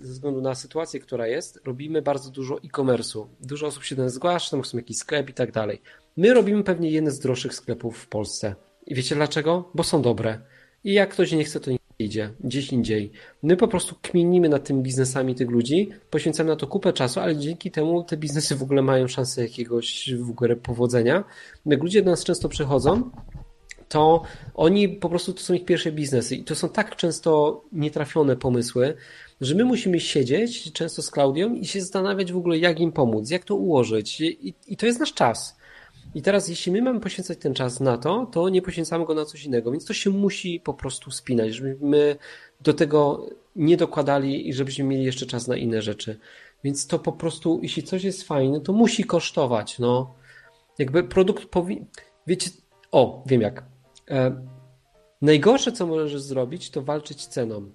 ze 0.00 0.12
względu 0.12 0.40
na 0.40 0.54
sytuację, 0.54 1.00
która 1.00 1.26
jest, 1.26 1.60
robimy 1.64 2.02
bardzo 2.02 2.30
dużo 2.30 2.56
e-commerce'u. 2.56 3.26
Dużo 3.40 3.66
osób 3.66 3.84
się 3.84 3.96
nas 3.96 4.12
zgłasza, 4.12 4.50
tam 4.50 4.62
chcą 4.62 4.76
jakiś 4.76 4.96
sklep 4.96 5.30
i 5.30 5.34
tak 5.34 5.52
dalej. 5.52 5.82
My 6.16 6.34
robimy 6.34 6.64
pewnie 6.64 6.90
jeden 6.90 7.10
z 7.10 7.18
droższych 7.18 7.54
sklepów 7.54 7.98
w 7.98 8.06
Polsce. 8.06 8.54
I 8.86 8.94
wiecie 8.94 9.14
dlaczego? 9.14 9.70
Bo 9.74 9.82
są 9.82 10.02
dobre. 10.02 10.38
I 10.84 10.92
jak 10.92 11.10
ktoś 11.10 11.32
nie 11.32 11.44
chce, 11.44 11.60
to 11.60 11.70
nie 11.70 11.78
idzie 11.98 12.30
gdzieś 12.40 12.72
indziej. 12.72 13.12
My 13.42 13.56
po 13.56 13.68
prostu 13.68 13.94
kminimy 14.02 14.48
nad 14.48 14.64
tymi 14.64 14.82
biznesami 14.82 15.34
tych 15.34 15.50
ludzi, 15.50 15.88
poświęcamy 16.10 16.50
na 16.50 16.56
to 16.56 16.66
kupę 16.66 16.92
czasu, 16.92 17.20
ale 17.20 17.36
dzięki 17.36 17.70
temu 17.70 18.04
te 18.04 18.16
biznesy 18.16 18.56
w 18.56 18.62
ogóle 18.62 18.82
mają 18.82 19.08
szansę 19.08 19.42
jakiegoś 19.42 20.14
w 20.14 20.30
ogóle 20.30 20.56
powodzenia. 20.56 21.24
Jak 21.66 21.82
ludzie 21.82 22.02
do 22.02 22.10
nas 22.10 22.24
często 22.24 22.48
przychodzą, 22.48 23.10
to 23.88 24.22
oni 24.54 24.88
po 24.88 25.08
prostu 25.08 25.32
to 25.32 25.40
są 25.40 25.54
ich 25.54 25.64
pierwsze 25.64 25.92
biznesy 25.92 26.36
i 26.36 26.44
to 26.44 26.54
są 26.54 26.68
tak 26.68 26.96
często 26.96 27.62
nietrafione 27.72 28.36
pomysły, 28.36 28.94
że 29.40 29.54
my 29.54 29.64
musimy 29.64 30.00
siedzieć 30.00 30.72
często 30.72 31.02
z 31.02 31.10
Klaudią 31.10 31.54
i 31.54 31.66
się 31.66 31.80
zastanawiać 31.80 32.32
w 32.32 32.36
ogóle, 32.36 32.58
jak 32.58 32.80
im 32.80 32.92
pomóc, 32.92 33.30
jak 33.30 33.44
to 33.44 33.54
ułożyć. 33.54 34.20
I, 34.20 34.54
i 34.66 34.76
to 34.76 34.86
jest 34.86 35.00
nasz 35.00 35.14
czas. 35.14 35.58
I 36.14 36.22
teraz, 36.22 36.48
jeśli 36.48 36.72
my 36.72 36.82
mamy 36.82 37.00
poświęcać 37.00 37.38
ten 37.38 37.54
czas 37.54 37.80
na 37.80 37.98
to, 37.98 38.26
to 38.32 38.48
nie 38.48 38.62
poświęcamy 38.62 39.04
go 39.04 39.14
na 39.14 39.24
coś 39.24 39.44
innego, 39.44 39.70
więc 39.70 39.84
to 39.84 39.94
się 39.94 40.10
musi 40.10 40.60
po 40.60 40.74
prostu 40.74 41.10
spinać, 41.10 41.54
żebyśmy 41.54 42.16
do 42.60 42.74
tego 42.74 43.26
nie 43.56 43.76
dokładali 43.76 44.48
i 44.48 44.52
żebyśmy 44.52 44.84
mieli 44.84 45.04
jeszcze 45.04 45.26
czas 45.26 45.48
na 45.48 45.56
inne 45.56 45.82
rzeczy. 45.82 46.18
Więc 46.64 46.86
to 46.86 46.98
po 46.98 47.12
prostu, 47.12 47.60
jeśli 47.62 47.82
coś 47.82 48.04
jest 48.04 48.22
fajne, 48.22 48.60
to 48.60 48.72
musi 48.72 49.04
kosztować. 49.04 49.78
No. 49.78 50.14
Jakby 50.78 51.04
produkt 51.04 51.44
powinien. 51.44 51.86
Wiecie, 52.26 52.50
o, 52.92 53.24
wiem 53.26 53.40
jak. 53.40 53.62
E, 54.10 54.46
najgorsze, 55.22 55.72
co 55.72 55.86
możesz 55.86 56.22
zrobić, 56.22 56.70
to 56.70 56.82
walczyć 56.82 57.26
ceną. 57.26 57.70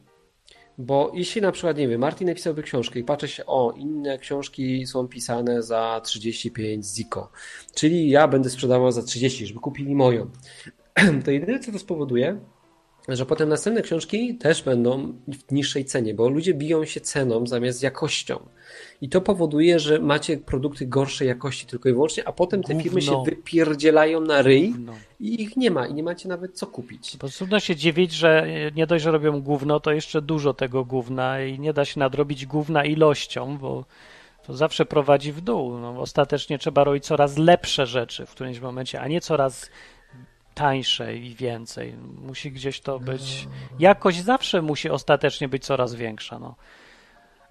Bo 0.77 1.11
jeśli 1.13 1.41
na 1.41 1.51
przykład, 1.51 1.77
nie 1.77 1.87
wiem, 1.87 2.01
Martin 2.01 2.27
napisałby 2.27 2.63
książkę 2.63 2.99
i 2.99 3.03
patrzy 3.03 3.27
się, 3.27 3.45
o, 3.45 3.73
inne 3.77 4.17
książki 4.17 4.87
są 4.87 5.07
pisane 5.07 5.63
za 5.63 6.01
35 6.03 6.85
ziko, 6.85 7.31
czyli 7.75 8.09
ja 8.09 8.27
będę 8.27 8.49
sprzedawał 8.49 8.91
za 8.91 9.03
30, 9.03 9.47
żeby 9.47 9.59
kupili 9.59 9.95
moją, 9.95 10.29
to 11.25 11.31
jedyne, 11.31 11.59
co 11.59 11.71
to 11.71 11.79
spowoduje, 11.79 12.39
że 13.07 13.25
potem 13.25 13.49
następne 13.49 13.81
książki 13.81 14.35
też 14.35 14.63
będą 14.63 15.13
w 15.27 15.51
niższej 15.51 15.85
cenie, 15.85 16.13
bo 16.13 16.29
ludzie 16.29 16.53
biją 16.53 16.85
się 16.85 17.01
ceną 17.01 17.47
zamiast 17.47 17.83
jakością. 17.83 18.39
I 19.01 19.09
to 19.09 19.21
powoduje, 19.21 19.79
że 19.79 19.99
macie 19.99 20.37
produkty 20.37 20.85
gorszej 20.87 21.27
jakości 21.27 21.65
tylko 21.65 21.89
i 21.89 21.93
wyłącznie, 21.93 22.27
a 22.27 22.31
potem 22.31 22.63
te 22.63 22.79
firmy 22.81 23.01
się 23.01 23.11
Gówno. 23.11 23.23
wypierdzielają 23.23 24.21
na 24.21 24.41
ryj 24.41 24.73
No. 24.79 24.93
i 25.19 25.41
ich 25.41 25.57
nie 25.57 25.71
ma 25.71 25.87
i 25.87 25.93
nie 25.93 26.03
macie 26.03 26.29
nawet 26.29 26.53
co 26.57 26.67
kupić. 26.67 27.17
Bo 27.17 27.29
trudno 27.29 27.59
się 27.59 27.75
dziwić, 27.75 28.11
że 28.13 28.47
nie 28.75 28.87
dość, 28.87 29.03
że 29.03 29.11
robią 29.11 29.41
gówno, 29.41 29.79
to 29.79 29.91
jeszcze 29.91 30.21
dużo 30.21 30.53
tego 30.53 30.85
gówna 30.85 31.41
i 31.43 31.59
nie 31.59 31.73
da 31.73 31.85
się 31.85 31.99
nadrobić 31.99 32.45
gówna 32.45 32.85
ilością, 32.85 33.57
bo 33.57 33.85
to 34.47 34.53
zawsze 34.53 34.85
prowadzi 34.85 35.31
w 35.31 35.41
dół. 35.41 35.77
No, 35.77 35.99
ostatecznie 36.01 36.59
trzeba 36.59 36.83
robić 36.83 37.05
coraz 37.05 37.37
lepsze 37.37 37.85
rzeczy 37.85 38.25
w 38.25 38.31
którymś 38.31 38.59
momencie, 38.59 39.01
a 39.01 39.07
nie 39.07 39.21
coraz 39.21 39.69
tańsze 40.53 41.15
i 41.15 41.35
więcej. 41.35 41.95
Musi 42.21 42.51
gdzieś 42.51 42.81
to 42.81 42.99
być. 42.99 43.47
Jakość 43.79 44.23
zawsze 44.23 44.61
musi 44.61 44.89
ostatecznie 44.89 45.47
być 45.47 45.65
coraz 45.65 45.95
większa. 45.95 46.39
No. 46.39 46.55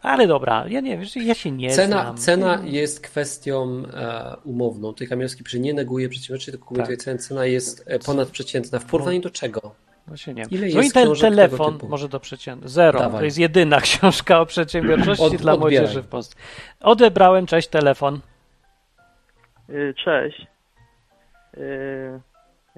Ale 0.03 0.27
dobra, 0.27 0.65
ja 0.69 0.81
nie 0.81 0.99
wiem, 0.99 1.07
ja 1.17 1.35
się 1.35 1.51
nie 1.51 1.71
Cena, 1.71 2.03
znam. 2.03 2.17
cena 2.17 2.61
jest 2.65 3.01
kwestią 3.01 3.83
e, 3.95 4.37
umowną. 4.45 4.93
Tutaj 4.93 5.09
Kamielski 5.09 5.45
przy 5.45 5.61
nie 5.61 5.75
neguje 5.75 6.09
przedsiębiorczy, 6.09 6.51
tylko 6.51 6.67
komentuje 6.67 6.97
Tak. 6.97 7.05
cenę. 7.05 7.19
Cena 7.19 7.47
jest 7.47 7.85
e, 7.87 7.99
ponadprzeciętna. 7.99 8.79
W 8.79 8.85
porównaniu 8.85 9.21
do 9.21 9.31
czego? 9.31 9.75
Właśnie 10.07 10.35
nie. 10.35 10.43
Ile 10.51 10.61
no 10.61 10.67
i 10.67 10.75
jest 10.75 10.95
ten 10.95 11.15
telefon, 11.15 11.79
może 11.89 12.09
do 12.09 12.21
przeciętnego. 12.21 12.69
Zero. 12.69 12.99
Dawaj. 12.99 13.19
To 13.21 13.25
jest 13.25 13.39
jedyna 13.39 13.81
książka 13.91 14.41
o 14.41 14.47
przedsiębiorczości 14.47 15.25
Od- 15.25 15.37
dla 15.37 15.53
odbieraj. 15.53 15.59
młodzieży 15.81 16.03
w 16.03 16.07
Polsce. 16.07 16.35
Odebrałem, 16.81 17.47
cześć, 17.47 17.69
telefon. 17.69 18.21
Y, 19.71 19.95
Cześć. 20.05 20.47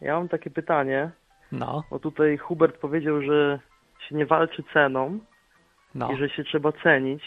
Ja 0.03 0.15
mam 0.15 0.29
takie 0.29 0.51
pytanie, 0.51 1.11
No, 1.53 1.83
bo 1.91 1.99
tutaj 1.99 2.37
Hubert 2.37 2.79
powiedział, 2.79 3.23
że 3.23 3.59
się 4.09 4.15
nie 4.17 4.27
walczy 4.27 4.63
ceną 4.73 5.19
no. 5.95 6.13
i 6.13 6.17
że 6.17 6.29
się 6.29 6.45
trzeba 6.45 6.73
cenić. 6.73 7.23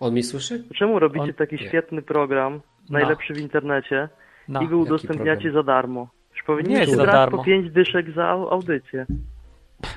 On 0.00 0.12
mnie 0.12 0.22
słyszy? 0.22 0.64
Czemu 0.78 0.98
robicie 0.98 1.22
On- 1.24 1.34
taki 1.34 1.56
nie. 1.56 1.68
świetny 1.68 2.02
program, 2.02 2.60
najlepszy 2.90 3.34
w 3.34 3.38
internecie 3.40 4.08
No. 4.48 4.62
i 4.62 4.68
wy 4.68 4.76
udostępniacie 4.76 5.52
za 5.52 5.62
darmo? 5.62 6.08
Już 6.30 6.38
Nie 6.40 6.46
powinniście 6.46 6.80
jest 6.80 6.96
za 6.96 7.02
brać 7.02 7.14
darmo. 7.14 7.38
po 7.38 7.44
5 7.44 7.70
dyszek 7.70 8.10
za 8.10 8.22
au- 8.24 8.48
audycję. 8.50 9.06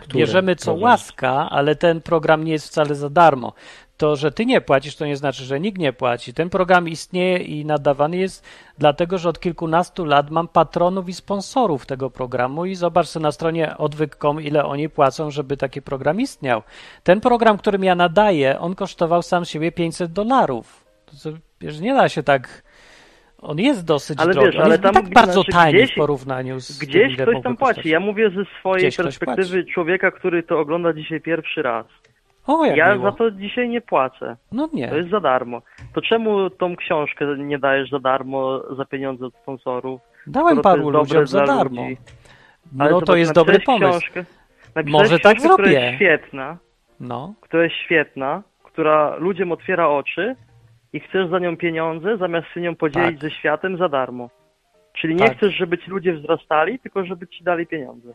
Które 0.02 0.20
Bierzemy 0.20 0.56
co 0.56 0.66
program? 0.72 0.84
łaska, 0.92 1.48
ale 1.52 1.76
ten 1.76 2.02
program 2.02 2.44
nie 2.44 2.52
jest 2.52 2.68
wcale 2.68 2.96
za 2.96 3.10
darmo. 3.10 3.54
To, 4.02 4.16
że 4.16 4.32
ty 4.32 4.46
nie 4.46 4.62
płacisz, 4.62 4.96
to 4.96 5.06
nie 5.06 5.18
znaczy, 5.18 5.44
że 5.44 5.60
nikt 5.60 5.78
nie 5.78 5.94
płaci. 5.94 6.34
Ten 6.34 6.50
program 6.50 6.88
istnieje 6.90 7.38
i 7.38 7.66
nadawany 7.66 8.18
jest 8.18 8.46
dlatego, 8.78 9.18
że 9.18 9.30
od 9.30 9.40
kilkunastu 9.40 10.06
lat 10.06 10.32
mam 10.32 10.48
patronów 10.48 11.10
i 11.10 11.14
sponsorów 11.14 11.86
tego 11.86 12.10
programu 12.10 12.66
i 12.66 12.76
zobacz 12.76 13.08
sobie 13.08 13.24
na 13.24 13.32
stronie 13.32 13.78
odwyk.com, 13.78 14.42
ile 14.42 14.66
oni 14.66 14.90
płacą, 14.90 15.32
żeby 15.32 15.58
taki 15.58 15.82
program 15.82 16.22
istniał. 16.22 16.62
Ten 17.04 17.22
program, 17.22 17.58
którym 17.58 17.84
ja 17.84 17.96
nadaję, 17.96 18.60
on 18.60 18.76
kosztował 18.76 19.22
sam 19.22 19.46
siebie 19.46 19.72
500 19.72 20.12
dolarów. 20.12 20.86
Nie 21.82 21.94
da 21.94 22.10
się 22.10 22.24
tak... 22.24 22.64
On 23.42 23.60
jest 23.60 23.86
dosyć 23.86 24.20
Ale 24.20 24.34
drogi. 24.34 24.48
wiesz, 24.48 24.56
on 24.56 24.62
ale 24.66 24.80
tam 24.80 24.94
tak 24.94 25.10
bardzo 25.10 25.34
znaczy 25.34 25.52
tani 25.52 25.74
gdzieś- 25.74 25.92
w 25.92 25.96
porównaniu 25.96 26.60
z 26.60 26.80
Gdzieś 26.80 27.18
ktoś 27.18 27.44
tam 27.44 27.58
płaci. 27.58 27.90
Ja 27.90 28.00
mówię 28.00 28.30
ze 28.30 28.46
swojej 28.60 28.88
Gdzieś 28.88 28.98
perspektywy 28.98 29.66
człowieka, 29.66 30.12
który 30.12 30.44
to 30.44 30.60
ogląda 30.60 30.94
dzisiaj 30.94 31.22
pierwszy 31.22 31.62
raz. 31.62 31.86
O, 32.48 32.66
jak 32.66 32.78
Ja 32.78 32.96
miło. 32.96 33.12
za 33.12 33.18
to 33.18 33.32
dzisiaj 33.32 33.70
nie 33.70 33.82
płacę. 33.82 34.38
No 34.52 34.70
nie. 34.74 34.88
To 34.90 34.96
jest 34.96 35.10
za 35.10 35.20
darmo. 35.20 35.62
To 35.94 36.02
czemu 36.02 36.50
tą 36.50 36.76
książkę 36.76 37.26
nie 37.38 37.60
dajesz 37.60 37.90
za 37.90 38.00
darmo, 38.00 38.60
za 38.78 38.86
pieniądze 38.86 39.26
od 39.26 39.36
sponsorów? 39.36 40.02
Dałem 40.28 40.62
paru 40.62 40.90
ludziom 40.90 41.28
za 41.28 41.46
darmo. 41.46 41.82
ludzi? 41.82 41.98
No 42.74 42.86
Ale 42.86 43.02
to 43.02 43.16
jest 43.16 43.34
dobry 43.34 43.60
pomysł. 43.60 43.90
Książkę, 44.00 44.24
Może 44.86 45.20
tak 45.20 45.38
książkę, 45.38 45.54
która 45.54 45.56
zrobię. 45.70 45.82
jest 45.86 45.96
świetna, 45.96 46.58
No. 47.00 47.34
która 47.42 47.64
jest 47.64 47.76
świetna, 47.76 48.44
która 48.64 49.16
ludziom 49.16 49.52
otwiera 49.52 49.88
oczy 49.90 50.36
i 50.94 51.00
chcesz 51.00 51.30
za 51.30 51.40
nią 51.40 51.58
pieniądze, 51.58 52.18
zamiast 52.18 52.48
się 52.54 52.62
nią 52.62 52.76
podzielić 52.76 53.22
Tak. 53.22 53.30
ze 53.30 53.32
światem 53.32 53.78
za 53.78 53.90
darmo. 53.90 54.30
Czyli 54.94 55.16
nie 55.16 55.28
Tak. 55.28 55.38
chcesz, 55.38 55.56
żeby 55.56 55.78
ci 55.78 55.92
ludzie 55.92 56.14
wzrastali, 56.14 56.80
tylko 56.80 57.06
żeby 57.06 57.28
ci 57.28 57.44
dali 57.44 57.68
pieniądze. 57.68 58.14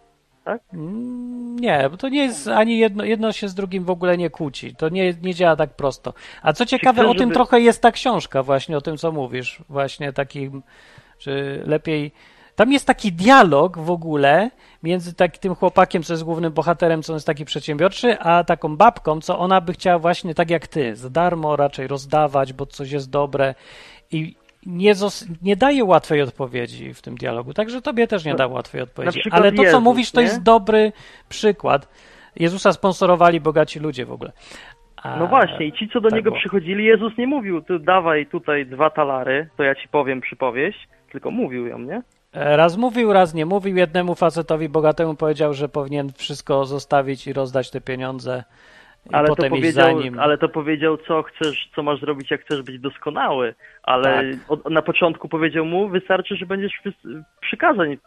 Mm, 0.73 1.57
Nie, 1.57 1.89
bo 1.91 1.97
to 1.97 2.09
nie 2.09 2.25
jest 2.25 2.49
ani 2.49 2.79
jedno, 2.79 3.05
jedno 3.05 3.33
się 3.33 3.49
z 3.49 3.55
drugim 3.55 3.85
w 3.85 3.91
ogóle 3.91 4.17
nie 4.17 4.31
kłóci. 4.31 4.75
To 4.77 4.89
nie, 4.89 5.15
nie 5.23 5.35
działa 5.35 5.57
tak 5.57 5.71
prosto. 5.71 6.15
A 6.43 6.53
co 6.53 6.67
ciekawe, 6.67 7.03
chcesz, 7.03 7.11
o 7.11 7.15
tym 7.15 7.21
żeby- 7.29 7.35
trochę 7.35 7.61
jest 7.61 7.83
ta 7.83 7.93
książka, 7.93 8.43
właśnie 8.43 8.77
o 8.77 8.81
tym, 8.81 8.97
co 8.97 9.13
mówisz. 9.13 9.63
Właśnie 9.69 10.13
takim, 10.13 10.63
czy 11.19 11.63
lepiej. 11.67 12.13
Tam 12.57 12.73
jest 12.73 12.87
taki 12.87 13.13
dialog 13.13 13.79
w 13.79 13.91
ogóle 13.91 14.51
między 14.83 15.15
tak, 15.15 15.39
tym 15.39 15.55
chłopakiem, 15.55 16.03
co 16.03 16.13
jest 16.13 16.25
głównym 16.25 16.53
bohaterem, 16.53 17.03
co 17.03 17.15
jest 17.15 17.27
taki 17.27 17.45
przedsiębiorczy, 17.45 18.19
a 18.19 18.45
taką 18.45 18.77
babką, 18.77 19.21
co 19.21 19.39
ona 19.39 19.61
by 19.61 19.73
chciała 19.73 19.99
właśnie 19.99 20.35
tak 20.35 20.51
jak 20.51 20.67
ty, 20.67 20.97
za 20.97 21.11
darmo 21.11 21.57
raczej 21.57 21.87
rozdawać, 21.87 22.53
bo 22.53 22.67
coś 22.67 22.91
jest 22.91 23.11
dobre 23.11 23.55
i 24.11 24.37
nie, 24.67 24.93
nie 25.43 25.57
daje 25.57 25.85
łatwej 25.85 26.23
odpowiedzi 26.23 26.95
w 26.95 27.03
tym 27.03 27.15
dialogu. 27.15 27.55
Także 27.55 27.83
tobie 27.83 28.07
też 28.07 28.25
nie 28.25 28.35
da 28.35 28.47
łatwej 28.47 28.83
odpowiedzi. 28.83 29.23
Ale 29.31 29.51
to, 29.53 29.57
co 29.57 29.63
Jezus, 29.63 29.83
mówisz, 29.83 30.11
to 30.11 30.21
nie? 30.21 30.27
jest 30.27 30.43
dobry 30.43 30.93
przykład. 31.29 31.89
Jezusa 32.37 32.73
sponsorowali 32.73 33.41
bogaci 33.41 33.81
ludzie 33.81 34.07
w 34.07 34.13
ogóle. 34.13 34.33
A- 34.97 35.17
No 35.17 35.27
właśnie, 35.27 35.67
i 35.67 35.73
ci, 35.73 35.89
co 35.93 36.01
do 36.01 36.09
tak 36.09 36.17
niego 36.17 36.31
było. 36.31 36.41
przychodzili, 36.41 36.85
Jezus 36.85 37.13
nie 37.19 37.27
mówił, 37.27 37.63
ty 37.63 37.79
dawaj 37.79 38.27
tutaj 38.27 38.67
dwa 38.67 38.91
talary, 38.91 39.49
to 39.57 39.63
ja 39.63 39.75
ci 39.75 39.89
powiem 39.89 40.21
przypowieść, 40.21 40.89
tylko 41.13 41.31
mówił 41.31 41.67
ją, 41.67 41.79
nie? 41.79 42.03
E, 42.33 42.57
Raz 42.57 42.77
mówił, 42.77 43.13
raz 43.13 43.35
nie 43.35 43.47
mówił. 43.47 43.77
Jednemu 43.77 44.15
facetowi 44.15 44.69
bogatemu 44.69 45.15
powiedział, 45.15 45.55
że 45.55 45.69
powinien 45.69 46.13
wszystko 46.17 46.65
zostawić 46.65 47.27
i 47.27 47.33
rozdać 47.33 47.71
te 47.71 47.81
pieniądze. 47.81 48.45
Ale 49.13 49.29
to, 49.29 49.37
powiedział, 49.49 50.01
nim. 50.01 50.19
ale 50.19 50.39
to 50.39 50.49
powiedział, 50.49 50.97
co 51.09 51.23
chcesz, 51.23 51.71
co 51.75 51.83
masz 51.83 52.01
zrobić, 52.01 52.31
jak 52.31 52.41
chcesz 52.41 52.63
być 52.63 52.79
doskonały. 52.81 53.55
Ale 53.83 54.05
Tak. 54.05 54.25
od, 54.49 54.71
na 54.71 54.83
początku 54.83 55.29
powiedział 55.29 55.65
mu, 55.65 55.89
wystarczy, 55.89 56.37
że 56.37 56.47
będziesz 56.47 56.73
przy- 56.81 57.23
przykazań 57.41 57.93
y, 57.93 57.99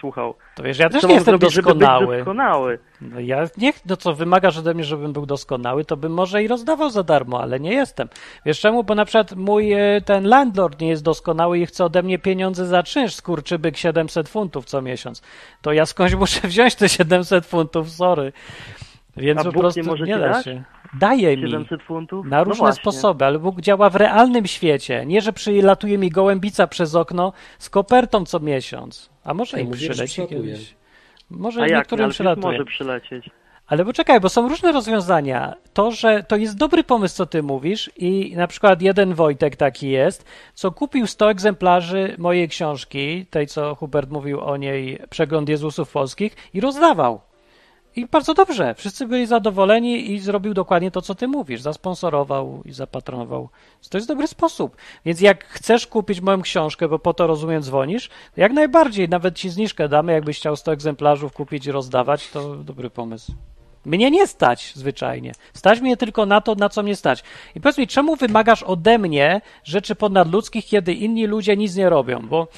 słuchał. 0.00 0.34
To 0.56 0.62
wiesz, 0.62 0.78
ja 0.78 0.88
też 0.88 1.00
co 1.00 1.08
nie 1.08 1.14
jestem 1.14 1.38
zrobić, 1.38 1.56
doskonały. 1.56 2.16
doskonały? 2.16 2.78
No 3.00 3.20
ja 3.20 3.44
nie, 3.58 3.72
no 3.86 3.96
co 3.96 4.14
wymagasz 4.14 4.58
ode 4.58 4.74
mnie, 4.74 4.84
żebym 4.84 5.12
był 5.12 5.26
doskonały, 5.26 5.84
to 5.84 5.96
bym 5.96 6.12
może 6.12 6.42
i 6.42 6.48
rozdawał 6.48 6.90
za 6.90 7.02
darmo, 7.02 7.42
ale 7.42 7.60
nie 7.60 7.72
jestem. 7.72 8.08
Wiesz 8.46 8.60
czemu? 8.60 8.84
Bo 8.84 8.94
na 8.94 9.04
przykład 9.04 9.36
mój 9.36 9.72
e, 9.72 10.00
ten 10.04 10.28
landlord 10.28 10.80
nie 10.80 10.88
jest 10.88 11.04
doskonały 11.04 11.58
i 11.58 11.66
chce 11.66 11.84
ode 11.84 12.02
mnie 12.02 12.18
pieniądze 12.18 12.66
za 12.66 12.82
czynsz, 12.82 13.14
skurczybyk 13.14 13.76
700 13.76 14.28
funtów 14.28 14.64
co 14.64 14.82
miesiąc. 14.82 15.22
To 15.62 15.72
ja 15.72 15.86
skądś 15.86 16.14
muszę 16.24 16.48
wziąć 16.48 16.74
te 16.74 16.88
700 16.88 17.46
funtów, 17.46 17.90
sorry. 17.90 18.32
Więc 19.16 19.40
A 19.40 19.44
po 19.44 19.52
prostu 19.52 19.80
nie 19.80 19.86
może 19.86 20.06
ci 20.06 20.10
da 20.12 20.42
się. 20.42 20.62
Daje 20.98 21.36
mi. 21.36 21.42
700 21.50 21.82
funtów? 21.82 22.26
Na 22.26 22.38
No 22.38 22.44
różne 22.44 22.58
właśnie. 22.58 22.80
sposoby, 22.80 23.24
ale 23.24 23.38
Bóg 23.38 23.60
działa 23.60 23.90
w 23.90 23.96
realnym 23.96 24.46
świecie. 24.46 25.06
Nie, 25.06 25.20
że 25.20 25.32
przylatuje 25.32 25.98
mi 25.98 26.10
gołębica 26.10 26.66
przez 26.66 26.94
okno 26.94 27.32
z 27.58 27.70
kopertą 27.70 28.24
co 28.24 28.40
miesiąc. 28.40 29.10
A 29.24 29.34
może 29.34 29.56
Ja 29.56 29.62
i 29.62 29.66
mówię, 29.66 29.78
że 29.78 29.88
przyleci 29.88 30.26
kiedyś. 30.26 30.74
Może 31.30 31.60
A 31.62 31.66
jak? 31.66 31.78
niektórym 31.78 32.10
przylatuje. 32.10 32.46
może 32.46 32.64
przylecieć. 32.64 33.30
Ale 33.66 33.84
poczekaj, 33.84 34.20
bo 34.20 34.28
są 34.28 34.48
różne 34.48 34.72
rozwiązania. 34.72 35.54
To, 35.72 35.90
że 35.90 36.22
to 36.22 36.36
jest 36.36 36.56
dobry 36.56 36.84
pomysł, 36.84 37.16
co 37.16 37.26
ty 37.26 37.42
mówisz, 37.42 37.90
i 37.96 38.32
na 38.36 38.46
przykład 38.46 38.82
jeden 38.82 39.14
Wojtek 39.14 39.56
taki 39.56 39.90
jest, 39.90 40.24
co 40.54 40.70
kupił 40.72 41.06
100 41.06 41.30
egzemplarzy 41.30 42.14
mojej 42.18 42.48
książki, 42.48 43.26
tej, 43.30 43.46
co 43.46 43.74
Hubert 43.74 44.10
mówił 44.10 44.40
o 44.40 44.56
niej, 44.56 44.98
Przegląd 45.10 45.48
Jezusów 45.48 45.92
Polskich, 45.92 46.36
i 46.54 46.60
rozdawał. 46.60 47.20
I 47.96 48.06
bardzo 48.06 48.34
dobrze. 48.34 48.74
Wszyscy 48.74 49.06
byli 49.06 49.26
zadowoleni 49.26 50.12
i 50.12 50.18
zrobił 50.18 50.54
dokładnie 50.54 50.90
to, 50.90 51.02
co 51.02 51.14
ty 51.14 51.28
mówisz. 51.28 51.60
Zasponsorował 51.60 52.62
i 52.64 52.72
zapatronował. 52.72 53.48
To 53.90 53.98
jest 53.98 54.08
dobry 54.08 54.26
sposób. 54.26 54.76
Więc 55.04 55.20
jak 55.20 55.44
chcesz 55.44 55.86
kupić 55.86 56.20
moją 56.20 56.42
książkę, 56.42 56.88
bo 56.88 56.98
po 56.98 57.14
to 57.14 57.26
rozumiem 57.26 57.62
dzwonisz, 57.62 58.10
jak 58.36 58.52
najbardziej, 58.52 59.08
nawet 59.08 59.34
ci 59.34 59.50
zniżkę 59.50 59.88
damy, 59.88 60.12
jakbyś 60.12 60.38
chciał 60.38 60.56
100 60.56 60.72
egzemplarzów 60.72 61.32
kupić 61.32 61.66
i 61.66 61.72
rozdawać, 61.72 62.30
to 62.30 62.56
dobry 62.56 62.90
pomysł. 62.90 63.32
Mnie 63.84 64.10
nie 64.10 64.26
stać 64.26 64.72
zwyczajnie. 64.74 65.32
Stać 65.54 65.80
mnie 65.80 65.96
tylko 65.96 66.26
na 66.26 66.40
to, 66.40 66.54
na 66.54 66.68
co 66.68 66.82
mnie 66.82 66.96
stać. 66.96 67.24
I 67.54 67.60
powiedz 67.60 67.78
mi, 67.78 67.86
czemu 67.86 68.16
wymagasz 68.16 68.62
ode 68.62 68.98
mnie 68.98 69.40
rzeczy 69.64 69.94
ponadludzkich, 69.94 70.66
kiedy 70.66 70.92
inni 70.92 71.26
ludzie 71.26 71.56
nic 71.56 71.76
nie 71.76 71.90
robią? 71.90 72.20
Bo 72.28 72.48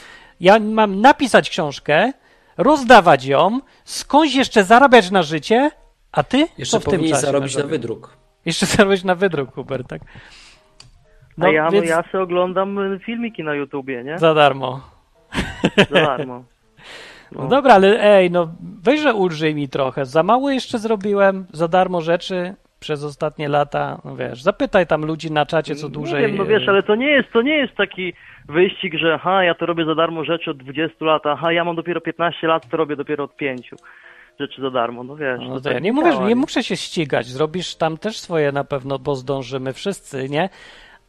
ja 0.40 0.58
mam 0.58 1.00
napisać 1.00 1.50
książkę, 1.50 2.12
rozdawać 2.56 3.24
ją, 3.26 3.60
skądś 3.84 4.34
jeszcze 4.34 4.64
zarabiać 4.64 5.10
na 5.10 5.22
życie, 5.22 5.70
a 6.12 6.22
ty 6.22 6.46
Jeszcze 6.58 6.80
co 6.80 6.80
w 6.80 6.84
tym 6.84 7.00
czasie 7.00 7.16
zarobić 7.16 7.56
na 7.56 7.64
wydruk. 7.64 8.16
Jeszcze 8.46 8.66
zarobić 8.76 9.04
na 9.04 9.14
wydruk, 9.14 9.54
Hubert, 9.54 9.88
tak? 9.88 10.02
A 11.40 11.48
ja, 11.48 11.70
więc 11.70 11.84
no, 11.84 11.90
ja 11.90 12.02
sobie 12.12 12.24
oglądam 12.24 12.78
y, 12.78 12.98
filmiki 12.98 13.44
na 13.44 13.54
YouTubie, 13.54 14.04
nie? 14.04 14.18
za 14.18 14.34
darmo. 14.34 14.80
Za 15.90 16.00
darmo. 16.00 16.44
No 17.32 17.48
dobra, 17.48 17.74
ale 17.74 18.02
ej, 18.02 18.30
no 18.30 18.54
weź, 18.82 19.00
że 19.00 19.14
ulżyj 19.14 19.54
mi 19.54 19.68
trochę. 19.68 20.04
Za 20.04 20.22
mało 20.22 20.50
jeszcze 20.50 20.78
zrobiłem, 20.78 21.46
za 21.52 21.68
darmo 21.68 22.00
rzeczy 22.00 22.54
przez 22.80 23.04
ostatnie 23.04 23.48
lata, 23.48 24.00
no 24.04 24.16
wiesz, 24.16 24.42
zapytaj 24.42 24.86
tam 24.86 25.04
ludzi 25.04 25.32
na 25.32 25.46
czacie, 25.46 25.74
co 25.74 25.88
dłużej... 25.88 26.22
Nie 26.22 26.28
wiem, 26.28 26.36
no 26.36 26.44
wiesz, 26.44 26.68
ale 26.68 26.82
to 26.82 26.94
nie 26.94 27.06
jest, 27.06 27.32
to 27.32 27.42
nie 27.42 27.56
jest 27.56 27.74
taki 27.74 28.12
wyścig, 28.48 28.94
że 28.98 29.18
ha, 29.18 29.44
ja 29.44 29.54
to 29.54 29.66
robię 29.66 29.84
za 29.84 29.94
darmo 29.94 30.24
rzeczy 30.24 30.50
od 30.50 30.56
20 30.56 31.04
lat, 31.04 31.26
aha, 31.26 31.52
ja 31.52 31.64
mam 31.64 31.76
dopiero 31.76 32.00
15 32.00 32.46
lat, 32.46 32.68
to 32.70 32.76
robię 32.76 32.96
dopiero 32.96 33.24
od 33.24 33.36
5 33.36 33.70
rzeczy 34.40 34.62
za 34.62 34.70
darmo, 34.70 35.04
no 35.04 35.16
wiesz. 35.16 35.40
No 35.48 35.54
to 35.54 35.60
tak 35.60 35.72
ja 35.72 35.78
nie 35.78 35.92
mówię, 35.92 36.12
że 36.12 36.20
nie 36.22 36.36
muszę 36.36 36.62
się 36.62 36.76
ścigać. 36.76 37.26
Zrobisz 37.26 37.76
tam 37.76 37.96
też 37.98 38.18
swoje 38.18 38.52
na 38.52 38.64
pewno, 38.64 38.98
bo 38.98 39.14
zdążymy 39.14 39.72
wszyscy, 39.72 40.28
nie? 40.28 40.48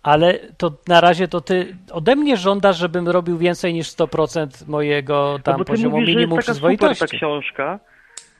Ale 0.03 0.33
to 0.57 0.71
na 0.87 1.01
razie 1.01 1.27
to 1.27 1.41
ty 1.41 1.75
ode 1.91 2.15
mnie 2.15 2.37
żądasz, 2.37 2.77
żebym 2.77 3.07
robił 3.09 3.37
więcej 3.37 3.73
niż 3.73 3.87
100% 3.87 4.67
mojego 4.69 5.29
No 5.37 5.39
tam 5.39 5.57
ty 5.59 5.65
poziomu 5.65 5.95
mówisz, 5.97 6.09
że 6.09 6.15
minimum 6.15 6.35
jest 6.35 6.47
taka 6.47 6.55
super 6.55 6.69
ta 6.77 6.85
przyzwoitości. 6.87 7.17
książka 7.17 7.79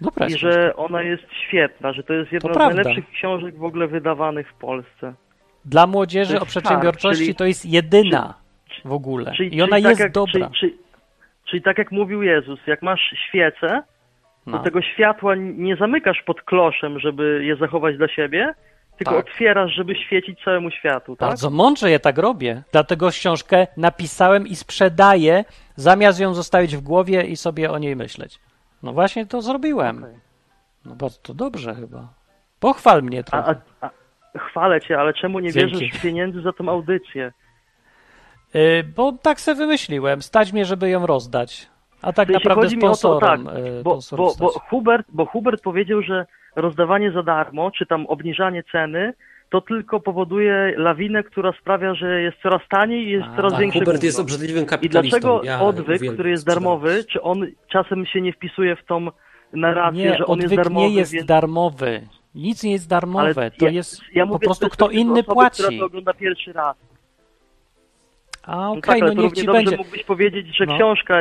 Dobra, 0.02 0.28
i 0.28 0.30
jest 0.30 0.42
że 0.42 0.76
ona 0.76 1.02
jest 1.02 1.24
świetna, 1.48 1.94
że 1.94 2.04
to 2.04 2.14
jest 2.14 2.32
jedna 2.32 2.50
z 2.50 2.54
prawda. 2.54 2.76
najlepszych 2.76 3.10
książek 3.14 3.58
w 3.58 3.64
ogóle 3.64 3.88
wydawanych 3.88 4.50
w 4.50 4.54
Polsce. 4.54 5.14
Dla 5.66 5.88
młodzieży 5.88 6.36
to 6.36 6.42
o 6.42 6.46
przedsiębiorczości 6.46 7.18
tak, 7.18 7.26
czyli- 7.26 7.36
to 7.36 7.46
jest 7.46 7.66
jedyna 7.66 8.34
w 8.86 8.92
ogóle. 8.92 9.34
Czyli, 9.38 9.56
I 9.56 9.62
ona 9.62 9.76
czyli 9.76 9.84
jest 9.84 9.98
tak 9.98 10.06
jak, 10.06 10.12
dobra. 10.14 10.50
Czyli, 10.60 10.78
czyli, 11.50 11.62
tak 11.62 11.78
jak 11.78 11.92
mówił 11.92 12.24
Jezus, 12.24 12.60
jak 12.68 12.82
masz 12.82 13.14
świecę, 13.30 13.84
to 14.46 14.52
No. 14.52 14.60
tego 14.64 14.82
światła 14.82 15.36
nie 15.36 15.76
zamykasz 15.76 16.24
pod 16.26 16.42
kloszem, 16.42 17.00
żeby 17.00 17.46
je 17.46 17.56
zachować 17.56 17.98
dla 17.98 18.08
siebie, 18.08 18.54
tylko 18.98 19.16
Tak. 19.16 19.26
otwierasz, 19.26 19.72
żeby 19.74 19.96
świecić 19.96 20.40
całemu 20.44 20.72
światu, 20.72 21.16
tak? 21.16 21.30
Bardzo 21.30 21.50
mądrze 21.50 21.92
ja 21.92 22.00
tak 22.00 22.18
robię. 22.18 22.64
Dlatego 22.72 23.10
książkę 23.10 23.68
napisałem 23.78 24.48
i 24.48 24.56
sprzedaję, 24.56 25.46
zamiast 25.76 26.20
ją 26.20 26.34
zostawić 26.34 26.76
w 26.76 26.82
głowie 26.82 27.24
i 27.24 27.36
sobie 27.36 27.72
o 27.72 27.78
niej 27.78 27.96
myśleć. 27.96 28.40
No 28.84 28.94
właśnie 28.94 29.26
to 29.26 29.42
zrobiłem. 29.42 29.98
Okej. 30.04 30.16
No 30.86 30.96
bardzo 30.96 31.20
to 31.22 31.34
dobrze 31.34 31.76
chyba. 31.76 32.08
Pochwal 32.60 33.04
mnie 33.04 33.20
A, 33.20 33.24
trochę. 33.24 33.56
a, 33.82 33.90
a, 34.34 34.40
chwalę 34.40 34.82
cię, 34.82 35.00
ale 35.00 35.14
czemu 35.14 35.40
nie 35.40 35.52
Dzięki. 35.52 35.80
bierzesz 35.80 36.02
pieniędzy 36.02 36.42
za 36.42 36.54
tą 36.54 36.70
audycję? 36.70 37.32
Y, 38.56 38.84
bo 38.96 39.12
tak 39.12 39.42
sobie 39.42 39.58
wymyśliłem. 39.58 40.22
Stać 40.22 40.54
mnie, 40.54 40.66
żeby 40.66 40.90
ją 40.90 41.06
rozdać. 41.06 41.68
A 42.02 42.14
tak 42.14 42.28
W 42.28 42.32
sensie 42.32 42.34
naprawdę 42.34 42.62
chodzi 42.66 42.78
mi 42.78 42.84
o 42.84 42.96
to, 42.96 43.20
tak, 43.20 43.40
sponsorom. 43.40 43.66
y, 43.68 43.84
bo, 43.84 43.92
sponsorom 43.92 44.26
bo, 44.40 44.46
bo. 44.46 44.60
Hubert, 44.70 45.08
bo 45.10 45.26
Hubert 45.26 45.62
powiedział, 45.64 46.02
że 46.02 46.26
rozdawanie 46.56 47.12
za 47.12 47.24
darmo, 47.24 47.72
czy 47.72 47.86
tam 47.86 48.06
obniżanie 48.06 48.64
ceny, 48.72 49.14
to 49.50 49.62
tylko 49.62 50.00
powoduje 50.00 50.74
lawinę, 50.78 51.24
która 51.24 51.52
sprawia, 51.62 51.96
że 51.96 52.22
jest 52.22 52.38
coraz 52.44 52.62
taniej 52.70 53.08
i 53.08 53.10
jest 53.10 53.26
A, 53.34 53.36
coraz 53.36 53.52
tak, 53.52 53.62
większe 53.62 53.80
Hubert 53.80 54.04
jest 54.04 54.20
obrzydliwym 54.20 54.64
I 54.64 54.68
kapitalistą. 54.68 55.20
dlaczego 55.20 55.44
ja 55.44 55.62
odwyk, 55.62 56.14
który 56.14 56.30
jest 56.30 56.46
darmowy, 56.46 57.04
czy 57.04 57.22
on 57.22 57.48
czasem 57.72 58.06
się 58.06 58.22
nie 58.22 58.34
wpisuje 58.34 58.76
w 58.76 58.86
tą 58.86 59.08
narrację, 59.54 60.04
Nie, 60.12 60.18
że 60.18 60.26
on 60.26 60.38
jest 60.40 60.46
odwyk 60.46 60.58
darmowy, 60.66 60.88
nie 60.88 60.96
jest 60.96 61.12
więc... 61.12 61.26
darmowy. 61.26 62.02
Nic 62.36 62.64
nie 62.64 62.72
jest 62.72 62.90
darmowe. 62.90 63.52
To 63.52 63.66
ja, 63.66 63.72
jest 63.72 64.02
ja 64.14 64.26
po 64.26 64.34
mówię 64.34 64.46
prostu 64.46 64.70
kto 64.70 64.90
inny 64.90 65.12
osoby, 65.20 65.34
płaci. 65.34 65.64
która 65.64 65.80
to 65.80 65.86
ogląda 65.86 66.14
pierwszy 66.14 66.54
raz. 66.54 66.78
A 68.48 68.56
No 68.56 68.72
okej, 68.72 68.82
tak, 68.82 69.00
no 69.00 69.06
ale 69.06 69.16
to 69.16 69.22
niech 69.22 69.34
ci 69.34 69.46
dobrze 69.46 69.62
będzie. 69.64 69.78
mógłbyś 69.78 70.04
powiedzieć, 70.04 70.58
że 70.58 70.66
No. 70.66 70.76
książka, 70.76 71.16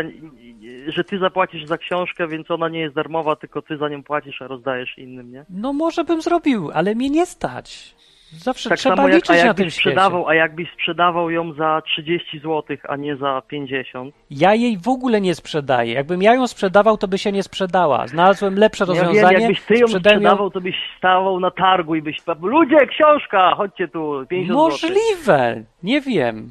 że 0.89 1.05
ty 1.05 1.19
zapłacisz 1.19 1.65
za 1.65 1.79
książkę, 1.79 2.29
więc 2.29 2.51
ona 2.51 2.69
nie 2.69 2.81
jest 2.81 2.95
darmowa, 2.95 3.37
tylko 3.37 3.63
ty 3.63 3.77
za 3.77 3.89
nią 3.89 4.03
płacisz, 4.03 4.43
a 4.43 4.47
rozdajesz 4.47 4.99
innym, 4.99 5.33
nie? 5.33 5.45
No 5.51 5.73
może 5.73 6.05
bym 6.05 6.23
zrobił, 6.23 6.71
ale 6.75 6.95
mnie 6.95 7.11
nie 7.11 7.27
stać. 7.27 7.95
Zawsze 8.39 8.69
Tak 8.69 8.79
trzeba 8.79 8.97
samo 8.97 9.09
jak, 9.09 9.15
a 9.15 9.17
liczyć 9.17 9.45
na 9.47 9.55
tym 9.55 9.71
świecie. 9.71 9.81
sprzedawał, 9.81 10.29
a 10.29 10.35
jakbyś 10.35 10.73
sprzedawał 10.73 11.31
ją 11.31 11.53
za 11.53 11.83
30 11.87 12.39
zł, 12.39 12.77
a 12.89 12.97
nie 12.97 13.17
za 13.17 13.43
50. 13.49 14.15
Ja 14.31 14.55
jej 14.55 14.79
w 14.79 14.89
ogóle 14.89 15.21
nie 15.21 15.35
sprzedaję. 15.35 15.93
Jakbym 15.93 16.23
ja 16.23 16.35
ją 16.35 16.47
sprzedawał, 16.47 16.97
to 16.99 17.09
by 17.09 17.19
się 17.19 17.33
nie 17.33 17.43
sprzedała. 17.43 18.07
Znalazłem 18.07 18.55
lepsze 18.59 18.85
Ja 18.89 18.95
wiem, 18.95 19.05
rozwiązanie. 19.05 19.39
jakbyś 19.39 19.63
ty 19.63 19.75
ją 19.75 19.89
sprzedawał, 19.89 20.51
to 20.51 20.61
byś 20.61 20.75
stawał 20.99 21.41
na 21.41 21.51
targu 21.51 21.95
i 21.95 22.03
byś 22.03 22.17
ludzie, 22.43 22.77
książka, 22.87 23.55
chodźcie 23.57 23.89
tu, 23.89 24.25
50 24.29 24.49
zł. 24.49 24.91
Możliwe. 24.91 25.63
Nie 25.83 26.01
wiem. 26.01 26.51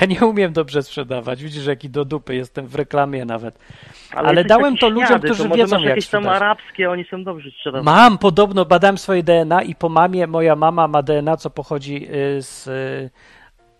Ja 0.00 0.06
nie 0.06 0.26
umiem 0.26 0.52
dobrze 0.52 0.82
sprzedawać. 0.82 1.42
Widzisz, 1.42 1.66
jaki 1.66 1.90
do 1.90 2.04
dupy 2.04 2.34
jestem 2.34 2.66
w 2.66 2.74
reklamie 2.74 3.24
nawet. 3.24 3.58
Ale 4.14 4.28
jesteś 4.28 4.48
dałem 4.48 4.76
to 4.76 4.88
ludziom, 4.88 5.06
śniady, 5.08 5.28
którzy 5.28 5.48
to 5.48 5.54
wiedzą, 5.54 5.76
masz 5.76 5.84
jak 5.84 5.88
jakieś 5.90 6.08
tam 6.08 6.28
arabskie, 6.28 6.90
oni 6.90 7.04
są 7.04 7.24
dobrzy 7.24 7.50
sprzedawać. 7.50 7.84
Mam, 7.84 8.18
podobno 8.18 8.64
badałem 8.64 8.98
swoje 8.98 9.22
DNA 9.22 9.62
i 9.62 9.74
po 9.74 9.88
mamie, 9.88 10.26
moja 10.26 10.56
mama 10.56 10.88
ma 10.88 11.02
DNA, 11.02 11.36
co 11.36 11.50
pochodzi 11.50 12.08
y, 12.14 12.42
z 12.42 12.66
y, 12.66 13.10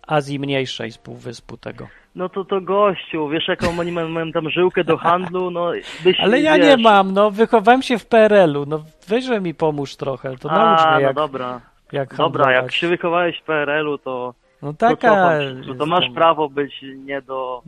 Azji 0.07 0.39
Mniejszej, 0.39 0.91
z 0.91 0.97
półwyspu 0.97 1.57
tego. 1.57 1.87
No 2.15 2.29
to 2.29 2.45
to 2.45 2.61
gościu, 2.61 3.29
wiesz 3.29 3.47
jaką 3.47 3.79
oni 3.79 3.91
mają, 3.91 4.31
tam 4.31 4.49
żyłkę 4.49 4.83
do 4.83 4.97
handlu, 4.97 5.51
no 5.51 5.71
byś, 6.03 6.19
Ale 6.19 6.41
ja 6.41 6.57
wiesz, 6.57 6.65
nie 6.65 6.83
mam, 6.83 7.13
no 7.13 7.31
wychowałem 7.31 7.81
się 7.81 7.97
w 7.97 8.05
PRL-u, 8.05 8.65
no 8.65 8.83
weźże 9.07 9.41
mi 9.41 9.53
pomóż 9.53 9.95
trochę, 9.95 10.37
to 10.37 10.47
naucz 10.47 10.81
A, 10.81 10.95
mnie 10.95 11.03
jak, 11.03 11.15
no 11.15 11.21
dobra. 11.21 11.61
jak 11.91 12.15
Dobra, 12.15 12.43
jak 12.43 12.53
handlować. 12.53 12.75
się 12.75 12.87
wychowałeś 12.87 13.39
w 13.39 13.43
PRL-u, 13.43 13.97
to, 13.97 14.33
No 14.61 14.73
taka... 14.73 15.39
to, 15.67 15.75
to 15.75 15.85
masz 15.85 16.05
prawo 16.15 16.49
być 16.49 16.73
nie 17.05 17.21
do... 17.21 17.61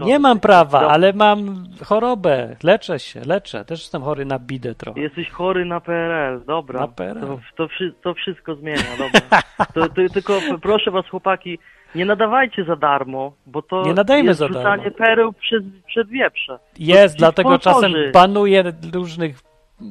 Nie 0.00 0.18
mam 0.18 0.40
prawa, 0.40 0.80
Dobra. 0.80 0.94
ale 0.94 1.12
mam 1.12 1.64
chorobę, 1.84 2.56
leczę 2.62 2.98
się, 2.98 3.20
leczę, 3.20 3.64
też 3.64 3.80
jestem 3.80 4.02
chory 4.02 4.24
na 4.24 4.38
bidę 4.38 4.74
trochę. 4.74 5.00
Jesteś 5.00 5.30
chory 5.30 5.64
na 5.64 5.80
PRL, 5.80 6.44
dobra. 6.46 6.80
Na 6.80 6.88
PRL. 6.88 7.20
To, 7.20 7.38
to, 7.56 7.68
to 8.02 8.14
wszystko 8.14 8.54
zmienia, 8.54 8.82
dobra. 8.98 9.42
To, 9.74 9.88
tylko 10.12 10.40
proszę 10.62 10.90
was, 10.90 11.06
chłopaki, 11.08 11.58
nie 11.94 12.04
nadawajcie 12.04 12.64
za 12.64 12.76
darmo, 12.76 13.32
bo 13.46 13.62
to 13.62 13.82
Nie 13.82 13.94
nadajmy 13.94 14.28
jest 14.28 14.40
za 14.40 14.48
rzucanie 14.48 14.84
darmo. 14.84 14.98
pereł 14.98 15.32
przed, 15.32 15.64
przed 15.86 16.08
wieprze. 16.08 16.58
Jest, 16.78 17.18
dlatego 17.18 17.58
czasem 17.58 17.92
banuję 18.12 18.72
różnych 18.94 19.36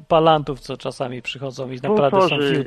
palantów, 0.07 0.59
co 0.59 0.77
czasami 0.77 1.21
przychodzą 1.21 1.71
i 1.71 1.75
naprawdę 1.75 2.21
są 2.21 2.27
Sponsorzy. 2.27 2.65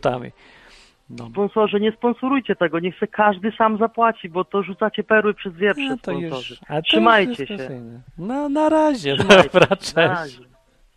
No. 1.11 1.29
Sponsorze, 1.33 1.81
nie 1.81 1.93
sponsorujcie 1.93 2.57
tego, 2.57 2.81
niech 2.81 2.99
se 2.99 3.07
każdy 3.07 3.53
sam 3.59 3.79
zapłaci, 3.79 4.29
bo 4.29 4.45
to 4.45 4.63
rzucacie 4.63 5.05
perły 5.05 5.35
przez 5.35 5.55
wieprze, 5.55 5.83
No 5.89 5.97
to 5.97 6.13
sponsorzy. 6.13 6.55
już, 6.55 6.61
a 6.69 6.83
Trzymajcie 6.83 7.47
się. 7.47 7.81
No 8.19 8.49
na 8.49 8.69
razie, 8.69 9.17
Trzymajcie 9.17 9.43
dobra, 9.53 9.77
cześć. 9.77 9.95
Na 9.95 10.07
razie. 10.09 10.39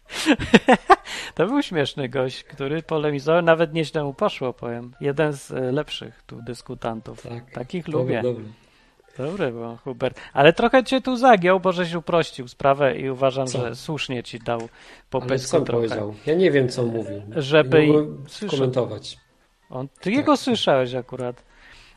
To 1.36 1.46
był 1.48 1.62
śmieszny 1.62 2.10
gość, 2.10 2.44
który 2.44 2.84
polemizował, 2.84 3.42
nawet 3.42 3.74
nieźle 3.74 4.04
mu 4.04 4.14
poszło, 4.14 4.54
powiem. 4.54 4.94
Jeden 5.02 5.34
z 5.34 5.52
e, 5.52 5.72
lepszych 5.72 6.24
tu 6.28 6.42
dyskutantów. 6.42 7.22
Tak. 7.22 7.52
Takich 7.52 7.86
Dobry, 7.86 8.00
lubię. 8.00 8.22
dobry. 8.22 8.44
Dobry 9.18 9.52
był 9.52 9.78
Hubert. 9.84 10.20
Ale 10.34 10.54
trochę 10.54 10.84
cię 10.84 11.02
tu 11.02 11.16
zagiął, 11.18 11.60
bo 11.60 11.72
żeś 11.72 11.94
uprościł 11.94 12.48
sprawę 12.48 12.98
i 12.98 13.10
uważam, 13.10 13.48
Co? 13.48 13.60
że 13.60 13.76
słusznie 13.76 14.24
ci 14.24 14.40
dał 14.40 14.60
po 15.10 15.22
Ale 15.22 15.40
co 15.40 15.62
trochę. 15.62 15.72
powiedział? 15.72 16.16
Ja 16.26 16.34
nie 16.36 16.52
wiem, 16.52 16.70
co 16.70 16.84
mówił. 16.86 17.22
Żeby 17.36 17.88
Nie 17.88 18.50
komentować. 18.50 19.18
On, 19.70 19.88
ty 20.02 20.12
jego 20.12 20.38
słyszałeś 20.38 20.94
akurat. 20.94 21.44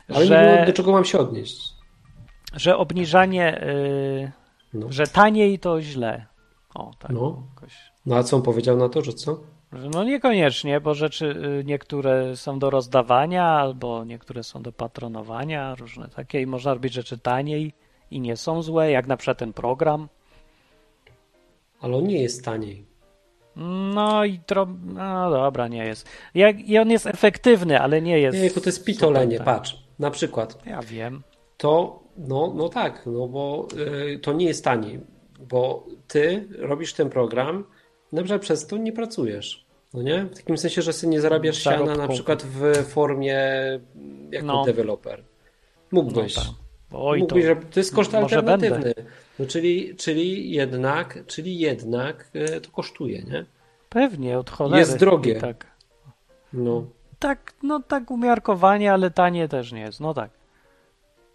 Ale 0.09 0.19
nie 0.19 0.25
że, 0.25 0.55
wiem, 0.57 0.65
do 0.65 0.73
czego 0.73 0.91
mam 0.91 1.05
się 1.05 1.19
odnieść. 1.19 1.73
że 2.55 2.77
obniżanie, 2.77 3.63
y, 3.63 4.31
No. 4.73 4.87
że 4.89 5.07
taniej 5.07 5.59
to 5.59 5.81
źle. 5.81 6.25
O, 6.75 6.91
tak. 6.99 7.11
No. 7.11 7.43
Jakoś. 7.55 7.73
no 8.05 8.15
a 8.15 8.23
co 8.23 8.35
on 8.37 8.41
powiedział 8.43 8.77
na 8.77 8.89
to, 8.89 9.01
że 9.01 9.13
co? 9.13 9.39
No 9.93 10.03
niekoniecznie, 10.03 10.81
bo 10.81 10.93
rzeczy 10.93 11.25
y, 11.59 11.63
niektóre 11.65 12.35
są 12.35 12.59
do 12.59 12.69
rozdawania, 12.69 13.45
albo 13.45 14.03
niektóre 14.03 14.43
są 14.43 14.61
do 14.61 14.71
patronowania, 14.71 15.75
różne 15.75 16.07
takie 16.07 16.41
i 16.41 16.45
można 16.47 16.73
robić 16.73 16.93
rzeczy 16.93 17.17
taniej 17.17 17.73
i 18.11 18.19
nie 18.19 18.37
są 18.37 18.61
złe, 18.61 18.91
jak 18.91 19.07
na 19.07 19.17
przykład 19.17 19.37
ten 19.37 19.53
program. 19.53 20.07
Ale 21.81 21.97
on 21.97 22.03
nie 22.07 22.21
jest 22.21 22.45
taniej. 22.45 22.85
No 23.55 24.25
i 24.25 24.39
tro... 24.39 24.67
no 24.83 25.31
dobra, 25.31 25.67
nie 25.67 25.85
jest. 25.85 26.09
Jak... 26.35 26.59
I 26.59 26.77
on 26.77 26.91
jest 26.91 27.07
efektywny, 27.07 27.79
ale 27.81 28.01
nie 28.01 28.19
jest. 28.19 28.37
Nie, 28.41 28.49
to 28.61 28.65
jest 28.65 28.85
pitolenie, 28.85 29.37
tak. 29.37 29.45
patrz. 29.45 29.77
Na 29.99 30.11
przykład, 30.11 30.57
Ja 30.65 30.81
wiem. 30.81 31.23
to, 31.57 31.99
no, 32.17 32.53
no 32.55 32.69
tak, 32.69 33.03
no 33.05 33.27
bo 33.27 33.67
y, 34.13 34.19
to 34.19 34.33
nie 34.33 34.45
jest 34.45 34.63
taniej, 34.63 34.99
bo 35.49 35.85
ty 36.07 36.47
robisz 36.59 36.93
ten 36.93 37.09
program, 37.09 37.63
przykład 38.23 38.41
przez 38.41 38.67
to 38.67 38.77
nie 38.77 38.91
pracujesz. 38.93 39.65
No 39.93 40.01
nie? 40.01 40.23
W 40.23 40.35
takim 40.37 40.57
sensie, 40.57 40.81
że 40.81 40.93
sobie 40.93 41.11
nie 41.11 41.21
zarabiasz 41.21 41.57
siana 41.57 41.79
na 41.79 41.85
Zarobku. 41.85 42.13
przykład 42.13 42.43
w 42.43 42.85
formie 42.87 43.39
jako 44.31 44.45
No. 44.47 44.65
deweloper. 44.65 45.23
No 45.91 46.01
Mógłbyś. 46.03 46.35
tak. 46.35 46.43
Oj, 46.93 47.19
to... 47.19 47.23
Mógłbyś, 47.23 47.45
że 47.45 47.55
to 47.55 47.79
jest 47.79 47.95
koszt 47.95 48.15
alternatywny. 48.15 48.93
No, 49.41 49.47
czyli, 49.47 49.95
czyli 49.95 50.51
jednak, 50.51 51.19
czyli 51.27 51.59
jednak 51.59 52.31
y, 52.35 52.61
to 52.61 52.71
kosztuje, 52.71 53.23
nie? 53.23 53.45
Pewnie, 53.89 54.39
od 54.39 54.49
cholery. 54.49 54.79
Jest 54.79 54.97
drogie. 54.97 55.35
Tak. 55.35 55.65
No, 56.53 56.85
tak, 57.19 57.53
no 57.63 57.79
tak 57.87 58.11
umiarkowanie, 58.11 58.93
ale 58.93 59.11
tanie 59.11 59.47
też 59.47 59.71
nie 59.71 59.81
jest. 59.81 59.99
No 59.99 60.13
tak. 60.13 60.31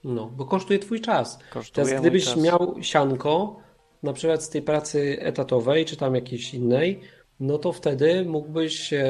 no, 0.05 0.27
bo 0.27 0.45
kosztuje 0.45 0.79
twój 0.79 1.01
czas. 1.01 1.39
Kosztuje 1.51 1.87
Teraz 1.87 2.01
gdybyś 2.01 2.25
czas. 2.25 2.37
miał 2.37 2.77
sianko, 2.81 3.61
na 4.03 4.13
przykład 4.13 4.43
z 4.43 4.49
tej 4.49 4.63
pracy 4.63 5.17
etatowej, 5.21 5.85
czy 5.85 5.97
tam 5.97 6.15
jakiejś 6.15 6.55
innej, 6.55 7.01
no 7.41 7.59
to 7.59 7.73
wtedy 7.73 8.25
mógłbyś 8.25 8.93
e, 8.93 9.05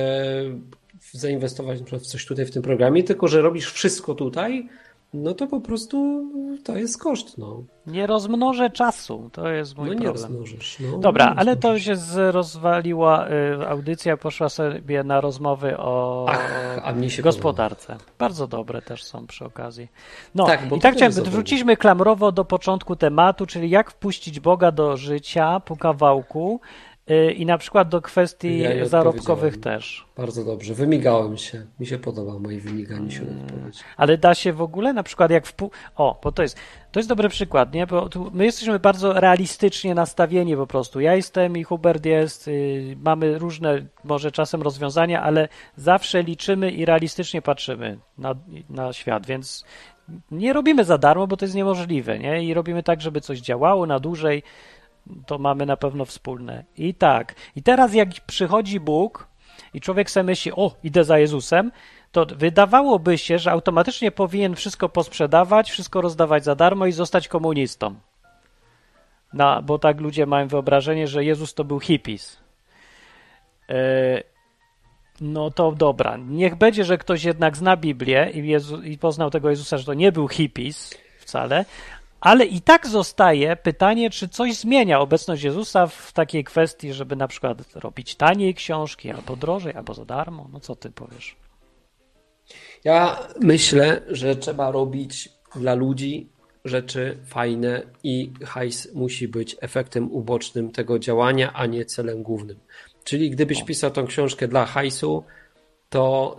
zainwestować 1.13 1.79
na 1.79 1.85
przykład 1.85 2.03
w 2.03 2.07
coś 2.07 2.27
tutaj 2.27 2.47
w 2.47 2.51
tym 2.51 2.63
programie, 2.63 3.05
tylko 3.05 3.29
że 3.29 3.43
robisz 3.43 3.73
wszystko 3.73 4.15
tutaj, 4.15 4.69
no 5.23 5.35
to 5.35 5.47
po 5.47 5.61
prostu 5.61 6.27
to 6.65 6.77
jest 6.77 7.03
koszt, 7.03 7.39
no. 7.39 7.63
Nie 7.87 8.07
rozmnożę 8.07 8.71
czasu. 8.71 9.31
To 9.33 9.49
jest 9.49 9.77
mój 9.77 9.87
No 9.89 9.95
nie 9.95 10.01
problem. 10.01 10.23
rozmnożysz. 10.23 10.79
No, 10.81 10.99
Dobra, 10.99 11.31
nie 11.31 11.39
ale 11.39 11.57
to 11.57 11.79
się 11.79 11.95
rozwaliła 12.31 13.29
y, 13.29 13.69
audycja, 13.69 14.17
poszła 14.17 14.49
sobie 14.49 15.05
na 15.05 15.21
rozmowy 15.21 15.79
o 15.79 16.27
Ach, 16.29 16.81
a 16.85 16.93
mnie 16.93 17.11
się 17.11 17.23
gospodarce. 17.23 17.97
Bardzo 18.19 18.47
dobre 18.47 18.83
też 18.83 19.05
są 19.05 19.27
przy 19.27 19.45
okazji. 19.45 19.89
No 20.35 20.47
Tak, 20.47 20.69
bo 20.69 20.77
i 20.77 20.81
tak 20.81 20.95
chciałem, 20.95 21.13
wróciliśmy 21.13 21.77
klamrowo 21.77 22.33
do 22.33 22.45
początku 22.45 22.97
tematu, 22.97 23.47
czyli 23.47 23.71
jak 23.71 23.91
wpuścić 23.91 24.41
Boga 24.41 24.73
do 24.73 24.97
życia 24.97 25.61
po 25.61 25.77
kawałku 25.77 26.61
i 27.37 27.47
na 27.47 27.59
przykład 27.59 27.89
do 27.89 28.03
kwestii 28.03 28.59
Ja 28.59 28.87
zarobkowych 28.87 29.61
też. 29.61 30.07
Bardzo 30.17 30.45
dobrze. 30.45 30.75
Wymigałem 30.75 31.37
się. 31.37 31.67
Mi 31.81 31.87
się 31.87 31.99
podoba 31.99 32.39
moje 32.39 32.61
wymiganie 32.61 33.11
się 33.11 33.23
Mm. 33.23 33.45
odpowiedź. 33.45 33.81
Ale 33.97 34.19
da 34.19 34.35
się 34.35 34.53
w 34.53 34.63
ogóle, 34.63 34.93
na 34.93 35.03
przykład 35.03 35.31
jak 35.31 35.47
wpół... 35.47 35.71
O, 35.97 36.21
bo 36.23 36.33
to 36.33 36.43
jest, 36.43 36.57
to 36.93 37.01
jest 37.01 37.09
dobry 37.09 37.29
przykład, 37.29 37.75
nie? 37.75 37.87
Bo 37.87 38.09
tu 38.09 38.31
my 38.35 38.45
jesteśmy 38.45 38.79
bardzo 38.79 39.13
realistycznie 39.21 39.95
nastawieni 39.95 40.57
po 40.57 40.67
prostu. 40.67 41.01
Ja 41.01 41.15
jestem 41.15 41.57
i 41.57 41.65
Hubert 41.65 42.07
jest, 42.07 42.49
y, 42.49 42.97
mamy 43.05 43.39
różne 43.39 43.87
może 44.05 44.33
czasem 44.33 44.63
rozwiązania, 44.63 45.23
ale 45.23 45.49
zawsze 45.77 46.23
liczymy 46.23 46.71
i 46.71 46.85
realistycznie 46.85 47.43
patrzymy 47.43 47.99
na, 48.19 48.35
na 48.71 48.93
świat, 48.93 49.27
więc 49.27 49.65
nie 50.31 50.53
robimy 50.53 50.85
za 50.85 50.99
darmo, 50.99 51.27
bo 51.27 51.37
to 51.37 51.45
jest 51.45 51.55
niemożliwe, 51.55 52.19
nie? 52.19 52.45
I 52.45 52.55
robimy 52.55 52.83
tak, 52.83 53.01
żeby 53.01 53.21
coś 53.21 53.41
działało 53.41 53.87
na 53.87 54.01
dłużej, 54.01 54.43
to 55.27 55.39
mamy 55.39 55.67
na 55.67 55.77
pewno 55.77 56.05
wspólne. 56.05 56.65
I 56.77 56.95
tak. 56.95 57.35
I 57.57 57.63
teraz 57.63 57.95
jak 57.95 58.09
przychodzi 58.27 58.81
Bóg 58.81 59.29
i 59.75 59.81
człowiek 59.81 60.11
sobie 60.11 60.25
myśli, 60.25 60.53
o, 60.53 60.75
idę 60.85 61.05
za 61.05 61.19
Jezusem, 61.19 61.73
to 62.13 62.27
wydawałoby 62.27 63.19
się, 63.19 63.39
że 63.39 63.51
automatycznie 63.51 64.11
powinien 64.11 64.55
wszystko 64.55 64.89
posprzedawać, 64.89 65.71
wszystko 65.71 66.01
rozdawać 66.01 66.45
za 66.45 66.55
darmo 66.55 66.87
i 66.87 66.93
zostać 66.93 67.29
komunistą. 67.29 67.95
No, 69.33 69.63
bo 69.63 69.79
tak 69.79 70.01
ludzie 70.01 70.27
mają 70.27 70.49
wyobrażenie, 70.49 71.07
że 71.07 71.25
Jezus 71.25 71.55
to 71.55 71.65
był 71.65 71.81
hippies. 71.81 72.41
E, 73.69 74.23
no 75.21 75.51
to 75.51 75.73
dobra. 75.73 76.17
Niech 76.17 76.55
będzie, 76.55 76.85
że 76.85 76.99
ktoś 76.99 77.25
jednak 77.25 77.57
zna 77.57 77.77
Biblię 77.77 78.31
i, 78.35 78.49
Jezu, 78.49 78.83
i 78.83 78.99
poznał 78.99 79.31
tego 79.31 79.51
Jezusa, 79.51 79.79
że 79.79 79.85
to 79.85 79.95
nie 79.95 80.13
był 80.13 80.29
hippies 80.29 80.95
wcale, 81.19 81.65
ale 82.27 82.45
i 82.45 82.61
tak 82.61 82.87
zostaje 82.87 83.57
pytanie, 83.57 84.11
czy 84.11 84.29
coś 84.29 84.55
zmienia 84.55 85.01
obecność 85.01 85.43
Jezusa 85.43 85.87
w 85.87 86.13
takiej 86.13 86.45
kwestii, 86.45 86.93
żeby 86.93 87.17
na 87.17 87.29
przykład 87.29 87.59
robić 87.75 88.15
taniej 88.15 88.55
książki, 88.55 89.11
albo 89.11 89.37
drożej, 89.37 89.75
albo 89.75 89.95
za 89.95 90.05
darmo. 90.05 90.49
No 90.53 90.61
co 90.61 90.77
ty 90.77 90.91
powiesz? 90.91 91.37
Ja 92.85 93.19
myślę, 93.41 94.03
że 94.09 94.37
trzeba 94.37 94.71
robić 94.71 95.29
dla 95.57 95.75
ludzi 95.75 96.29
rzeczy 96.65 97.19
fajne 97.27 97.83
i 98.03 98.33
hajs 98.45 98.95
musi 98.95 99.29
być 99.29 99.57
efektem 99.61 100.13
ubocznym 100.13 100.73
tego 100.73 100.99
działania, 100.99 101.53
a 101.53 101.67
nie 101.67 101.85
celem 101.85 102.23
głównym. 102.23 102.59
Czyli 103.05 103.31
gdybyś 103.31 103.63
pisał 103.63 103.91
tą 103.91 104.07
książkę 104.07 104.49
dla 104.49 104.67
hajsu, 104.67 105.25
to 105.89 106.37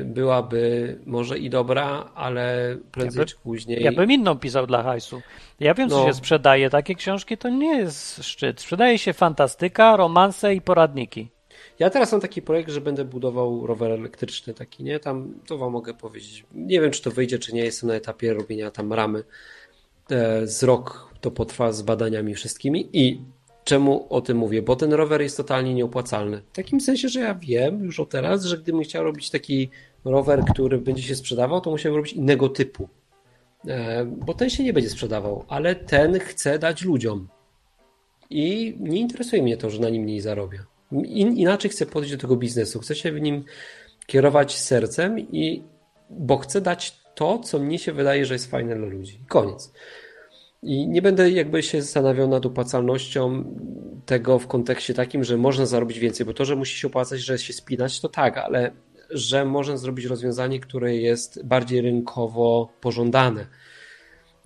y, 0.00 0.04
byłaby 0.04 0.98
może 1.06 1.38
i 1.38 1.50
dobra, 1.50 2.10
ale 2.14 2.76
prędzej 2.92 3.18
Ja 3.20 3.24
by- 3.24 3.30
czy 3.30 3.36
później. 3.36 3.82
Ja 3.82 3.92
bym 3.92 4.12
inną 4.12 4.38
pisał 4.38 4.66
dla 4.66 4.82
hajsu. 4.82 5.20
Ja 5.60 5.74
wiem, 5.74 5.88
co 5.90 5.98
No. 6.00 6.06
się 6.06 6.14
sprzedaje. 6.14 6.70
Takie 6.70 6.94
książki 6.94 7.38
to 7.38 7.48
nie 7.48 7.76
jest 7.78 8.24
szczyt. 8.24 8.60
Sprzedaje 8.60 8.98
się 8.98 9.12
fantastyka, 9.12 9.96
romanse 9.96 10.54
i 10.54 10.60
poradniki. 10.60 11.28
Ja 11.78 11.90
teraz 11.90 12.12
mam 12.12 12.20
taki 12.20 12.42
projekt, 12.42 12.70
że 12.70 12.80
będę 12.80 13.04
budował 13.04 13.66
rower 13.66 13.90
elektryczny 13.92 14.54
taki, 14.54 14.84
nie? 14.84 15.00
Tam 15.00 15.34
to 15.46 15.58
wam 15.58 15.72
mogę 15.72 15.94
powiedzieć. 15.94 16.44
Nie 16.54 16.80
wiem, 16.80 16.90
czy 16.90 17.02
to 17.02 17.10
wyjdzie, 17.10 17.38
czy 17.38 17.54
nie. 17.54 17.64
Jestem 17.64 17.88
na 17.88 17.94
etapie 17.94 18.34
robienia 18.34 18.70
tam 18.70 18.92
ramy. 18.92 19.24
E, 20.10 20.46
Z 20.46 20.62
rok 20.62 21.14
to 21.20 21.30
potrwa 21.30 21.72
z 21.72 21.82
badaniami 21.82 22.34
wszystkimi. 22.34 22.88
I 22.92 23.20
czemu 23.70 24.06
o 24.10 24.20
tym 24.20 24.36
mówię? 24.36 24.62
Bo 24.62 24.76
ten 24.76 24.92
rower 24.92 25.22
jest 25.22 25.36
totalnie 25.36 25.74
nieopłacalny. 25.74 26.42
W 26.52 26.56
takim 26.56 26.80
sensie, 26.80 27.08
że 27.08 27.20
ja 27.20 27.34
wiem 27.34 27.84
już 27.84 28.00
od 28.00 28.10
teraz, 28.10 28.44
że 28.44 28.58
gdybym 28.58 28.82
chciał 28.82 29.04
robić 29.04 29.30
taki 29.30 29.70
rower, 30.04 30.44
który 30.44 30.78
będzie 30.78 31.02
się 31.02 31.14
sprzedawał, 31.14 31.60
to 31.60 31.70
musiałbym 31.70 31.96
robić 31.96 32.12
innego 32.12 32.48
typu. 32.48 32.88
E, 33.68 34.04
Bo 34.04 34.34
ten 34.34 34.50
się 34.50 34.64
nie 34.64 34.72
będzie 34.72 34.90
sprzedawał, 34.90 35.44
ale 35.48 35.74
ten 35.74 36.18
chcę 36.18 36.58
dać 36.58 36.82
ludziom. 36.82 37.28
I 38.30 38.76
nie 38.80 39.00
interesuje 39.00 39.42
mnie 39.42 39.56
to, 39.56 39.70
że 39.70 39.80
na 39.80 39.88
nim 39.88 40.02
mniej 40.02 40.20
zarobię. 40.20 40.64
In, 40.92 41.36
inaczej 41.36 41.70
chcę 41.70 41.86
podejść 41.86 42.14
do 42.14 42.20
tego 42.20 42.36
biznesu. 42.36 42.80
Chcę 42.80 42.94
się 42.94 43.12
w 43.12 43.20
nim 43.20 43.44
kierować 44.06 44.58
sercem 44.58 45.18
i 45.18 45.62
bo 46.10 46.36
chcę 46.36 46.60
dać 46.60 47.00
to, 47.14 47.38
co 47.38 47.58
mnie 47.58 47.78
się 47.78 47.92
wydaje, 47.92 48.26
że 48.26 48.34
jest 48.34 48.50
fajne 48.50 48.76
dla 48.76 48.86
ludzi. 48.86 49.20
Koniec. 49.28 49.72
I 50.62 50.88
nie 50.88 51.02
będę 51.02 51.30
jakby 51.30 51.62
się 51.62 51.82
zastanawiał 51.82 52.28
nad 52.28 52.46
opłacalnością 52.46 53.44
tego 54.06 54.38
w 54.38 54.46
kontekście 54.46 54.94
takim, 54.94 55.24
że 55.24 55.36
można 55.36 55.66
zarobić 55.66 55.98
więcej, 55.98 56.26
bo 56.26 56.34
to, 56.34 56.44
że 56.44 56.56
musi 56.56 56.78
się 56.78 56.88
opłacać, 56.88 57.20
że 57.20 57.38
się 57.38 57.52
spinać, 57.52 58.00
to 58.00 58.08
tak, 58.08 58.38
ale 58.38 58.70
że 59.10 59.44
można 59.44 59.76
zrobić 59.76 60.04
rozwiązanie, 60.04 60.60
które 60.60 60.96
jest 60.96 61.46
bardziej 61.46 61.80
rynkowo 61.80 62.72
pożądane, 62.80 63.46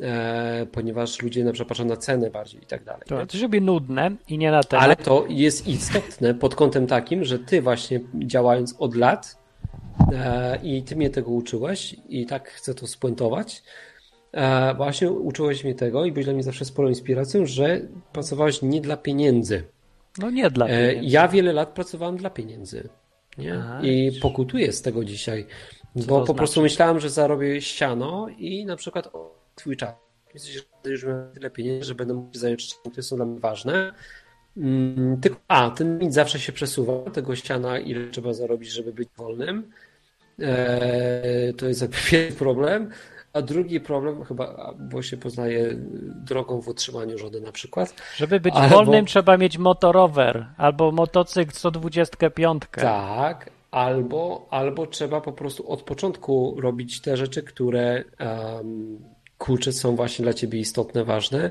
e, 0.01 0.67
ponieważ 0.73 1.23
ludzie 1.23 1.45
na 1.45 1.53
przykład 1.53 1.69
patrzą 1.69 1.85
na 1.85 1.97
cenę 1.97 2.31
bardziej 2.31 2.63
i 2.63 2.67
tak 2.67 2.85
dalej. 2.85 3.03
nie? 3.11 3.17
To, 3.17 3.27
to 3.27 3.39
robi 3.43 3.61
nudne 3.61 4.11
i 4.29 4.39
nie 4.39 4.51
na 4.51 4.63
temat. 4.63 4.85
Ale 4.85 4.97
to 4.97 5.25
jest 5.29 5.69
istotne 5.69 6.35
pod 6.35 6.55
kątem 6.55 6.87
takim, 6.87 7.25
że 7.25 7.39
ty 7.39 7.63
właśnie 7.63 8.01
działając 8.15 8.75
od 8.79 8.95
lat 8.97 9.39
e, 10.13 10.59
i 10.63 10.83
ty 10.83 10.97
mnie 10.97 11.11
tego 11.11 11.31
uczyłeś 11.31 11.97
i 12.09 12.27
tak 12.27 12.49
chcę 12.49 12.75
to 12.75 12.87
spuentować, 12.87 13.63
e, 14.35 14.75
właśnie 14.75 15.11
uczyłeś 15.11 15.65
mnie 15.65 15.75
tego 15.75 16.05
i 16.05 16.13
byłeś 16.13 16.25
dla 16.25 16.35
mnie 16.35 16.43
zawsze 16.43 16.65
sporą 16.65 16.89
inspiracją, 16.89 17.47
że 17.47 17.81
pracowałeś 18.13 18.63
nie 18.63 18.81
dla 18.81 18.97
pieniędzy. 18.97 19.65
No 20.19 20.31
nie 20.31 20.51
dla 20.51 20.67
E, 20.67 20.89
pieniędzy. 20.89 21.11
ja 21.13 21.29
wiele 21.29 21.53
lat 21.53 21.69
pracowałem 21.69 22.17
dla 22.17 22.31
pieniędzy. 22.31 22.89
Nie? 23.39 23.55
Aha, 23.59 23.81
I 23.83 24.19
pokutuję 24.23 24.73
z 24.73 24.83
tego 24.83 25.05
dzisiaj. 25.05 25.47
Co 26.01 26.07
bo 26.07 26.25
po 26.25 26.35
prostu 26.35 26.55
znaczy? 26.55 26.63
myślałem, 26.63 27.01
że 27.01 27.11
zarobię 27.11 27.61
ściano 27.63 28.27
i 28.39 28.67
na 28.67 28.77
przykład 28.77 29.07
o, 29.13 29.35
twój 29.55 29.77
czas. 29.77 29.95
Jesteś 30.35 30.55
już 30.85 31.05
miałem 31.05 31.33
tyle 31.33 31.51
pieniędzy, 31.51 31.85
że 31.85 31.95
będę 31.95 32.15
mógł 32.15 32.39
zająć 32.39 32.69
czymś, 32.69 32.81
które 32.81 33.03
są 33.03 33.17
dla 33.17 33.25
mnie 33.25 33.41
ważne. 33.41 33.93
Mm, 34.57 35.21
tylko, 35.21 35.41
a, 35.49 35.71
ten 35.71 35.99
limit 35.99 36.15
zawsze 36.15 36.39
się 36.41 36.53
przesuwa, 36.53 37.11
tego 37.11 37.37
ściana, 37.37 37.79
ile 37.79 38.11
trzeba 38.11 38.33
zarobić, 38.33 38.71
żeby 38.71 38.93
być 38.93 39.09
wolnym. 39.17 39.71
Eee, 40.39 41.55
to 41.55 41.67
jest 41.69 41.81
jakby 41.83 41.97
pierwszy 42.11 42.39
problem. 42.39 42.91
A 43.35 43.43
drugi 43.43 43.81
problem, 43.81 44.25
chyba, 44.25 44.75
bo 44.79 45.03
się 45.03 45.17
poznaje 45.17 45.75
drogą 46.25 46.61
w 46.61 46.69
utrzymaniu 46.69 47.19
żony 47.19 47.41
na 47.41 47.53
przykład. 47.53 47.95
Żeby 48.17 48.41
być 48.41 48.55
Albo- 48.55 48.77
wolnym, 48.77 49.07
trzeba 49.07 49.37
mieć 49.37 49.59
motorower 49.59 50.47
albo 50.57 50.93
motocykl 50.93 51.53
125. 51.53 52.63
Tak, 52.73 53.51
albo, 53.71 54.47
albo 54.51 54.87
trzeba 54.87 55.21
po 55.21 55.33
prostu 55.33 55.71
od 55.71 55.83
początku 55.83 56.57
robić 56.61 57.01
te 57.01 57.17
rzeczy, 57.17 57.43
które 57.43 58.05
um, 58.21 58.99
kurczę 59.39 59.73
są 59.73 59.97
właśnie 59.97 60.23
dla 60.23 60.33
ciebie 60.35 60.59
istotne, 60.59 61.05
ważne 61.05 61.51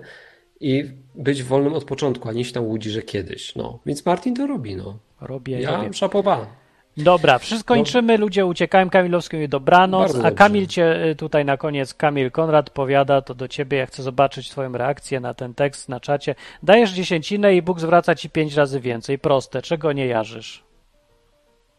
i 0.59 0.91
być 1.15 1.43
wolnym 1.43 1.73
od 1.73 1.83
początku, 1.83 2.29
a 2.29 2.33
nie 2.33 2.45
się 2.45 2.53
tam 2.53 2.63
łudzi, 2.65 2.89
że 2.89 3.01
kiedyś. 3.01 3.55
No. 3.55 3.79
Więc 3.85 4.05
Martin 4.05 4.35
to 4.35 4.47
robi, 4.47 4.75
no. 4.75 4.97
Robię, 5.21 5.61
Ja 5.61 5.77
robię. 5.77 5.93
szapoba. 5.93 6.62
Dobra, 6.97 7.39
wszystko 7.39 7.73
kończymy. 7.73 8.17
Ludzie 8.17 8.45
uciekają. 8.45 8.89
Kamilowski 8.89 9.35
mówi 9.35 9.49
dobranoc. 9.49 10.15
A. 10.23 10.31
Kamil 10.31 10.67
cię 10.67 11.05
y, 11.05 11.15
tutaj 11.15 11.45
na 11.45 11.57
koniec, 11.57 11.93
Kamil 11.93 12.31
Konrad 12.31 12.69
powiada 12.69 13.21
to 13.21 13.35
do 13.35 13.47
ciebie. 13.47 13.77
Ja 13.77 13.85
chcę 13.85 14.03
zobaczyć 14.03 14.49
twoją 14.49 14.71
reakcję 14.71 15.19
na 15.19 15.33
ten 15.33 15.53
tekst 15.53 15.89
na 15.89 15.99
czacie. 15.99 16.35
Dajesz 16.63 16.91
dziesięcinę 16.91 17.55
i 17.55 17.61
Bóg 17.61 17.79
zwraca 17.79 18.15
ci 18.15 18.29
pięć 18.29 18.53
razy 18.53 18.79
więcej. 18.79 19.19
Proste. 19.19 19.61
Czego 19.61 19.93
nie 19.93 20.05
jarzysz? 20.07 20.63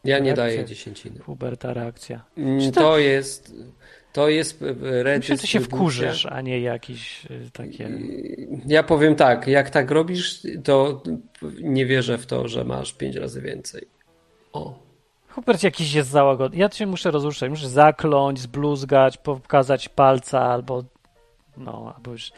Ja 0.05 0.19
nie 0.19 0.35
Reakcja. 0.35 0.45
daję 0.45 0.65
dziesięciny. 0.65 1.21
Huberta 1.21 1.75
reakcja. 1.75 2.25
Mm, 2.39 2.73
To 2.73 2.99
jest, 2.99 3.55
to 4.13 4.29
jest 4.29 4.63
e, 4.63 4.75
Myślę, 5.19 5.37
że 5.37 5.41
ty 5.43 5.47
się 5.47 5.61
wkurzysz, 5.61 6.27
a 6.27 6.41
nie 6.41 6.61
jakieś 6.61 7.25
y, 7.25 7.51
takie... 7.53 7.91
Ja 8.67 8.83
powiem 8.83 9.15
tak, 9.17 9.47
jak 9.47 9.71
tak 9.71 9.91
robisz, 9.91 10.43
to 10.65 11.03
nie 11.61 11.87
wierzę 11.87 12.19
w 12.19 12.27
to, 12.27 12.49
że 12.49 12.65
masz 12.65 12.93
pięć 12.93 13.17
razy 13.17 13.41
więcej. 13.43 13.87
O. 14.53 14.84
Hubert 15.35 15.63
jakiś 15.63 15.93
jest 15.95 16.11
załagodny. 16.11 16.59
Ja 16.59 16.69
cię 16.69 16.87
muszę 16.87 17.11
rozruszać. 17.11 17.51
Muszę 17.51 17.69
zakląć, 17.69 18.41
zbluzgać, 18.41 19.17
pokazać 19.17 19.89
palca 19.89 20.41
albo... 20.41 20.85
No, 21.57 21.93
albo 21.97 22.11
już... 22.11 22.33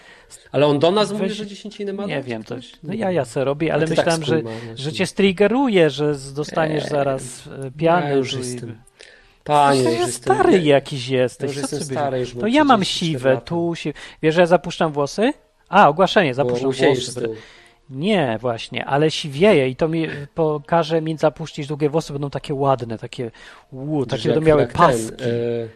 Ale 0.53 0.67
on 0.67 0.79
do 0.79 0.91
nas 0.91 1.13
mówi, 1.13 1.25
Weź- 1.25 1.33
że 1.33 1.47
dziesięciny 1.47 1.93
ma 1.93 2.07
Nie 2.07 2.23
wiem, 2.23 2.45
to, 2.45 2.55
coś? 2.55 2.73
no 2.83 2.95
ja 2.95 3.11
ja 3.11 3.25
se 3.25 3.45
robię, 3.45 3.75
ale 3.75 3.87
tak 3.89 3.97
myślałem, 3.97 4.25
że, 4.25 4.39
skumałeś. 4.39 4.81
że 4.81 4.93
cię 4.93 5.07
striggeruje, 5.07 5.91
że 5.91 6.15
dostaniesz 6.35 6.85
Nie, 6.85 6.91
zaraz 6.91 7.47
e, 7.47 7.51
Ja 7.65 7.71
piany. 7.79 8.17
już 8.17 8.33
i- 8.35 8.39
jestem. 8.39 8.79
Panie, 9.45 9.83
już 9.83 9.93
ja 9.93 9.99
jestem- 10.07 10.35
stary 10.37 10.53
ja- 10.53 10.59
jakiś 10.75 11.09
jesteś. 11.09 11.47
już 11.49 11.55
co 11.57 11.61
jestem 11.61 11.79
ty 11.79 11.85
byś- 11.85 11.95
stary, 11.99 12.19
już 12.21 12.35
To 12.35 12.47
ja 12.47 12.65
mam 12.65 12.81
34 12.83 13.19
siwe, 13.19 13.41
tu. 13.45 13.73
Wiesz, 14.23 14.35
że 14.35 14.41
ja 14.41 14.47
zapuszczam 14.47 14.93
włosy? 14.93 15.33
A, 15.69 15.89
ogłaszenie, 15.89 16.31
Bo 16.31 16.35
zapuszczam 16.35 16.73
z 16.73 16.79
włosy. 16.81 17.29
Nie, 17.91 18.39
właśnie, 18.41 18.85
ale 18.85 19.11
siwieje 19.11 19.69
i 19.69 19.77
to 19.77 19.89
mi 19.89 20.07
pokaże 20.35 21.01
mi 21.03 21.19
zapuścić 21.19 21.67
długie 21.67 21.91
włosy, 21.91 22.13
będą 22.13 22.31
takie 22.31 22.55
ładne, 22.55 22.99
takie 22.99 23.31
uu, 23.73 24.07
takie 24.07 24.29
będą 24.29 24.41
miały 24.41 24.61
jak 24.61 24.73
ten, 24.73 24.79
paski. 24.79 25.25
e, 25.25 25.69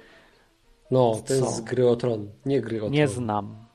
no, 0.91 1.23
ten 1.27 1.41
Co? 1.41 1.51
z 1.51 1.61
gry 1.61 1.89
o 1.89 1.97
tron. 1.97 2.31
Nie 2.47 2.61
gry 2.61 2.77
o 2.77 2.81
tron. 2.81 2.93
Nie 2.93 3.09
znam. 3.09 3.67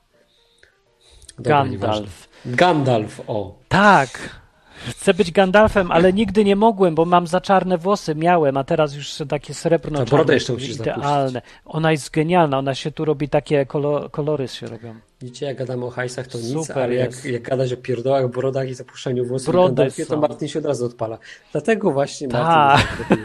Dobra. 1.38 1.64
Gandalf. 1.64 2.28
Gandalf, 2.46 3.20
o. 3.26 3.58
Tak. 3.68 4.40
Chcę 4.76 5.14
być 5.14 5.32
Gandalfem, 5.32 5.92
ale 5.92 6.12
nigdy 6.12 6.44
nie 6.44 6.56
mogłem, 6.56 6.94
bo 6.94 7.04
mam 7.04 7.26
za 7.26 7.40
czarne 7.40 7.78
włosy. 7.78 8.14
Miałem, 8.14 8.56
a 8.56 8.64
teraz 8.64 8.94
już 8.94 9.22
takie 9.28 9.54
srebrno 9.54 10.04
To 10.04 10.16
brodę 10.16 10.34
jeszcze 10.34 10.52
musisz 10.52 10.76
idealne. 10.76 11.42
Ona 11.64 11.92
jest 11.92 12.10
genialna, 12.10 12.58
ona 12.58 12.74
się 12.74 12.90
tu 12.90 13.04
robi 13.04 13.28
takie 13.28 13.66
kolo, 13.66 14.10
kolory 14.10 14.48
się 14.48 14.66
robią. 14.66 14.94
Widzicie, 15.20 15.46
jak 15.46 15.56
gadamy 15.58 15.84
o 15.84 15.90
hajsach, 15.90 16.26
to 16.26 16.38
nic, 16.38 16.66
Super 16.66 16.82
ale 16.82 16.94
jak, 16.94 17.24
jak 17.24 17.42
gadać 17.42 17.72
o 17.72 17.76
pierdołach, 17.76 18.28
brodach 18.28 18.68
i 18.68 18.74
zapuszczaniu 18.74 19.24
włosów 19.24 19.54
Brody 19.54 19.88
to. 20.08 20.16
Martin 20.16 20.48
się 20.48 20.58
od 20.58 20.64
razu 20.64 20.86
odpala. 20.86 21.18
Dlatego 21.52 21.90
właśnie 21.90 22.28
Tak. 22.28 22.86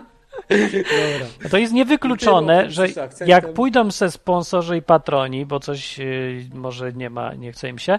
To 1.50 1.58
jest 1.58 1.72
niewykluczone, 1.72 2.70
że 2.70 2.86
jak 3.26 3.52
pójdą 3.52 3.90
se 3.90 4.10
sponsorzy 4.10 4.76
i 4.76 4.82
patroni, 4.82 5.46
bo 5.46 5.60
coś 5.60 5.98
yy, 5.98 6.44
może 6.54 6.92
nie 6.92 7.10
ma, 7.10 7.34
nie 7.34 7.52
chce 7.52 7.68
im 7.68 7.78
się, 7.78 7.98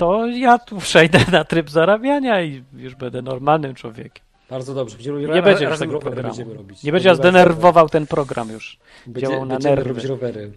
to 0.00 0.26
ja 0.26 0.58
tu 0.58 0.78
przejdę 0.78 1.18
na 1.32 1.44
tryb 1.44 1.70
zarabiania 1.70 2.42
i 2.42 2.64
już 2.72 2.94
będę 2.94 3.22
normalnym 3.22 3.74
człowiekiem. 3.74 4.24
Bardzo 4.50 4.74
dobrze. 4.74 4.96
Będziemy 4.96 5.20
Nie 5.20 5.42
będzie 5.42 5.64
już 5.64 5.78
tego 5.78 5.92
rowery 5.92 6.00
programu. 6.10 6.28
będziemy 6.28 6.54
robić. 6.54 6.82
Nie 6.82 6.92
będzie 6.92 7.08
nas 7.08 7.20
denerwował 7.20 7.88
ten 7.88 8.06
program 8.06 8.48
już. 8.50 8.78
Będzie, 9.06 9.20
działał 9.20 9.46
na 9.46 9.58
nerwy. 9.58 9.88
robić 9.88 10.04
rowery. 10.04 10.52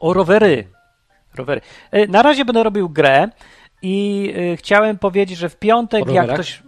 O 0.00 0.12
rowery. 0.12 0.64
rowery. 1.34 1.60
E, 1.90 2.06
Na 2.06 2.22
razie 2.22 2.44
będę 2.44 2.62
robił 2.62 2.88
grę 2.88 3.28
i 3.82 4.32
e, 4.36 4.56
chciałem 4.56 4.98
powiedzieć, 4.98 5.38
że 5.38 5.48
w 5.48 5.56
piątek, 5.56 6.08
jak 6.08 6.32
ktoś. 6.34 6.62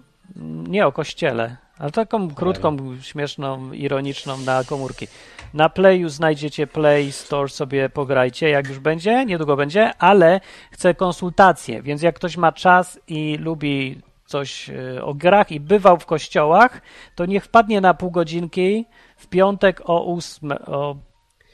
Nie 0.68 0.86
o 0.86 0.92
kościele, 0.92 1.56
ale 1.78 1.90
taką 1.90 2.34
krótką, 2.34 2.76
śmieszną, 3.02 3.72
ironiczną 3.72 4.38
na 4.38 4.64
komórki. 4.64 5.06
Na 5.54 5.68
Playu 5.68 6.08
znajdziecie 6.08 6.66
Play 6.66 7.12
Store, 7.12 7.48
sobie 7.48 7.88
pograjcie, 7.88 8.48
jak 8.48 8.68
już 8.68 8.78
będzie, 8.78 9.24
niedługo 9.24 9.56
będzie, 9.56 9.94
ale 9.98 10.40
chcę 10.70 10.94
konsultacje, 10.94 11.82
więc 11.82 12.02
jak 12.02 12.16
ktoś 12.16 12.36
ma 12.36 12.52
czas 12.52 13.00
i 13.08 13.36
lubi 13.40 14.00
coś 14.26 14.70
e, 14.70 15.04
o 15.04 15.14
grach 15.14 15.52
i 15.52 15.60
bywał 15.60 15.98
w 15.98 16.06
kościołach, 16.06 16.80
to 17.14 17.26
niech 17.26 17.44
wpadnie 17.44 17.80
na 17.80 17.94
pół 17.94 18.10
godzinki 18.10 18.84
w 19.16 19.26
piątek 19.26 19.82
o, 19.84 20.04
ósme, 20.04 20.58
o, 20.66 20.96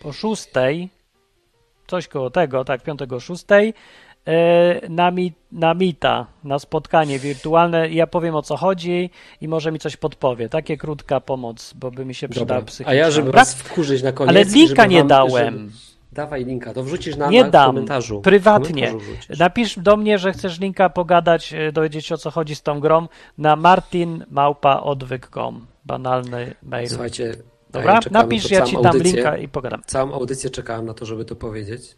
o 0.04 0.12
szóstej 0.12 0.88
coś 1.86 2.08
koło 2.08 2.30
tego, 2.30 2.64
tak, 2.64 2.82
5 2.82 3.02
o 3.02 3.20
6 3.20 3.44
e, 3.50 3.72
na, 4.88 5.10
mi, 5.10 5.32
na 5.52 5.74
Mita, 5.74 6.26
na 6.44 6.58
spotkanie 6.58 7.18
wirtualne. 7.18 7.90
Ja 7.90 8.06
powiem 8.06 8.34
o 8.34 8.42
co 8.42 8.56
chodzi 8.56 9.10
i 9.40 9.48
może 9.48 9.72
mi 9.72 9.78
coś 9.78 9.96
podpowie. 9.96 10.48
Takie 10.48 10.76
krótka 10.76 11.20
pomoc, 11.20 11.72
bo 11.76 11.90
by 11.90 12.04
mi 12.04 12.14
się 12.14 12.28
przydała 12.28 12.46
Dobra. 12.60 12.66
psychiczna. 12.66 12.90
A 12.92 12.94
ja, 12.94 13.10
żeby 13.10 13.26
Dobra? 13.26 13.40
was 13.40 13.54
wkurzyć 13.54 14.02
na 14.02 14.12
koniec. 14.12 14.30
Ale 14.30 14.44
linka 14.44 14.86
nie 14.86 14.98
wam- 14.98 15.08
dałem. 15.08 15.54
Żeby... 15.58 15.70
Dawaj 16.12 16.44
linka, 16.44 16.74
to 16.74 16.82
wrzucisz 16.82 17.16
na, 17.16 17.28
Nie 17.30 17.44
na 17.44 17.50
dam. 17.50 17.66
komentarzu. 17.66 18.20
Prywatnie. 18.20 18.86
Komentarzu. 18.86 19.12
Napisz 19.38 19.78
do 19.78 19.96
mnie, 19.96 20.18
że 20.18 20.32
chcesz 20.32 20.60
linka 20.60 20.88
pogadać, 20.90 21.52
e, 21.52 21.72
dowiedzieć 21.72 22.06
się 22.06 22.14
o 22.14 22.18
co 22.18 22.30
chodzi 22.30 22.54
z 22.54 22.62
tą 22.62 22.80
grą 22.80 23.08
na 23.38 23.56
martinmałpaodwyk.com. 23.56 25.66
Banalny 25.84 26.54
mail. 26.62 26.88
Słuchajcie, 26.88 27.34
Dobra? 27.70 27.94
ja 27.94 28.00
czekałem 28.00 28.26
Napisz, 28.26 28.50
ja 28.50 28.62
ci 28.62 28.76
dam 28.76 28.86
audycję. 28.86 29.12
linka 29.12 29.36
i 29.36 29.48
pogadam. 29.48 29.82
Całą 29.86 30.12
audycję 30.12 30.50
czekałem 30.50 30.86
na 30.86 30.94
to, 30.94 31.06
żeby 31.06 31.24
to 31.24 31.36
powiedzieć. 31.36 31.96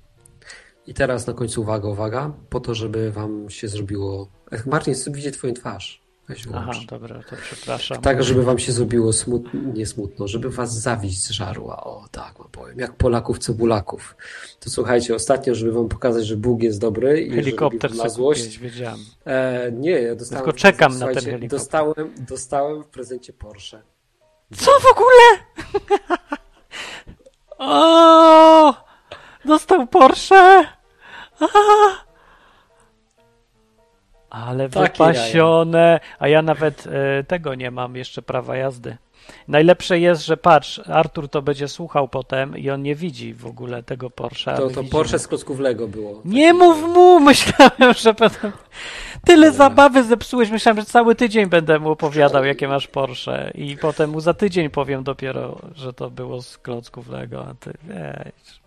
I 0.86 0.94
teraz 0.94 1.26
na 1.26 1.32
końcu 1.32 1.60
uwaga, 1.60 1.88
uwaga, 1.88 2.32
po 2.50 2.60
to, 2.60 2.74
żeby 2.74 3.10
wam 3.10 3.50
się 3.50 3.68
zrobiło... 3.68 4.28
Chcę 4.92 5.10
widzieć 5.10 5.34
twoją 5.34 5.54
twarz. 5.54 6.06
Weź 6.28 6.46
Aha, 6.52 6.60
wyłącz. 6.60 6.86
dobra, 6.86 7.22
to 7.30 7.36
przepraszam. 7.36 8.00
Tak, 8.00 8.24
żeby 8.24 8.42
wam 8.42 8.58
się 8.58 8.72
zrobiło 8.72 9.12
smutno, 9.12 9.60
nie 9.74 9.86
smutno, 9.86 10.28
żeby 10.28 10.50
was 10.50 10.80
zawiść 10.80 11.18
zżarła. 11.18 11.84
O, 11.84 12.08
tak 12.10 12.38
wam 12.38 12.48
powiem. 12.52 12.78
Jak 12.78 12.94
Polaków, 12.94 13.38
cebulaków. 13.38 14.16
To 14.60 14.70
słuchajcie, 14.70 15.14
ostatnio, 15.14 15.54
żeby 15.54 15.72
wam 15.72 15.88
pokazać, 15.88 16.26
że 16.26 16.36
Bóg 16.36 16.62
jest 16.62 16.80
dobry 16.80 17.20
i 17.20 17.30
Helikopter 17.30 17.94
na 17.94 18.08
złość. 18.08 18.40
kupiłeś, 18.40 18.58
wiedziałem. 18.58 18.98
E, 19.24 19.72
nie, 19.72 19.90
ja 19.90 20.14
dostałem... 20.14 20.44
Tylko 20.44 20.58
czekam 20.58 20.98
na 20.98 21.06
ten 21.06 21.14
helikopter. 21.14 21.48
Dostałem, 21.48 22.14
dostałem 22.28 22.82
w 22.82 22.86
prezencie 22.86 23.32
Porsche. 23.32 23.82
Co 24.56 24.70
w 24.80 24.86
ogóle? 24.86 25.46
o! 27.58 28.74
Dostał 29.44 29.86
Porsche! 29.86 30.75
Ale 34.30 34.68
wypasione. 34.68 36.00
A 36.18 36.28
ja 36.28 36.42
nawet 36.42 36.86
e, 36.86 37.24
tego 37.24 37.54
nie 37.54 37.70
mam 37.70 37.96
jeszcze 37.96 38.22
prawa 38.22 38.56
jazdy. 38.56 38.96
Najlepsze 39.48 39.98
jest, 39.98 40.26
że 40.26 40.36
patrz, 40.36 40.80
Artur 40.88 41.28
to 41.28 41.42
będzie 41.42 41.68
słuchał 41.68 42.08
potem 42.08 42.58
i 42.58 42.70
on 42.70 42.82
nie 42.82 42.94
widzi 42.94 43.34
w 43.34 43.46
ogóle 43.46 43.82
tego 43.82 44.10
Porsche. 44.10 44.56
To, 44.56 44.70
to. 44.70 44.84
Porsche 44.84 45.18
z 45.18 45.28
klocków 45.28 45.60
Lego 45.60 45.88
było. 45.88 46.20
Nie 46.24 46.52
mów 46.54 46.82
mu! 46.82 47.20
Myślałem, 47.30 47.94
że 47.96 48.14
będę... 48.14 48.52
Tyle 49.24 49.52
zabawy 49.52 50.04
zepsułeś. 50.04 50.50
Myślałem, 50.50 50.80
że 50.80 50.86
cały 50.86 51.14
tydzień 51.14 51.46
będę 51.46 51.78
mu 51.78 51.90
opowiadał, 51.90 52.44
jakie 52.44 52.68
masz 52.68 52.88
Porsche. 52.88 53.50
I 53.54 53.76
potem 53.76 54.10
mu 54.10 54.20
za 54.20 54.34
tydzień 54.34 54.70
powiem 54.70 55.04
dopiero, 55.04 55.58
że 55.74 55.92
to 55.92 56.10
było 56.10 56.42
z 56.42 56.58
klocków 56.58 57.08
Lego, 57.08 57.46
a 57.50 57.54
ty 57.54 57.72
wiesz. 57.82 58.65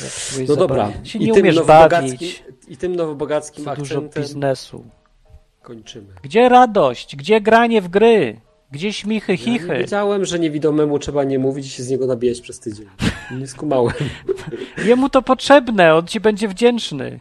Zepsułeś 0.00 0.48
No 0.48 0.56
dobra, 0.56 0.92
Się 1.04 1.18
i 1.18 1.22
nie 1.26 1.32
tym, 1.32 1.42
umiesz 1.42 1.60
bawić. 1.62 2.42
i 2.68 2.76
tym 2.76 2.96
nowobogackim 2.96 3.64
Za 3.64 3.76
dużo 3.76 4.02
biznesu. 4.02 4.84
kończymy. 5.62 6.06
Gdzie 6.22 6.48
radość? 6.48 7.16
Gdzie 7.16 7.40
granie 7.40 7.80
w 7.82 7.88
gry? 7.88 8.40
Gdzie 8.70 8.92
śmichy, 8.92 9.32
Ja 9.32 9.38
chichy? 9.38 9.78
wiedziałem, 9.78 10.24
że 10.24 10.38
niewidomemu 10.38 10.98
trzeba 10.98 11.24
nie 11.24 11.38
mówić 11.38 11.66
i 11.66 11.70
się 11.70 11.82
z 11.82 11.88
niego 11.90 12.06
nabijać 12.06 12.40
przez 12.40 12.60
tydzień. 12.60 12.86
Nie 13.38 13.46
skumałem. 13.46 13.94
Jemu 14.86 15.08
to 15.08 15.22
potrzebne, 15.22 15.94
on 15.94 16.06
ci 16.06 16.20
będzie 16.20 16.48
wdzięczny. 16.48 17.20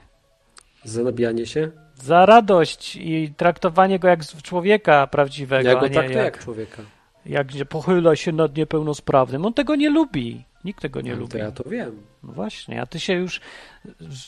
Za 0.83 1.03
nabijanie 1.03 1.45
się? 1.45 1.71
Za 1.95 2.25
radość 2.25 2.95
i 2.95 3.33
traktowanie 3.37 3.99
go 3.99 4.07
jak 4.07 4.25
człowieka 4.43 5.07
prawdziwego, 5.07 5.69
Ja 5.69 5.75
go 5.75 5.89
traktuję 5.89 6.17
jak 6.17 6.25
jak 6.35 6.43
człowieka. 6.43 6.81
jak 7.25 7.47
pochyla 7.69 8.15
się 8.15 8.31
nad 8.31 8.57
niepełnosprawnym. 8.57 9.45
On 9.45 9.53
tego 9.53 9.75
nie 9.75 9.89
lubi. 9.89 10.45
Nikt 10.65 10.81
tego 10.81 11.01
nie 11.01 11.11
No, 11.11 11.17
lubi. 11.17 11.31
To 11.31 11.37
ja 11.37 11.51
to 11.51 11.69
wiem. 11.69 12.01
No 12.23 12.33
właśnie, 12.33 12.81
a 12.81 12.85
ty 12.85 12.99
się 12.99 13.13
już 13.13 13.41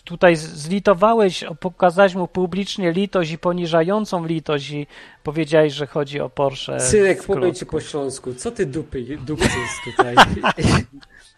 tutaj 0.04 0.36
zlitowałeś, 0.36 1.44
pokazałeś 1.60 2.16
mu 2.16 2.28
publicznie 2.28 2.92
litość 2.92 3.32
i 3.32 3.38
poniżającą 3.38 4.26
litość 4.26 4.70
i 4.70 4.88
powiedziałeś, 5.24 5.74
że 5.74 5.88
chodzi 5.88 6.20
o 6.20 6.30
Porsche. 6.30 6.80
Synek, 6.80 7.24
z 7.24 7.26
powiem 7.26 7.54
ci 7.54 7.66
po 7.66 7.82
śląsku. 7.82 8.34
Co 8.34 8.52
ty 8.52 8.66
dupy, 8.66 9.18
dupcyś 9.26 9.82
tutaj? 9.86 10.16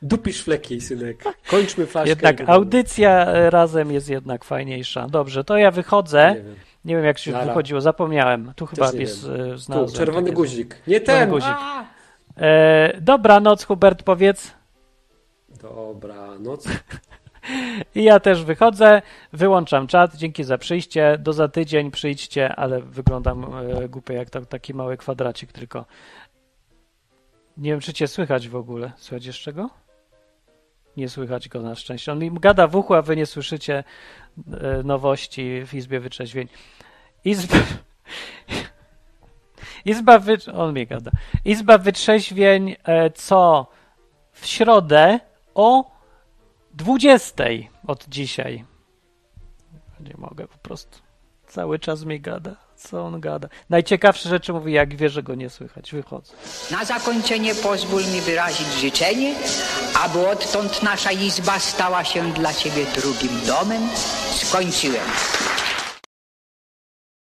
Dupisz 0.01 0.43
fleki, 0.43 0.81
synek. 0.81 1.23
Kończmy 1.49 1.85
flaszkę. 1.85 2.09
Jednak 2.09 2.49
audycja 2.49 3.25
razem 3.49 3.91
jest 3.91 4.09
jednak 4.09 4.43
fajniejsza. 4.43 5.07
Dobrze, 5.07 5.43
to 5.43 5.57
ja 5.57 5.71
wychodzę. 5.71 6.35
Nie 6.35 6.43
wiem. 6.43 6.55
Nie 6.85 6.95
wiem, 6.95 7.05
jak 7.05 7.17
się 7.17 7.31
Nara. 7.31 7.45
wychodziło, 7.45 7.81
zapomniałem. 7.81 8.53
Tu 8.55 8.65
chyba 8.65 8.91
jest 8.91 9.25
e, 9.25 9.57
znalazłem. 9.57 9.87
Tu, 9.87 9.97
czerwony 9.97 10.31
guzik. 10.31 10.75
Nie 10.87 11.01
ten! 11.01 11.29
guzik. 11.29 11.55
E, 12.37 13.01
dobranoc, 13.01 13.63
Hubert, 13.63 14.03
powiedz. 14.03 14.58
Dobra, 15.61 16.27
no 16.39 16.57
co? 16.57 16.69
I 17.95 18.03
ja 18.03 18.19
też 18.19 18.43
wychodzę, 18.43 19.01
wyłączam 19.33 19.87
czat. 19.87 20.15
Dzięki 20.15 20.43
za 20.43 20.57
przyjście. 20.57 21.17
Do 21.19 21.33
za 21.33 21.47
tydzień 21.47 21.91
przyjdźcie, 21.91 22.55
ale 22.55 22.81
wyglądam 22.81 23.45
e, 23.55 23.89
głupio 23.89 24.13
jak 24.13 24.29
tam 24.29 24.45
taki 24.45 24.73
mały 24.73 24.97
kwadracik 24.97 25.51
tylko. 25.51 25.85
Nie 27.57 27.71
wiem, 27.71 27.79
czy 27.79 27.93
cię 27.93 28.07
słychać 28.07 28.49
w 28.49 28.55
ogóle. 28.55 28.91
Słychać 28.97 29.25
jeszcze 29.25 29.53
go? 29.53 29.69
Nie 30.97 31.09
słychać 31.09 31.49
go 31.49 31.61
na 31.61 31.75
szczęście. 31.75 32.11
On 32.11 32.19
mi 32.19 32.31
gada 32.31 32.67
w 32.67 32.75
uchu, 32.75 32.93
a 32.93 33.01
wy 33.01 33.15
nie 33.15 33.25
słyszycie 33.25 33.83
e, 34.53 34.83
nowości 34.83 35.65
w 35.65 35.73
Izbie 35.73 35.99
Wyczeźwień. 35.99 36.47
Izba... 37.25 37.57
Izba 39.85 40.19
wy... 40.19 40.37
On 40.53 40.73
mi 40.73 40.87
gada. 40.87 41.11
Izba 41.45 41.77
Wytrzeźwień 41.77 42.75
e, 42.83 43.09
co 43.09 43.67
w 44.31 44.45
środę 44.45 45.19
o 45.59 45.91
20 46.73 47.43
od 47.87 48.05
dzisiaj. 48.07 48.65
Nie 49.99 50.13
mogę 50.17 50.47
po 50.47 50.57
prostu. 50.57 50.99
Cały 51.47 51.79
czas 51.79 52.03
mi 52.03 52.21
gada. 52.21 52.55
Co 52.75 53.05
on 53.05 53.19
gada? 53.19 53.47
Najciekawsze 53.69 54.29
rzeczy 54.29 54.53
mówi, 54.53 54.73
jak 54.73 54.95
wie, 54.95 55.09
że 55.09 55.23
go 55.23 55.35
nie 55.35 55.49
słychać. 55.49 55.91
Wychodzę. 55.91 56.33
Na 56.71 56.85
zakończenie 56.85 57.55
pozwól 57.55 58.01
mi 58.01 58.21
wyrazić 58.21 58.67
życzenie, 58.67 59.35
aby 60.03 60.27
odtąd 60.27 60.83
nasza 60.83 61.11
izba 61.11 61.59
stała 61.59 62.03
się 62.03 62.33
dla 62.33 62.53
Ciebie 62.53 62.85
drugim 62.95 63.45
domem. 63.47 63.81
Skończyłem. 64.35 65.05